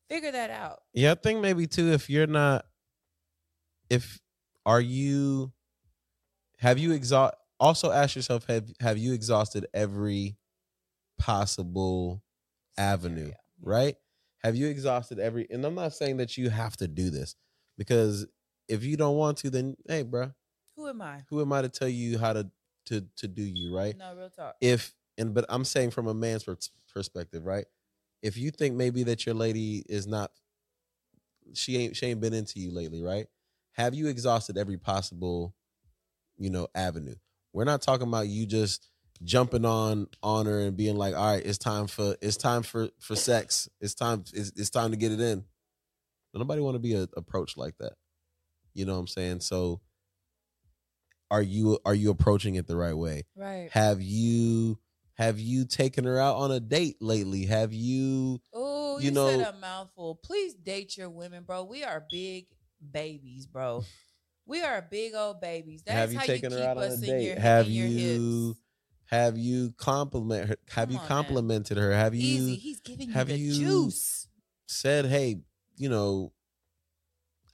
Figure 0.09 0.31
that 0.31 0.49
out. 0.49 0.79
Yeah, 0.93 1.11
I 1.11 1.15
think 1.15 1.41
maybe 1.41 1.67
too 1.67 1.91
if 1.91 2.09
you're 2.09 2.27
not 2.27 2.65
if 3.89 4.19
are 4.65 4.81
you 4.81 5.51
have 6.59 6.77
you 6.77 6.91
exhaust 6.91 7.35
also 7.59 7.91
ask 7.91 8.15
yourself 8.15 8.45
have 8.47 8.71
have 8.79 8.97
you 8.97 9.13
exhausted 9.13 9.65
every 9.73 10.37
possible 11.17 12.23
avenue, 12.77 13.29
Yeah. 13.29 13.33
right? 13.61 13.95
Have 14.43 14.55
you 14.55 14.67
exhausted 14.67 15.19
every 15.19 15.47
and 15.49 15.63
I'm 15.65 15.75
not 15.75 15.93
saying 15.93 16.17
that 16.17 16.37
you 16.37 16.49
have 16.49 16.75
to 16.77 16.87
do 16.87 17.09
this 17.09 17.35
because 17.77 18.25
if 18.67 18.83
you 18.83 18.97
don't 18.97 19.17
want 19.17 19.37
to 19.39 19.49
then 19.49 19.75
hey 19.87 20.03
bruh, 20.03 20.33
Who 20.75 20.87
am 20.87 21.01
I? 21.01 21.23
who 21.29 21.41
am 21.41 21.53
I 21.53 21.61
to 21.61 21.69
tell 21.69 21.87
you 21.87 22.17
how 22.17 22.33
to 22.33 22.49
to 22.87 23.05
to 23.17 23.27
do 23.27 23.43
you, 23.43 23.75
right? 23.75 23.95
No, 23.97 24.15
real 24.15 24.29
talk. 24.29 24.55
if 24.61 24.93
and 25.17 25.33
but 25.33 25.45
I'm 25.49 25.65
saying 25.65 25.91
from 25.91 26.07
a 26.07 26.13
man's 26.13 26.43
pers- 26.43 26.71
perspective, 26.91 27.45
right? 27.45 27.65
If 28.21 28.37
you 28.37 28.51
think 28.51 28.75
maybe 28.75 29.03
that 29.03 29.25
your 29.25 29.35
lady 29.35 29.83
is 29.87 30.07
not, 30.07 30.31
she 31.53 31.77
ain't 31.77 31.95
she 31.95 32.07
ain't 32.07 32.21
been 32.21 32.33
into 32.33 32.59
you 32.59 32.71
lately, 32.71 33.01
right? 33.01 33.27
Have 33.73 33.93
you 33.93 34.07
exhausted 34.07 34.57
every 34.57 34.77
possible, 34.77 35.55
you 36.37 36.49
know, 36.49 36.67
avenue? 36.75 37.15
We're 37.53 37.65
not 37.65 37.81
talking 37.81 38.07
about 38.07 38.27
you 38.27 38.45
just 38.45 38.89
jumping 39.23 39.65
on 39.65 40.07
on 40.21 40.45
her 40.45 40.59
and 40.59 40.75
being 40.75 40.95
like, 40.95 41.15
all 41.15 41.33
right, 41.33 41.45
it's 41.45 41.57
time 41.57 41.87
for 41.87 42.15
it's 42.21 42.37
time 42.37 42.63
for 42.63 42.89
for 42.99 43.15
sex. 43.15 43.69
It's 43.79 43.93
time 43.93 44.23
it's, 44.33 44.51
it's 44.55 44.69
time 44.69 44.91
to 44.91 44.97
get 44.97 45.11
it 45.11 45.19
in. 45.19 45.43
Nobody 46.33 46.61
want 46.61 46.75
to 46.75 46.79
be 46.79 46.95
a, 46.95 47.07
approached 47.15 47.57
like 47.57 47.77
that. 47.77 47.93
You 48.73 48.85
know 48.85 48.93
what 48.93 49.01
I'm 49.01 49.07
saying? 49.07 49.41
So 49.41 49.81
are 51.33 51.41
you 51.41 51.79
are 51.83 51.95
you 51.95 52.11
approaching 52.11 52.55
it 52.55 52.67
the 52.67 52.77
right 52.77 52.95
way? 52.95 53.23
Right. 53.35 53.69
Have 53.71 54.01
you 54.01 54.77
have 55.15 55.39
you 55.39 55.65
taken 55.65 56.05
her 56.05 56.19
out 56.19 56.35
on 56.37 56.51
a 56.51 56.59
date 56.59 56.97
lately? 57.01 57.45
Have 57.45 57.73
you 57.73 58.39
Oh, 58.53 58.99
you 58.99 59.05
you, 59.05 59.11
know- 59.11 59.27
said 59.39 59.53
a 59.55 59.57
mouthful. 59.59 60.19
Please 60.23 60.53
date 60.53 60.95
your 60.95 61.09
women, 61.09 61.43
bro. 61.43 61.63
We 61.63 61.83
are 61.83 62.05
big 62.09 62.45
babies, 62.91 63.47
bro. 63.47 63.83
We 64.45 64.61
are 64.61 64.81
big 64.81 65.15
old 65.15 65.39
babies. 65.41 65.83
That's 65.85 65.97
have 65.97 66.13
you 66.13 66.19
how 66.19 66.25
taken 66.25 66.51
you 66.51 66.57
her 66.57 66.61
keep 66.63 66.69
out 66.69 66.77
on 66.77 66.83
a 66.83 66.87
us 66.87 67.01
in 67.01 67.09
date? 67.09 67.25
your, 67.27 67.39
have 67.39 67.67
you 67.67 68.55
have 69.05 69.37
you 69.37 69.71
compliment 69.77 70.49
her? 70.49 70.55
Have 70.69 70.87
Come 70.89 70.91
you 70.93 70.97
man. 70.99 71.07
complimented 71.07 71.77
her? 71.77 71.91
Have 71.93 72.13
you 72.13 72.21
Easy. 72.21 72.55
He's 72.55 72.79
giving 72.79 73.07
you 73.09 73.13
have 73.13 73.27
the 73.27 73.37
you- 73.37 73.53
juice. 73.53 74.27
said, 74.67 75.05
hey, 75.05 75.41
you 75.77 75.89
know, 75.89 76.31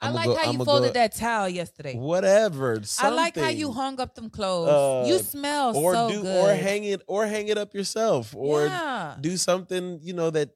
I 0.02 0.08
I'ma 0.08 0.16
like 0.16 0.26
go- 0.28 0.36
how 0.36 0.44
you 0.44 0.50
I'ma 0.50 0.64
folded 0.64 0.88
go- 0.88 0.94
that 0.94 1.16
towel 1.16 1.50
yesterday. 1.50 1.96
whatever. 1.96 2.82
I 3.00 3.10
like 3.10 3.36
how 3.36 3.50
you 3.50 3.72
hung 3.72 4.00
up 4.00 4.16
them 4.16 4.30
clothes. 4.30 4.70
Uh, 4.70 5.12
you 5.12 5.20
smell 5.20 5.76
or 5.76 5.94
so 5.94 6.10
do 6.10 6.22
good. 6.22 6.46
or 6.46 6.54
hang 6.56 6.86
it 6.86 7.02
or 7.08 7.26
hang 7.26 7.50
it 7.50 7.58
up 7.58 7.74
yourself 7.74 8.34
or 8.36 8.66
yeah. 8.66 9.18
do 9.20 9.36
something 9.36 10.00
you 10.02 10.14
know 10.14 10.30
that 10.30 10.52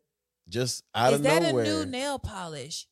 just 0.48 0.84
out 0.96 1.14
Is 1.14 1.20
of 1.20 1.24
that 1.24 1.44
a 1.44 1.54
new 1.54 1.86
nail 1.86 2.20
polish? 2.20 2.88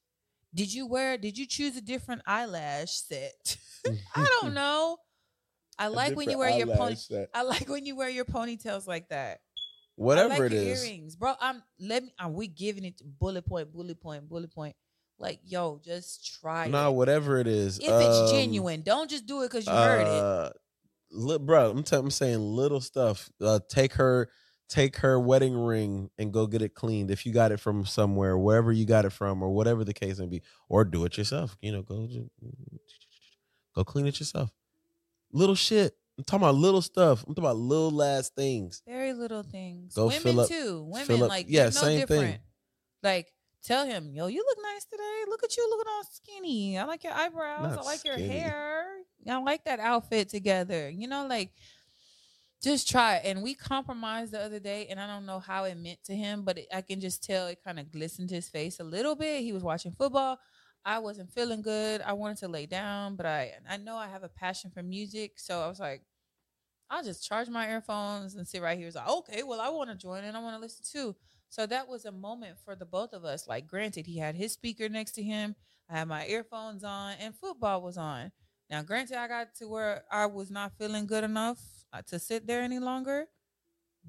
Did 0.53 0.73
you 0.73 0.87
wear? 0.87 1.17
Did 1.17 1.37
you 1.37 1.45
choose 1.45 1.77
a 1.77 1.81
different 1.81 2.21
eyelash 2.27 2.91
set? 2.91 3.57
I 4.15 4.27
don't 4.41 4.53
know. 4.53 4.97
I 5.79 5.87
like 5.87 6.15
when 6.15 6.29
you 6.29 6.37
wear 6.37 6.49
your 6.49 6.67
pony. 6.67 6.95
set. 6.95 7.29
I 7.33 7.43
like 7.43 7.67
when 7.67 7.85
you 7.85 7.95
wear 7.95 8.09
your 8.09 8.25
ponytails 8.25 8.87
like 8.87 9.09
that. 9.09 9.39
Whatever 9.95 10.33
I 10.33 10.37
like 10.37 10.51
it 10.51 10.53
is. 10.53 10.83
earrings, 10.83 11.15
bro. 11.15 11.33
I'm 11.39 11.63
let 11.79 12.03
me. 12.03 12.13
Are 12.19 12.29
we 12.29 12.47
giving 12.47 12.85
it 12.85 13.01
bullet 13.19 13.45
point, 13.45 13.71
bullet 13.71 13.99
point, 13.99 14.27
bullet 14.27 14.53
point? 14.53 14.75
Like, 15.21 15.39
yo, 15.45 15.79
just 15.83 16.39
try 16.41 16.67
Nah, 16.67 16.89
it. 16.89 16.93
whatever 16.93 17.37
it 17.39 17.47
is. 17.47 17.77
If 17.77 17.85
it's 17.85 18.17
um, 18.17 18.29
genuine, 18.31 18.81
don't 18.81 19.09
just 19.09 19.25
do 19.25 19.43
it 19.43 19.47
because 19.49 19.65
you 19.67 19.71
heard 19.71 20.01
it. 20.01 20.07
uh, 20.07 20.49
Li- 21.11 21.37
bro, 21.37 21.69
I'm, 21.71 21.83
t- 21.83 21.95
I'm 21.95 22.09
saying 22.09 22.39
little 22.39 22.81
stuff. 22.81 23.29
Uh, 23.39 23.59
take 23.69 23.93
her, 23.93 24.29
take 24.69 24.97
her 24.97 25.19
wedding 25.19 25.53
ring 25.55 26.09
and 26.17 26.31
go 26.33 26.47
get 26.47 26.61
it 26.61 26.73
cleaned. 26.73 27.11
If 27.11 27.25
you 27.25 27.33
got 27.33 27.51
it 27.51 27.59
from 27.59 27.85
somewhere, 27.85 28.37
wherever 28.37 28.71
you 28.71 28.85
got 28.85 29.05
it 29.05 29.11
from, 29.11 29.43
or 29.43 29.49
whatever 29.51 29.83
the 29.83 29.93
case 29.93 30.17
may 30.19 30.25
be, 30.27 30.41
or 30.69 30.85
do 30.85 31.03
it 31.05 31.17
yourself. 31.17 31.57
You 31.61 31.73
know, 31.73 31.81
go 31.81 32.07
go 33.75 33.83
clean 33.83 34.07
it 34.07 34.19
yourself. 34.19 34.51
Little 35.31 35.55
shit. 35.55 35.95
I'm 36.17 36.23
talking 36.23 36.43
about 36.43 36.55
little 36.55 36.81
stuff. 36.81 37.23
I'm 37.27 37.33
talking 37.33 37.43
about 37.45 37.57
little 37.57 37.91
last 37.91 38.35
things. 38.35 38.81
Very 38.87 39.13
little 39.13 39.43
things. 39.43 39.93
Go 39.95 40.07
Women 40.07 40.39
up- 40.39 40.47
too. 40.47 40.83
Women 40.87 41.23
up- 41.23 41.29
like 41.29 41.45
yeah, 41.49 41.65
no 41.65 41.69
same 41.71 42.07
thing. 42.07 42.19
different. 42.21 42.41
Like 43.03 43.33
tell 43.63 43.85
him, 43.85 44.13
yo, 44.13 44.27
you 44.27 44.43
look 44.45 44.57
nice 44.61 44.85
today. 44.85 45.23
Look 45.27 45.43
at 45.43 45.55
you 45.55 45.67
looking 45.69 45.91
all 45.91 46.03
skinny. 46.03 46.77
I 46.77 46.85
like 46.85 47.03
your 47.03 47.13
eyebrows. 47.13 47.75
Not 47.75 47.79
I 47.79 47.87
like 47.87 48.05
your 48.05 48.17
hair. 48.17 48.85
I 49.27 49.37
like 49.37 49.65
that 49.65 49.79
outfit 49.79 50.29
together. 50.29 50.89
You 50.89 51.07
know, 51.07 51.27
like 51.27 51.51
just 52.61 52.89
try 52.89 53.15
it. 53.15 53.25
And 53.25 53.41
we 53.41 53.55
compromised 53.55 54.31
the 54.31 54.39
other 54.39 54.59
day, 54.59 54.87
and 54.89 54.99
I 54.99 55.07
don't 55.07 55.25
know 55.25 55.39
how 55.39 55.63
it 55.65 55.75
meant 55.77 56.03
to 56.05 56.15
him, 56.15 56.43
but 56.43 56.59
it, 56.59 56.67
I 56.73 56.81
can 56.81 56.99
just 56.99 57.23
tell 57.23 57.47
it 57.47 57.63
kind 57.63 57.79
of 57.79 57.91
glistened 57.91 58.29
his 58.29 58.49
face 58.49 58.79
a 58.79 58.83
little 58.83 59.15
bit. 59.15 59.41
He 59.41 59.53
was 59.53 59.63
watching 59.63 59.93
football. 59.93 60.39
I 60.83 60.99
wasn't 60.99 61.31
feeling 61.31 61.61
good. 61.61 62.01
I 62.01 62.13
wanted 62.13 62.37
to 62.37 62.47
lay 62.47 62.65
down, 62.65 63.15
but 63.15 63.25
I 63.25 63.53
I 63.69 63.77
know 63.77 63.97
I 63.97 64.07
have 64.07 64.23
a 64.23 64.29
passion 64.29 64.71
for 64.71 64.81
music, 64.81 65.33
so 65.37 65.61
I 65.61 65.67
was 65.67 65.79
like, 65.79 66.01
I'll 66.89 67.03
just 67.03 67.25
charge 67.25 67.49
my 67.49 67.69
earphones 67.69 68.35
and 68.35 68.47
sit 68.47 68.61
right 68.61 68.77
here. 68.77 68.87
It's 68.87 68.95
like, 68.95 69.07
okay, 69.07 69.43
well, 69.43 69.61
I 69.61 69.69
want 69.69 69.89
to 69.91 69.95
join 69.95 70.23
and 70.23 70.35
I 70.35 70.41
want 70.41 70.55
to 70.55 70.59
listen 70.59 70.83
too. 70.83 71.15
So 71.51 71.65
that 71.65 71.89
was 71.89 72.05
a 72.05 72.13
moment 72.13 72.55
for 72.63 72.75
the 72.75 72.85
both 72.85 73.11
of 73.11 73.25
us. 73.25 73.45
Like, 73.45 73.67
granted, 73.67 74.07
he 74.07 74.17
had 74.17 74.35
his 74.35 74.53
speaker 74.53 74.87
next 74.87 75.11
to 75.13 75.21
him. 75.21 75.53
I 75.89 75.99
had 75.99 76.07
my 76.07 76.25
earphones 76.25 76.81
on, 76.85 77.15
and 77.19 77.35
football 77.35 77.81
was 77.81 77.97
on. 77.97 78.31
Now, 78.69 78.83
granted, 78.83 79.17
I 79.17 79.27
got 79.27 79.53
to 79.55 79.67
where 79.67 80.05
I 80.09 80.27
was 80.27 80.49
not 80.49 80.71
feeling 80.77 81.05
good 81.05 81.25
enough 81.25 81.59
uh, 81.91 82.03
to 82.07 82.19
sit 82.19 82.47
there 82.47 82.61
any 82.61 82.79
longer, 82.79 83.25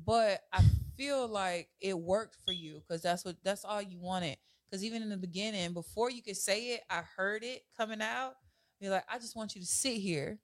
but 0.07 0.43
I 0.53 0.63
feel 0.97 1.27
like 1.27 1.69
it 1.81 1.99
worked 1.99 2.37
for 2.47 2.53
you 2.53 2.81
because 2.81 3.03
that's 3.03 3.25
what 3.25 3.35
that's 3.43 3.65
all 3.65 3.83
you 3.83 3.99
wanted. 3.99 4.37
Because 4.71 4.85
even 4.85 5.03
in 5.03 5.09
the 5.09 5.17
beginning, 5.17 5.73
before 5.73 6.11
you 6.11 6.23
could 6.23 6.37
say 6.37 6.75
it, 6.75 6.83
I 6.89 7.03
heard 7.17 7.43
it 7.43 7.65
coming 7.77 8.01
out. 8.01 8.35
You're 8.79 8.93
like, 8.93 9.05
I 9.13 9.19
just 9.19 9.35
want 9.35 9.57
you 9.57 9.61
to 9.61 9.67
sit 9.67 9.97
here, 9.97 10.39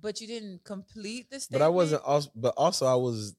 but 0.00 0.20
you 0.20 0.28
didn't 0.28 0.62
complete 0.62 1.28
the 1.28 1.44
But. 1.50 1.60
I 1.60 1.68
wasn't 1.68 2.04
also, 2.04 2.30
but 2.36 2.54
also 2.56 2.86
I 2.86 2.94
was 2.94 3.34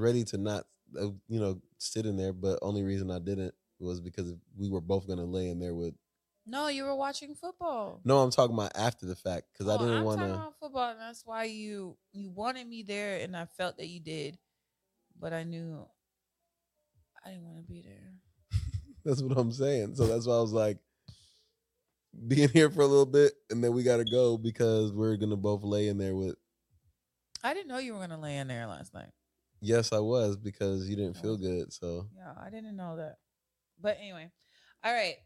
ready 0.00 0.24
to 0.24 0.38
not, 0.38 0.64
uh, 0.98 1.06
you 1.28 1.40
know, 1.40 1.60
sit 1.78 2.06
in 2.06 2.16
there. 2.16 2.32
But 2.32 2.58
only 2.62 2.82
reason 2.82 3.10
I 3.10 3.18
didn't 3.18 3.54
was 3.78 4.00
because 4.00 4.34
we 4.56 4.68
were 4.70 4.80
both 4.80 5.06
gonna 5.08 5.24
lay 5.24 5.48
in 5.48 5.58
there 5.58 5.74
with. 5.74 5.94
No, 6.46 6.68
you 6.68 6.84
were 6.84 6.94
watching 6.94 7.34
football. 7.34 8.00
No, 8.04 8.18
I'm 8.18 8.30
talking 8.30 8.54
about 8.54 8.72
after 8.76 9.06
the 9.06 9.16
fact 9.16 9.46
because 9.52 9.66
I 9.68 9.76
Oh, 9.76 9.86
didn't 9.86 10.04
want 10.04 10.20
to. 10.20 10.52
football, 10.60 10.90
and 10.90 11.00
that's 11.00 11.24
why 11.24 11.44
you 11.44 11.96
you 12.12 12.30
wanted 12.30 12.66
me 12.66 12.82
there, 12.82 13.18
and 13.20 13.36
I 13.36 13.46
felt 13.46 13.78
that 13.78 13.86
you 13.88 14.00
did, 14.00 14.36
but 15.18 15.32
I 15.32 15.44
knew 15.44 15.86
I 17.24 17.30
didn't 17.30 17.46
want 17.46 17.56
to 17.58 17.62
be 17.64 17.80
there. 17.80 18.12
That's 19.04 19.22
what 19.22 19.38
I'm 19.38 19.52
saying. 19.52 19.94
So 19.96 20.06
that's 20.06 20.26
why 20.26 20.34
I 20.34 20.40
was 20.40 20.52
like, 20.52 20.78
being 22.28 22.48
here 22.50 22.70
for 22.70 22.82
a 22.82 22.86
little 22.86 23.06
bit, 23.06 23.32
and 23.50 23.62
then 23.64 23.72
we 23.72 23.82
got 23.82 23.96
to 23.98 24.04
go 24.04 24.36
because 24.38 24.92
we're 24.92 25.16
gonna 25.16 25.36
both 25.36 25.62
lay 25.62 25.88
in 25.88 25.98
there 25.98 26.14
with. 26.14 26.36
I 27.42 27.52
didn't 27.54 27.68
know 27.68 27.78
you 27.78 27.94
were 27.94 28.00
gonna 28.00 28.20
lay 28.20 28.36
in 28.36 28.48
there 28.48 28.66
last 28.66 28.92
night. 28.94 29.10
Yes, 29.64 29.92
I 29.92 29.98
was 29.98 30.36
because 30.36 30.88
you 30.88 30.94
didn't 30.94 31.16
feel 31.16 31.38
good. 31.38 31.72
So 31.72 32.06
Yeah, 32.14 32.32
I 32.38 32.50
didn't 32.50 32.76
know 32.76 32.96
that. 32.96 33.16
But 33.80 33.96
anyway, 33.98 34.30
all 34.84 34.92
right. 34.92 35.16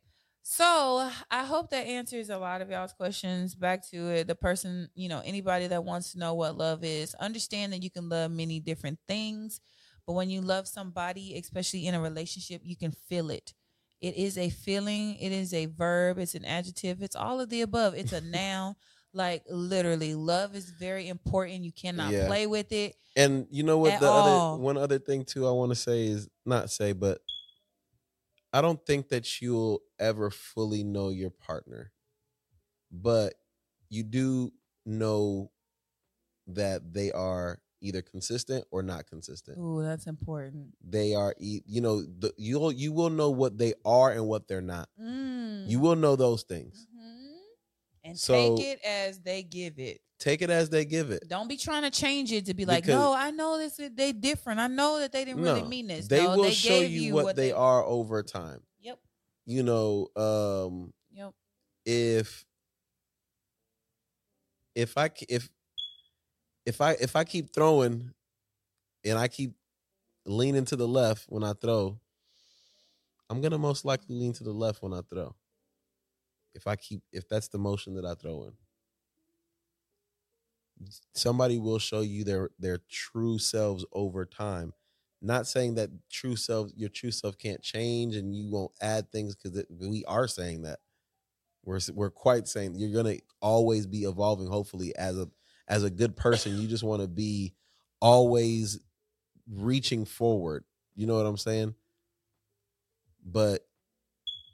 So 0.43 1.11
I 1.31 1.45
hope 1.45 1.71
that 1.71 1.87
answers 1.87 2.31
a 2.31 2.39
lot 2.39 2.63
of 2.63 2.71
y'all's 2.71 2.93
questions. 2.93 3.55
Back 3.57 3.87
to 3.91 4.11
it. 4.11 4.29
The 4.29 4.37
person, 4.37 4.89
you 4.95 5.09
know, 5.09 5.21
anybody 5.25 5.67
that 5.67 5.85
wants 5.85 6.13
to 6.13 6.19
know 6.19 6.35
what 6.35 6.57
love 6.57 6.85
is, 6.85 7.15
understand 7.17 7.73
that 7.73 7.83
you 7.83 7.91
can 7.91 8.09
love 8.09 8.31
many 8.31 8.61
different 8.61 8.99
things. 9.09 9.61
But 10.07 10.13
when 10.15 10.31
you 10.31 10.41
love 10.41 10.69
somebody, 10.69 11.37
especially 11.37 11.87
in 11.87 11.95
a 11.95 12.01
relationship, 12.01 12.63
you 12.65 12.77
can 12.77 12.93
feel 12.93 13.31
it. 13.31 13.53
It 14.01 14.17
is 14.17 14.39
a 14.39 14.49
feeling, 14.49 15.17
it 15.17 15.33
is 15.33 15.53
a 15.53 15.67
verb, 15.67 16.19
it's 16.19 16.37
an 16.37 16.45
adjective, 16.45 17.03
it's 17.03 17.17
all 17.17 17.41
of 17.41 17.51
the 17.51 17.63
above. 17.63 17.95
It's 17.95 18.13
a 18.13 18.21
noun. 18.23 18.77
Like 19.13 19.45
literally, 19.49 20.15
love 20.15 20.55
is 20.55 20.71
very 20.71 21.09
important. 21.09 21.65
You 21.65 21.73
cannot 21.73 22.13
Yeah. 22.13 22.27
play 22.27 22.47
with 22.47 22.73
it. 22.73 22.97
And 23.17 23.47
you 23.51 23.63
know 23.63 23.79
what? 23.79 23.99
The 24.01 24.09
all. 24.09 24.55
other 24.55 24.63
one 24.63 24.77
other 24.77 24.99
thing 24.99 25.25
too, 25.25 25.47
I 25.47 25.51
want 25.51 25.71
to 25.71 25.77
say 25.77 26.07
is 26.07 26.29
not 26.47 26.71
say, 26.71 26.93
but 26.93 27.21
I 28.53 28.61
don't 28.61 28.85
think 28.87 29.09
that 29.09 29.41
you'll 29.43 29.81
ever 29.99 30.31
fully 30.31 30.85
know 30.85 31.09
your 31.11 31.31
partner, 31.31 31.93
but 32.91 33.35
you 33.89 34.03
do 34.03 34.53
know 34.87 35.51
that 36.47 36.93
they 36.95 37.11
are 37.13 37.61
either 37.81 38.03
consistent 38.03 38.65
or 38.71 38.83
not 38.83 39.07
consistent. 39.07 39.59
Ooh, 39.59 39.83
that's 39.83 40.07
important. 40.07 40.75
They 40.83 41.15
are, 41.15 41.35
you 41.39 41.81
know, 41.81 42.03
the, 42.03 42.33
you'll 42.37 42.73
you 42.73 42.93
will 42.93 43.11
know 43.11 43.31
what 43.31 43.59
they 43.59 43.75
are 43.85 44.11
and 44.13 44.27
what 44.27 44.49
they're 44.49 44.61
not. 44.63 44.89
Mm. 45.01 45.69
You 45.69 45.79
will 45.81 45.97
know 45.97 46.17
those 46.17 46.43
things. 46.43 46.87
Mhm. 46.95 46.98
And 48.09 48.19
So- 48.19 48.57
take 48.57 48.67
it 48.67 48.81
as 48.85 49.21
they 49.21 49.43
give 49.43 49.79
it. 49.79 50.01
Take 50.19 50.43
it 50.43 50.51
as 50.51 50.69
they 50.71 50.85
give 50.85 51.11
it. 51.13 51.29
Don't 51.29 51.47
be 51.49 51.57
trying 51.57 51.83
to 51.83 51.91
change 51.91 52.33
it 52.33 52.47
to 52.47 52.55
be 52.55 52.65
like, 52.65 52.85
Because- 52.85 52.99
no, 52.99 53.13
I 53.13 53.31
know 53.31 53.57
this. 53.59 53.79
is- 53.79 53.91
They 53.95 54.13
different. 54.13 54.59
I 54.59 54.67
know 54.67 54.99
that 54.99 55.13
they 55.13 55.25
didn't 55.25 55.43
really 55.43 55.63
mean 55.63 55.87
this. 55.87 56.09
They 56.09 56.25
No, 56.25 56.37
will 56.37 56.43
they 56.45 56.53
show 56.55 56.69
gave 56.81 56.91
you, 56.91 57.15
what, 57.15 57.37
they, 57.37 57.53
are 57.53 57.85
over 57.85 58.23
time. 58.25 58.67
Yep. 58.81 58.99
You 59.47 59.63
know, 59.63 60.09
um, 60.17 60.93
Yep. 61.13 61.35
if 61.85 62.45
if 64.75 64.97
I 64.97 65.11
if 65.29 65.49
if 66.67 66.81
I 66.81 66.93
if 66.95 67.17
I 67.17 67.25
keep 67.25 67.53
throwing 67.53 68.13
and 69.05 69.19
I 69.19 69.29
keep 69.29 69.55
leaning 70.25 70.65
to 70.67 70.77
the 70.77 70.87
left 70.89 71.27
when 71.29 71.43
I 71.45 71.53
throw, 71.55 71.99
I'm 73.31 73.41
gonna 73.41 73.59
most 73.59 73.85
likely 73.85 74.15
lean 74.17 74.33
to 74.35 74.45
the 74.45 74.53
left 74.53 74.83
when 74.83 74.93
I 74.93 75.01
throw. 75.03 75.35
If 76.55 76.67
I 76.67 76.77
keep 76.77 77.03
if 77.13 77.29
that's 77.29 77.49
the 77.49 77.59
motion 77.59 77.95
that 77.95 78.05
I 78.05 78.15
throw 78.15 78.45
in. 78.45 78.53
Somebody 81.15 81.59
will 81.59 81.79
show 81.79 82.01
you 82.01 82.25
their 82.25 82.51
their 82.59 82.79
true 82.89 83.39
selves 83.39 83.85
over 83.93 84.25
time. 84.25 84.73
Not 85.21 85.47
saying 85.47 85.75
that 85.75 85.91
true 86.11 86.37
self 86.37 86.71
your 86.77 86.89
true 86.89 87.11
self 87.11 87.37
can't 87.39 87.63
change 87.63 88.15
and 88.15 88.35
you 88.35 88.51
won't 88.51 88.73
add 88.81 89.11
things 89.11 89.35
because 89.35 89.65
we 89.71 90.05
are 90.07 90.29
saying 90.29 90.63
that 90.63 90.79
we're 91.65 91.81
we're 91.93 92.11
quite 92.11 92.49
saying 92.49 92.77
you're 92.77 93.03
gonna 93.03 93.19
always 93.41 93.87
be 93.87 94.05
evolving. 94.05 94.47
Hopefully, 94.47 94.97
as 94.97 95.19
a 95.19 95.29
as 95.69 95.85
a 95.85 95.91
good 95.91 96.17
person, 96.17 96.61
you 96.61 96.67
just 96.67 96.85
want 96.85 97.03
to 97.03 97.09
be 97.09 97.55
always 98.01 98.81
reaching 99.51 100.05
forward. 100.05 100.65
You 100.95 101.07
know 101.07 101.17
what 101.17 101.27
I'm 101.27 101.37
saying? 101.37 101.75
But 103.25 103.68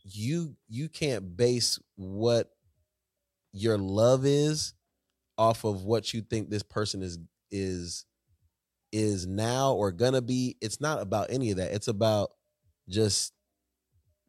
you 0.05 0.57
you 0.69 0.89
can't 0.89 1.37
base 1.37 1.79
what 1.97 2.51
your 3.53 3.79
love 3.79 4.27
is 4.27 4.75
off 5.39 5.65
of 5.65 5.85
what 5.85 6.13
you 6.13 6.21
think 6.21 6.51
this 6.51 6.63
person 6.63 7.03
is 7.03 7.19
is 7.51 8.05
is 8.93 9.27
now 9.27 9.73
or 9.73 9.91
gonna 9.91 10.23
be. 10.23 10.57
It's 10.61 10.81
not 10.81 11.01
about 11.01 11.31
any 11.31 11.51
of 11.51 11.57
that. 11.57 11.73
It's 11.73 11.89
about 11.89 12.31
just 12.89 13.33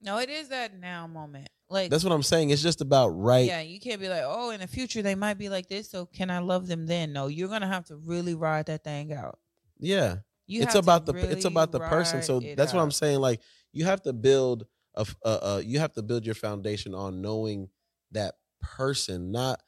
No, 0.02 0.18
it 0.18 0.30
is 0.30 0.50
that 0.50 0.80
now 0.80 1.08
moment. 1.08 1.50
Like 1.70 1.90
that's 1.90 2.04
what 2.04 2.14
I'm 2.14 2.24
saying. 2.24 2.52
It's 2.52 2.62
just 2.62 2.82
about 2.82 3.10
right. 3.10 3.46
Yeah, 3.46 3.62
you 3.62 3.80
can't 3.80 4.00
be 4.00 4.08
like, 4.08 4.24
oh, 4.24 4.52
in 4.52 4.60
the 4.60 4.68
future 4.68 5.02
they 5.02 5.16
might 5.16 5.38
be 5.38 5.50
like 5.50 5.68
this, 5.68 5.90
so 5.90 6.06
can 6.06 6.30
I 6.30 6.40
love 6.40 6.68
them 6.68 6.86
then? 6.86 7.12
No, 7.12 7.28
you're 7.28 7.50
gonna 7.50 7.68
have 7.68 7.86
to 7.86 7.98
really 7.98 8.36
ride 8.36 8.68
that 8.68 8.84
thing 8.84 9.14
out. 9.14 9.40
Yeah. 9.80 10.18
You 10.48 10.62
it's 10.62 10.76
about 10.76 11.06
the 11.06 11.16
it's 11.16 11.46
about 11.46 11.72
the 11.72 11.80
person. 11.80 12.22
So 12.22 12.40
that's 12.40 12.74
what 12.74 12.82
I'm 12.82 12.92
saying. 12.92 13.20
Like 13.20 13.42
you 13.74 13.86
have 13.86 14.02
to 14.04 14.14
build 14.14 14.66
a 14.96 15.02
f- 15.02 15.16
uh, 15.24 15.40
uh 15.42 15.62
you 15.64 15.80
have 15.80 15.94
to 15.94 16.02
build 16.02 16.26
your 16.26 16.36
foundation 16.36 16.94
on 16.94 17.22
knowing 17.22 17.70
that 18.12 18.36
person, 18.62 19.32
not 19.32 19.62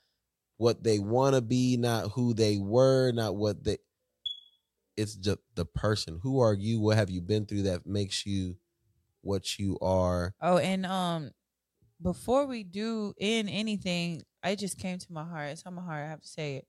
what 0.57 0.83
they 0.83 0.99
want 0.99 1.35
to 1.35 1.41
be, 1.41 1.77
not 1.77 2.11
who 2.11 2.33
they 2.33 2.57
were, 2.57 3.11
not 3.11 3.35
what 3.35 3.63
they. 3.63 3.77
It's 4.95 5.15
just 5.15 5.39
the 5.55 5.65
person. 5.65 6.19
Who 6.23 6.39
are 6.39 6.53
you? 6.53 6.79
What 6.79 6.97
have 6.97 7.09
you 7.09 7.21
been 7.21 7.45
through 7.45 7.63
that 7.63 7.85
makes 7.85 8.25
you 8.25 8.57
what 9.21 9.59
you 9.59 9.77
are? 9.79 10.33
Oh, 10.41 10.57
and 10.57 10.85
um, 10.85 11.31
before 12.01 12.47
we 12.47 12.63
do 12.63 13.13
in 13.17 13.47
anything, 13.47 14.23
I 14.43 14.55
just 14.55 14.79
came 14.79 14.97
to 14.97 15.13
my 15.13 15.23
heart. 15.23 15.49
It's 15.51 15.63
on 15.65 15.75
my 15.75 15.83
heart. 15.83 16.05
I 16.05 16.09
have 16.09 16.21
to 16.21 16.27
say 16.27 16.55
it. 16.57 16.67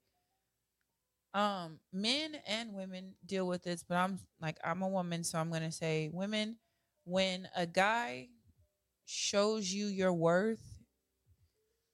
Um, 1.35 1.79
men 1.93 2.37
and 2.47 2.75
women 2.75 3.15
deal 3.25 3.47
with 3.47 3.63
this, 3.63 3.85
but 3.89 3.97
I'm 3.97 4.19
like 4.41 4.59
I'm 4.65 4.83
a 4.83 4.89
woman, 4.89 5.25
so 5.25 5.39
I'm 5.39 5.51
gonna 5.51 5.73
say 5.73 6.11
women. 6.13 6.57
When 7.05 7.49
a 7.57 7.67
guy 7.67 8.29
shows 9.09 9.73
you 9.73 9.87
your 9.87 10.13
worth, 10.13 10.61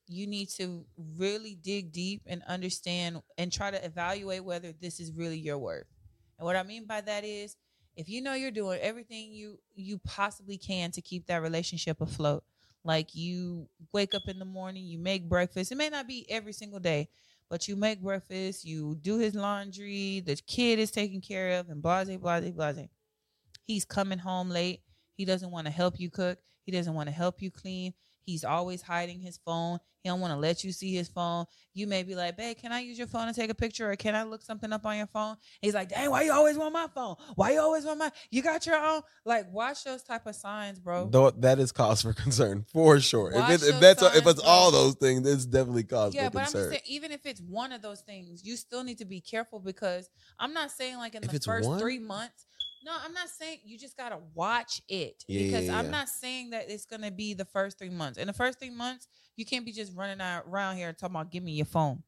you 0.06 0.26
need 0.26 0.48
to 0.50 0.84
really 1.16 1.54
dig 1.54 1.92
deep 1.92 2.22
and 2.26 2.42
understand 2.48 3.22
and 3.38 3.52
try 3.52 3.70
to 3.70 3.84
evaluate 3.84 4.44
whether 4.44 4.72
this 4.72 4.98
is 4.98 5.12
really 5.12 5.38
your 5.38 5.58
worth. 5.58 5.86
And 6.38 6.44
what 6.44 6.56
I 6.56 6.64
mean 6.64 6.86
by 6.86 7.00
that 7.02 7.24
is 7.24 7.56
if 7.96 8.08
you 8.08 8.20
know 8.20 8.34
you're 8.34 8.50
doing 8.50 8.80
everything 8.80 9.32
you 9.32 9.58
you 9.76 9.98
possibly 9.98 10.58
can 10.58 10.90
to 10.90 11.00
keep 11.00 11.26
that 11.26 11.42
relationship 11.42 12.00
afloat 12.00 12.42
like 12.82 13.14
you 13.14 13.68
wake 13.92 14.14
up 14.14 14.22
in 14.26 14.40
the 14.40 14.44
morning 14.44 14.84
you 14.84 14.98
make 14.98 15.28
breakfast 15.28 15.70
it 15.70 15.76
may 15.76 15.88
not 15.88 16.08
be 16.08 16.26
every 16.28 16.52
single 16.52 16.80
day 16.80 17.08
but 17.48 17.68
you 17.68 17.76
make 17.76 18.02
breakfast 18.02 18.64
you 18.64 18.98
do 19.00 19.16
his 19.18 19.34
laundry 19.36 20.20
the 20.26 20.34
kid 20.48 20.80
is 20.80 20.90
taken 20.90 21.20
care 21.20 21.60
of 21.60 21.68
and 21.68 21.80
blase 21.80 22.08
blase 22.18 22.50
blase. 22.50 22.88
He's 23.66 23.84
coming 23.84 24.18
home 24.18 24.50
late. 24.50 24.82
He 25.14 25.24
doesn't 25.24 25.50
want 25.50 25.66
to 25.66 25.72
help 25.72 25.98
you 25.98 26.10
cook 26.10 26.38
he 26.64 26.72
doesn't 26.72 26.94
want 26.94 27.08
to 27.08 27.14
help 27.14 27.40
you 27.40 27.50
clean 27.50 27.92
he's 28.24 28.44
always 28.44 28.82
hiding 28.82 29.20
his 29.20 29.38
phone 29.44 29.78
he 30.02 30.08
don't 30.08 30.20
want 30.20 30.32
to 30.32 30.38
let 30.38 30.64
you 30.64 30.72
see 30.72 30.94
his 30.94 31.08
phone 31.08 31.44
you 31.72 31.86
may 31.86 32.02
be 32.02 32.14
like 32.14 32.36
babe 32.36 32.56
can 32.56 32.72
i 32.72 32.80
use 32.80 32.98
your 32.98 33.06
phone 33.06 33.26
to 33.26 33.32
take 33.32 33.50
a 33.50 33.54
picture 33.54 33.90
or 33.90 33.96
can 33.96 34.14
i 34.14 34.22
look 34.22 34.42
something 34.42 34.72
up 34.72 34.84
on 34.86 34.96
your 34.96 35.06
phone 35.06 35.36
He's 35.60 35.74
like, 35.74 35.88
dang, 35.88 36.10
why 36.10 36.22
you 36.22 36.32
always 36.32 36.58
want 36.58 36.72
my 36.72 36.86
phone? 36.94 37.16
Why 37.36 37.52
you 37.52 37.60
always 37.60 37.84
want 37.84 37.98
my? 37.98 38.12
You 38.30 38.42
got 38.42 38.66
your 38.66 38.76
own? 38.76 39.02
Like, 39.24 39.50
watch 39.52 39.84
those 39.84 40.02
type 40.02 40.26
of 40.26 40.34
signs, 40.34 40.78
bro. 40.78 41.08
Though 41.10 41.30
that 41.30 41.58
is 41.58 41.72
cause 41.72 42.02
for 42.02 42.12
concern 42.12 42.66
for 42.72 43.00
sure. 43.00 43.32
If, 43.34 43.62
it, 43.62 43.68
if 43.68 43.80
that's 43.80 44.02
if 44.02 44.26
it's 44.26 44.40
all 44.40 44.70
those 44.70 44.94
things, 44.94 45.26
it's 45.26 45.46
definitely 45.46 45.84
cause 45.84 46.14
yeah, 46.14 46.26
for 46.26 46.34
but 46.34 46.38
I'm 46.40 46.44
just 46.44 46.54
concern. 46.54 46.70
saying, 46.70 46.82
even 46.86 47.12
if 47.12 47.24
it's 47.26 47.40
one 47.40 47.72
of 47.72 47.82
those 47.82 48.00
things, 48.00 48.44
you 48.44 48.56
still 48.56 48.84
need 48.84 48.98
to 48.98 49.04
be 49.04 49.20
careful 49.20 49.58
because 49.58 50.10
I'm 50.38 50.52
not 50.52 50.70
saying 50.70 50.96
like 50.98 51.14
in 51.14 51.24
If 51.24 51.30
the 51.30 51.40
first 51.40 51.68
one? 51.68 51.78
three 51.78 51.98
months. 51.98 52.46
No, 52.84 52.92
I'm 53.04 53.12
not 53.14 53.28
saying 53.30 53.60
you 53.64 53.78
just 53.78 53.96
gotta 53.96 54.18
watch 54.34 54.82
it 54.88 55.24
Yeah, 55.26 55.44
because 55.44 55.66
yeah, 55.66 55.78
I'm 55.78 55.86
yeah. 55.86 55.90
not 55.90 56.08
saying 56.08 56.50
that 56.50 56.68
it's 56.70 56.84
gonna 56.84 57.10
be 57.10 57.32
the 57.34 57.46
first 57.46 57.78
three 57.78 57.88
months. 57.90 58.18
In 58.18 58.26
the 58.26 58.32
first 58.34 58.58
three 58.58 58.70
months, 58.70 59.08
you 59.36 59.46
can't 59.46 59.64
be 59.64 59.72
just 59.72 59.94
running 59.96 60.20
around 60.20 60.76
here 60.76 60.88
and 60.88 60.98
talking 60.98 61.16
about 61.16 61.30
give 61.30 61.42
me 61.42 61.52
your 61.52 61.66
phone. 61.66 62.02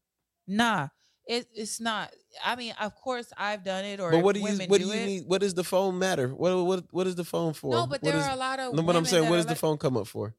Nah, 0.46 0.88
it, 1.26 1.46
it's 1.54 1.80
not. 1.80 2.12
I 2.44 2.54
mean, 2.56 2.74
of 2.80 2.94
course 2.94 3.32
I've 3.36 3.64
done 3.64 3.84
it, 3.84 4.00
or 4.00 4.10
but 4.12 4.22
what 4.22 4.34
do 4.34 4.40
you 4.40 4.46
what 4.46 4.58
do 4.58 4.78
do 4.78 4.86
you 4.86 4.92
it. 4.92 5.06
need? 5.06 5.22
What 5.26 5.40
does 5.40 5.54
the 5.54 5.64
phone 5.64 5.98
matter? 5.98 6.28
What 6.28 6.54
what 6.64 6.84
what 6.90 7.06
is 7.06 7.14
the 7.14 7.24
phone 7.24 7.52
for? 7.54 7.70
No, 7.72 7.80
but 7.86 8.02
What 8.02 8.02
there 8.02 8.16
is- 8.20 8.26
are 8.26 8.32
a 8.32 8.36
lot 8.36 8.60
of. 8.60 8.74
No, 8.74 8.82
but 8.82 8.94
I'm 8.96 9.04
saying, 9.06 9.28
what 9.30 9.36
does 9.36 9.46
the 9.46 9.52
like- 9.52 9.58
phone 9.58 9.78
come 9.78 9.96
up 9.96 10.06
for? 10.06 10.34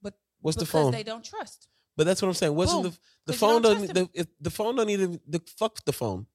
But 0.00 0.14
What's 0.40 0.56
the 0.56 0.64
because 0.64 0.72
phone? 0.84 0.92
They 0.92 1.02
don't 1.04 1.24
trust. 1.24 1.68
But 1.96 2.06
that's 2.06 2.22
what 2.22 2.28
I'm 2.28 2.34
saying. 2.34 2.54
What's 2.54 2.72
the 2.72 2.96
the 3.26 3.32
phone? 3.34 3.60
don't 3.62 3.74
Doesn't 3.80 3.94
the, 3.94 4.08
if 4.14 4.26
the 4.40 4.50
phone 4.50 4.74
don't 4.76 4.86
need 4.86 4.96
to 5.00 5.20
the 5.28 5.40
fuck 5.58 5.84
the 5.84 5.92
phone. 5.92 6.26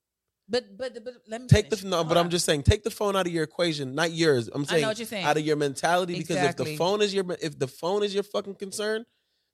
But 0.49 0.77
but 0.77 1.03
but 1.03 1.13
let 1.27 1.41
me 1.41 1.47
Take 1.47 1.69
the 1.69 1.85
no, 1.87 1.97
Hold 1.97 2.09
but 2.09 2.17
I'm 2.17 2.29
just 2.29 2.45
saying, 2.45 2.63
take 2.63 2.83
the 2.83 2.89
phone 2.89 3.15
out 3.15 3.27
of 3.27 3.33
your 3.33 3.43
equation, 3.43 3.95
not 3.95 4.11
yours. 4.11 4.47
I'm 4.53 4.61
I 4.63 4.65
saying 4.65 4.81
know 4.81 4.87
what 4.89 4.97
you're 4.99 5.05
saying. 5.05 5.25
out 5.25 5.35
of 5.37 5.45
your 5.45 5.57
mentality 5.57 6.17
because 6.17 6.37
if 6.41 6.55
the 6.55 6.77
phone 6.77 7.01
is 7.01 7.13
your 7.13 7.25
if 7.41 7.59
the 7.59 7.67
phone 7.67 8.03
is 8.03 8.13
your 8.13 8.23
fucking 8.23 8.55
concern, 8.55 9.05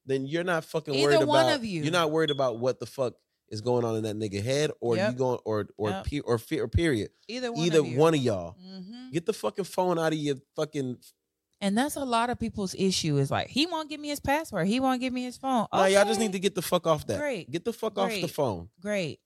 then 0.06 0.26
you're 0.28 0.44
not 0.44 0.66
fucking 0.66 0.94
Either 0.94 1.04
worried 1.04 1.24
one 1.28 1.46
about 1.46 1.56
of 1.56 1.66
you. 1.66 1.82
You're 1.84 1.92
not 1.92 2.12
worried 2.12 2.30
about 2.30 2.60
what 2.60 2.80
the 2.80 2.86
fuck 2.86 3.14
is 3.50 3.62
going 3.62 3.86
on 3.86 3.96
in 3.96 4.04
that 4.04 4.16
nigga 4.16 4.42
head, 4.44 4.72
or 4.82 4.96
Yep. 4.98 5.12
you 5.12 5.18
going 5.18 5.40
or 5.46 5.68
or 5.78 5.90
Yep. 5.90 6.06
pe- 6.06 6.20
or, 6.22 6.38
fe- 6.38 6.60
or 6.60 6.68
period. 6.68 7.10
either 7.28 7.52
one. 7.52 7.66
Either 7.66 7.80
of 7.80 7.86
you. 7.88 7.98
one 7.98 8.14
of 8.14 8.20
y'all. 8.20 8.52
hmm 8.52 9.10
Get 9.12 9.26
the 9.26 9.34
fucking 9.34 9.66
phone 9.66 9.98
out 10.00 10.14
of 10.14 10.18
your 10.20 10.36
fucking. 10.56 10.98
And 11.62 11.78
that's 11.78 11.96
a 11.96 12.04
lot 12.04 12.30
of 12.30 12.40
people's 12.40 12.76
issue. 12.78 13.18
Is 13.18 13.32
like 13.32 13.48
he 13.48 13.66
won't 13.66 13.90
give 13.90 14.00
me 14.00 14.10
his 14.10 14.20
password. 14.20 14.68
He 14.68 14.80
won't 14.80 15.00
give 15.02 15.14
me 15.14 15.24
his 15.24 15.38
phone. 15.38 15.66
Nah, 15.74 15.86
y'all 15.86 16.06
just 16.06 16.20
need 16.20 16.34
to 16.34 16.40
get 16.40 16.56
the 16.56 16.62
fuck 16.62 16.86
off 16.88 17.08
that. 17.08 17.20
Great. 17.20 17.50
Get 17.50 17.64
the 17.66 17.74
fuck 17.74 17.98
off 17.98 18.12
the 18.12 18.28
phone. 18.28 18.70
Great. 18.82 19.20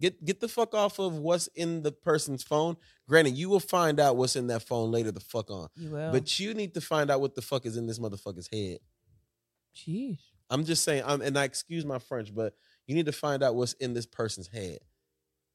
Get 0.00 0.24
get 0.24 0.40
the 0.40 0.48
fuck 0.48 0.74
off 0.74 0.98
of 0.98 1.18
what's 1.18 1.46
in 1.48 1.82
the 1.82 1.92
person's 1.92 2.42
phone. 2.42 2.76
Granted, 3.08 3.36
you 3.36 3.48
will 3.50 3.60
find 3.60 4.00
out 4.00 4.16
what's 4.16 4.34
in 4.34 4.46
that 4.46 4.62
phone 4.62 4.90
later 4.90 5.12
the 5.12 5.20
fuck 5.20 5.50
on. 5.50 5.68
You 5.76 5.90
will. 5.90 6.10
But 6.12 6.40
you 6.40 6.54
need 6.54 6.74
to 6.74 6.80
find 6.80 7.10
out 7.10 7.20
what 7.20 7.34
the 7.34 7.42
fuck 7.42 7.66
is 7.66 7.76
in 7.76 7.86
this 7.86 7.98
motherfucker's 7.98 8.48
head. 8.50 8.78
Jeez. 9.76 10.18
I'm 10.48 10.64
just 10.64 10.82
saying, 10.84 11.04
I'm 11.06 11.20
and 11.20 11.38
I 11.38 11.44
excuse 11.44 11.84
my 11.84 11.98
French, 11.98 12.34
but 12.34 12.54
you 12.86 12.94
need 12.94 13.06
to 13.06 13.12
find 13.12 13.42
out 13.42 13.54
what's 13.54 13.74
in 13.74 13.94
this 13.94 14.06
person's 14.06 14.48
head. 14.48 14.78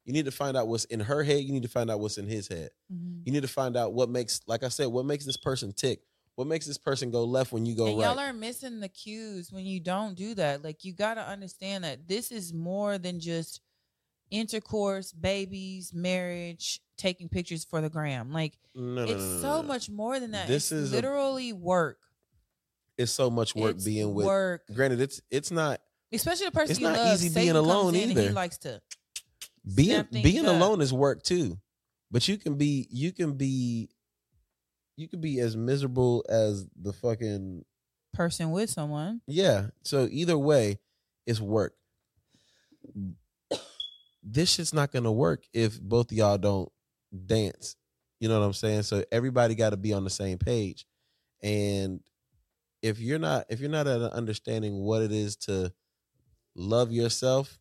You 0.05 0.13
need 0.13 0.25
to 0.25 0.31
find 0.31 0.55
out 0.55 0.67
what's 0.67 0.85
in 0.85 0.99
her 0.99 1.23
head. 1.23 1.43
You 1.43 1.51
need 1.51 1.63
to 1.63 1.67
find 1.69 1.89
out 1.89 1.99
what's 1.99 2.19
in 2.19 2.27
his 2.27 2.47
head. 2.47 2.69
Mhm. 2.93 3.23
You 3.25 3.31
need 3.33 3.41
to 3.41 3.47
find 3.47 3.75
out 3.75 3.93
what 3.93 4.09
makes, 4.09 4.41
like 4.45 4.63
I 4.63 4.69
said, 4.69 4.85
what 4.87 5.05
makes 5.05 5.25
this 5.25 5.37
person 5.37 5.73
tick. 5.73 6.01
What 6.35 6.47
makes 6.47 6.65
this 6.65 6.77
person 6.77 7.11
go 7.11 7.23
left 7.23 7.51
when 7.51 7.65
you 7.65 7.75
go 7.75 7.87
and 7.87 7.97
right? 7.97 8.03
y'all 8.05 8.19
are 8.19 8.33
missing 8.33 8.81
the 8.81 8.89
cues 8.89 9.51
when 9.51 9.65
you 9.65 9.79
don't 9.79 10.15
do 10.15 10.35
that. 10.35 10.63
Like 10.63 10.83
you 10.83 10.93
got 10.93 11.15
to 11.15 11.25
understand 11.27 11.85
that 11.85 12.07
this 12.07 12.29
is 12.31 12.53
more 12.53 12.97
than 12.97 13.19
just 13.19 13.61
intercourse, 14.39 15.11
babies, 15.11 15.93
marriage, 15.93 16.81
taking 16.97 17.29
pictures 17.29 17.63
for 17.65 17.81
the 17.81 17.89
gram. 17.89 18.31
Like 18.31 18.53
no, 18.75 19.03
it's 19.03 19.11
no, 19.23 19.35
no, 19.35 19.41
so 19.41 19.63
much 19.63 19.89
more 19.89 20.19
than 20.19 20.31
that. 20.31 20.47
This 20.47 20.71
it's 20.71 20.71
is 20.71 20.91
a- 20.93 20.95
literally 20.95 21.53
work. 21.53 21.97
It's 22.97 23.11
so 23.11 23.29
much 23.29 23.55
work 23.55 23.75
It's 23.75 23.85
being 23.85 24.13
with. 24.13 24.25
work. 24.25 24.63
Granted, 24.73 25.01
it's 25.01 25.21
it's 25.31 25.51
not. 25.51 25.81
Especially 26.13 26.45
the 26.45 26.51
person 26.51 26.71
It's 26.71 26.79
you 26.79 26.87
not 26.87 26.97
love. 26.97 27.13
easy 27.15 27.29
being 27.29 27.55
alone 27.55 27.95
in 27.95 28.09
He 28.09 28.29
likes 28.29 28.57
to. 28.59 28.81
being 29.73 30.05
being 30.11 30.45
up. 30.45 30.55
alone 30.55 30.79
is 30.81 30.93
work 30.93 31.23
too 31.23 31.57
but 32.11 32.27
you 32.27 32.37
can 32.37 32.55
be 32.55 32.87
you 32.91 33.11
can 33.11 33.33
be 33.33 33.89
you 34.95 35.07
can 35.07 35.19
be 35.19 35.39
as 35.39 35.57
miserable 35.57 36.23
as 36.29 36.67
the 36.79 36.93
fucking 36.93 37.65
person 38.13 38.51
with 38.51 38.69
someone. 38.69 39.21
yeah 39.27 39.67
so 39.83 40.07
either 40.11 40.37
way 40.37 40.79
it's 41.25 41.41
work 41.41 41.73
this 44.25 44.51
shit's 44.53 44.73
not 44.73 44.91
gonna 44.91 45.11
work 45.11 45.43
if 45.53 45.79
both 45.79 46.11
of 46.11 46.17
y'all 46.17 46.37
don't 46.37 46.69
dance. 47.25 47.75
You 48.19 48.27
know 48.29 48.39
what 48.39 48.45
i'm 48.45 48.53
saying? 48.53 48.83
So 48.83 49.03
everybody 49.11 49.55
got 49.55 49.69
to 49.69 49.77
be 49.77 49.93
on 49.93 50.03
the 50.03 50.09
same 50.09 50.37
page. 50.37 50.85
And 51.43 51.99
if 52.81 52.99
you're 52.99 53.19
not 53.19 53.45
if 53.49 53.59
you're 53.59 53.69
not 53.69 53.87
at 53.87 54.01
an 54.01 54.11
understanding 54.11 54.81
what 54.81 55.01
it 55.01 55.11
is 55.11 55.35
to 55.35 55.71
love 56.55 56.91
yourself 56.91 57.59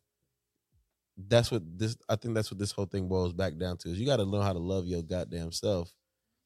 that's 1.27 1.51
what 1.51 1.61
this 1.77 1.97
i 2.09 2.15
think 2.15 2.33
that's 2.33 2.51
what 2.51 2.59
this 2.59 2.71
whole 2.71 2.85
thing 2.85 3.07
boils 3.07 3.33
back 3.33 3.57
down 3.57 3.77
to 3.77 3.89
is 3.89 3.99
you 3.99 4.05
got 4.05 4.17
to 4.17 4.23
learn 4.23 4.41
how 4.41 4.53
to 4.53 4.59
love 4.59 4.85
your 4.85 5.01
goddamn 5.01 5.51
self 5.51 5.93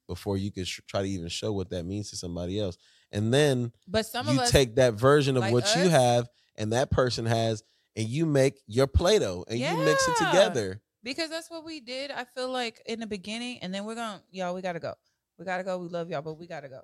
before 0.10 0.38
you 0.38 0.52
can 0.52 0.66
sh- 0.66 0.82
try 0.88 1.02
to 1.02 1.08
even 1.08 1.30
show 1.30 1.54
what 1.54 1.70
that 1.70 1.86
means 1.86 2.10
to 2.10 2.18
somebody 2.18 2.60
else. 2.60 2.78
And 3.12 3.34
then 3.34 3.72
But 3.88 4.06
some 4.08 4.28
you 4.28 4.34
of 4.34 4.40
us, 4.40 4.52
take 4.52 4.76
that 4.76 4.96
version 4.96 5.38
of 5.38 5.42
like 5.42 5.54
what 5.54 5.74
you 5.76 5.88
have 5.88 6.28
and 6.58 6.74
that 6.74 6.92
person 6.92 7.26
has 7.28 7.64
and 8.00 8.08
you 8.08 8.26
make 8.26 8.62
your 8.66 8.88
play-doh 8.88 9.44
and 9.50 9.60
you 9.60 9.76
mix 9.76 10.08
it 10.08 10.16
together 10.16 10.82
because 11.04 11.30
that's 11.30 11.52
what 11.52 11.66
we 11.66 11.82
did. 11.82 12.12
I 12.12 12.24
feel 12.24 12.50
like 12.50 12.82
in 12.86 13.02
the 13.02 13.08
beginning, 13.08 13.60
and 13.62 13.74
then 13.74 13.84
we're 13.84 13.96
gonna, 13.96 14.24
y'all, 14.32 14.56
we 14.56 14.62
gotta 14.62 14.80
go. 14.80 14.94
We 15.38 15.44
gotta 15.44 15.66
go. 15.66 15.78
We 15.78 15.90
love 15.90 16.10
y'all, 16.10 16.22
but 16.22 16.36
we 16.36 16.48
gotta 16.48 16.70
go. 16.70 16.82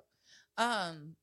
Um, 0.58 1.16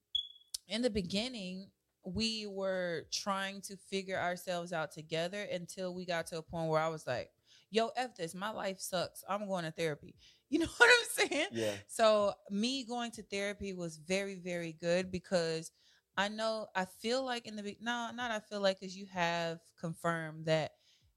in 0.68 0.82
the 0.82 0.90
beginning, 0.90 1.68
we 2.04 2.48
were 2.48 3.06
trying 3.12 3.62
to 3.62 3.78
figure 3.78 4.18
ourselves 4.18 4.74
out 4.74 4.92
together 4.92 5.44
until 5.54 5.94
we 5.94 6.08
got 6.08 6.26
to 6.28 6.40
a 6.40 6.42
point 6.42 6.70
where 6.70 6.82
I 6.82 6.88
was 6.88 7.06
like, 7.06 7.30
"Yo, 7.70 7.90
f 7.96 8.16
this. 8.16 8.34
My 8.34 8.50
life 8.50 8.80
sucks. 8.80 9.24
I'm 9.30 9.48
going 9.48 9.64
to 9.66 9.72
therapy." 9.72 10.16
You 10.54 10.60
know 10.60 10.68
what 10.78 10.88
I'm 10.88 11.30
saying? 11.30 11.48
yeah 11.54 11.72
So 11.88 12.32
me 12.52 12.86
going 12.86 13.10
to 13.14 13.24
therapy 13.24 13.74
was 13.74 13.98
very, 13.98 14.36
very 14.36 14.74
good 14.74 15.10
because 15.10 15.72
I 16.18 16.28
know 16.30 16.68
I 16.76 16.86
feel 16.86 17.24
like 17.24 17.48
in 17.48 17.56
the 17.56 17.64
be- 17.64 17.78
no, 17.82 18.10
not 18.14 18.32
I 18.32 18.40
feel 18.40 18.62
like 18.62 18.80
because 18.80 18.96
you 18.96 19.08
have 19.14 19.60
confirmed 19.80 20.46
that 20.46 20.72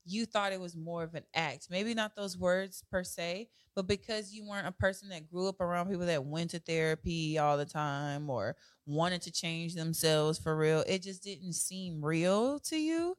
you 0.05 0.25
thought 0.25 0.53
it 0.53 0.59
was 0.59 0.75
more 0.75 1.03
of 1.03 1.15
an 1.15 1.23
act. 1.35 1.67
Maybe 1.69 1.93
not 1.93 2.15
those 2.15 2.37
words 2.37 2.83
per 2.89 3.03
se, 3.03 3.49
but 3.75 3.87
because 3.87 4.31
you 4.31 4.47
weren't 4.47 4.67
a 4.67 4.71
person 4.71 5.09
that 5.09 5.29
grew 5.29 5.49
up 5.49 5.59
around 5.59 5.89
people 5.89 6.05
that 6.05 6.23
went 6.23 6.51
to 6.51 6.59
therapy 6.59 7.37
all 7.37 7.57
the 7.57 7.65
time 7.65 8.29
or 8.29 8.55
wanted 8.85 9.21
to 9.23 9.31
change 9.31 9.75
themselves 9.75 10.39
for 10.39 10.55
real, 10.55 10.83
it 10.87 11.03
just 11.03 11.23
didn't 11.23 11.53
seem 11.53 12.03
real 12.03 12.59
to 12.61 12.77
you. 12.77 13.17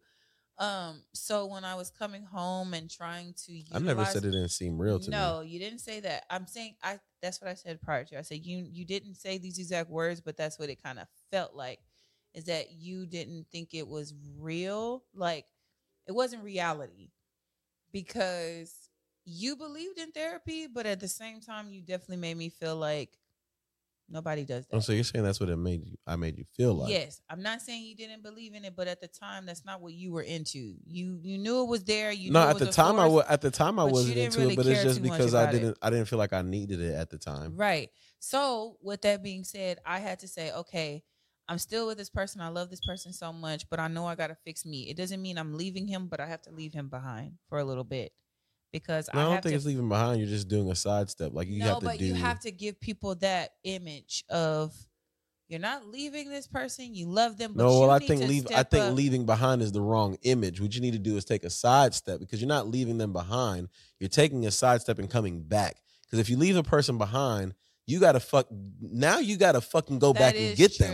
Um, 0.59 1.03
so 1.13 1.47
when 1.47 1.65
I 1.65 1.77
was 1.77 1.91
coming 1.91 2.25
home 2.25 2.75
and 2.75 2.91
trying 2.91 3.33
to, 3.47 3.63
i 3.73 3.79
never 3.79 4.05
said 4.05 4.25
it 4.25 4.33
didn't 4.33 4.49
seem 4.49 4.77
real 4.77 4.99
to 4.99 5.11
me 5.11 5.17
no, 5.17 5.43
you 5.43 5.61
didn't 5.61 5.79
say 5.79 6.01
that. 6.01 6.25
I'm 6.31 6.49
saying 6.49 6.75
I. 6.83 6.99
That's 7.23 7.41
what 7.41 7.49
I 7.49 7.55
said 7.55 7.81
prior 7.81 8.05
to. 8.07 8.19
I 8.19 8.23
said 8.23 8.45
you. 8.45 8.67
You 8.69 8.85
didn't 8.85 9.15
say 9.15 9.39
these 9.39 9.59
exact 9.59 9.89
words, 9.89 10.21
but 10.21 10.37
that's 10.37 10.59
what 10.59 10.69
it 10.69 10.83
kind 10.83 10.99
of 10.99 11.07
felt 11.31 11.55
like. 11.55 11.81
Is 12.35 12.45
that 12.45 12.73
you 12.73 13.07
didn't 13.07 13.47
think 13.51 13.71
it 13.73 13.89
was 13.89 14.15
real? 14.39 15.03
Like 15.15 15.47
it 16.07 16.13
wasn't 16.13 16.45
reality, 16.45 17.11
because 17.93 18.73
you 19.25 19.57
believed 19.57 19.99
in 19.99 20.13
therapy, 20.13 20.67
but 20.67 20.87
at 20.87 21.01
the 21.01 21.09
same 21.09 21.41
time, 21.41 21.71
you 21.71 21.81
definitely 21.83 22.17
made 22.19 22.37
me 22.37 22.49
feel 22.49 22.77
like 22.77 23.19
nobody 24.11 24.45
does 24.45 24.65
oh, 24.65 24.67
that. 24.71 24.77
oh 24.77 24.81
so 24.81 24.93
you're 24.93 25.05
saying 25.05 25.23
that's 25.23 25.39
what 25.39 25.51
it 25.51 25.57
made 25.57 25.85
you 25.85 25.95
i 26.07 26.17
made 26.17 26.39
you 26.39 26.45
feel 26.57 26.73
like 26.73 26.91
yes, 26.91 27.21
I'm 27.29 27.43
not 27.43 27.61
saying 27.61 27.85
you 27.85 27.95
didn't 27.95 28.23
believe 28.23 28.55
in 28.55 28.65
it, 28.65 28.75
but 28.75 28.89
at 28.89 29.01
the 29.01 29.09
time, 29.09 29.45
that's 29.45 29.65
not 29.65 29.83
what 29.83 29.93
you 29.93 30.13
were 30.13 30.23
into. 30.23 30.77
You 30.87 31.19
you 31.23 31.39
knew 31.39 31.63
it 31.63 31.69
was 31.69 31.85
there. 31.85 32.13
You 32.13 32.31
no 32.31 32.43
knew 32.43 32.49
it 32.49 32.51
at 32.53 32.59
the 32.59 32.73
time 32.73 32.99
i 32.99 33.07
was 33.07 33.25
at 33.29 33.41
the 33.41 33.51
time 33.51 33.79
i 33.79 33.85
wasn't 33.85 34.17
into 34.17 34.41
really 34.41 34.55
it 34.55 34.57
but 34.57 34.67
it's 34.67 34.83
just 34.83 35.03
because 35.03 35.35
i 35.35 35.51
didn't 35.51 35.77
i 35.83 35.91
didn't 35.91 36.07
feel 36.07 36.19
like 36.19 36.33
i 36.33 36.43
needed 36.43 36.81
it 36.81 36.95
at 36.95 37.11
the 37.11 37.19
time 37.19 37.57
Right. 37.57 37.91
So, 38.21 38.79
with 38.83 39.03
that 39.03 39.23
being 39.23 39.45
said, 39.45 39.79
I 39.87 40.01
had 40.01 40.19
to 40.21 40.29
say, 40.29 40.51
okay, 40.53 41.05
I'm 41.49 41.59
still 41.59 41.87
with 41.87 41.99
this 41.99 42.11
person. 42.11 42.41
I 42.41 42.49
love 42.49 42.71
this 42.71 42.85
person 42.85 43.13
so 43.13 43.33
much, 43.33 43.69
but 43.71 43.81
I 43.81 43.89
know 43.89 44.07
I 44.07 44.15
got 44.15 44.27
to 44.29 44.37
fix 44.45 44.67
me. 44.67 44.89
It 44.91 44.97
doesn't 44.97 45.21
mean 45.23 45.39
I'm 45.39 45.55
leaving 45.55 45.87
him, 45.89 46.07
but 46.07 46.21
I 46.21 46.27
have 46.27 46.43
to 46.43 46.51
leave 46.51 46.75
him 46.75 46.89
behind 46.89 47.33
for 47.49 47.59
a 47.59 47.65
little 47.65 47.85
bit 47.85 48.13
because 48.73 49.09
no, 49.15 49.21
i 49.21 49.23
I 49.23 49.27
don't 49.27 49.43
think 49.43 49.53
to. 49.53 49.57
it's 49.57 49.65
leaving 49.65 49.89
behind 49.89 50.21
you're 50.21 50.29
just 50.29 50.47
doing 50.47 50.71
a 50.71 50.75
sidestep 50.75 51.33
like 51.33 51.49
you 51.49 51.61
no, 51.61 51.65
have 51.69 51.79
to 51.79 51.87
but 51.87 51.99
do 51.99 52.05
you 52.05 52.13
have 52.13 52.39
to 52.41 52.51
give 52.51 52.79
people 52.79 53.15
that 53.15 53.53
image 53.65 54.25
of 54.29 54.75
you're 55.49 55.59
not 55.59 55.87
leaving 55.87 56.29
this 56.29 56.47
person. 56.47 56.95
You 56.95 57.07
love 57.09 57.39
them. 57.39 57.55
But 57.55 57.63
no, 57.63 57.81
well, 57.81 57.91
I 57.91 58.01
think 58.01 58.21
leave. 58.21 58.47
I 58.55 58.63
think 58.63 58.85
up. 58.85 58.95
leaving 58.95 59.25
behind 59.25 59.63
is 59.63 59.73
the 59.73 59.81
wrong 59.81 60.19
image. 60.23 60.61
What 60.61 60.75
you 60.75 60.83
need 60.83 60.93
to 60.93 60.99
do 60.99 61.17
is 61.17 61.25
take 61.25 61.43
a 61.45 61.51
sidestep 61.51 62.21
because 62.21 62.41
you're 62.41 62.49
not 62.49 62.69
leaving 62.69 62.99
them 62.99 63.15
behind. 63.15 63.69
You're 63.99 64.11
taking 64.11 64.45
a 64.45 64.51
sidestep 64.51 64.99
and 64.99 65.09
coming 65.09 65.41
back. 65.41 65.77
Because 66.05 66.19
if 66.19 66.29
you 66.29 66.37
leave 66.37 66.57
a 66.57 66.63
person 66.63 66.99
behind, 66.99 67.55
you 67.87 67.99
gotta 67.99 68.21
fuck. 68.21 68.47
Now 68.81 69.21
you 69.21 69.39
gotta 69.39 69.63
fucking 69.63 69.99
go 69.99 70.13
That 70.13 70.19
back 70.19 70.35
and 70.37 70.55
get 70.55 70.77
them. 70.79 70.93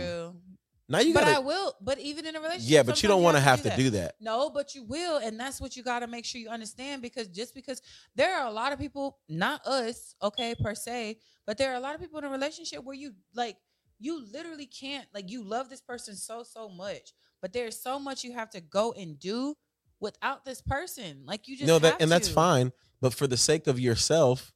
Now 0.87 0.99
you 0.99 1.13
but 1.13 1.21
gotta. 1.21 1.37
I 1.37 1.39
will. 1.39 1.73
But 1.81 1.99
even 1.99 2.25
in 2.25 2.35
a 2.35 2.39
relationship, 2.39 2.69
yeah, 2.69 2.83
but 2.83 3.01
you 3.01 3.09
don't 3.09 3.23
want 3.23 3.37
to 3.37 3.41
have 3.41 3.63
do 3.63 3.69
to 3.69 3.75
do 3.75 3.89
that. 3.91 4.15
No, 4.19 4.49
but 4.49 4.75
you 4.75 4.83
will, 4.83 5.17
and 5.17 5.39
that's 5.39 5.59
what 5.59 5.75
you 5.75 5.83
got 5.83 5.99
to 5.99 6.07
make 6.07 6.25
sure 6.25 6.39
you 6.39 6.49
understand 6.49 7.01
because 7.01 7.27
just 7.27 7.55
because 7.55 7.81
there 8.15 8.37
are 8.37 8.47
a 8.47 8.51
lot 8.51 8.71
of 8.71 8.79
people, 8.79 9.17
not 9.27 9.65
us, 9.65 10.15
okay, 10.21 10.53
per 10.55 10.75
se, 10.75 11.17
but 11.47 11.57
there 11.57 11.71
are 11.71 11.75
a 11.75 11.79
lot 11.79 11.95
of 11.95 12.01
people 12.01 12.19
in 12.19 12.25
a 12.25 12.29
relationship 12.29 12.83
where 12.83 12.95
you 12.95 13.13
like 13.33 13.57
you 13.99 14.25
literally 14.31 14.65
can't 14.67 15.07
like 15.13 15.31
you 15.31 15.43
love 15.43 15.69
this 15.69 15.81
person 15.81 16.15
so 16.15 16.43
so 16.43 16.69
much, 16.69 17.13
but 17.41 17.51
there's 17.51 17.81
so 17.81 17.97
much 17.97 18.23
you 18.23 18.33
have 18.33 18.49
to 18.51 18.61
go 18.61 18.93
and 18.93 19.19
do 19.19 19.55
without 19.99 20.45
this 20.45 20.61
person. 20.61 21.23
Like 21.25 21.47
you 21.47 21.57
just 21.57 21.67
No, 21.67 21.79
that 21.79 22.01
and 22.01 22.11
that's 22.11 22.29
fine. 22.29 22.71
But 23.01 23.13
for 23.13 23.27
the 23.27 23.37
sake 23.37 23.67
of 23.67 23.79
yourself, 23.79 24.53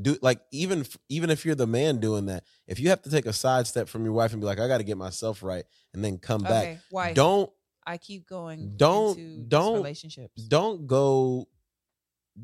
do 0.00 0.16
like 0.22 0.40
even 0.50 0.84
even 1.08 1.30
if 1.30 1.44
you're 1.44 1.54
the 1.54 1.66
man 1.66 1.98
doing 2.00 2.26
that, 2.26 2.44
if 2.66 2.80
you 2.80 2.88
have 2.90 3.02
to 3.02 3.10
take 3.10 3.26
a 3.26 3.32
sidestep 3.32 3.88
from 3.88 4.04
your 4.04 4.12
wife 4.12 4.32
and 4.32 4.40
be 4.40 4.46
like, 4.46 4.58
I 4.58 4.66
got 4.68 4.78
to 4.78 4.84
get 4.84 4.96
myself 4.98 5.42
right, 5.42 5.64
and 5.92 6.04
then 6.04 6.18
come 6.18 6.42
back, 6.42 6.62
Okay, 6.64 6.78
why 6.90 7.12
don't 7.12 7.50
I 7.86 7.98
keep 7.98 8.26
going? 8.26 8.74
don't- 8.76 9.48
don't- 9.48 9.74
relationships. 9.76 10.42
don't 10.42 10.86
go 10.86 11.46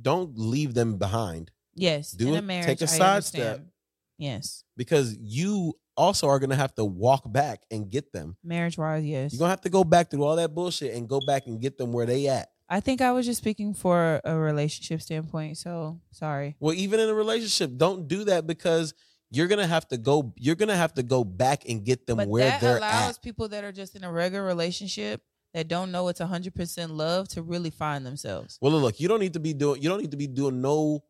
don't 0.03 0.39
leave 0.39 0.75
them 0.75 0.99
behind 0.99 1.51
Yes, 1.75 2.13
do 2.13 2.29
in 2.29 2.37
a 2.37 2.43
marriage, 2.43 2.67
take 2.67 2.81
a 2.81 2.87
sidestep. 2.87 3.41
understand. 3.41 3.71
Yes, 4.19 4.65
because 4.77 5.17
you 5.19 5.75
also 5.97 6.29
are 6.29 6.39
going 6.39 6.51
to 6.51 6.57
have 6.57 6.75
to 6.77 6.85
walk 6.85 7.31
back 7.33 7.63
and 7.71 7.91
get 7.91 8.13
them 8.13 8.37
marriage 8.45 8.77
wise, 8.79 9.05
yes. 9.05 9.33
you're 9.33 9.39
to 9.49 9.51
have 9.51 9.61
to 9.63 9.71
go 9.71 9.83
back 9.83 10.11
through 10.11 10.23
all 10.25 10.37
that 10.37 10.55
bullshit 10.55 10.95
and 10.95 11.09
go 11.09 11.21
back 11.27 11.47
and 11.47 11.61
get 11.61 11.77
them 11.79 11.93
where 11.93 12.07
they 12.07 12.27
at 12.29 12.51
I 12.73 12.79
think 12.81 13.01
I 13.01 13.11
was 13.11 13.27
just 13.27 13.39
speaking 13.39 13.75
for 13.75 14.21
a 14.25 14.37
relationship 14.37 15.03
standpoint. 15.03 15.59
So 15.59 16.01
sorry. 16.13 16.57
well 16.61 16.75
even 16.75 17.01
in 17.01 17.09
a 17.09 17.15
relationship 17.15 17.77
don't 17.77 18.09
do 18.09 18.25
that 18.25 18.47
because 18.47 18.95
you're 19.31 19.49
going 19.49 19.59
to 19.59 19.67
have 19.67 19.87
to 19.89 19.99
go 19.99 20.33
you're 20.37 20.55
to 20.57 20.77
have 20.77 20.95
to 20.95 21.03
go 21.03 21.25
back 21.25 21.69
and 21.69 21.85
get 21.85 22.07
them 22.07 22.19
but 22.19 22.29
where 22.29 22.49
that 22.49 22.61
they're 22.61 22.79
allows 22.79 23.17
at 23.17 23.23
people 23.23 23.49
that 23.49 23.65
are 23.65 23.73
just 23.73 23.95
in 23.97 24.05
a 24.05 24.11
regular 24.11 24.45
relationship 24.45 25.23
that 25.53 25.67
don't 25.69 25.91
know 25.91 26.09
it's 26.09 26.21
100% 26.21 26.91
love 26.91 27.27
to 27.29 27.43
really 27.43 27.71
find 27.71 28.07
themselves. 28.07 28.59
well 28.61 28.73
look 28.73 29.01
you 29.01 29.09
don't 29.09 29.21
need 29.21 29.35
to 29.35 29.41
be 29.41 29.53
doing 29.53 29.83
you 29.83 29.89
don't 29.89 30.01
need 30.01 30.11
to 30.13 30.17
be 30.17 30.27
doing 30.27 30.61
no 30.63 31.03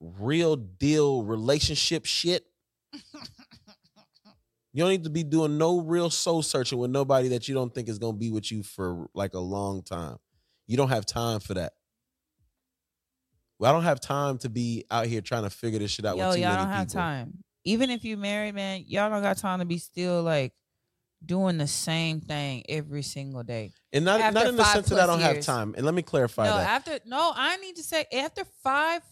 real 0.00 0.56
deal 0.56 1.22
relationship 1.22 2.04
shit 2.04 2.44
You 4.74 4.82
don't 4.82 4.90
need 4.90 5.04
to 5.04 5.10
be 5.10 5.22
doing 5.22 5.58
no 5.58 5.80
real 5.80 6.08
soul 6.08 6.42
searching 6.42 6.78
with 6.78 6.90
nobody 6.90 7.28
that 7.28 7.46
you 7.46 7.54
don't 7.54 7.74
think 7.74 7.90
is 7.90 7.98
going 7.98 8.14
to 8.14 8.18
be 8.18 8.30
with 8.30 8.50
you 8.50 8.62
for 8.62 9.06
like 9.12 9.34
a 9.34 9.38
long 9.38 9.82
time. 9.82 10.16
You 10.66 10.76
don't 10.76 10.88
have 10.88 11.06
time 11.06 11.40
for 11.40 11.54
that. 11.54 11.72
Well, 13.58 13.70
I 13.70 13.74
don't 13.74 13.84
have 13.84 14.00
time 14.00 14.38
to 14.38 14.48
be 14.48 14.84
out 14.90 15.06
here 15.06 15.20
trying 15.20 15.44
to 15.44 15.50
figure 15.50 15.78
this 15.78 15.90
shit 15.90 16.04
out 16.04 16.16
Yo, 16.16 16.28
with 16.28 16.36
too 16.36 16.42
y'all 16.42 16.56
don't 16.56 16.68
have 16.68 16.88
time. 16.88 17.44
Even 17.64 17.90
if 17.90 18.04
you 18.04 18.16
married, 18.16 18.54
man, 18.54 18.84
y'all 18.88 19.08
don't 19.08 19.22
got 19.22 19.38
time 19.38 19.60
to 19.60 19.64
be 19.64 19.78
still 19.78 20.22
like 20.22 20.52
doing 21.24 21.58
the 21.58 21.66
same 21.66 22.20
thing 22.20 22.64
every 22.68 23.02
single 23.02 23.42
day. 23.42 23.72
And 23.92 24.04
not, 24.04 24.20
After 24.20 24.34
not 24.34 24.46
in 24.48 24.56
the 24.56 24.64
sense 24.64 24.88
that 24.88 25.00
I 25.00 25.06
don't 25.06 25.20
have 25.20 25.40
time. 25.40 25.74
And 25.76 25.86
let 25.86 25.94
me 25.94 26.02
clarify 26.02 26.46
no, 26.46 26.56
that. 26.56 26.68
after 26.68 26.98
no, 27.06 27.32
I 27.34 27.56
need 27.58 27.76
to 27.76 27.82
say 27.82 28.04
after 28.12 28.44
five 28.62 29.02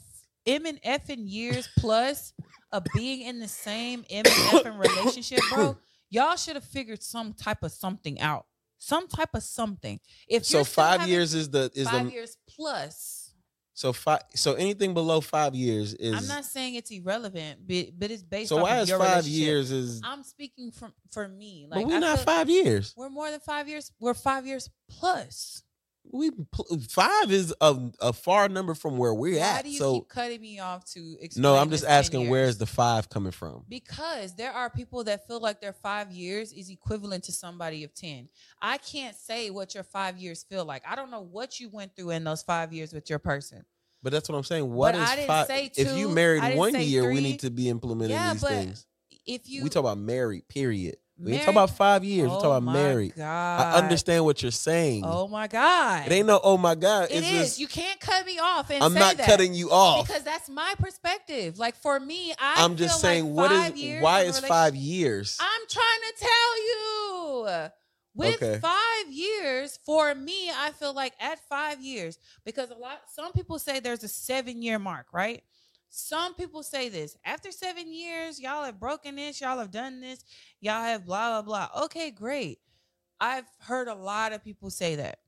M 0.46 0.66
and 0.66 0.80
F 0.82 1.08
and 1.10 1.28
years 1.28 1.68
plus 1.78 2.32
of 2.72 2.84
being 2.94 3.22
in 3.22 3.38
the 3.38 3.48
same 3.48 4.04
M 4.10 4.24
and 4.26 4.54
F 4.54 4.64
and 4.66 4.78
relationship, 4.80 5.40
bro, 5.52 5.76
y'all 6.10 6.36
should 6.36 6.56
have 6.56 6.64
figured 6.64 7.02
some 7.02 7.34
type 7.34 7.62
of 7.62 7.72
something 7.72 8.20
out. 8.20 8.46
Some 8.82 9.06
type 9.08 9.28
of 9.34 9.42
something. 9.42 10.00
If 10.26 10.44
so 10.46 10.64
five 10.64 11.00
having 11.00 11.12
years 11.12 11.34
is 11.34 11.50
the 11.50 11.70
is 11.74 11.86
five 11.88 12.06
the 12.06 12.12
years 12.12 12.36
plus. 12.48 13.34
so 13.74 13.92
five 13.92 14.22
so 14.34 14.54
anything 14.54 14.94
below 14.94 15.20
five 15.20 15.54
years 15.54 15.92
is 15.94 16.14
I'm 16.14 16.26
not 16.26 16.44
saying 16.46 16.74
it's 16.76 16.90
irrelevant, 16.90 17.60
but, 17.68 17.86
but 17.98 18.10
it's 18.10 18.22
based 18.22 18.48
so 18.48 18.56
why 18.62 18.80
is 18.80 18.90
five 18.90 19.26
years 19.26 19.70
is 19.70 20.00
I'm 20.02 20.22
speaking 20.24 20.70
from 20.72 20.92
for 21.12 21.28
me. 21.28 21.66
but 21.68 21.76
Like 21.76 21.86
we're 21.88 21.96
I 21.96 21.98
not 22.00 22.16
feel- 22.18 22.24
five 22.24 22.48
years. 22.48 22.94
We're 22.96 23.10
more 23.10 23.30
than 23.30 23.40
five 23.40 23.68
years. 23.68 23.92
We're 24.00 24.14
five 24.14 24.46
years 24.46 24.68
plus. 24.88 25.62
We 26.04 26.30
five 26.88 27.30
is 27.30 27.54
a, 27.60 27.76
a 28.00 28.12
far 28.12 28.48
number 28.48 28.74
from 28.74 28.96
where 28.96 29.12
we're 29.14 29.38
Why 29.38 29.58
at. 29.58 29.64
do 29.64 29.70
you 29.70 29.78
So 29.78 30.00
keep 30.00 30.08
cutting 30.08 30.40
me 30.40 30.58
off 30.58 30.84
to 30.92 31.16
explain? 31.20 31.42
no, 31.42 31.56
I'm 31.56 31.70
just 31.70 31.84
asking 31.84 32.20
years? 32.22 32.30
where's 32.30 32.58
the 32.58 32.66
five 32.66 33.08
coming 33.08 33.32
from? 33.32 33.64
Because 33.68 34.34
there 34.34 34.52
are 34.52 34.70
people 34.70 35.04
that 35.04 35.26
feel 35.26 35.40
like 35.40 35.60
their 35.60 35.72
five 35.72 36.10
years 36.10 36.52
is 36.52 36.70
equivalent 36.70 37.24
to 37.24 37.32
somebody 37.32 37.84
of 37.84 37.94
10. 37.94 38.28
I 38.60 38.78
can't 38.78 39.14
say 39.14 39.50
what 39.50 39.74
your 39.74 39.84
five 39.84 40.18
years 40.18 40.42
feel 40.42 40.64
like. 40.64 40.82
I 40.86 40.96
don't 40.96 41.10
know 41.10 41.20
what 41.22 41.60
you 41.60 41.68
went 41.68 41.94
through 41.94 42.10
in 42.10 42.24
those 42.24 42.42
five 42.42 42.72
years 42.72 42.92
with 42.92 43.08
your 43.10 43.18
person. 43.18 43.64
But 44.02 44.12
that's 44.12 44.28
what 44.28 44.36
I'm 44.36 44.44
saying. 44.44 44.72
What 44.72 44.94
But 44.94 45.02
is 45.02 45.10
I 45.10 45.16
didn't 45.16 45.28
five? 45.28 45.46
say 45.46 45.70
if 45.76 45.96
you 45.96 46.08
married 46.08 46.56
one 46.56 46.74
year, 46.80 47.12
we 47.12 47.20
need 47.20 47.40
to 47.40 47.50
be 47.50 47.68
implementing 47.68 48.16
Yeah, 48.16 48.32
these 48.32 48.42
things. 48.42 48.86
If 49.26 49.48
you 49.48 49.62
we 49.62 49.68
talk 49.68 49.80
about 49.80 49.98
married, 49.98 50.48
period. 50.48 50.96
We 51.22 51.32
ain't 51.32 51.40
married- 51.40 51.44
talk 51.44 51.52
about 51.52 51.76
five 51.76 52.02
years. 52.04 52.28
we 52.30 52.34
Oh 52.34 52.40
talk 52.40 52.62
about 52.62 52.72
married. 52.72 53.14
God. 53.16 53.60
I 53.74 53.78
understand 53.78 54.24
what 54.24 54.42
you're 54.42 54.50
saying. 54.50 55.04
Oh 55.06 55.28
my 55.28 55.46
God. 55.48 56.06
It 56.06 56.12
ain't 56.12 56.26
no 56.26 56.40
oh 56.42 56.56
my 56.56 56.74
god. 56.74 57.10
It 57.10 57.18
it's 57.18 57.28
just 57.30 57.58
You 57.60 57.68
can't 57.68 58.00
cut 58.00 58.24
me 58.24 58.38
off 58.38 58.70
and 58.70 58.82
I'm 58.82 58.94
not 58.94 59.16
that. 59.18 59.26
cutting 59.26 59.52
you 59.54 59.70
off. 59.70 60.06
because 60.06 60.22
that's 60.22 60.48
my 60.48 60.74
perspective. 60.78 61.58
Like 61.58 61.76
for 61.76 62.00
me, 62.00 62.32
I 62.38 62.64
I'm 62.64 62.76
just 62.76 63.00
saying 63.00 63.34
like 63.34 63.50
what 63.50 63.76
is 63.76 64.02
why 64.02 64.22
is 64.22 64.40
five 64.40 64.74
years? 64.74 65.36
I'm 65.40 65.60
trying 65.68 66.00
to 66.16 66.24
tell 66.24 66.58
you. 67.64 67.68
With 68.12 68.42
Okay. 68.42 68.58
five 68.58 69.12
years, 69.12 69.78
for 69.86 70.12
me, 70.16 70.50
I 70.50 70.72
feel 70.72 70.92
like 70.92 71.12
at 71.20 71.38
five 71.48 71.80
years, 71.80 72.18
because 72.44 72.70
a 72.70 72.74
lot 72.74 72.98
some 73.14 73.30
people 73.32 73.58
say 73.60 73.78
there's 73.78 74.02
a 74.02 74.08
seven 74.08 74.62
year 74.62 74.80
mark, 74.80 75.06
right? 75.12 75.44
Some 75.90 76.34
people 76.34 76.62
say 76.62 76.88
this 76.88 77.16
after 77.24 77.50
seven 77.50 77.92
years, 77.92 78.40
y'all 78.40 78.64
have 78.64 78.78
broken 78.78 79.16
this, 79.16 79.40
y'all 79.40 79.58
have 79.58 79.72
done 79.72 80.00
this, 80.00 80.24
y'all 80.60 80.84
have 80.84 81.04
blah 81.04 81.42
blah 81.42 81.68
blah. 81.68 81.84
Okay, 81.84 82.12
great. 82.12 82.60
I've 83.20 83.46
heard 83.58 83.88
a 83.88 83.94
lot 83.94 84.32
of 84.32 84.42
people 84.44 84.70
say 84.70 84.94
that. 84.94 85.18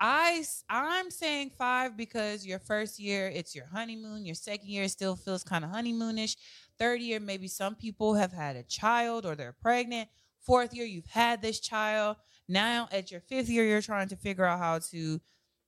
I 0.00 0.42
I'm 0.70 1.10
saying 1.10 1.50
five 1.56 1.96
because 1.96 2.46
your 2.46 2.58
first 2.58 2.98
year 2.98 3.28
it's 3.28 3.54
your 3.54 3.66
honeymoon. 3.66 4.24
Your 4.24 4.34
second 4.34 4.68
year 4.68 4.88
still 4.88 5.16
feels 5.16 5.44
kind 5.44 5.64
of 5.64 5.70
honeymoonish. 5.70 6.36
Third 6.78 7.00
year, 7.00 7.20
maybe 7.20 7.46
some 7.46 7.74
people 7.74 8.14
have 8.14 8.32
had 8.32 8.56
a 8.56 8.62
child 8.64 9.26
or 9.26 9.36
they're 9.36 9.54
pregnant. 9.60 10.08
Fourth 10.40 10.74
year, 10.74 10.86
you've 10.86 11.06
had 11.06 11.42
this 11.42 11.60
child. 11.60 12.16
Now 12.48 12.88
at 12.90 13.10
your 13.10 13.20
fifth 13.20 13.50
year, 13.50 13.64
you're 13.64 13.82
trying 13.82 14.08
to 14.08 14.16
figure 14.16 14.44
out 14.46 14.58
how 14.58 14.78
to 14.78 15.20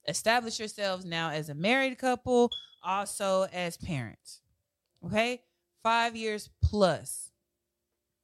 establish 0.09 0.59
yourselves 0.59 1.05
now 1.05 1.31
as 1.31 1.49
a 1.49 1.55
married 1.55 1.99
couple, 1.99 2.51
also 2.83 3.47
as 3.53 3.77
parents. 3.77 4.41
Okay, 5.05 5.43
five 5.83 6.17
years 6.17 6.51
plus. 6.63 7.31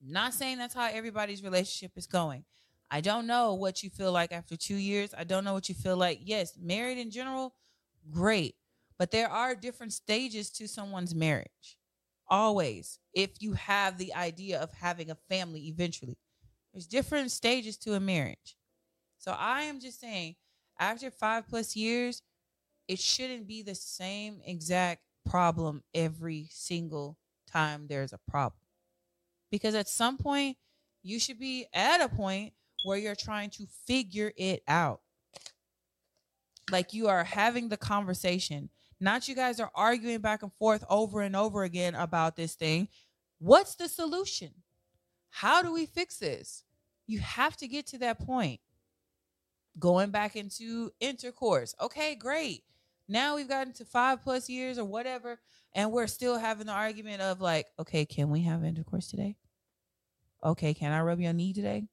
Not 0.04 0.34
saying 0.34 0.58
that's 0.58 0.74
how 0.74 0.88
everybody's 0.90 1.42
relationship 1.42 1.92
is 1.96 2.06
going. 2.06 2.44
I 2.90 3.00
don't 3.00 3.26
know 3.26 3.54
what 3.54 3.82
you 3.82 3.88
feel 3.88 4.12
like 4.12 4.32
after 4.32 4.56
two 4.56 4.74
years. 4.74 5.14
I 5.16 5.24
don't 5.24 5.44
know 5.44 5.54
what 5.54 5.68
you 5.68 5.74
feel 5.74 5.96
like. 5.96 6.20
Yes, 6.22 6.58
married 6.60 6.98
in 6.98 7.10
general, 7.10 7.54
great. 8.10 8.56
But 8.98 9.10
there 9.10 9.28
are 9.28 9.54
different 9.54 9.92
stages 9.92 10.50
to 10.50 10.68
someone's 10.68 11.14
marriage. 11.14 11.78
Always. 12.28 12.98
If 13.14 13.40
you 13.40 13.54
have 13.54 13.96
the 13.96 14.12
idea 14.14 14.60
of 14.60 14.72
having 14.72 15.10
a 15.10 15.16
family 15.28 15.68
eventually, 15.68 16.18
there's 16.72 16.86
different 16.86 17.30
stages 17.30 17.76
to 17.78 17.94
a 17.94 18.00
marriage. 18.00 18.56
So 19.18 19.32
I 19.32 19.62
am 19.62 19.80
just 19.80 20.00
saying, 20.00 20.36
after 20.78 21.10
five 21.10 21.46
plus 21.48 21.76
years, 21.76 22.22
it 22.88 22.98
shouldn't 22.98 23.46
be 23.46 23.62
the 23.62 23.74
same 23.74 24.40
exact 24.44 25.02
problem 25.28 25.82
every 25.94 26.48
single 26.50 27.16
time 27.50 27.86
there's 27.86 28.12
a 28.12 28.20
problem. 28.28 28.60
Because 29.50 29.74
at 29.74 29.88
some 29.88 30.16
point, 30.16 30.56
you 31.02 31.18
should 31.18 31.38
be 31.38 31.66
at 31.72 32.00
a 32.00 32.08
point 32.08 32.52
where 32.84 32.98
you're 32.98 33.14
trying 33.14 33.50
to 33.50 33.66
figure 33.86 34.32
it 34.36 34.62
out. 34.66 35.00
Like 36.70 36.92
you 36.92 37.08
are 37.08 37.24
having 37.24 37.68
the 37.68 37.76
conversation, 37.76 38.70
not 39.00 39.28
you 39.28 39.34
guys 39.34 39.60
are 39.60 39.70
arguing 39.74 40.20
back 40.20 40.42
and 40.42 40.52
forth 40.54 40.84
over 40.88 41.22
and 41.22 41.36
over 41.36 41.64
again 41.64 41.94
about 41.94 42.36
this 42.36 42.54
thing. 42.54 42.88
What's 43.38 43.74
the 43.74 43.88
solution? 43.88 44.50
How 45.30 45.62
do 45.62 45.72
we 45.72 45.86
fix 45.86 46.18
this? 46.18 46.64
You 47.06 47.18
have 47.18 47.56
to 47.58 47.68
get 47.68 47.86
to 47.88 47.98
that 47.98 48.20
point. 48.20 48.60
Going 49.78 50.10
back 50.10 50.36
into 50.36 50.92
intercourse. 51.00 51.74
Okay, 51.80 52.14
great. 52.14 52.62
Now 53.08 53.36
we've 53.36 53.48
gotten 53.48 53.72
to 53.74 53.84
five 53.84 54.22
plus 54.22 54.48
years 54.48 54.78
or 54.78 54.84
whatever, 54.84 55.38
and 55.74 55.92
we're 55.92 56.06
still 56.06 56.38
having 56.38 56.66
the 56.66 56.72
argument 56.72 57.20
of 57.20 57.40
like, 57.40 57.66
okay, 57.78 58.04
can 58.04 58.30
we 58.30 58.42
have 58.42 58.64
intercourse 58.64 59.08
today? 59.08 59.36
Okay, 60.44 60.74
can 60.74 60.92
I 60.92 61.00
rub 61.02 61.20
your 61.20 61.32
knee 61.32 61.52
today? 61.52 61.88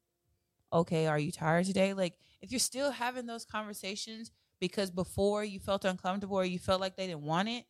Okay, 0.72 1.07
are 1.07 1.19
you 1.19 1.31
tired 1.31 1.65
today? 1.65 1.94
Like, 1.94 2.15
if 2.41 2.52
you're 2.52 2.60
still 2.60 2.91
having 2.91 3.26
those 3.26 3.45
conversations 3.45 4.31
because 4.60 4.91
before 4.91 5.44
you 5.44 5.60
felt 5.60 5.86
uncomfortable 5.86 6.38
or 6.38 6.45
you 6.45 6.60
felt 6.60 6.81
like 6.81 6.95
they 6.95 7.07
didn't 7.07 7.22
want 7.22 7.49
it, 7.49 7.65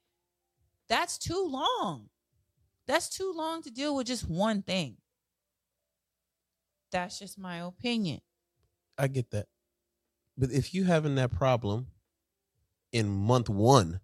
that's 0.87 1.17
too 1.17 1.47
long. 1.47 2.09
That's 2.87 3.09
too 3.09 3.31
long 3.35 3.61
to 3.63 3.71
deal 3.71 3.95
with 3.95 4.07
just 4.07 4.27
one 4.27 4.63
thing. 4.63 4.97
That's 6.91 7.19
just 7.19 7.37
my 7.37 7.57
opinion. 7.57 8.21
I 8.97 9.07
get 9.07 9.29
that. 9.31 9.47
But 10.37 10.51
if 10.51 10.73
you 10.73 10.85
having 10.85 11.15
that 11.15 11.31
problem 11.31 11.87
in 12.91 13.09
month 13.09 13.49
one, 13.49 13.99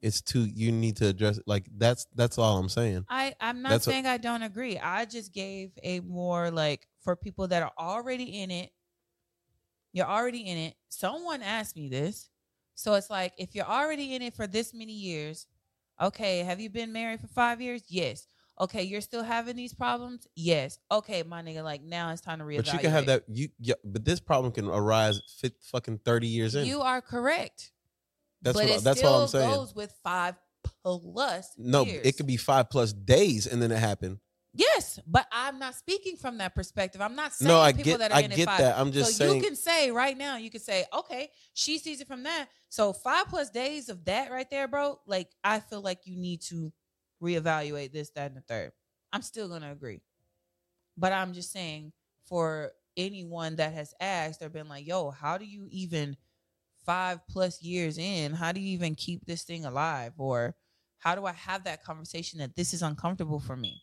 it's 0.00 0.20
too 0.20 0.44
you 0.44 0.72
need 0.72 0.96
to 0.96 1.06
address 1.06 1.38
it. 1.38 1.44
Like 1.46 1.66
that's 1.76 2.06
that's 2.14 2.38
all 2.38 2.58
I'm 2.58 2.68
saying. 2.68 3.04
I 3.08 3.34
I'm 3.40 3.62
not 3.62 3.70
That's 3.70 3.84
saying 3.84 4.06
I 4.06 4.18
don't 4.18 4.42
agree. 4.42 4.78
I 4.78 5.04
just 5.04 5.32
gave 5.32 5.70
a 5.82 6.00
more 6.00 6.50
like 6.50 6.86
for 7.00 7.16
people 7.16 7.48
that 7.48 7.62
are 7.62 7.72
already 7.78 8.42
in 8.42 8.50
it. 8.50 8.70
You're 9.92 10.06
already 10.06 10.40
in 10.40 10.58
it. 10.58 10.74
Someone 10.88 11.42
asked 11.42 11.76
me 11.76 11.88
this. 11.88 12.30
So 12.74 12.94
it's 12.94 13.10
like 13.10 13.32
if 13.36 13.54
you're 13.54 13.66
already 13.66 14.14
in 14.14 14.22
it 14.22 14.34
for 14.34 14.46
this 14.46 14.74
many 14.74 14.92
years, 14.92 15.46
okay, 16.00 16.38
have 16.38 16.58
you 16.60 16.70
been 16.70 16.92
married 16.92 17.20
for 17.20 17.28
5 17.28 17.60
years? 17.60 17.84
Yes. 17.88 18.26
Okay, 18.60 18.82
you're 18.82 19.00
still 19.00 19.22
having 19.22 19.56
these 19.56 19.74
problems? 19.74 20.26
Yes. 20.36 20.78
Okay, 20.90 21.22
my 21.22 21.42
nigga 21.42 21.64
like 21.64 21.82
now 21.82 22.10
it's 22.10 22.20
time 22.20 22.38
to 22.38 22.44
reevaluate. 22.44 22.56
But 22.66 22.72
you 22.74 22.78
can 22.80 22.90
have 22.90 23.06
that 23.06 23.24
you 23.28 23.48
yeah, 23.58 23.74
but 23.84 24.04
this 24.04 24.20
problem 24.20 24.52
can 24.52 24.68
arise 24.68 25.20
fit, 25.40 25.54
fucking 25.62 26.00
30 26.04 26.26
years 26.26 26.54
in. 26.54 26.66
You 26.66 26.80
are 26.82 27.00
correct. 27.00 27.72
that's 28.42 28.56
but 28.56 28.64
what 28.64 28.72
I- 28.72 28.76
it 28.76 28.84
that's 28.84 28.98
still 28.98 29.12
all 29.12 29.22
I'm 29.22 29.28
saying. 29.28 29.50
goes 29.50 29.74
with 29.74 29.94
5 30.04 30.34
plus 30.82 31.52
no, 31.58 31.84
years. 31.84 32.06
it 32.06 32.16
could 32.16 32.26
be 32.26 32.36
5 32.36 32.70
plus 32.70 32.92
days 32.92 33.46
and 33.46 33.60
then 33.62 33.72
it 33.72 33.78
happened. 33.78 34.18
Yes, 34.54 34.98
but 35.06 35.26
I'm 35.32 35.58
not 35.58 35.74
speaking 35.74 36.16
from 36.16 36.36
that 36.38 36.54
perspective. 36.54 37.00
I'm 37.00 37.16
not 37.16 37.32
saying 37.32 37.48
No, 37.48 37.58
I 37.58 37.72
people 37.72 37.92
get 37.92 37.98
that 38.00 38.12
are 38.12 38.18
I 38.18 38.20
in 38.20 38.30
get 38.32 38.44
five. 38.46 38.58
that. 38.58 38.78
I'm 38.78 38.92
just 38.92 39.16
so 39.16 39.24
saying 39.24 39.36
you 39.36 39.42
can 39.42 39.56
say 39.56 39.90
right 39.90 40.16
now, 40.16 40.36
you 40.36 40.50
can 40.50 40.60
say, 40.60 40.84
okay, 40.92 41.30
she 41.54 41.78
sees 41.78 42.02
it 42.02 42.06
from 42.06 42.24
that. 42.24 42.48
So 42.68 42.92
five 42.92 43.28
plus 43.28 43.48
days 43.48 43.88
of 43.88 44.04
that 44.04 44.30
right 44.30 44.48
there, 44.50 44.68
bro. 44.68 45.00
Like 45.06 45.30
I 45.42 45.60
feel 45.60 45.80
like 45.80 46.00
you 46.04 46.18
need 46.18 46.42
to 46.42 46.70
reevaluate 47.22 47.92
this, 47.92 48.10
that, 48.10 48.26
and 48.32 48.36
the 48.36 48.42
third. 48.42 48.72
I'm 49.12 49.22
still 49.22 49.48
gonna 49.48 49.72
agree, 49.72 50.00
but 50.96 51.12
I'm 51.12 51.32
just 51.32 51.52
saying 51.52 51.92
for 52.24 52.72
anyone 52.96 53.56
that 53.56 53.72
has 53.72 53.94
asked, 54.00 54.40
they've 54.40 54.52
been 54.52 54.68
like, 54.68 54.86
yo, 54.86 55.10
how 55.10 55.38
do 55.38 55.44
you 55.44 55.68
even 55.70 56.16
five 56.84 57.20
plus 57.28 57.62
years 57.62 57.98
in? 57.98 58.32
How 58.32 58.52
do 58.52 58.60
you 58.60 58.72
even 58.74 58.94
keep 58.94 59.24
this 59.24 59.42
thing 59.44 59.64
alive? 59.64 60.12
Or 60.18 60.54
how 60.98 61.14
do 61.14 61.24
I 61.26 61.32
have 61.32 61.64
that 61.64 61.84
conversation 61.84 62.38
that 62.40 62.56
this 62.56 62.74
is 62.74 62.82
uncomfortable 62.82 63.40
for 63.40 63.56
me? 63.56 63.82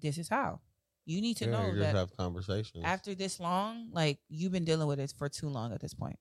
This 0.00 0.18
is 0.18 0.28
how. 0.28 0.60
You 1.04 1.20
need 1.20 1.36
to 1.38 1.46
Yeah, 1.46 1.52
know 1.52 1.74
that 1.76 1.94
have 1.94 2.16
conversations. 2.16 2.84
after 2.84 3.14
this 3.14 3.38
long, 3.38 3.90
like 3.92 4.18
you've 4.28 4.52
been 4.52 4.64
dealing 4.64 4.88
with 4.88 5.00
it 5.00 5.12
for 5.16 5.28
too 5.28 5.48
long 5.48 5.72
at 5.72 5.80
this 5.80 5.94
point. 5.94 6.18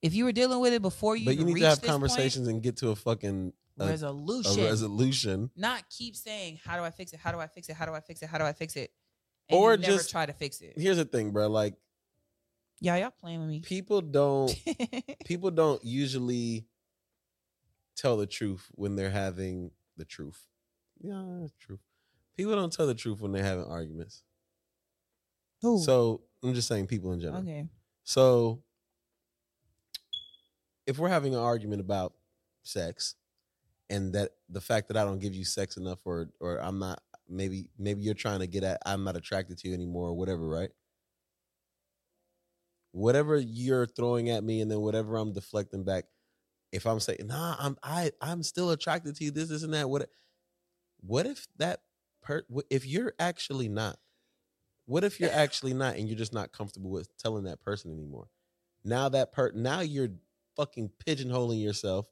If 0.00 0.14
you 0.14 0.24
were 0.24 0.32
dealing 0.32 0.60
with 0.60 0.72
it 0.72 0.80
before 0.80 1.16
you, 1.16 1.26
but 1.26 1.36
you 1.36 1.44
need 1.44 1.58
to 1.58 1.66
have 1.66 1.80
this 1.80 1.90
point, 1.90 2.00
conversations 2.00 2.48
and 2.48 2.62
get 2.62 2.76
to 2.78 2.90
a 2.90 2.96
fucking 2.96 3.52
a, 3.78 3.84
a 3.84 3.88
resolution, 3.88 4.64
resolution. 4.64 5.50
not 5.56 5.88
keep 5.90 6.16
saying, 6.16 6.58
"How 6.64 6.76
do 6.76 6.82
I 6.82 6.90
fix 6.90 7.12
it? 7.12 7.20
How 7.20 7.32
do 7.32 7.38
I 7.38 7.46
fix 7.46 7.68
it? 7.68 7.74
How 7.76 7.84
do 7.86 7.92
I 7.92 8.00
fix 8.00 8.22
it? 8.22 8.26
How 8.28 8.38
do 8.38 8.44
I 8.44 8.52
fix 8.52 8.76
it?" 8.76 8.90
And 9.48 9.58
Or 9.58 9.76
just- 9.76 10.10
try 10.10 10.26
to 10.26 10.32
fix 10.32 10.60
it. 10.60 10.74
Here's 10.76 10.96
the 10.98 11.04
thing, 11.04 11.30
bro. 11.30 11.48
Like 11.48 11.74
Yeah, 12.80 12.96
y'all 12.96 13.10
playing 13.10 13.40
with 13.40 13.48
me. 13.48 13.60
people 13.60 14.00
don't 14.02 14.54
people 15.24 15.50
don't 15.50 15.82
usually 15.84 16.66
tell 17.96 18.16
the 18.16 18.26
truth 18.26 18.68
when 18.74 18.94
they're 18.96 19.10
having 19.10 19.70
the 19.96 20.04
truth. 20.04 20.46
Yeah, 21.00 21.22
that's 21.40 21.52
truth. 21.58 21.80
People 22.36 22.54
don't 22.54 22.72
tell 22.72 22.86
the 22.86 22.94
truth 22.94 23.20
when 23.20 23.32
they're 23.32 23.42
having 23.44 23.64
arguments. 23.64 24.22
Who? 25.62 25.80
So 25.82 26.22
I'm 26.42 26.54
just 26.54 26.68
saying 26.68 26.86
people 26.86 27.12
in 27.12 27.20
general. 27.20 27.40
okay, 27.42 27.66
So 28.04 28.62
if 30.86 30.98
we're 30.98 31.08
having 31.08 31.34
an 31.34 31.40
argument 31.40 31.80
about 31.80 32.14
sex 32.62 33.14
and 33.90 34.12
that 34.12 34.30
the 34.48 34.60
fact 34.60 34.88
that 34.88 34.96
I 34.96 35.04
don't 35.04 35.18
give 35.18 35.34
you 35.34 35.44
sex 35.44 35.76
enough 35.76 36.00
or 36.04 36.30
or 36.40 36.58
I'm 36.58 36.78
not 36.78 37.00
maybe 37.28 37.70
maybe 37.78 38.02
you're 38.02 38.14
trying 38.14 38.40
to 38.40 38.46
get 38.46 38.64
at 38.64 38.78
I'm 38.84 39.04
not 39.04 39.16
attracted 39.16 39.58
to 39.58 39.68
you 39.68 39.74
anymore 39.74 40.08
or 40.08 40.14
whatever, 40.14 40.48
right? 40.48 40.70
Whatever 42.92 43.36
you're 43.36 43.86
throwing 43.86 44.30
at 44.30 44.44
me 44.44 44.60
and 44.60 44.70
then 44.70 44.80
whatever 44.80 45.16
I'm 45.16 45.32
deflecting 45.32 45.84
back, 45.84 46.04
if 46.72 46.86
I'm 46.86 47.00
saying, 47.00 47.26
nah, 47.26 47.56
I'm 47.58 47.76
I 47.82 48.12
I'm 48.20 48.42
still 48.42 48.70
attracted 48.70 49.16
to 49.16 49.24
you, 49.24 49.30
this, 49.30 49.48
this, 49.48 49.62
and 49.62 49.74
that, 49.74 49.88
what 49.88 50.08
what 51.00 51.26
if 51.26 51.46
that 51.58 51.80
per 52.22 52.42
if 52.70 52.86
you're 52.86 53.14
actually 53.18 53.68
not? 53.68 53.98
What 54.86 55.04
if 55.04 55.20
you're 55.20 55.30
actually 55.32 55.74
not 55.74 55.96
and 55.96 56.08
you're 56.08 56.18
just 56.18 56.34
not 56.34 56.52
comfortable 56.52 56.90
with 56.90 57.16
telling 57.18 57.44
that 57.44 57.60
person 57.60 57.92
anymore? 57.92 58.28
Now 58.84 59.08
that 59.10 59.32
per 59.32 59.52
now 59.52 59.80
you're 59.80 60.10
fucking 60.56 60.90
pigeonholing 61.06 61.62
yourself 61.62 62.06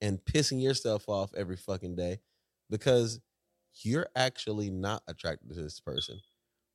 and 0.00 0.18
pissing 0.24 0.62
yourself 0.62 1.08
off 1.08 1.32
every 1.36 1.56
fucking 1.56 1.96
day 1.96 2.20
because 2.68 3.20
you're 3.82 4.08
actually 4.16 4.70
not 4.70 5.02
attracted 5.06 5.48
to 5.50 5.62
this 5.62 5.80
person. 5.80 6.20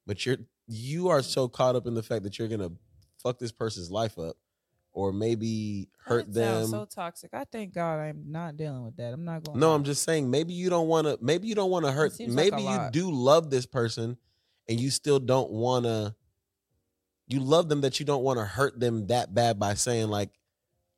But 0.06 0.26
you're 0.26 0.38
you 0.68 1.10
are 1.10 1.22
so 1.22 1.48
caught 1.48 1.76
up 1.76 1.88
in 1.88 1.94
the 1.94 2.04
fact 2.04 2.24
that 2.24 2.38
you're 2.38 2.48
gonna 2.48 2.72
fuck 3.22 3.40
this 3.40 3.52
person's 3.52 3.90
life 3.90 4.18
up 4.18 4.38
or 4.94 5.12
maybe 5.12 5.90
hurt 6.06 6.32
them. 6.32 6.68
So 6.68 6.86
toxic. 6.86 7.32
I 7.34 7.44
thank 7.52 7.74
God 7.74 8.00
I'm 8.00 8.24
not 8.28 8.56
dealing 8.56 8.86
with 8.86 8.96
that. 8.98 9.14
I'm 9.14 9.26
not 9.26 9.44
going. 9.44 9.60
No, 9.60 9.74
I'm 9.74 9.84
just 9.84 10.04
saying 10.04 10.30
maybe 10.30 10.54
you 10.54 10.70
don't 10.70 10.88
want 10.88 11.08
to 11.08 11.18
maybe 11.22 11.48
you 11.48 11.56
don't 11.56 11.70
want 11.70 11.86
to 11.86 11.92
hurt 11.92 12.14
seems 12.14 12.34
like 12.34 12.52
maybe 12.52 12.64
you 12.64 12.80
do 12.92 13.12
love 13.12 13.50
this 13.50 13.66
person 13.66 14.18
and 14.70 14.80
you 14.80 14.90
still 14.90 15.20
don't 15.20 15.52
want 15.52 15.86
to 15.86 16.16
you 17.28 17.40
love 17.40 17.70
them 17.70 17.82
that 17.82 18.00
you 18.00 18.06
don't 18.06 18.24
want 18.24 18.40
to 18.40 18.46
hurt 18.46 18.80
them 18.80 19.08
that 19.08 19.34
bad 19.34 19.60
by 19.60 19.74
saying 19.74 20.08
like 20.08 20.30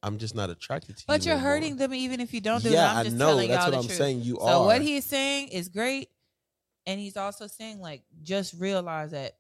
I'm 0.08 0.18
just 0.18 0.34
not 0.36 0.50
attracted 0.50 0.98
to 0.98 1.02
you. 1.02 1.06
But 1.08 1.26
you're 1.26 1.36
no 1.36 1.42
more." 1.42 1.52
hurting 1.52 1.76
them 1.78 1.94
even 1.94 2.20
if 2.20 2.34
you 2.34 2.42
don't 2.42 2.64
do 2.64 2.70
yeah, 2.70 2.92
it. 2.94 2.98
I'm 2.98 3.06
just 3.06 3.16
I 3.16 3.20
know. 3.20 3.26
telling 3.28 3.50
That's 3.50 3.66
y'all 3.66 3.72
what 3.72 3.72
the 3.72 3.78
I'm 3.78 3.86
truth. 3.86 3.98
saying. 3.98 4.22
You 4.22 4.36
So 4.38 4.42
are. 4.48 4.52
So 4.52 4.66
what 4.66 4.82
he's 4.82 5.06
saying 5.06 5.50
is 5.50 5.70
great, 5.70 6.10
and 6.86 7.00
he's 7.00 7.18
also 7.18 7.48
saying 7.48 7.80
like 7.82 8.04
just 8.24 8.54
realize 8.60 9.12
that 9.12 9.34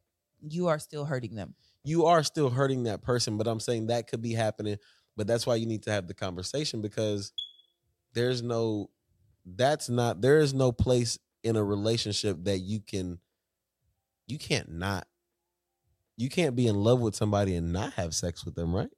you 0.47 0.67
are 0.67 0.79
still 0.79 1.05
hurting 1.05 1.35
them. 1.35 1.55
you 1.83 2.05
are 2.05 2.21
still 2.23 2.49
hurting 2.49 2.83
that 2.83 3.01
person, 3.01 3.37
but 3.37 3.47
I'm 3.47 3.59
saying 3.59 3.87
that 3.87 4.07
could 4.07 4.21
be 4.21 4.33
happening. 4.33 4.77
But 5.15 5.25
that's 5.25 5.47
why 5.47 5.55
you 5.55 5.65
need 5.65 5.83
to 5.83 5.91
have 5.91 6.07
the 6.07 6.13
conversation 6.13 6.81
because 6.81 7.31
there's 8.13 8.43
no 8.43 8.89
that's 9.45 9.89
not 9.89 10.21
there 10.21 10.37
is 10.39 10.53
no 10.53 10.71
place 10.71 11.17
in 11.43 11.55
a 11.55 11.63
relationship 11.63 12.37
that 12.43 12.59
you 12.59 12.81
can 12.81 13.19
you 14.27 14.37
can't 14.37 14.69
not 14.71 15.07
you 16.17 16.29
can't 16.29 16.55
be 16.55 16.67
in 16.67 16.75
love 16.75 16.99
with 16.99 17.15
somebody 17.15 17.55
and 17.55 17.71
not 17.71 17.93
have 17.93 18.13
sex 18.13 18.43
with 18.43 18.55
them, 18.55 18.75
right? 18.75 18.89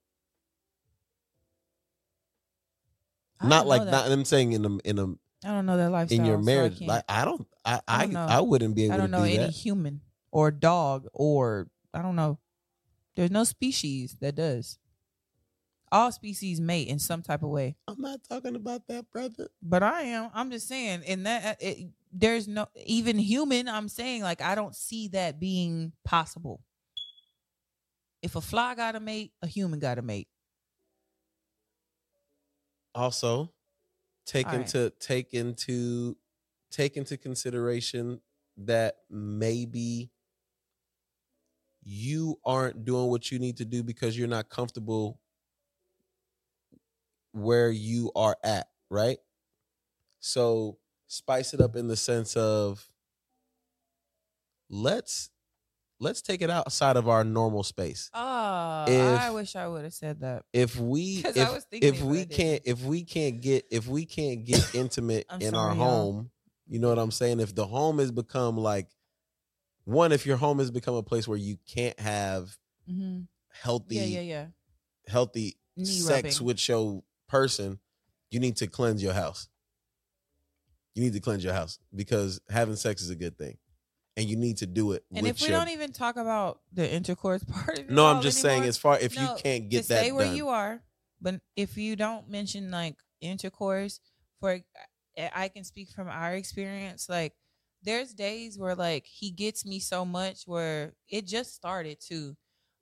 I 3.39 3.47
Not 3.47 3.67
like 3.67 3.85
not. 3.85 4.11
I'm 4.11 4.25
saying 4.25 4.53
in 4.53 4.65
a 4.65 4.77
in 4.83 4.99
a 4.99 5.05
I 5.45 5.51
don't 5.53 5.65
know 5.65 5.77
that 5.77 5.89
lifestyle 5.89 6.19
in 6.19 6.25
your 6.25 6.37
so 6.37 6.41
I 6.41 6.45
marriage. 6.45 6.81
like 6.81 7.03
I 7.07 7.25
don't 7.25 7.47
I 7.63 7.73
I 7.75 7.79
I 7.87 8.05
don't. 8.05 8.17
I, 8.17 8.41
wouldn't 8.41 8.75
be 8.75 8.85
able 8.85 8.93
I 8.95 8.97
don't 8.97 9.11
know 9.11 9.19
do 9.19 9.25
any 9.25 9.37
that. 9.37 9.51
human 9.51 10.01
or 10.31 10.51
dog 10.51 11.07
or 11.13 11.67
I 11.93 12.01
don't 12.01 12.15
know. 12.15 12.39
There's 13.15 13.31
no 13.31 13.43
species 13.43 14.17
that 14.21 14.35
does. 14.35 14.77
All 15.91 16.11
species 16.11 16.61
mate 16.61 16.87
in 16.87 16.99
some 16.99 17.21
type 17.21 17.41
of 17.41 17.49
way. 17.49 17.75
I'm 17.87 17.99
not 17.99 18.19
talking 18.29 18.55
about 18.55 18.87
that, 18.89 19.09
brother. 19.11 19.47
But 19.61 19.81
I 19.81 20.03
am. 20.03 20.29
I'm 20.35 20.51
just 20.51 20.67
saying. 20.67 21.01
In 21.03 21.23
that, 21.23 21.45
uh, 21.45 21.55
it, 21.59 21.89
there's 22.13 22.47
no 22.47 22.67
even 22.85 23.17
human. 23.17 23.67
I'm 23.67 23.89
saying 23.89 24.21
like 24.21 24.41
I 24.41 24.53
don't 24.55 24.75
see 24.75 25.07
that 25.09 25.39
being 25.39 25.93
possible. 26.03 26.61
If 28.21 28.35
a 28.35 28.41
fly 28.41 28.75
got 28.75 28.95
a 28.95 28.99
mate, 28.99 29.31
a 29.41 29.47
human 29.47 29.79
got 29.79 29.97
a 29.97 30.01
mate. 30.01 30.27
Also 32.95 33.51
take 34.25 34.47
All 34.47 34.57
right. 34.59 34.65
into 34.65 34.91
take 34.99 35.33
into 35.33 36.17
take 36.71 36.97
into 36.97 37.17
consideration 37.17 38.21
that 38.57 38.97
maybe 39.09 40.11
you 41.83 42.39
aren't 42.45 42.85
doing 42.85 43.07
what 43.07 43.31
you 43.31 43.39
need 43.39 43.57
to 43.57 43.65
do 43.65 43.83
because 43.83 44.17
you're 44.17 44.27
not 44.27 44.49
comfortable 44.49 45.19
where 47.31 47.71
you 47.71 48.11
are 48.15 48.37
at, 48.43 48.67
right? 48.89 49.17
So 50.19 50.77
spice 51.07 51.53
it 51.53 51.61
up 51.61 51.75
in 51.75 51.87
the 51.87 51.95
sense 51.97 52.35
of 52.37 52.89
let's 54.69 55.29
let's 55.99 56.21
take 56.21 56.41
it 56.41 56.49
outside 56.49 56.95
of 56.97 57.07
our 57.07 57.23
normal 57.23 57.63
space. 57.63 58.09
Oh, 58.13 58.85
If- 58.87 59.19
I 59.19 59.31
wish 59.31 59.55
I 59.55 59.67
would 59.67 59.83
have 59.83 59.93
said 59.93 60.21
that. 60.21 60.43
If 60.53 60.79
we 60.79 61.23
if, 61.25 61.65
if 61.81 62.01
we 62.01 62.25
can't 62.25 62.61
if 62.65 62.83
we 62.83 63.03
can't 63.03 63.41
get 63.41 63.65
if 63.71 63.87
we 63.87 64.05
can't 64.05 64.45
get 64.45 64.63
intimate 64.73 65.25
I'm 65.29 65.41
in 65.41 65.55
our 65.55 65.69
sorry, 65.69 65.77
y'all. 65.77 65.87
home, 66.13 66.31
you 66.67 66.79
know 66.79 66.89
what 66.89 66.99
I'm 66.99 67.11
saying? 67.11 67.39
If 67.39 67.53
the 67.55 67.67
home 67.67 67.99
has 67.99 68.11
become 68.11 68.57
like 68.57 68.87
one, 69.85 70.11
if 70.11 70.25
your 70.25 70.37
home 70.37 70.59
has 70.59 70.71
become 70.71 70.95
a 70.95 71.03
place 71.03 71.27
where 71.27 71.37
you 71.37 71.57
can't 71.67 71.99
have 71.99 72.57
hmm 72.87 73.21
healthy 73.51 73.95
Yeah, 73.95 74.03
yeah, 74.03 74.21
yeah. 74.21 74.45
healthy 75.07 75.57
Knee 75.75 75.85
sex 75.85 76.39
rubbing. 76.39 76.45
with 76.45 76.67
your 76.69 77.03
person, 77.27 77.79
you 78.31 78.39
need 78.39 78.55
to 78.57 78.67
cleanse 78.67 79.01
your 79.03 79.13
house. 79.13 79.49
You 80.95 81.03
need 81.03 81.13
to 81.13 81.19
cleanse 81.19 81.43
your 81.43 81.53
house 81.53 81.79
because 81.95 82.41
having 82.49 82.75
sex 82.75 83.01
is 83.01 83.09
a 83.09 83.15
good 83.15 83.37
thing. 83.37 83.57
And 84.19 84.29
you 84.29 84.35
need 84.35 84.57
to 84.57 84.65
do 84.67 84.91
it 84.91 85.05
And 85.13 85.25
if 85.25 85.39
we 85.39 85.47
your 85.47 85.57
don't 85.57 85.69
even 85.69 85.93
talk 85.93 86.17
about 86.17 86.59
the 86.73 86.91
intercourse 86.91 87.41
part, 87.51 87.79
of 87.79 87.89
No, 87.89 88.05
I'm 88.05 88.21
just 88.21 88.41
saying 88.41 88.63
as 88.63 88.77
far 88.77 88.99
if 88.99 89.15
No, 89.15 89.21
you 89.21 89.41
can't 89.41 89.69
get 89.69 89.87
that 89.87 90.01
stay 90.01 90.11
where 90.11 90.25
done. 90.25 90.35
you 90.35 90.49
are, 90.49 90.83
but 91.21 91.35
if 91.55 91.77
you 91.77 91.95
don't 91.95 92.29
mention 92.29 92.69
like 92.69 92.97
intercourse, 93.21 94.01
for 94.41 94.59
I 95.17 95.31
I 95.33 95.47
can 95.47 95.63
speak 95.63 95.89
from 95.89 96.09
our 96.09 96.33
experience. 96.35 97.07
Like, 97.07 97.33
there's 97.81 98.13
days 98.13 98.57
where 98.59 98.75
like 98.75 99.05
he 99.05 99.31
gets 99.31 99.65
me 99.65 99.79
so 99.79 100.03
much 100.03 100.43
where 100.45 100.93
it 101.07 101.25
just 101.25 101.55
started 101.55 101.99
to. 102.09 102.35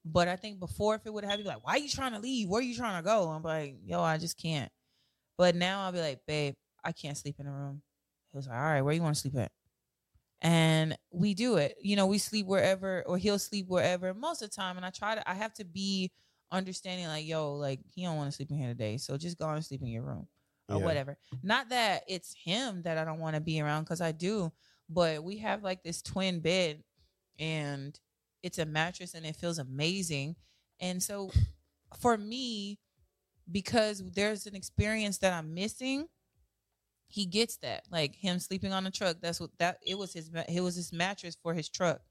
But 0.03 0.27
I 0.27 0.38
think 0.38 0.59
before, 0.59 0.95
if 0.95 1.05
it 1.05 1.14
would 1.14 1.23
have 1.26 1.38
been 1.38 1.45
like, 1.47 1.64
"Why 1.64 1.73
are 1.73 1.77
you 1.77 1.89
trying 1.89 2.14
to 2.14 2.19
leave? 2.19 2.49
Where 2.49 2.61
are 2.61 2.64
you 2.64 2.76
trying 2.76 3.01
to 3.01 3.05
go?" 3.05 3.30
I'm 3.30 3.43
like, 3.43 3.76
"Yo, 3.85 4.01
I 4.01 4.18
just 4.18 4.38
can't." 4.41 4.72
But 5.38 5.55
now 5.55 5.81
I'll 5.84 5.91
be 5.91 5.99
like, 6.01 6.22
"Babe, 6.27 6.55
I 6.84 6.91
can't 6.93 7.18
sleep 7.18 7.35
in 7.39 7.47
a 7.47 7.51
room." 7.51 7.81
He 8.31 8.38
was 8.38 8.47
like, 8.47 8.57
"All 8.57 8.64
right, 8.64 8.81
where 8.81 8.93
you 8.93 9.01
want 9.03 9.15
to 9.15 9.22
sleep 9.22 9.35
at?" 9.38 9.51
And 10.41 10.97
we 11.11 11.34
do 11.34 11.57
it. 11.57 11.76
You 11.81 11.95
know, 11.95 12.07
we 12.07 12.18
sleep 12.18 12.45
wherever, 12.45 13.03
or 13.07 13.18
he'll 13.18 13.39
sleep 13.39 13.68
wherever 13.68 14.14
most 14.14 14.41
of 14.41 14.49
the 14.49 14.55
time. 14.55 14.77
And 14.77 14.85
I 14.85 14.89
try 14.91 15.15
to, 15.15 15.30
I 15.30 15.34
have 15.34 15.53
to 15.55 15.65
be 15.65 16.11
understanding, 16.51 17.07
like, 17.07 17.26
yo, 17.26 17.55
like 17.55 17.81
he 17.85 18.03
don't 18.03 18.18
want 18.18 18.30
to 18.30 18.35
sleep 18.35 18.51
in 18.51 18.57
here 18.57 18.69
today, 18.69 18.97
so 18.97 19.18
just 19.18 19.38
go 19.38 19.49
and 19.49 19.65
sleep 19.65 19.81
in 19.81 19.88
your 19.88 20.03
room 20.03 20.27
or 20.69 20.77
Yeah. 20.77 20.85
whatever. 20.85 21.18
Not 21.43 21.69
that 21.69 22.03
it's 22.07 22.34
him 22.34 22.84
that 22.84 22.97
I 22.97 23.03
don't 23.05 23.19
want 23.19 23.35
to 23.35 23.41
be 23.41 23.59
around 23.61 23.84
because 23.84 24.01
I 24.01 24.11
do, 24.11 24.51
but 24.89 25.23
we 25.23 25.38
have 25.39 25.64
like 25.64 25.84
this 25.84 26.01
twin 26.01 26.39
bed, 26.39 26.84
and 27.39 27.99
it's 28.43 28.59
a 28.59 28.65
mattress, 28.65 29.14
and 29.14 29.26
it 29.26 29.35
feels 29.35 29.59
amazing. 29.59 30.35
And 30.80 31.01
so, 31.01 31.31
for 31.99 32.18
me, 32.18 32.80
because 33.51 34.03
there's 34.14 34.45
an 34.47 34.55
experience 34.55 35.18
that 35.19 35.34
I'm 35.34 35.53
missing 35.53 36.07
he 37.08 37.26
gets 37.26 37.58
that 37.58 37.84
like 37.92 38.16
him 38.16 38.40
sleeping 38.40 38.74
on 38.74 38.84
the 38.84 38.92
truck 38.92 39.18
that's 39.22 39.40
what 39.40 39.52
that 39.60 39.78
it 39.86 39.98
was 39.98 40.14
his 40.14 40.30
it 40.50 40.62
was 40.62 40.76
his 40.76 40.92
mattress 40.94 41.38
for 41.42 41.54
his 41.54 41.70
truck. 41.70 42.02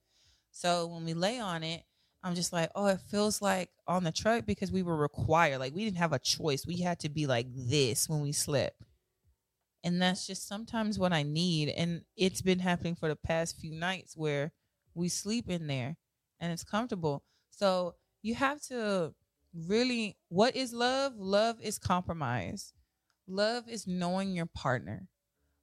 So 0.51 0.87
when 0.89 1.05
we 1.05 1.15
lay 1.15 1.39
on 1.41 1.63
it 1.63 1.85
i'm 2.23 2.35
just 2.35 2.53
like 2.53 2.71
oh 2.75 2.87
it 2.87 3.01
feels 3.01 3.43
like 3.43 3.71
on 3.87 4.05
the 4.05 4.13
truck 4.13 4.47
because 4.47 4.73
we 4.73 4.83
were 4.83 4.97
required 4.97 5.59
like 5.59 5.75
we 5.75 5.85
didn't 5.85 5.99
have 5.99 6.13
a 6.15 6.19
choice 6.19 6.67
we 6.67 6.79
had 6.81 6.99
to 7.01 7.09
be 7.09 7.27
like 7.27 7.47
this 7.55 8.09
when 8.09 8.21
we 8.23 8.33
slept. 8.33 8.83
And 9.85 10.03
that's 10.03 10.27
just 10.27 10.47
sometimes 10.49 10.99
what 10.99 11.13
i 11.13 11.23
need 11.23 11.69
and 11.69 12.05
it's 12.17 12.43
been 12.43 12.59
happening 12.59 12.97
for 12.97 13.09
the 13.09 13.17
past 13.17 13.59
few 13.61 13.73
nights 13.75 14.17
where 14.17 14.53
we 14.95 15.09
sleep 15.09 15.49
in 15.49 15.67
there 15.67 15.97
and 16.41 16.53
it's 16.53 16.65
comfortable. 16.65 17.25
So 17.51 17.95
you 18.23 18.35
have 18.35 18.61
to 18.63 19.15
really 19.55 20.19
what 20.29 20.57
is 20.57 20.73
love? 20.73 21.15
Love 21.17 21.61
is 21.61 21.79
compromise 21.79 22.73
Love 23.27 23.69
is 23.69 23.87
knowing 23.87 24.33
your 24.33 24.47
partner. 24.47 25.09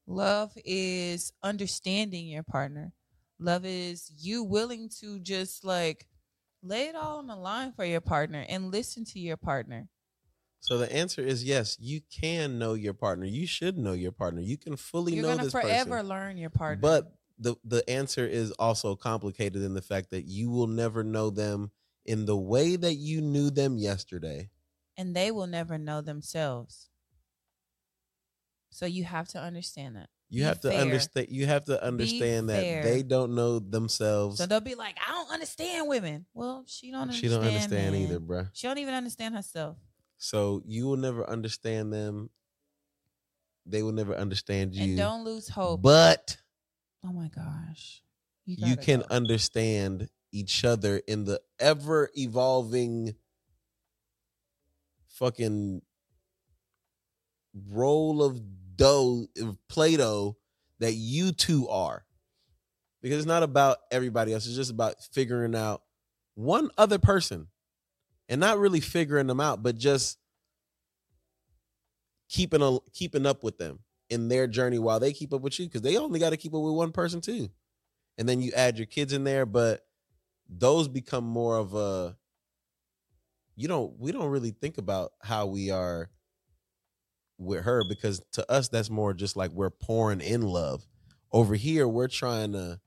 Love 0.06 0.52
is 0.66 1.32
understanding 1.42 2.28
your 2.28 2.44
partner. 2.44 2.92
Love 3.40 3.66
is 3.66 4.12
you 4.18 4.44
willing 4.44 4.90
to 5.02 5.20
just 5.20 5.64
like 5.64 6.08
lay 6.62 6.88
it 6.88 6.96
all 6.96 7.20
on 7.20 7.28
the 7.28 7.36
line 7.36 7.72
for 7.72 7.86
your 7.86 8.02
partner 8.02 8.46
and 8.50 8.72
listen 8.72 9.06
to 9.06 9.20
your 9.20 9.38
partner. 9.38 9.88
So 10.60 10.78
the 10.78 10.92
answer 10.94 11.22
is 11.22 11.44
yes, 11.44 11.78
you 11.80 12.02
can 12.12 12.58
know 12.58 12.74
your 12.74 12.94
partner. 12.94 13.26
You 13.26 13.46
should 13.48 13.78
know 13.78 13.94
your 13.94 14.12
partner. 14.14 14.42
You 14.42 14.58
can 14.58 14.78
fully 14.78 15.14
You're 15.14 15.24
know 15.24 15.30
gonna 15.32 15.44
this 15.44 15.52
forever 15.54 15.90
person. 15.98 16.08
learn 16.08 16.38
your 16.38 16.50
partner. 16.50 16.82
But 16.82 17.14
the 17.40 17.56
the 17.66 17.90
answer 17.90 18.26
is 18.26 18.52
also 18.52 18.96
complicated 18.96 19.62
in 19.62 19.74
the 19.74 19.82
fact 19.82 20.12
that 20.12 20.26
you 20.26 20.50
will 20.52 20.68
never 20.68 21.04
know 21.04 21.30
them 21.30 21.72
in 22.06 22.26
the 22.26 22.38
way 22.38 22.76
that 22.76 22.96
you 22.96 23.22
knew 23.22 23.50
them 23.50 23.78
yesterday. 23.78 24.50
and 24.98 25.16
they 25.16 25.32
will 25.32 25.48
never 25.48 25.78
know 25.78 26.02
themselves. 26.02 26.90
So 28.74 28.88
you 28.88 29.04
have 29.04 29.28
to 29.30 29.40
understand 29.40 29.96
that. 29.98 30.10
You 30.30 30.42
Be 30.42 30.46
have 30.46 30.62
to 30.62 30.76
understand 30.76 31.28
you 31.30 31.46
have 31.46 31.66
to 31.66 31.82
understand 31.84 32.50
that 32.50 32.64
fair. 32.64 32.84
they 32.84 33.04
don't 33.04 33.36
know 33.36 33.60
themselves. 33.60 34.40
So 34.40 34.48
they'll 34.48 34.62
be 34.62 34.74
like, 34.74 34.98
I 35.08 35.12
don't 35.12 35.32
understand 35.32 35.88
women. 35.88 36.26
Well, 36.34 36.64
she 36.66 36.90
don't 36.90 37.02
understand. 37.02 37.32
she 37.32 37.38
don't 37.38 37.46
understand 37.46 37.92
man. 37.94 38.02
either, 38.02 38.20
bruh. 38.20 38.50
She 38.54 38.66
don't 38.66 38.80
even 38.80 38.96
understand 38.96 39.36
herself. 39.36 39.78
So 40.18 40.64
you 40.66 40.88
will 40.88 40.98
never 40.98 41.30
understand 41.30 41.94
them. 41.94 42.32
They 43.68 43.84
will 43.84 43.92
never 43.92 44.16
understand 44.16 44.74
you. 44.74 44.84
And 44.86 44.98
don't 44.98 45.24
lose 45.24 45.48
hope. 45.50 45.84
But 45.84 46.36
Oh 47.06 47.14
my 47.14 47.28
gosh. 47.28 48.02
you 48.46 48.58
gotta 48.58 48.78
can 48.82 49.00
go. 49.02 49.06
understand 49.12 50.10
each 50.32 50.66
other 50.66 50.98
in 51.08 51.26
the 51.26 51.40
ever 51.60 52.10
evolving 52.16 53.14
fucking 55.10 55.84
role 57.70 58.24
of 58.24 58.42
dough 58.84 59.28
of 59.42 59.58
play-doh 59.70 60.36
that 60.80 60.94
you 60.94 61.32
two 61.32 61.70
are. 61.70 62.06
Because 63.02 63.20
it's 63.20 63.28
not 63.28 63.44
about 63.44 63.78
everybody 63.92 64.34
else 64.34 64.46
it's 64.46 64.56
just 64.56 64.72
about 64.72 64.96
figuring 65.12 65.56
out 65.56 65.82
one 66.36 66.70
other 66.78 67.00
person. 67.00 67.48
And 68.30 68.40
not 68.40 68.58
really 68.58 68.80
figuring 68.80 69.28
them 69.28 69.42
out, 69.42 69.62
but 69.62 69.78
just 69.78 70.18
keeping 72.30 72.62
a, 72.62 72.78
keeping 72.94 73.26
up 73.26 73.44
with 73.44 73.58
them 73.58 73.80
in 74.10 74.30
their 74.30 74.48
journey 74.48 74.80
while 74.80 75.00
they 75.00 75.12
keep 75.12 75.34
up 75.34 75.42
with 75.42 75.60
you. 75.60 75.66
Because 75.66 75.82
they 75.82 75.98
only 75.98 76.20
got 76.20 76.30
to 76.30 76.38
keep 76.38 76.54
up 76.54 76.62
with 76.62 76.74
one 76.74 76.94
person 76.94 77.20
too, 77.20 77.50
and 78.18 78.28
then 78.28 78.42
you 78.42 78.54
add 78.56 78.78
your 78.78 78.88
kids 78.88 79.12
in 79.12 79.26
there, 79.26 79.46
but 79.46 79.86
those 80.50 80.88
become 80.88 81.26
more 81.26 81.58
of 81.58 81.76
a 81.76 82.16
you 83.56 83.68
don't 83.68 84.00
we 84.00 84.12
don't 84.12 84.30
really 84.30 84.52
think 84.52 84.78
about 84.78 85.12
how 85.22 85.46
we 85.46 85.70
are 85.70 86.10
with 87.46 87.64
her 87.66 87.84
because 87.88 88.22
to 88.32 88.50
us 88.52 88.70
that's 88.70 88.90
more 88.90 89.14
just 89.14 89.36
like 89.36 89.52
we're 89.52 89.70
pouring 89.70 90.22
in 90.22 90.42
love 90.42 90.86
over 91.32 91.56
here 91.56 91.88
we're 91.88 92.08
trying 92.08 92.52
to 92.54 92.80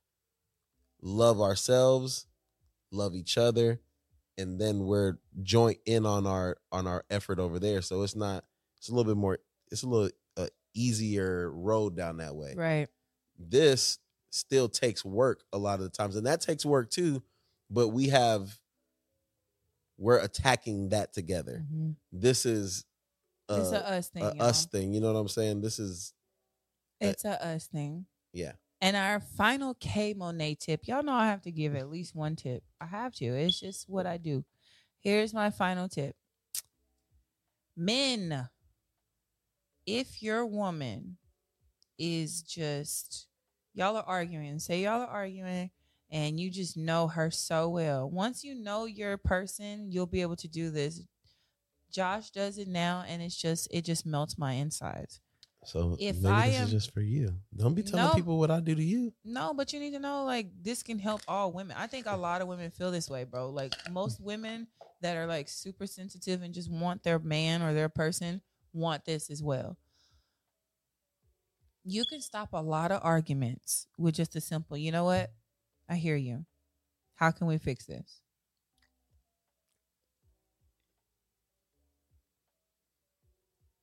love 1.02 1.40
ourselves 1.40 2.26
love 2.90 3.14
each 3.14 3.36
other 3.38 3.80
and 4.38 4.60
then 4.60 4.80
we're 4.86 5.18
joint 5.42 5.78
in 5.86 6.04
on 6.06 6.26
our 6.26 6.56
on 6.72 6.86
our 6.86 7.04
effort 7.10 7.38
over 7.38 7.58
there 7.58 7.82
so 7.82 8.02
it's 8.02 8.16
not 8.16 8.44
it's 8.78 8.88
a 8.88 8.92
little 8.94 9.04
bit 9.12 9.18
more 9.18 9.38
it's 9.70 9.82
a 9.82 9.88
little 9.88 10.10
uh, 10.36 10.46
easier 10.74 11.50
road 11.50 11.96
down 11.96 12.16
that 12.18 12.34
way 12.34 12.54
Right. 12.56 12.88
this 13.38 13.98
still 14.30 14.68
takes 14.68 15.04
work 15.04 15.44
a 15.52 15.58
lot 15.58 15.74
of 15.78 15.84
the 15.84 15.90
times 15.90 16.16
and 16.16 16.26
that 16.26 16.40
takes 16.40 16.64
work 16.64 16.90
too 16.90 17.22
but 17.70 17.88
we 17.88 18.08
have 18.08 18.58
we're 19.98 20.18
attacking 20.18 20.90
that 20.90 21.12
together 21.12 21.64
Mhm. 21.72 21.96
this 22.12 22.44
is 22.46 22.84
uh, 23.48 23.56
it's 23.60 23.72
a 23.72 23.88
us 23.88 24.08
thing. 24.08 24.22
a 24.24 24.42
us 24.42 24.66
thing 24.66 24.92
you 24.94 25.00
know 25.00 25.12
what 25.12 25.18
i'm 25.18 25.28
saying 25.28 25.60
this 25.60 25.78
is 25.78 26.12
It's 27.00 27.24
a 27.24 27.44
us 27.44 27.66
thing. 27.66 28.06
yeah 28.32 28.52
And 28.80 28.96
our 28.96 29.20
final 29.20 29.74
K 29.74 30.14
Monet 30.14 30.56
tip, 30.60 30.86
y'all 30.86 31.02
know 31.02 31.14
I 31.14 31.26
have 31.26 31.42
to 31.42 31.50
give 31.52 31.74
at 31.74 31.88
least 31.90 32.14
one 32.14 32.36
tip. 32.36 32.62
I 32.80 32.86
have 32.86 33.14
to. 33.14 33.24
It's 33.26 33.58
just 33.58 33.88
what 33.88 34.06
I 34.06 34.16
do. 34.18 34.44
Here's 35.00 35.32
my 35.32 35.50
final 35.50 35.88
tip. 35.88 36.14
Men, 37.76 38.48
if 39.86 40.22
your 40.22 40.44
woman 40.46 41.16
is 41.98 42.42
just 42.42 43.26
y'all 43.74 43.96
are 43.96 44.04
arguing, 44.06 44.58
say 44.58 44.82
y'all 44.82 45.00
are 45.02 45.06
arguing 45.06 45.70
and 46.10 46.38
you 46.40 46.50
just 46.50 46.76
know 46.76 47.08
her 47.08 47.30
so 47.30 47.68
well. 47.68 48.08
Once 48.10 48.44
you 48.44 48.54
know 48.54 48.84
your 48.86 49.16
person, 49.18 49.90
you'll 49.90 50.06
be 50.06 50.22
able 50.22 50.36
to 50.36 50.48
do 50.48 50.70
this. 50.70 51.02
Josh 51.96 52.30
does 52.30 52.58
it 52.58 52.68
now 52.68 53.04
and 53.08 53.22
it's 53.22 53.34
just 53.36 53.68
it 53.70 53.82
just 53.86 54.04
melts 54.04 54.36
my 54.38 54.52
insides. 54.52 55.20
so 55.64 55.96
If 55.98 56.16
maybe 56.20 56.34
I 56.34 56.46
this 56.48 56.56
am- 56.58 56.64
is 56.66 56.70
just 56.70 56.90
for 56.92 57.00
you 57.00 57.28
don't 57.56 57.74
be 57.74 57.82
telling 57.82 58.06
No. 58.06 58.14
people 58.14 58.38
what 58.38 58.50
i 58.50 58.60
do 58.60 58.74
to 58.74 58.82
you 58.94 59.12
No, 59.24 59.54
but 59.54 59.72
you 59.72 59.80
need 59.80 59.92
to 59.92 59.98
know 59.98 60.24
like 60.24 60.46
this 60.62 60.82
can 60.82 60.98
help 60.98 61.22
all 61.26 61.52
women. 61.52 61.74
I 61.84 61.86
think 61.86 62.04
a 62.06 62.16
lot 62.16 62.42
of 62.42 62.48
women 62.48 62.70
feel 62.70 62.90
this 62.90 63.08
way, 63.08 63.24
bro. 63.24 63.48
Like 63.50 63.72
most 63.90 64.20
women 64.20 64.66
that 65.00 65.16
are 65.16 65.26
like 65.26 65.48
super 65.48 65.86
sensitive 65.86 66.42
and 66.42 66.52
just 66.54 66.70
want 66.70 67.02
their 67.02 67.18
man 67.18 67.62
or 67.62 67.72
their 67.74 67.88
person 67.88 68.42
want 68.72 69.04
this 69.06 69.30
as 69.30 69.42
well. 69.42 69.76
You 71.88 72.04
can 72.04 72.20
stop 72.20 72.50
a 72.52 72.60
lot 72.62 72.90
of 72.90 73.00
arguments 73.04 73.86
with 73.96 74.14
just 74.16 74.34
a 74.36 74.40
simple, 74.40 74.76
you 74.76 74.90
know 74.92 75.04
what? 75.04 75.32
I 75.88 75.94
hear 75.96 76.16
you. 76.16 76.44
How 77.14 77.30
can 77.30 77.46
we 77.46 77.58
fix 77.58 77.86
this? 77.86 78.20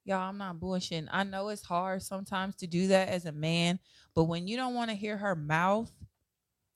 Y'all, 0.05 0.29
I'm 0.29 0.37
not 0.37 0.59
bullshitting. 0.59 1.07
I 1.11 1.23
know 1.23 1.49
it's 1.49 1.63
hard 1.63 2.01
sometimes 2.01 2.55
to 2.57 2.67
do 2.67 2.87
that 2.87 3.07
as 3.07 3.25
a 3.25 3.31
man, 3.31 3.79
but 4.13 4.25
when 4.25 4.47
you 4.47 4.57
don't 4.57 4.75
want 4.75 4.89
to 4.89 4.95
hear 4.95 5.15
her 5.17 5.35
mouth, 5.35 5.91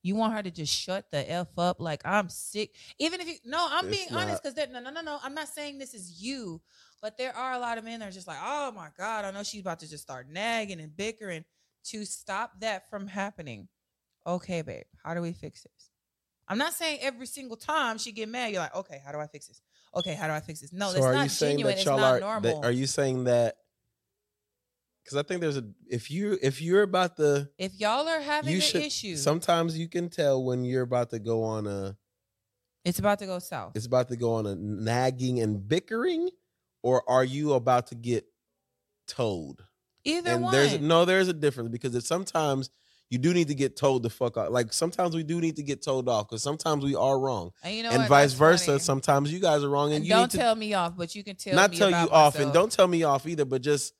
you 0.02 0.16
want 0.16 0.34
her 0.34 0.41
to 0.41 0.52
just 0.52 0.74
shut 0.74 1.12
the 1.12 1.30
f 1.30 1.48
up. 1.58 1.82
Like 1.82 2.02
I'm 2.06 2.30
sick. 2.30 2.74
Even 2.99 3.20
if 3.20 3.28
you 3.28 3.36
no, 3.44 3.68
I'm 3.70 3.88
It's 3.88 3.98
being 3.98 4.14
honest 4.14 4.41
because 4.44 4.56
no, 4.72 4.80
no, 4.80 4.90
no, 4.90 5.02
no. 5.02 5.20
I'm 5.22 5.34
not 5.34 5.49
saying 5.49 5.78
this 5.78 5.94
is 5.94 6.22
you, 6.22 6.62
but 7.02 7.18
there 7.18 7.36
are 7.36 7.54
a 7.54 7.60
lot 7.60 7.78
of 7.78 7.84
men 7.84 7.99
that 7.99 8.10
are 8.10 8.12
just 8.12 8.28
like, 8.28 8.38
oh 8.41 8.72
my 8.72 8.88
god, 8.98 9.26
I 9.26 9.32
know 9.32 9.44
she's 9.44 9.62
about 9.62 9.80
to 9.82 9.90
just 9.90 10.04
start 10.04 10.28
nagging 10.30 10.80
and 10.80 10.95
bickering. 10.95 11.44
To 11.91 12.04
stop 12.04 12.60
that 12.60 12.90
from 12.90 13.08
happening, 13.08 13.70
okay, 14.26 14.62
babe, 14.62 14.84
how 15.06 15.14
do 15.14 15.22
we 15.22 15.32
fix 15.32 15.64
this? 15.64 15.90
I'm 16.49 16.58
not 16.58 16.74
saying 16.74 16.99
every 17.02 17.28
single 17.28 17.56
time 17.56 17.98
she 17.98 18.12
get 18.12 18.28
mad, 18.28 18.52
you're 18.52 18.62
like, 18.62 18.76
okay, 18.76 19.02
how 19.06 19.14
do 19.14 19.20
I 19.20 19.28
fix 19.28 19.48
this? 19.48 19.62
Okay, 19.98 20.14
how 20.14 20.28
do 20.28 20.34
I 20.34 20.40
fix 20.40 20.61
this? 20.61 20.72
No, 20.72 20.88
so 20.90 21.02
that's 21.02 21.06
not 21.41 21.48
genuine. 21.48 21.65
that 21.76 21.78
It's 21.78 21.86
not 21.86 21.99
are 21.99 22.19
normal. 22.19 22.61
that, 22.61 22.68
are 22.68 22.72
you 22.72 22.86
saying 22.88 23.24
that 23.26 23.56
because 25.03 25.18
i 25.18 25.24
think 25.24 25.40
there's 25.40 25.56
a 25.57 25.64
if 25.90 26.11
you 26.11 26.38
if 26.41 26.61
you're 26.61 26.82
about 26.84 27.15
to 27.15 27.49
if 27.57 27.72
y'all 27.80 28.07
are 28.10 28.19
having 28.19 28.53
you 28.53 28.60
should 28.60 28.82
issue, 28.84 29.15
sometimes 29.15 29.78
you 29.78 29.88
can 29.88 30.10
tell 30.10 30.44
when 30.44 30.65
you're 30.65 30.82
about 30.84 31.10
to 31.11 31.19
go 31.19 31.44
on 31.44 31.65
a 31.65 31.95
it's 32.84 32.99
about 32.99 33.19
to 33.19 33.26
go 33.26 33.40
south. 33.40 33.72
it's 33.76 33.86
about 33.86 34.10
to 34.10 34.18
go 34.18 34.34
on 34.34 34.45
a 34.45 34.53
nagging 34.56 35.40
and 35.40 35.65
bickering 35.68 36.30
or 36.84 37.10
are 37.10 37.24
you 37.24 37.53
about 37.53 37.88
to 37.88 37.95
get 37.95 38.26
told 39.07 39.64
Either 40.03 40.32
and 40.32 40.44
one. 40.44 40.52
there's 40.52 40.80
no 40.82 41.06
there's 41.06 41.30
a 41.30 41.34
difference 41.34 41.69
because 41.69 41.95
it's 41.95 42.07
sometimes 42.07 42.69
you 43.10 43.18
do 43.18 43.34
need 43.34 43.48
to 43.48 43.56
get 43.56 43.78
told 43.78 44.04
the 44.04 44.10
fuck 44.10 44.36
off. 44.38 44.50
Like 44.50 44.74
sometimes 44.74 45.16
we 45.16 45.24
do 45.24 45.40
need 45.40 45.56
to 45.56 45.64
get 45.64 45.82
told 45.82 46.10
off 46.10 46.28
because 46.28 46.44
sometimes 46.44 46.84
we 46.84 46.96
are 46.96 47.18
wrong. 47.20 47.52
And 47.64 47.76
you 47.76 47.84
know 47.84 47.90
and 47.90 48.08
vice 48.08 48.34
versa 48.34 48.66
funny. 48.66 48.80
sometimes 48.80 49.32
you 49.32 49.40
guys 49.40 49.64
are 49.64 49.70
wrong 49.70 49.90
and 49.90 49.98
And 49.98 50.06
you 50.06 50.14
don't 50.14 50.32
tell 50.32 50.56
me 50.56 50.74
off, 50.74 50.98
but 50.98 51.16
you 51.16 51.24
can 51.24 51.36
tell 51.36 51.56
not 51.56 51.74
tell 51.74 51.90
you 51.90 51.96
about 51.96 52.12
off 52.12 52.40
and 52.40 52.52
don't 52.52 52.72
tell 52.72 52.88
me 52.88 53.04
off 53.04 53.26
either 53.26 53.46
but 53.46 53.62
just 53.62 53.94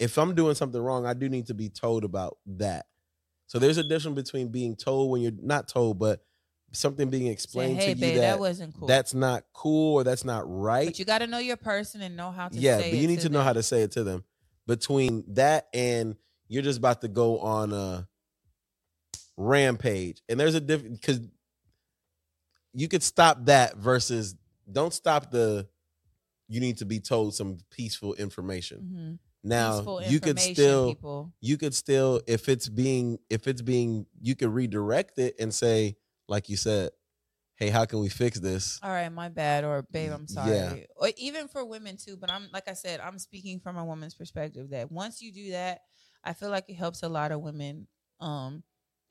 if 0.00 0.18
i'm 0.18 0.34
doing 0.34 0.56
something 0.56 0.80
wrong 0.82 1.06
i 1.06 1.14
do 1.14 1.28
need 1.28 1.46
to 1.46 1.54
be 1.54 1.68
told 1.68 2.02
about 2.04 2.38
that. 2.46 2.86
So 3.46 3.58
there's 3.60 3.78
a 3.78 3.84
difference 3.84 4.16
between 4.16 4.48
being 4.48 4.74
told 4.74 5.10
when 5.10 5.22
you're 5.22 5.32
not 5.40 5.68
told 5.68 5.98
but 6.00 6.24
something 6.72 7.08
being 7.10 7.26
Say, 7.26 7.30
explained 7.32 7.76
hey, 7.78 7.84
to 7.84 7.90
you 7.90 8.00
babe, 8.00 8.14
that, 8.16 8.20
that 8.22 8.38
wasn't 8.40 8.74
cool. 8.76 8.88
that's 8.88 9.14
not 9.14 9.44
cool 9.52 9.94
or 9.94 10.02
that's 10.02 10.24
not 10.24 10.42
right. 10.46 10.86
But 10.86 10.98
you 10.98 11.04
got 11.04 11.18
to 11.18 11.28
know 11.28 11.38
your 11.38 11.56
person 11.56 12.02
and 12.02 12.16
know 12.16 12.32
how 12.32 12.48
to. 12.48 12.58
yeah 12.58 12.78
say 12.78 12.90
but 12.90 12.98
you 12.98 13.06
need 13.06 13.20
to 13.20 13.28
know 13.28 13.42
how 13.42 13.52
to 13.52 13.62
say 13.62 13.82
it 13.82 13.92
to 13.92 14.02
them. 14.02 14.24
Between 14.66 15.22
that 15.34 15.68
and 15.72 16.16
you're 16.48 16.62
just 16.62 16.78
about 16.78 17.02
to 17.02 17.08
go 17.08 17.38
on 17.38 17.72
a 17.72 18.08
rampage 19.36 20.22
and 20.28 20.38
there's 20.38 20.54
a 20.54 20.60
difference 20.60 20.98
because 20.98 21.20
you 22.72 22.88
could 22.88 23.02
stop 23.02 23.44
that 23.46 23.76
versus 23.76 24.34
don't 24.70 24.92
stop 24.92 25.30
the 25.30 25.66
you 26.48 26.60
need 26.60 26.78
to 26.78 26.84
be 26.84 27.00
told 27.00 27.34
some 27.34 27.58
peaceful 27.70 28.14
information 28.14 28.80
Mhm. 28.92 29.18
now 29.42 29.76
Peaceful 29.78 30.02
you 30.02 30.20
could 30.20 30.38
still 30.40 30.88
people. 30.94 31.32
you 31.40 31.56
could 31.56 31.74
still 31.74 32.20
if 32.26 32.48
it's 32.48 32.68
being 32.68 33.18
if 33.30 33.46
it's 33.48 33.62
being 33.62 34.06
you 34.20 34.34
could 34.36 34.50
redirect 34.50 35.18
it 35.18 35.34
and 35.40 35.52
say 35.52 35.96
like 36.28 36.48
you 36.48 36.56
said 36.56 36.90
hey 37.56 37.70
how 37.70 37.84
can 37.84 37.98
we 38.00 38.08
fix 38.08 38.38
this 38.40 38.78
All 38.82 38.90
right, 38.90 39.08
my 39.10 39.28
bad, 39.28 39.64
or 39.64 39.82
babe, 39.82 40.10
I'm 40.12 40.26
sorry. 40.26 40.50
Yeah. 40.56 40.76
Or 40.96 41.10
even 41.16 41.46
for 41.48 41.64
women 41.64 41.96
too, 41.96 42.16
but 42.16 42.28
I'm 42.30 42.48
like 42.52 42.66
I 42.68 42.72
said, 42.72 42.98
I'm 43.00 43.18
speaking 43.18 43.60
from 43.60 43.76
a 43.76 43.84
woman's 43.84 44.14
perspective 44.14 44.70
that 44.70 44.90
once 44.90 45.22
you 45.22 45.32
do 45.32 45.52
that, 45.52 45.82
I 46.24 46.32
feel 46.32 46.50
like 46.50 46.64
it 46.68 46.74
helps 46.74 47.04
a 47.04 47.08
lot 47.08 47.30
of 47.30 47.40
women. 47.40 47.86
Um, 48.18 48.64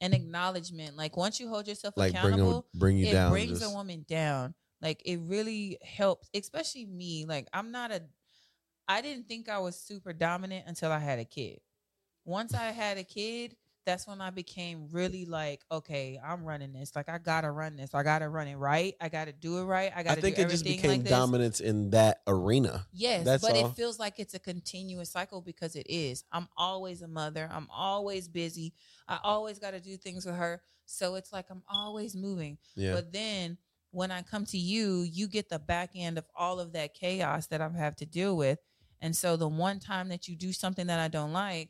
an 0.04 0.14
acknowledgement, 0.14 0.96
like 0.98 1.18
once 1.18 1.40
you 1.40 1.48
hold 1.50 1.68
yourself 1.68 1.96
like 1.98 2.12
bring 2.14 2.26
accountable, 2.34 2.68
'em- 2.74 2.80
bring 2.80 2.98
you 2.98 3.08
it 3.08 3.14
down 3.14 3.32
brings 3.32 3.60
just- 3.60 3.72
a 3.72 3.76
woman 3.76 4.06
down. 4.08 4.54
Like 4.82 5.02
it 5.06 5.18
really 5.22 5.78
helps, 5.82 6.30
especially 6.34 6.86
me. 6.86 7.26
Like 7.26 7.48
I'm 7.54 7.72
not 7.72 7.92
a 7.92 8.04
I 8.88 9.02
didn't 9.02 9.28
think 9.30 9.48
I 9.48 9.60
was 9.60 9.80
super 9.80 10.12
dominant 10.12 10.68
until 10.68 10.92
I 10.92 11.00
had 11.00 11.18
a 11.20 11.26
kid. 11.26 11.62
Once 12.26 12.54
I 12.54 12.72
had 12.72 12.98
a 12.98 13.04
kid, 13.06 13.56
that's 13.86 14.08
when 14.08 14.22
I 14.22 14.30
became 14.30 14.88
really 14.92 15.26
like, 15.26 15.62
okay, 15.72 16.20
I'm 16.24 16.44
running 16.44 16.74
this. 16.74 16.96
Like 16.96 17.10
I 17.10 17.18
gotta 17.18 17.52
run 17.52 17.76
this. 17.76 17.94
I 17.94 18.04
gotta 18.04 18.30
run 18.30 18.48
it 18.48 18.56
right. 18.56 18.96
I 19.02 19.10
gotta 19.10 19.34
do 19.34 19.58
it 19.60 19.64
right. 19.64 19.92
I 19.96 20.04
gotta 20.04 20.20
I 20.20 20.22
think 20.22 20.38
do 20.38 20.44
it 20.44 20.50
just 20.50 20.64
became 20.64 20.92
like 20.92 21.04
dominance 21.04 21.60
in 21.60 21.90
that 21.92 22.22
arena. 22.28 22.86
Yes, 22.94 23.26
That's 23.26 23.44
but 23.44 23.56
all. 23.56 23.68
it 23.68 23.76
feels 23.76 24.00
like 24.00 24.20
it's 24.20 24.34
a 24.34 24.40
continuous 24.40 25.12
cycle 25.12 25.42
because 25.42 25.76
it 25.76 25.88
is. 25.90 26.24
I'm 26.32 26.48
always 26.58 27.02
a 27.02 27.08
mother. 27.08 27.50
I'm 27.52 27.68
always 27.70 28.28
busy. 28.28 28.74
I 29.08 29.20
always 29.24 29.60
got 29.60 29.72
to 29.72 29.80
do 29.80 29.98
things 29.98 30.26
with 30.26 30.36
her. 30.36 30.62
So 30.86 31.16
it's 31.16 31.34
like 31.34 31.46
I'm 31.50 31.64
always 31.70 32.16
moving. 32.16 32.58
Yeah. 32.76 32.94
But 32.94 33.12
then 33.14 33.58
when 33.92 34.12
I 34.12 34.22
come 34.22 34.46
to 34.48 34.58
you, 34.58 35.02
you 35.02 35.28
get 35.28 35.50
the 35.50 35.60
back 35.60 35.92
end 35.96 36.18
of 36.18 36.26
all 36.36 36.60
of 36.60 36.74
that 36.74 36.94
chaos 36.94 37.48
that 37.48 37.62
I 37.62 37.70
have 37.78 37.96
to 37.98 38.06
deal 38.06 38.36
with. 38.36 38.60
And 39.02 39.16
so 39.16 39.36
the 39.36 39.48
one 39.48 39.80
time 39.80 40.10
that 40.10 40.28
you 40.28 40.36
do 40.36 40.54
something 40.54 40.88
that 40.88 41.00
I 41.00 41.10
don't 41.10 41.34
like 41.34 41.70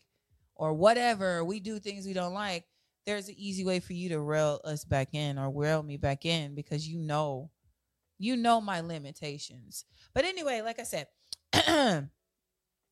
or 0.56 0.74
whatever, 0.74 1.44
we 1.44 1.60
do 1.60 1.80
things 1.80 2.06
we 2.06 2.14
don't 2.14 2.34
like, 2.34 2.66
there's 3.06 3.28
an 3.28 3.36
easy 3.38 3.66
way 3.66 3.80
for 3.80 3.94
you 3.94 4.10
to 4.10 4.20
rail 4.20 4.62
us 4.64 4.86
back 4.86 5.14
in 5.14 5.38
or 5.38 5.52
rail 5.52 5.84
me 5.84 5.98
back 5.98 6.26
in 6.26 6.56
because 6.56 6.88
you 6.88 7.00
know 7.00 7.50
you 8.20 8.38
know 8.38 8.62
my 8.62 8.80
limitations. 8.80 9.86
But 10.14 10.26
anyway, 10.26 10.62
like 10.62 10.80
I 10.80 10.84
said, 10.84 11.08
no, 11.68 12.08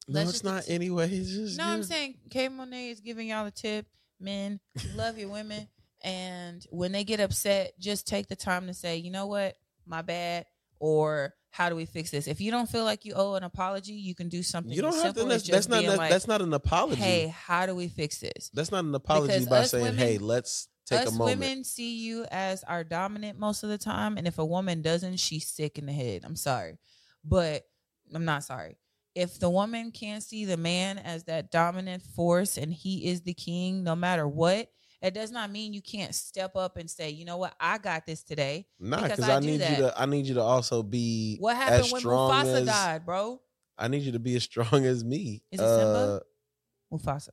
it's 0.07 0.43
not 0.43 0.65
continue. 0.65 0.75
anyway. 0.75 1.09
It's 1.09 1.31
just 1.31 1.57
no, 1.57 1.65
I'm 1.65 1.83
saying 1.83 2.15
K 2.29 2.49
Monet 2.49 2.89
is 2.89 2.99
giving 2.99 3.29
y'all 3.29 3.45
a 3.45 3.51
tip. 3.51 3.85
Men, 4.19 4.59
love 4.95 5.17
your 5.17 5.29
women. 5.29 5.67
And 6.03 6.65
when 6.69 6.91
they 6.91 7.03
get 7.03 7.19
upset, 7.19 7.79
just 7.79 8.07
take 8.07 8.27
the 8.27 8.35
time 8.35 8.67
to 8.67 8.73
say, 8.73 8.97
you 8.97 9.11
know 9.11 9.27
what, 9.27 9.57
my 9.85 10.01
bad. 10.01 10.45
Or 10.79 11.33
how 11.51 11.69
do 11.69 11.75
we 11.75 11.85
fix 11.85 12.09
this? 12.11 12.27
If 12.27 12.39
you 12.41 12.49
don't 12.49 12.67
feel 12.69 12.85
like 12.85 13.05
you 13.05 13.13
owe 13.13 13.35
an 13.35 13.43
apology, 13.43 13.93
you 13.93 14.15
can 14.15 14.29
do 14.29 14.41
something. 14.41 14.71
you 14.71 14.81
don't 14.81 14.95
have 14.95 15.13
to. 15.15 15.25
That's, 15.25 15.47
that's 15.47 15.67
not. 15.67 15.79
being 15.79 15.91
that- 15.91 15.97
like, 15.97 16.09
that's 16.09 16.27
not 16.27 16.41
an 16.41 16.53
apology. 16.53 17.01
Hey, 17.01 17.27
how 17.27 17.65
do 17.65 17.75
we 17.75 17.87
fix 17.89 18.19
this? 18.19 18.49
that's 18.53 18.71
not 18.71 18.83
an 18.85 18.95
apology 18.95 19.33
Because 19.33 19.47
by 19.47 19.63
saying, 19.63 19.83
women- 19.83 19.97
"Hey, 19.99 20.17
let's 20.17 20.69
take 20.85 21.01
Us 21.01 21.09
a 21.09 21.17
moment. 21.17 21.39
women 21.41 21.63
see 21.65 21.97
you 21.99 22.25
as 22.31 22.63
our 22.63 22.83
dominant 22.85 23.37
most 23.37 23.63
of 23.63 23.69
the 23.69 23.77
time, 23.77 24.17
and 24.17 24.27
if 24.27 24.39
a 24.39 24.45
woman 24.45 24.81
doesn't, 24.81 25.17
she's 25.17 25.47
sick 25.47 25.77
in 25.77 25.85
the 25.85 25.93
head. 25.93 26.21
I'm 26.23 26.35
sorry, 26.37 26.77
but 27.23 27.63
I'm 28.13 28.25
not 28.25 28.43
sorry. 28.45 28.77
If 29.13 29.37
the 29.39 29.49
woman 29.49 29.91
can't 29.91 30.23
see 30.23 30.45
the 30.45 30.55
man 30.55 30.97
as 30.97 31.25
that 31.25 31.51
dominant 31.51 32.01
force 32.01 32.57
and 32.57 32.71
he 32.73 33.09
is 33.09 33.21
the 33.23 33.33
king, 33.33 33.83
no 33.83 33.93
matter 33.93 34.25
what, 34.25 34.69
it 35.01 35.13
does 35.13 35.31
not 35.31 35.49
mean 35.51 35.73
you 35.73 35.81
can't 35.81 36.13
step 36.13 36.55
up 36.55 36.77
and 36.77 36.89
say, 36.89 37.09
you 37.09 37.25
know 37.25 37.37
what, 37.37 37.53
I 37.59 37.77
got 37.79 38.05
this 38.05 38.23
today. 38.23 38.67
Nah, 38.79 39.01
because 39.01 39.27
I 39.27 39.37
I, 39.37 39.39
need 39.39 39.61
that. 39.61 39.71
you 39.71 39.77
to. 39.77 40.01
I 40.01 40.05
need 40.05 40.27
you 40.27 40.35
to 40.35 40.41
also 40.41 40.83
be. 40.83 41.37
What 41.39 41.55
happened 41.55 41.85
as 41.85 41.91
when 41.91 42.03
Mufasa 42.03 42.61
as, 42.61 42.65
died, 42.65 43.05
bro? 43.05 43.41
I 43.77 43.87
need 43.87 44.03
you 44.03 44.11
to 44.11 44.19
be 44.19 44.35
as 44.35 44.43
strong 44.43 44.85
as 44.85 45.03
me. 45.03 45.43
Is 45.51 45.59
it 45.59 45.63
Simba? 45.63 46.21
Uh, 46.93 46.95
Mufasa. 46.95 47.29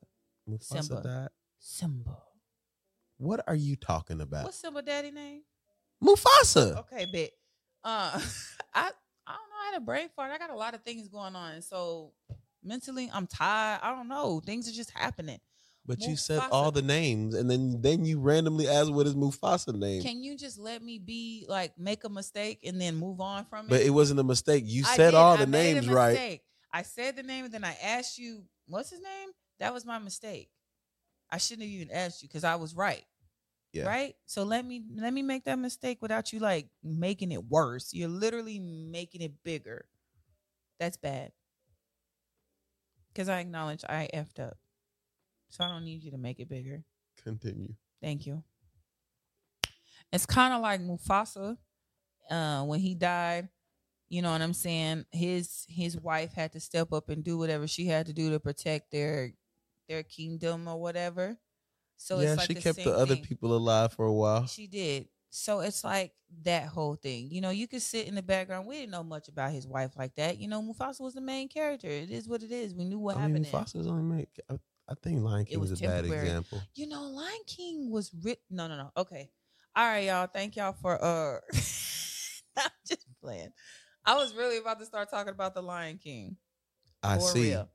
Mufasa 0.48 0.82
Simba. 0.82 1.02
died. 1.02 1.28
Simba. 1.58 2.16
What 3.18 3.44
are 3.46 3.54
you 3.54 3.76
talking 3.76 4.20
about? 4.20 4.44
What's 4.44 4.58
Simba 4.58 4.80
daddy 4.80 5.10
name? 5.10 5.42
Mufasa. 6.02 6.78
Okay, 6.78 7.06
bet. 7.12 7.30
Uh, 7.84 8.18
I 8.74 8.90
I 9.26 9.32
don't 9.32 9.50
know. 9.50 9.56
I 9.60 9.72
had 9.72 9.76
a 9.76 9.84
brain 9.84 10.08
fart. 10.16 10.32
I 10.32 10.38
got 10.38 10.50
a 10.50 10.56
lot 10.56 10.74
of 10.74 10.82
things 10.82 11.08
going 11.08 11.36
on, 11.36 11.60
so 11.60 12.12
mentally 12.64 13.10
I'm 13.12 13.26
tired. 13.26 13.80
I 13.82 13.90
don't 13.90 14.08
know. 14.08 14.40
Things 14.40 14.68
are 14.68 14.72
just 14.72 14.90
happening. 14.92 15.40
But 15.88 16.02
you 16.02 16.16
said 16.16 16.42
all 16.50 16.70
the 16.70 16.82
names, 16.82 17.34
and 17.34 17.50
then 17.50 17.80
then 17.80 18.04
you 18.04 18.20
randomly 18.20 18.68
asked 18.68 18.92
what 18.92 19.06
is 19.06 19.14
Mufasa 19.14 19.74
name. 19.74 20.02
Can 20.02 20.22
you 20.22 20.36
just 20.36 20.58
let 20.58 20.82
me 20.82 20.98
be 20.98 21.46
like 21.48 21.78
make 21.78 22.04
a 22.04 22.10
mistake 22.10 22.60
and 22.62 22.78
then 22.78 22.94
move 22.94 23.22
on 23.22 23.46
from 23.46 23.64
it? 23.66 23.70
but 23.70 23.80
it 23.80 23.88
wasn't 23.88 24.20
a 24.20 24.24
mistake. 24.24 24.64
You 24.66 24.84
I 24.86 24.96
said 24.96 25.12
did. 25.12 25.16
all 25.16 25.32
I 25.32 25.36
the 25.38 25.46
made 25.46 25.70
a 25.70 25.74
names 25.80 25.88
right. 25.88 26.10
mistake. 26.10 26.42
I 26.70 26.82
said 26.82 27.16
the 27.16 27.22
name 27.22 27.46
and 27.46 27.54
then 27.54 27.64
I 27.64 27.74
asked 27.82 28.18
you, 28.18 28.44
what's 28.66 28.90
his 28.90 29.00
name? 29.00 29.30
That 29.60 29.72
was 29.72 29.86
my 29.86 29.98
mistake. 29.98 30.50
I 31.30 31.38
shouldn't 31.38 31.62
have 31.62 31.70
even 31.70 31.90
asked 31.90 32.22
you 32.22 32.28
because 32.28 32.44
I 32.44 32.56
was 32.56 32.74
right. 32.74 33.04
Yeah. 33.72 33.86
Right? 33.86 34.14
So 34.26 34.42
let 34.42 34.66
me 34.66 34.82
let 34.94 35.14
me 35.14 35.22
make 35.22 35.44
that 35.44 35.58
mistake 35.58 36.02
without 36.02 36.34
you 36.34 36.38
like 36.38 36.68
making 36.84 37.32
it 37.32 37.44
worse. 37.46 37.94
You're 37.94 38.08
literally 38.10 38.58
making 38.58 39.22
it 39.22 39.32
bigger. 39.42 39.86
That's 40.78 40.98
bad. 40.98 41.32
Cause 43.14 43.30
I 43.30 43.40
acknowledge 43.40 43.84
I 43.88 44.10
effed 44.12 44.38
up. 44.38 44.58
So 45.48 45.64
I 45.64 45.68
don't 45.68 45.84
need 45.84 46.02
you 46.02 46.10
to 46.10 46.18
make 46.18 46.40
it 46.40 46.48
bigger. 46.48 46.82
Continue. 47.22 47.74
Thank 48.02 48.26
you. 48.26 48.42
It's 50.12 50.26
kind 50.26 50.54
of 50.54 50.60
like 50.60 50.80
Mufasa 50.80 51.56
uh, 52.30 52.62
when 52.62 52.80
he 52.80 52.94
died. 52.94 53.48
You 54.08 54.22
know 54.22 54.32
what 54.32 54.40
I'm 54.40 54.54
saying? 54.54 55.04
His 55.12 55.66
his 55.68 55.96
wife 55.96 56.32
had 56.32 56.52
to 56.52 56.60
step 56.60 56.92
up 56.92 57.10
and 57.10 57.22
do 57.22 57.36
whatever 57.36 57.66
she 57.66 57.86
had 57.86 58.06
to 58.06 58.14
do 58.14 58.30
to 58.30 58.40
protect 58.40 58.90
their 58.90 59.32
their 59.86 60.02
kingdom 60.02 60.66
or 60.66 60.80
whatever. 60.80 61.36
So 61.96 62.20
yeah, 62.20 62.28
it's 62.28 62.38
like 62.38 62.46
she 62.46 62.54
the 62.54 62.60
kept 62.60 62.84
the 62.84 62.96
other 62.96 63.16
thing. 63.16 63.24
people 63.24 63.54
alive 63.54 63.92
for 63.92 64.06
a 64.06 64.12
while. 64.12 64.46
She 64.46 64.66
did. 64.66 65.08
So 65.30 65.60
it's 65.60 65.84
like 65.84 66.12
that 66.44 66.68
whole 66.68 66.94
thing. 66.94 67.28
You 67.30 67.42
know, 67.42 67.50
you 67.50 67.68
could 67.68 67.82
sit 67.82 68.06
in 68.06 68.14
the 68.14 68.22
background. 68.22 68.66
We 68.66 68.76
didn't 68.76 68.92
know 68.92 69.02
much 69.02 69.28
about 69.28 69.52
his 69.52 69.66
wife 69.66 69.92
like 69.96 70.14
that. 70.14 70.38
You 70.38 70.48
know, 70.48 70.62
Mufasa 70.62 71.00
was 71.00 71.12
the 71.12 71.20
main 71.20 71.48
character. 71.48 71.88
It 71.88 72.10
is 72.10 72.26
what 72.26 72.42
it 72.42 72.50
is. 72.50 72.74
We 72.74 72.84
knew 72.84 72.98
what 72.98 73.16
I 73.16 73.26
mean, 73.26 73.44
happened. 73.44 73.44
then. 73.44 73.52
Mufasa's 73.52 73.86
only 73.86 74.16
make. 74.16 74.40
I, 74.88 74.94
think 75.02 75.22
Lion 75.22 75.44
King 75.44 75.60
was 75.60 75.70
was, 75.70 75.82
a 75.82 75.86
bad 75.86 76.04
example. 76.04 76.60
You 76.74 76.88
know, 76.88 77.02
Lion 77.02 77.40
King 77.46 77.90
was 77.90 78.12
written. 78.22 78.42
No, 78.50 78.68
no, 78.68 78.76
no. 78.76 78.90
Okay. 78.96 79.30
All 79.76 79.86
right, 79.86 80.04
y'all. 80.04 80.26
Thank 80.26 80.56
y'all 80.56 80.72
for 80.72 81.02
uh 81.02 81.38
I'm 82.56 82.70
just 82.86 83.06
playing. 83.22 83.50
I 84.04 84.16
was 84.16 84.34
really 84.34 84.58
about 84.58 84.78
to 84.80 84.86
start 84.86 85.10
talking 85.10 85.32
about 85.32 85.54
the 85.54 85.62
Lion 85.62 85.98
King. 85.98 86.36
I 87.02 87.18
see. 87.18 87.50
real. 87.50 87.68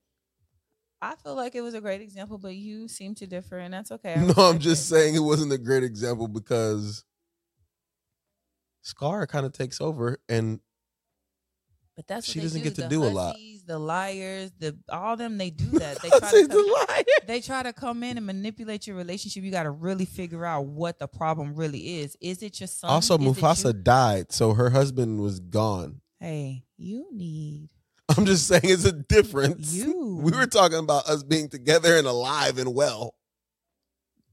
I 1.01 1.15
feel 1.15 1.35
like 1.35 1.53
it 1.53 1.61
was 1.61 1.73
a 1.73 1.81
great 1.81 2.01
example, 2.01 2.37
but 2.37 2.55
you 2.55 2.87
seem 2.87 3.13
to 3.15 3.27
differ, 3.27 3.57
and 3.57 3.73
that's 3.73 3.91
okay. 3.91 4.13
I 4.13 4.23
No, 4.23 4.33
I'm 4.37 4.59
just 4.59 4.83
it. 4.83 4.95
saying 4.95 5.15
it 5.15 5.19
wasn't 5.19 5.51
a 5.51 5.57
great 5.57 5.83
example 5.83 6.27
because 6.27 7.03
Scar 8.81 9.27
kind 9.27 9.45
of 9.45 9.51
takes 9.51 9.81
over, 9.81 10.19
and 10.29 10.61
But 11.95 12.07
that's 12.07 12.27
what 12.27 12.33
she 12.33 12.39
they 12.39 12.45
doesn't 12.45 12.61
do. 12.61 12.63
get 12.63 12.75
to 12.75 12.81
The 12.81 12.87
do 12.87 13.03
a 13.03 13.05
lot. 13.05 13.35
The 13.65 13.77
liars, 13.79 14.51
the 14.59 14.75
all 14.89 15.15
them, 15.15 15.37
they 15.37 15.49
do 15.51 15.65
that. 15.79 16.01
They 16.01 16.09
try 16.09 16.31
to 16.31 16.47
come, 16.47 17.03
they 17.27 17.39
try 17.41 17.63
to 17.63 17.71
come 17.71 18.03
in 18.03 18.17
and 18.17 18.25
manipulate 18.25 18.87
your 18.87 18.95
relationship. 18.95 19.43
You 19.43 19.51
got 19.51 19.63
to 19.63 19.71
really 19.71 20.05
figure 20.05 20.45
out 20.45 20.65
what 20.65 20.97
the 20.99 21.07
problem 21.07 21.55
really 21.55 21.99
is. 21.99 22.17
Is 22.19 22.41
it 22.43 22.59
your 22.59 22.67
son? 22.67 22.89
Also, 22.89 23.17
Is? 23.17 23.21
Mufasa 23.21 23.83
died, 23.83 24.31
so 24.31 24.53
her 24.53 24.71
husband 24.71 25.21
was 25.21 25.39
gone. 25.39 26.01
Hey, 26.19 26.63
you 26.77 27.07
need 27.11 27.69
I'm 28.17 28.25
just 28.25 28.47
saying 28.47 28.63
it's 28.65 28.85
a 28.85 28.91
difference. 28.91 29.73
you. 29.73 30.17
We 30.23 30.31
were 30.31 30.45
talking 30.47 30.79
about 30.79 31.07
us 31.07 31.23
being 31.23 31.47
together 31.49 31.95
and 31.97 32.07
alive 32.07 32.57
and 32.57 32.73
well. 32.73 33.15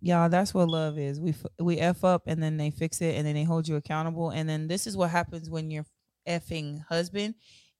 Y'all, 0.03 0.28
that's 0.31 0.55
what 0.55 0.69
love 0.69 0.99
is. 0.99 1.20
We 1.20 1.31
f- 1.31 1.47
we 1.59 1.78
f 1.78 2.05
up 2.05 2.23
and 2.27 2.43
then 2.43 2.57
they 2.57 2.70
fix 2.70 3.01
it 3.03 3.16
and 3.16 3.27
then 3.27 3.35
they 3.35 3.45
hold 3.45 3.69
you 3.69 3.77
accountable. 3.77 4.31
And 4.31 4.49
then 4.49 4.66
this 4.66 4.87
is 4.87 4.97
what 4.97 5.11
happens 5.11 5.51
when 5.51 5.70
your 5.70 5.85
effing 6.29 6.85
husband 6.89 7.35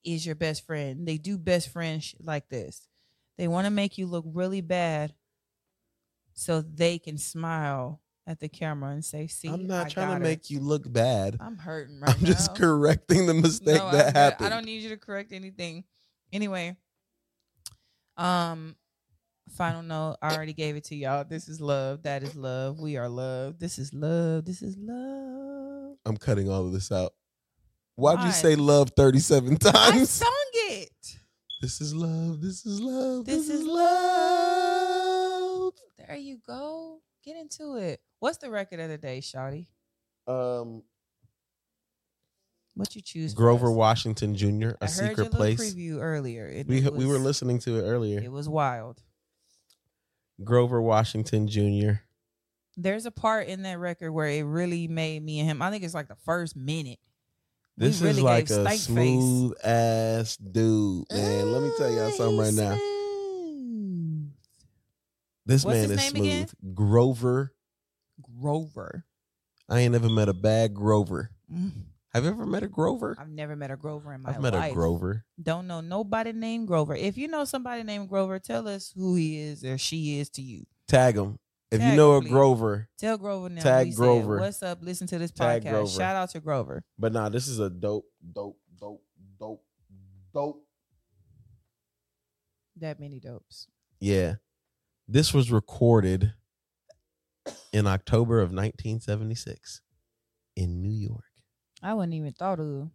is 0.05 0.25
your 0.25 0.35
best 0.35 0.67
friend. 0.67 1.07
They 1.07 1.19
do 1.19 1.37
best 1.39 1.69
friend 1.71 2.03
sh- 2.03 2.15
like 2.21 2.49
this. 2.49 2.89
They 3.39 3.49
want 3.49 3.67
to 3.67 3.71
make 3.71 3.99
you 3.99 4.07
look 4.07 4.25
really 4.27 4.61
bad 4.61 5.15
so 6.35 6.61
they 6.63 6.99
can 6.99 7.19
smile 7.19 8.01
at 8.27 8.39
the 8.41 8.49
camera 8.49 8.91
and 8.93 9.05
say, 9.05 9.27
"See, 9.27 9.49
I'm 9.49 9.67
not 9.67 9.87
I 9.87 9.89
trying 9.89 10.09
to 10.09 10.15
her." 10.15 10.21
make 10.21 10.51
you 10.51 10.61
look 10.61 10.91
bad. 10.91 11.37
I'm 11.41 11.57
hurting 11.59 12.01
right 12.01 12.15
I'm 12.15 12.25
just 12.25 12.55
correcting 12.55 13.27
the 13.27 13.35
mistake 13.35 13.77
No, 13.79 13.91
that 13.91 14.15
good. 14.15 14.17
happened. 14.19 14.47
I 14.47 14.49
don't 14.51 14.65
need 14.65 14.83
you 14.83 14.91
to 14.91 14.97
correct 14.97 15.33
anything. 15.33 15.85
Anyway, 16.33 16.77
um, 18.17 18.77
final 19.57 19.83
note. 19.83 20.17
I 20.23 20.35
already 20.35 20.53
gave 20.53 20.77
it 20.77 20.85
to 20.85 20.97
y'all. 20.97 21.25
This 21.25 21.49
is 21.49 21.61
love. 21.61 22.03
That 22.05 22.23
is 22.23 22.37
love. 22.37 22.79
We 22.79 22.97
are 22.97 23.09
love. 23.09 23.59
This 23.59 23.79
is 23.79 23.93
love. 23.93 24.45
This 24.45 24.63
is 24.63 24.77
love. 24.79 25.97
I'm 26.07 26.17
cutting 26.17 26.49
all 26.49 26.67
of 26.67 26.73
this 26.73 26.93
out. 26.93 27.15
Why'd 28.01 28.19
Why? 28.21 28.27
you 28.27 28.33
say 28.33 28.57
love 28.57 28.91
37 28.97 29.59
times? 29.59 29.77
I 29.77 29.91
times? 29.91 30.11
sung 30.11 30.33
it. 30.55 30.91
This 31.61 31.83
is 31.83 31.95
love. 31.95 32.41
This 32.41 32.65
is 32.65 32.81
love. 32.81 33.27
This 33.27 33.47
This, 33.47 33.51
is 33.51 33.61
is 33.61 33.67
love. 33.67 35.73
There 35.99 36.17
you 36.17 36.39
go. 36.47 37.01
Get 37.23 37.37
into 37.37 37.77
it. 37.77 38.01
What's 38.19 38.39
the 38.39 38.51
record 38.51 38.81
of 38.81 38.89
the 38.89 38.97
day, 38.97 39.19
Shawty? 39.21 39.67
Um, 40.27 40.83
What 42.75 42.97
you 42.97 43.03
choose? 43.03 43.35
Grover 43.35 43.69
us? 43.71 43.77
Washington 43.77 44.35
Jr. 44.35 44.71
I 44.81 44.87
A 44.87 44.87
heard 44.87 44.91
Secret 44.91 45.17
little 45.19 45.31
Place. 45.31 45.75
preview 45.75 45.99
earlier. 46.01 46.47
and 46.47 46.67
We 46.69 46.79
it 46.79 46.95
we 46.95 47.05
were 47.07 47.19
listening 47.19 47.59
to 47.61 47.79
it 47.79 47.83
earlier. 47.83 48.21
It 48.21 48.33
was 48.33 48.49
wild. 48.49 49.03
Grover 50.43 50.81
Washington 50.81 51.49
Jr. 51.49 52.01
There's 52.79 53.05
a 53.05 53.11
part 53.11 53.49
in 53.49 53.63
that 53.65 53.79
record 53.79 54.13
where 54.13 54.29
it 54.29 54.43
really 54.45 54.89
made 54.89 55.23
me 55.23 55.41
and 55.41 55.49
him. 55.51 55.61
I 55.61 55.71
think 55.71 55.85
it's 55.85 55.93
like 55.93 56.09
the 56.09 56.17
first 56.25 56.57
minute. 56.57 56.99
This 57.81 58.03
really 58.03 58.19
is 58.19 58.23
like 58.23 58.51
a 58.51 58.77
smooth 58.77 59.55
ass 59.65 60.37
dude, 60.37 61.07
man. 61.11 61.53
Let 61.53 61.63
me 61.63 61.71
tell 61.79 61.91
y'all 61.91 62.11
something 62.11 62.37
right 62.37 62.53
now. 62.53 62.77
Smooth. 62.77 64.31
This 65.47 65.65
What's 65.65 65.79
man 65.79 65.91
is 65.91 65.97
name 66.13 66.23
again? 66.23 66.49
smooth. 66.49 66.75
Grover. 66.75 67.55
Grover. 68.39 69.07
I 69.67 69.81
ain't 69.81 69.93
never 69.93 70.11
met 70.11 70.29
a 70.29 70.35
bad 70.35 70.75
Grover. 70.75 71.31
Mm. 71.51 71.73
Have 72.13 72.25
you 72.25 72.31
ever 72.31 72.45
met 72.45 72.63
a 72.63 72.69
Grover? 72.69 73.17
I've 73.19 73.31
never 73.31 73.57
met 73.57 73.71
a 73.71 73.77
Grover 73.77 74.13
in 74.13 74.21
my 74.21 74.29
life. 74.29 74.37
I've 74.37 74.43
met 74.43 74.53
life. 74.53 74.73
a 74.73 74.75
Grover. 74.75 75.25
Don't 75.43 75.67
know 75.67 75.81
nobody 75.81 76.33
named 76.33 76.67
Grover. 76.69 76.95
If 76.95 77.17
you 77.17 77.29
know 77.29 77.47
somebody 77.47 77.83
named 77.83 78.11
Grover, 78.11 78.39
tell 78.39 78.69
us 78.69 78.93
who 78.95 79.15
he 79.15 79.41
is 79.41 79.65
or 79.65 79.79
she 79.79 80.19
is 80.21 80.29
to 80.31 80.43
you. 80.43 80.67
Tag 80.87 81.17
him. 81.17 81.39
If 81.71 81.79
Tag 81.81 81.91
you 81.91 81.97
know 81.97 82.13
a 82.15 82.21
please. 82.21 82.31
Grover, 82.31 82.89
Tell 82.99 83.17
Grover 83.17 83.49
now. 83.49 83.63
Tag 83.63 83.87
we 83.87 83.93
said, 83.93 83.97
Grover. 83.97 84.41
What's 84.41 84.63
up? 84.63 84.79
Listen 84.83 85.07
to 85.09 85.19
this 85.19 85.31
Tag 85.31 85.63
podcast. 85.63 85.71
Grover. 85.71 85.91
Shout 85.91 86.17
out 86.17 86.31
to 86.31 86.41
Grover. 86.41 86.83
but 86.99 87.13
nah, 87.13 87.29
this 87.29 87.47
is 87.47 87.61
a 87.61 87.71
dope, 87.71 88.07
dope, 88.33 88.59
dope, 88.79 89.03
dope, 89.39 89.65
dope. 90.35 90.65
That 92.77 92.99
many 92.99 93.21
dopes. 93.21 93.69
Yeah. 94.01 94.37
This 95.07 95.33
was 95.35 95.53
recorded 95.53 96.33
in 97.73 97.87
October 97.87 98.39
of 98.41 98.49
1976 98.51 99.81
in 100.57 100.81
New 100.83 100.91
York. 100.91 101.25
I 101.83 101.95
wasn't 101.95 102.15
even 102.15 102.33
thought 102.33 102.59
of. 102.61 102.91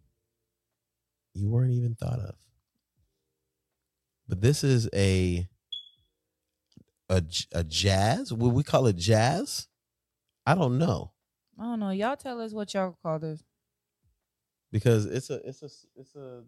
You 1.34 1.50
weren't 1.50 1.72
even 1.72 1.94
thought 1.94 2.18
of. 2.18 2.34
But 4.28 4.40
this 4.40 4.64
is 4.64 4.88
a 4.94 5.48
a 7.08 7.20
j- 7.20 7.46
a 7.52 7.62
jazz. 7.64 8.32
Would 8.32 8.52
we 8.52 8.62
call 8.62 8.86
it 8.86 8.96
jazz? 8.96 9.68
I 10.44 10.54
don't 10.54 10.78
know 10.78 11.12
I 11.58 11.64
don't 11.64 11.80
know. 11.80 11.90
Y'all 11.90 12.16
tell 12.16 12.40
us 12.40 12.52
what 12.52 12.72
y'all 12.74 12.96
call 13.02 13.18
this. 13.18 13.42
because 14.70 15.06
it's 15.06 15.30
a 15.30 15.36
it's 15.48 15.62
a 15.62 15.70
it's 15.96 16.14
a 16.14 16.42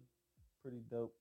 pretty 0.61 0.81
dope. 0.89 1.15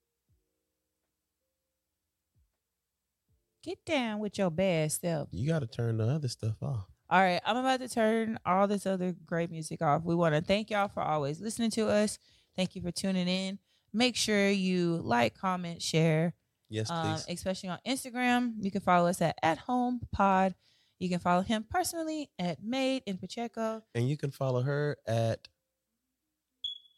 Get 3.62 3.84
down 3.84 4.20
with 4.20 4.38
your 4.38 4.50
bad 4.50 4.92
self. 4.92 5.28
You 5.32 5.48
got 5.48 5.60
to 5.60 5.66
turn 5.66 5.96
the 5.98 6.06
other 6.08 6.28
stuff 6.28 6.62
off. 6.62 6.86
All 7.10 7.20
right, 7.20 7.40
I'm 7.44 7.56
about 7.56 7.80
to 7.80 7.88
turn 7.88 8.38
all 8.44 8.68
this 8.68 8.86
other 8.86 9.14
great 9.24 9.50
music 9.50 9.80
off. 9.82 10.04
We 10.04 10.14
want 10.14 10.34
to 10.34 10.42
thank 10.42 10.70
y'all 10.70 10.88
for 10.88 11.02
always 11.02 11.40
listening 11.40 11.70
to 11.72 11.88
us. 11.88 12.18
Thank 12.56 12.76
you 12.76 12.82
for 12.82 12.90
tuning 12.90 13.28
in. 13.28 13.58
Make 13.92 14.14
sure 14.14 14.50
you 14.50 14.98
like, 15.02 15.34
comment, 15.34 15.80
share, 15.80 16.34
Yes, 16.68 16.90
um, 16.90 17.14
please. 17.14 17.26
especially 17.28 17.68
on 17.70 17.78
Instagram. 17.86 18.54
You 18.60 18.70
can 18.70 18.80
follow 18.80 19.08
us 19.08 19.20
at 19.22 19.36
at 19.42 19.58
home 19.58 20.00
pod. 20.12 20.54
You 20.98 21.08
can 21.08 21.18
follow 21.20 21.42
him 21.42 21.64
personally 21.68 22.28
at 22.38 22.62
Made 22.62 23.02
in 23.06 23.18
Pacheco, 23.18 23.82
And 23.94 24.08
you 24.08 24.16
can 24.16 24.30
follow 24.32 24.62
her 24.62 24.96
at 25.06 25.46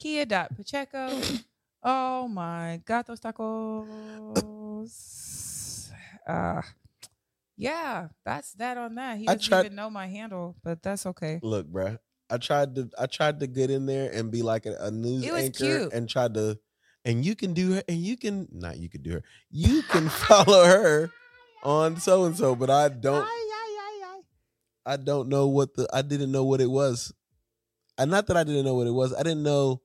Kia.Pacheco. 0.01 1.20
oh 1.82 2.28
my 2.28 2.80
gatos 2.86 3.20
tacos. 3.20 4.40
Uh 6.26 6.62
yeah, 7.56 8.09
that's 8.24 8.52
that 8.55 8.78
on 8.78 8.94
that. 8.94 9.18
He 9.18 9.28
I 9.28 9.34
doesn't 9.34 9.48
tried- 9.48 9.66
even 9.66 9.76
know 9.76 9.90
my 9.90 10.06
handle, 10.06 10.56
but 10.64 10.82
that's 10.82 11.05
okay. 11.06 11.40
look, 11.42 11.66
bruh. 11.70 11.98
I 12.30 12.38
tried 12.38 12.74
to 12.76 12.88
I 12.98 13.06
tried 13.06 13.40
to 13.40 13.47
get 13.47 13.70
in 13.70 13.84
there 13.86 14.10
and 14.10 14.30
be 14.30 14.40
like 14.42 14.64
a, 14.64 14.76
a 14.80 14.90
news 14.90 15.26
anchor 15.26 15.59
cute. 15.80 15.92
and 15.92 16.09
tried 16.09 16.34
to 16.34 16.59
and 17.05 17.24
you 17.24 17.35
can 17.35 17.55
do 17.55 17.72
her 17.74 17.82
and 17.89 17.98
you 17.98 18.16
can 18.16 18.48
not 18.52 18.78
you 18.78 18.89
can 18.89 19.02
do 19.02 19.12
her. 19.12 19.22
You 19.51 19.82
can 19.82 20.09
follow 20.28 20.64
her 20.64 21.10
on 21.62 21.98
so 22.01 22.24
and 22.24 22.36
so, 22.36 22.55
but 22.55 22.70
I 22.70 22.89
don't 22.89 23.27
I 24.86 24.97
don't 24.97 25.28
know 25.28 25.47
what 25.47 25.74
the 25.74 25.89
I 25.93 26.02
didn't 26.02 26.32
know 26.32 26.44
what 26.44 26.60
it 26.60 26.70
was. 26.70 27.12
And 27.98 28.10
not 28.10 28.27
that 28.28 28.36
I 28.36 28.44
didn't 28.44 28.64
know 28.64 28.74
what 28.74 28.86
it 28.86 28.93
was. 28.93 29.12
I 29.14 29.22
didn't 29.22 29.43
know 29.43 29.82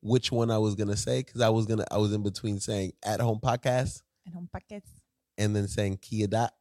which 0.00 0.30
one 0.30 0.50
I 0.50 0.58
was 0.58 0.74
gonna 0.74 0.96
say 0.96 1.20
because 1.22 1.40
I 1.40 1.48
was 1.48 1.66
gonna 1.66 1.84
I 1.90 1.98
was 1.98 2.12
in 2.12 2.22
between 2.22 2.60
saying 2.60 2.92
at 3.04 3.20
home 3.20 3.40
podcast 3.42 4.02
At 4.26 4.34
home 4.34 4.48
packets. 4.52 4.88
and 5.38 5.56
then 5.56 5.66
saying 5.68 5.98
Kia 6.02 6.26
dot. 6.26 6.52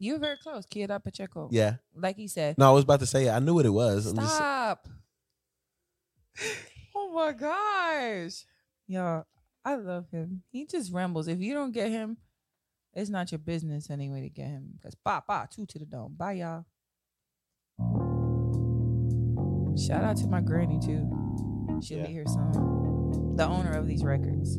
You 0.00 0.12
were 0.12 0.20
very 0.20 0.36
close, 0.36 0.64
Kia.Pacheco. 0.64 1.48
Yeah. 1.50 1.78
Like 1.92 2.14
he 2.14 2.28
said. 2.28 2.56
No, 2.56 2.70
I 2.70 2.72
was 2.72 2.84
about 2.84 3.00
to 3.00 3.06
say 3.06 3.26
it. 3.26 3.30
I 3.30 3.40
knew 3.40 3.54
what 3.54 3.66
it 3.66 3.70
was. 3.70 4.06
I'm 4.06 4.14
just- 4.14 4.36
Stop. 4.36 4.86
oh 6.94 7.12
my 7.12 7.32
gosh. 7.32 8.44
Yo, 8.90 9.24
I 9.66 9.74
love 9.76 10.06
him. 10.10 10.42
He 10.50 10.64
just 10.64 10.92
rambles. 10.92 11.28
If 11.28 11.40
you 11.40 11.52
don't 11.52 11.72
get 11.72 11.90
him, 11.90 12.16
it's 12.94 13.10
not 13.10 13.30
your 13.30 13.38
business 13.38 13.90
anyway 13.90 14.22
to 14.22 14.30
get 14.30 14.46
him. 14.48 14.70
Because 14.76 14.94
ba 15.04 15.22
ba 15.28 15.46
two 15.50 15.66
to 15.66 15.78
the 15.78 15.84
dome. 15.84 16.14
Bye 16.16 16.32
y'all. 16.32 16.64
Shout 19.76 20.02
out 20.02 20.16
to 20.16 20.26
my 20.26 20.40
granny 20.40 20.80
too. 20.80 21.06
She'll 21.82 21.98
Yeah. 21.98 22.06
be 22.06 22.12
here 22.14 22.26
soon. 22.26 23.36
The 23.36 23.46
owner 23.46 23.72
of 23.72 23.86
these 23.86 24.02
records. 24.02 24.56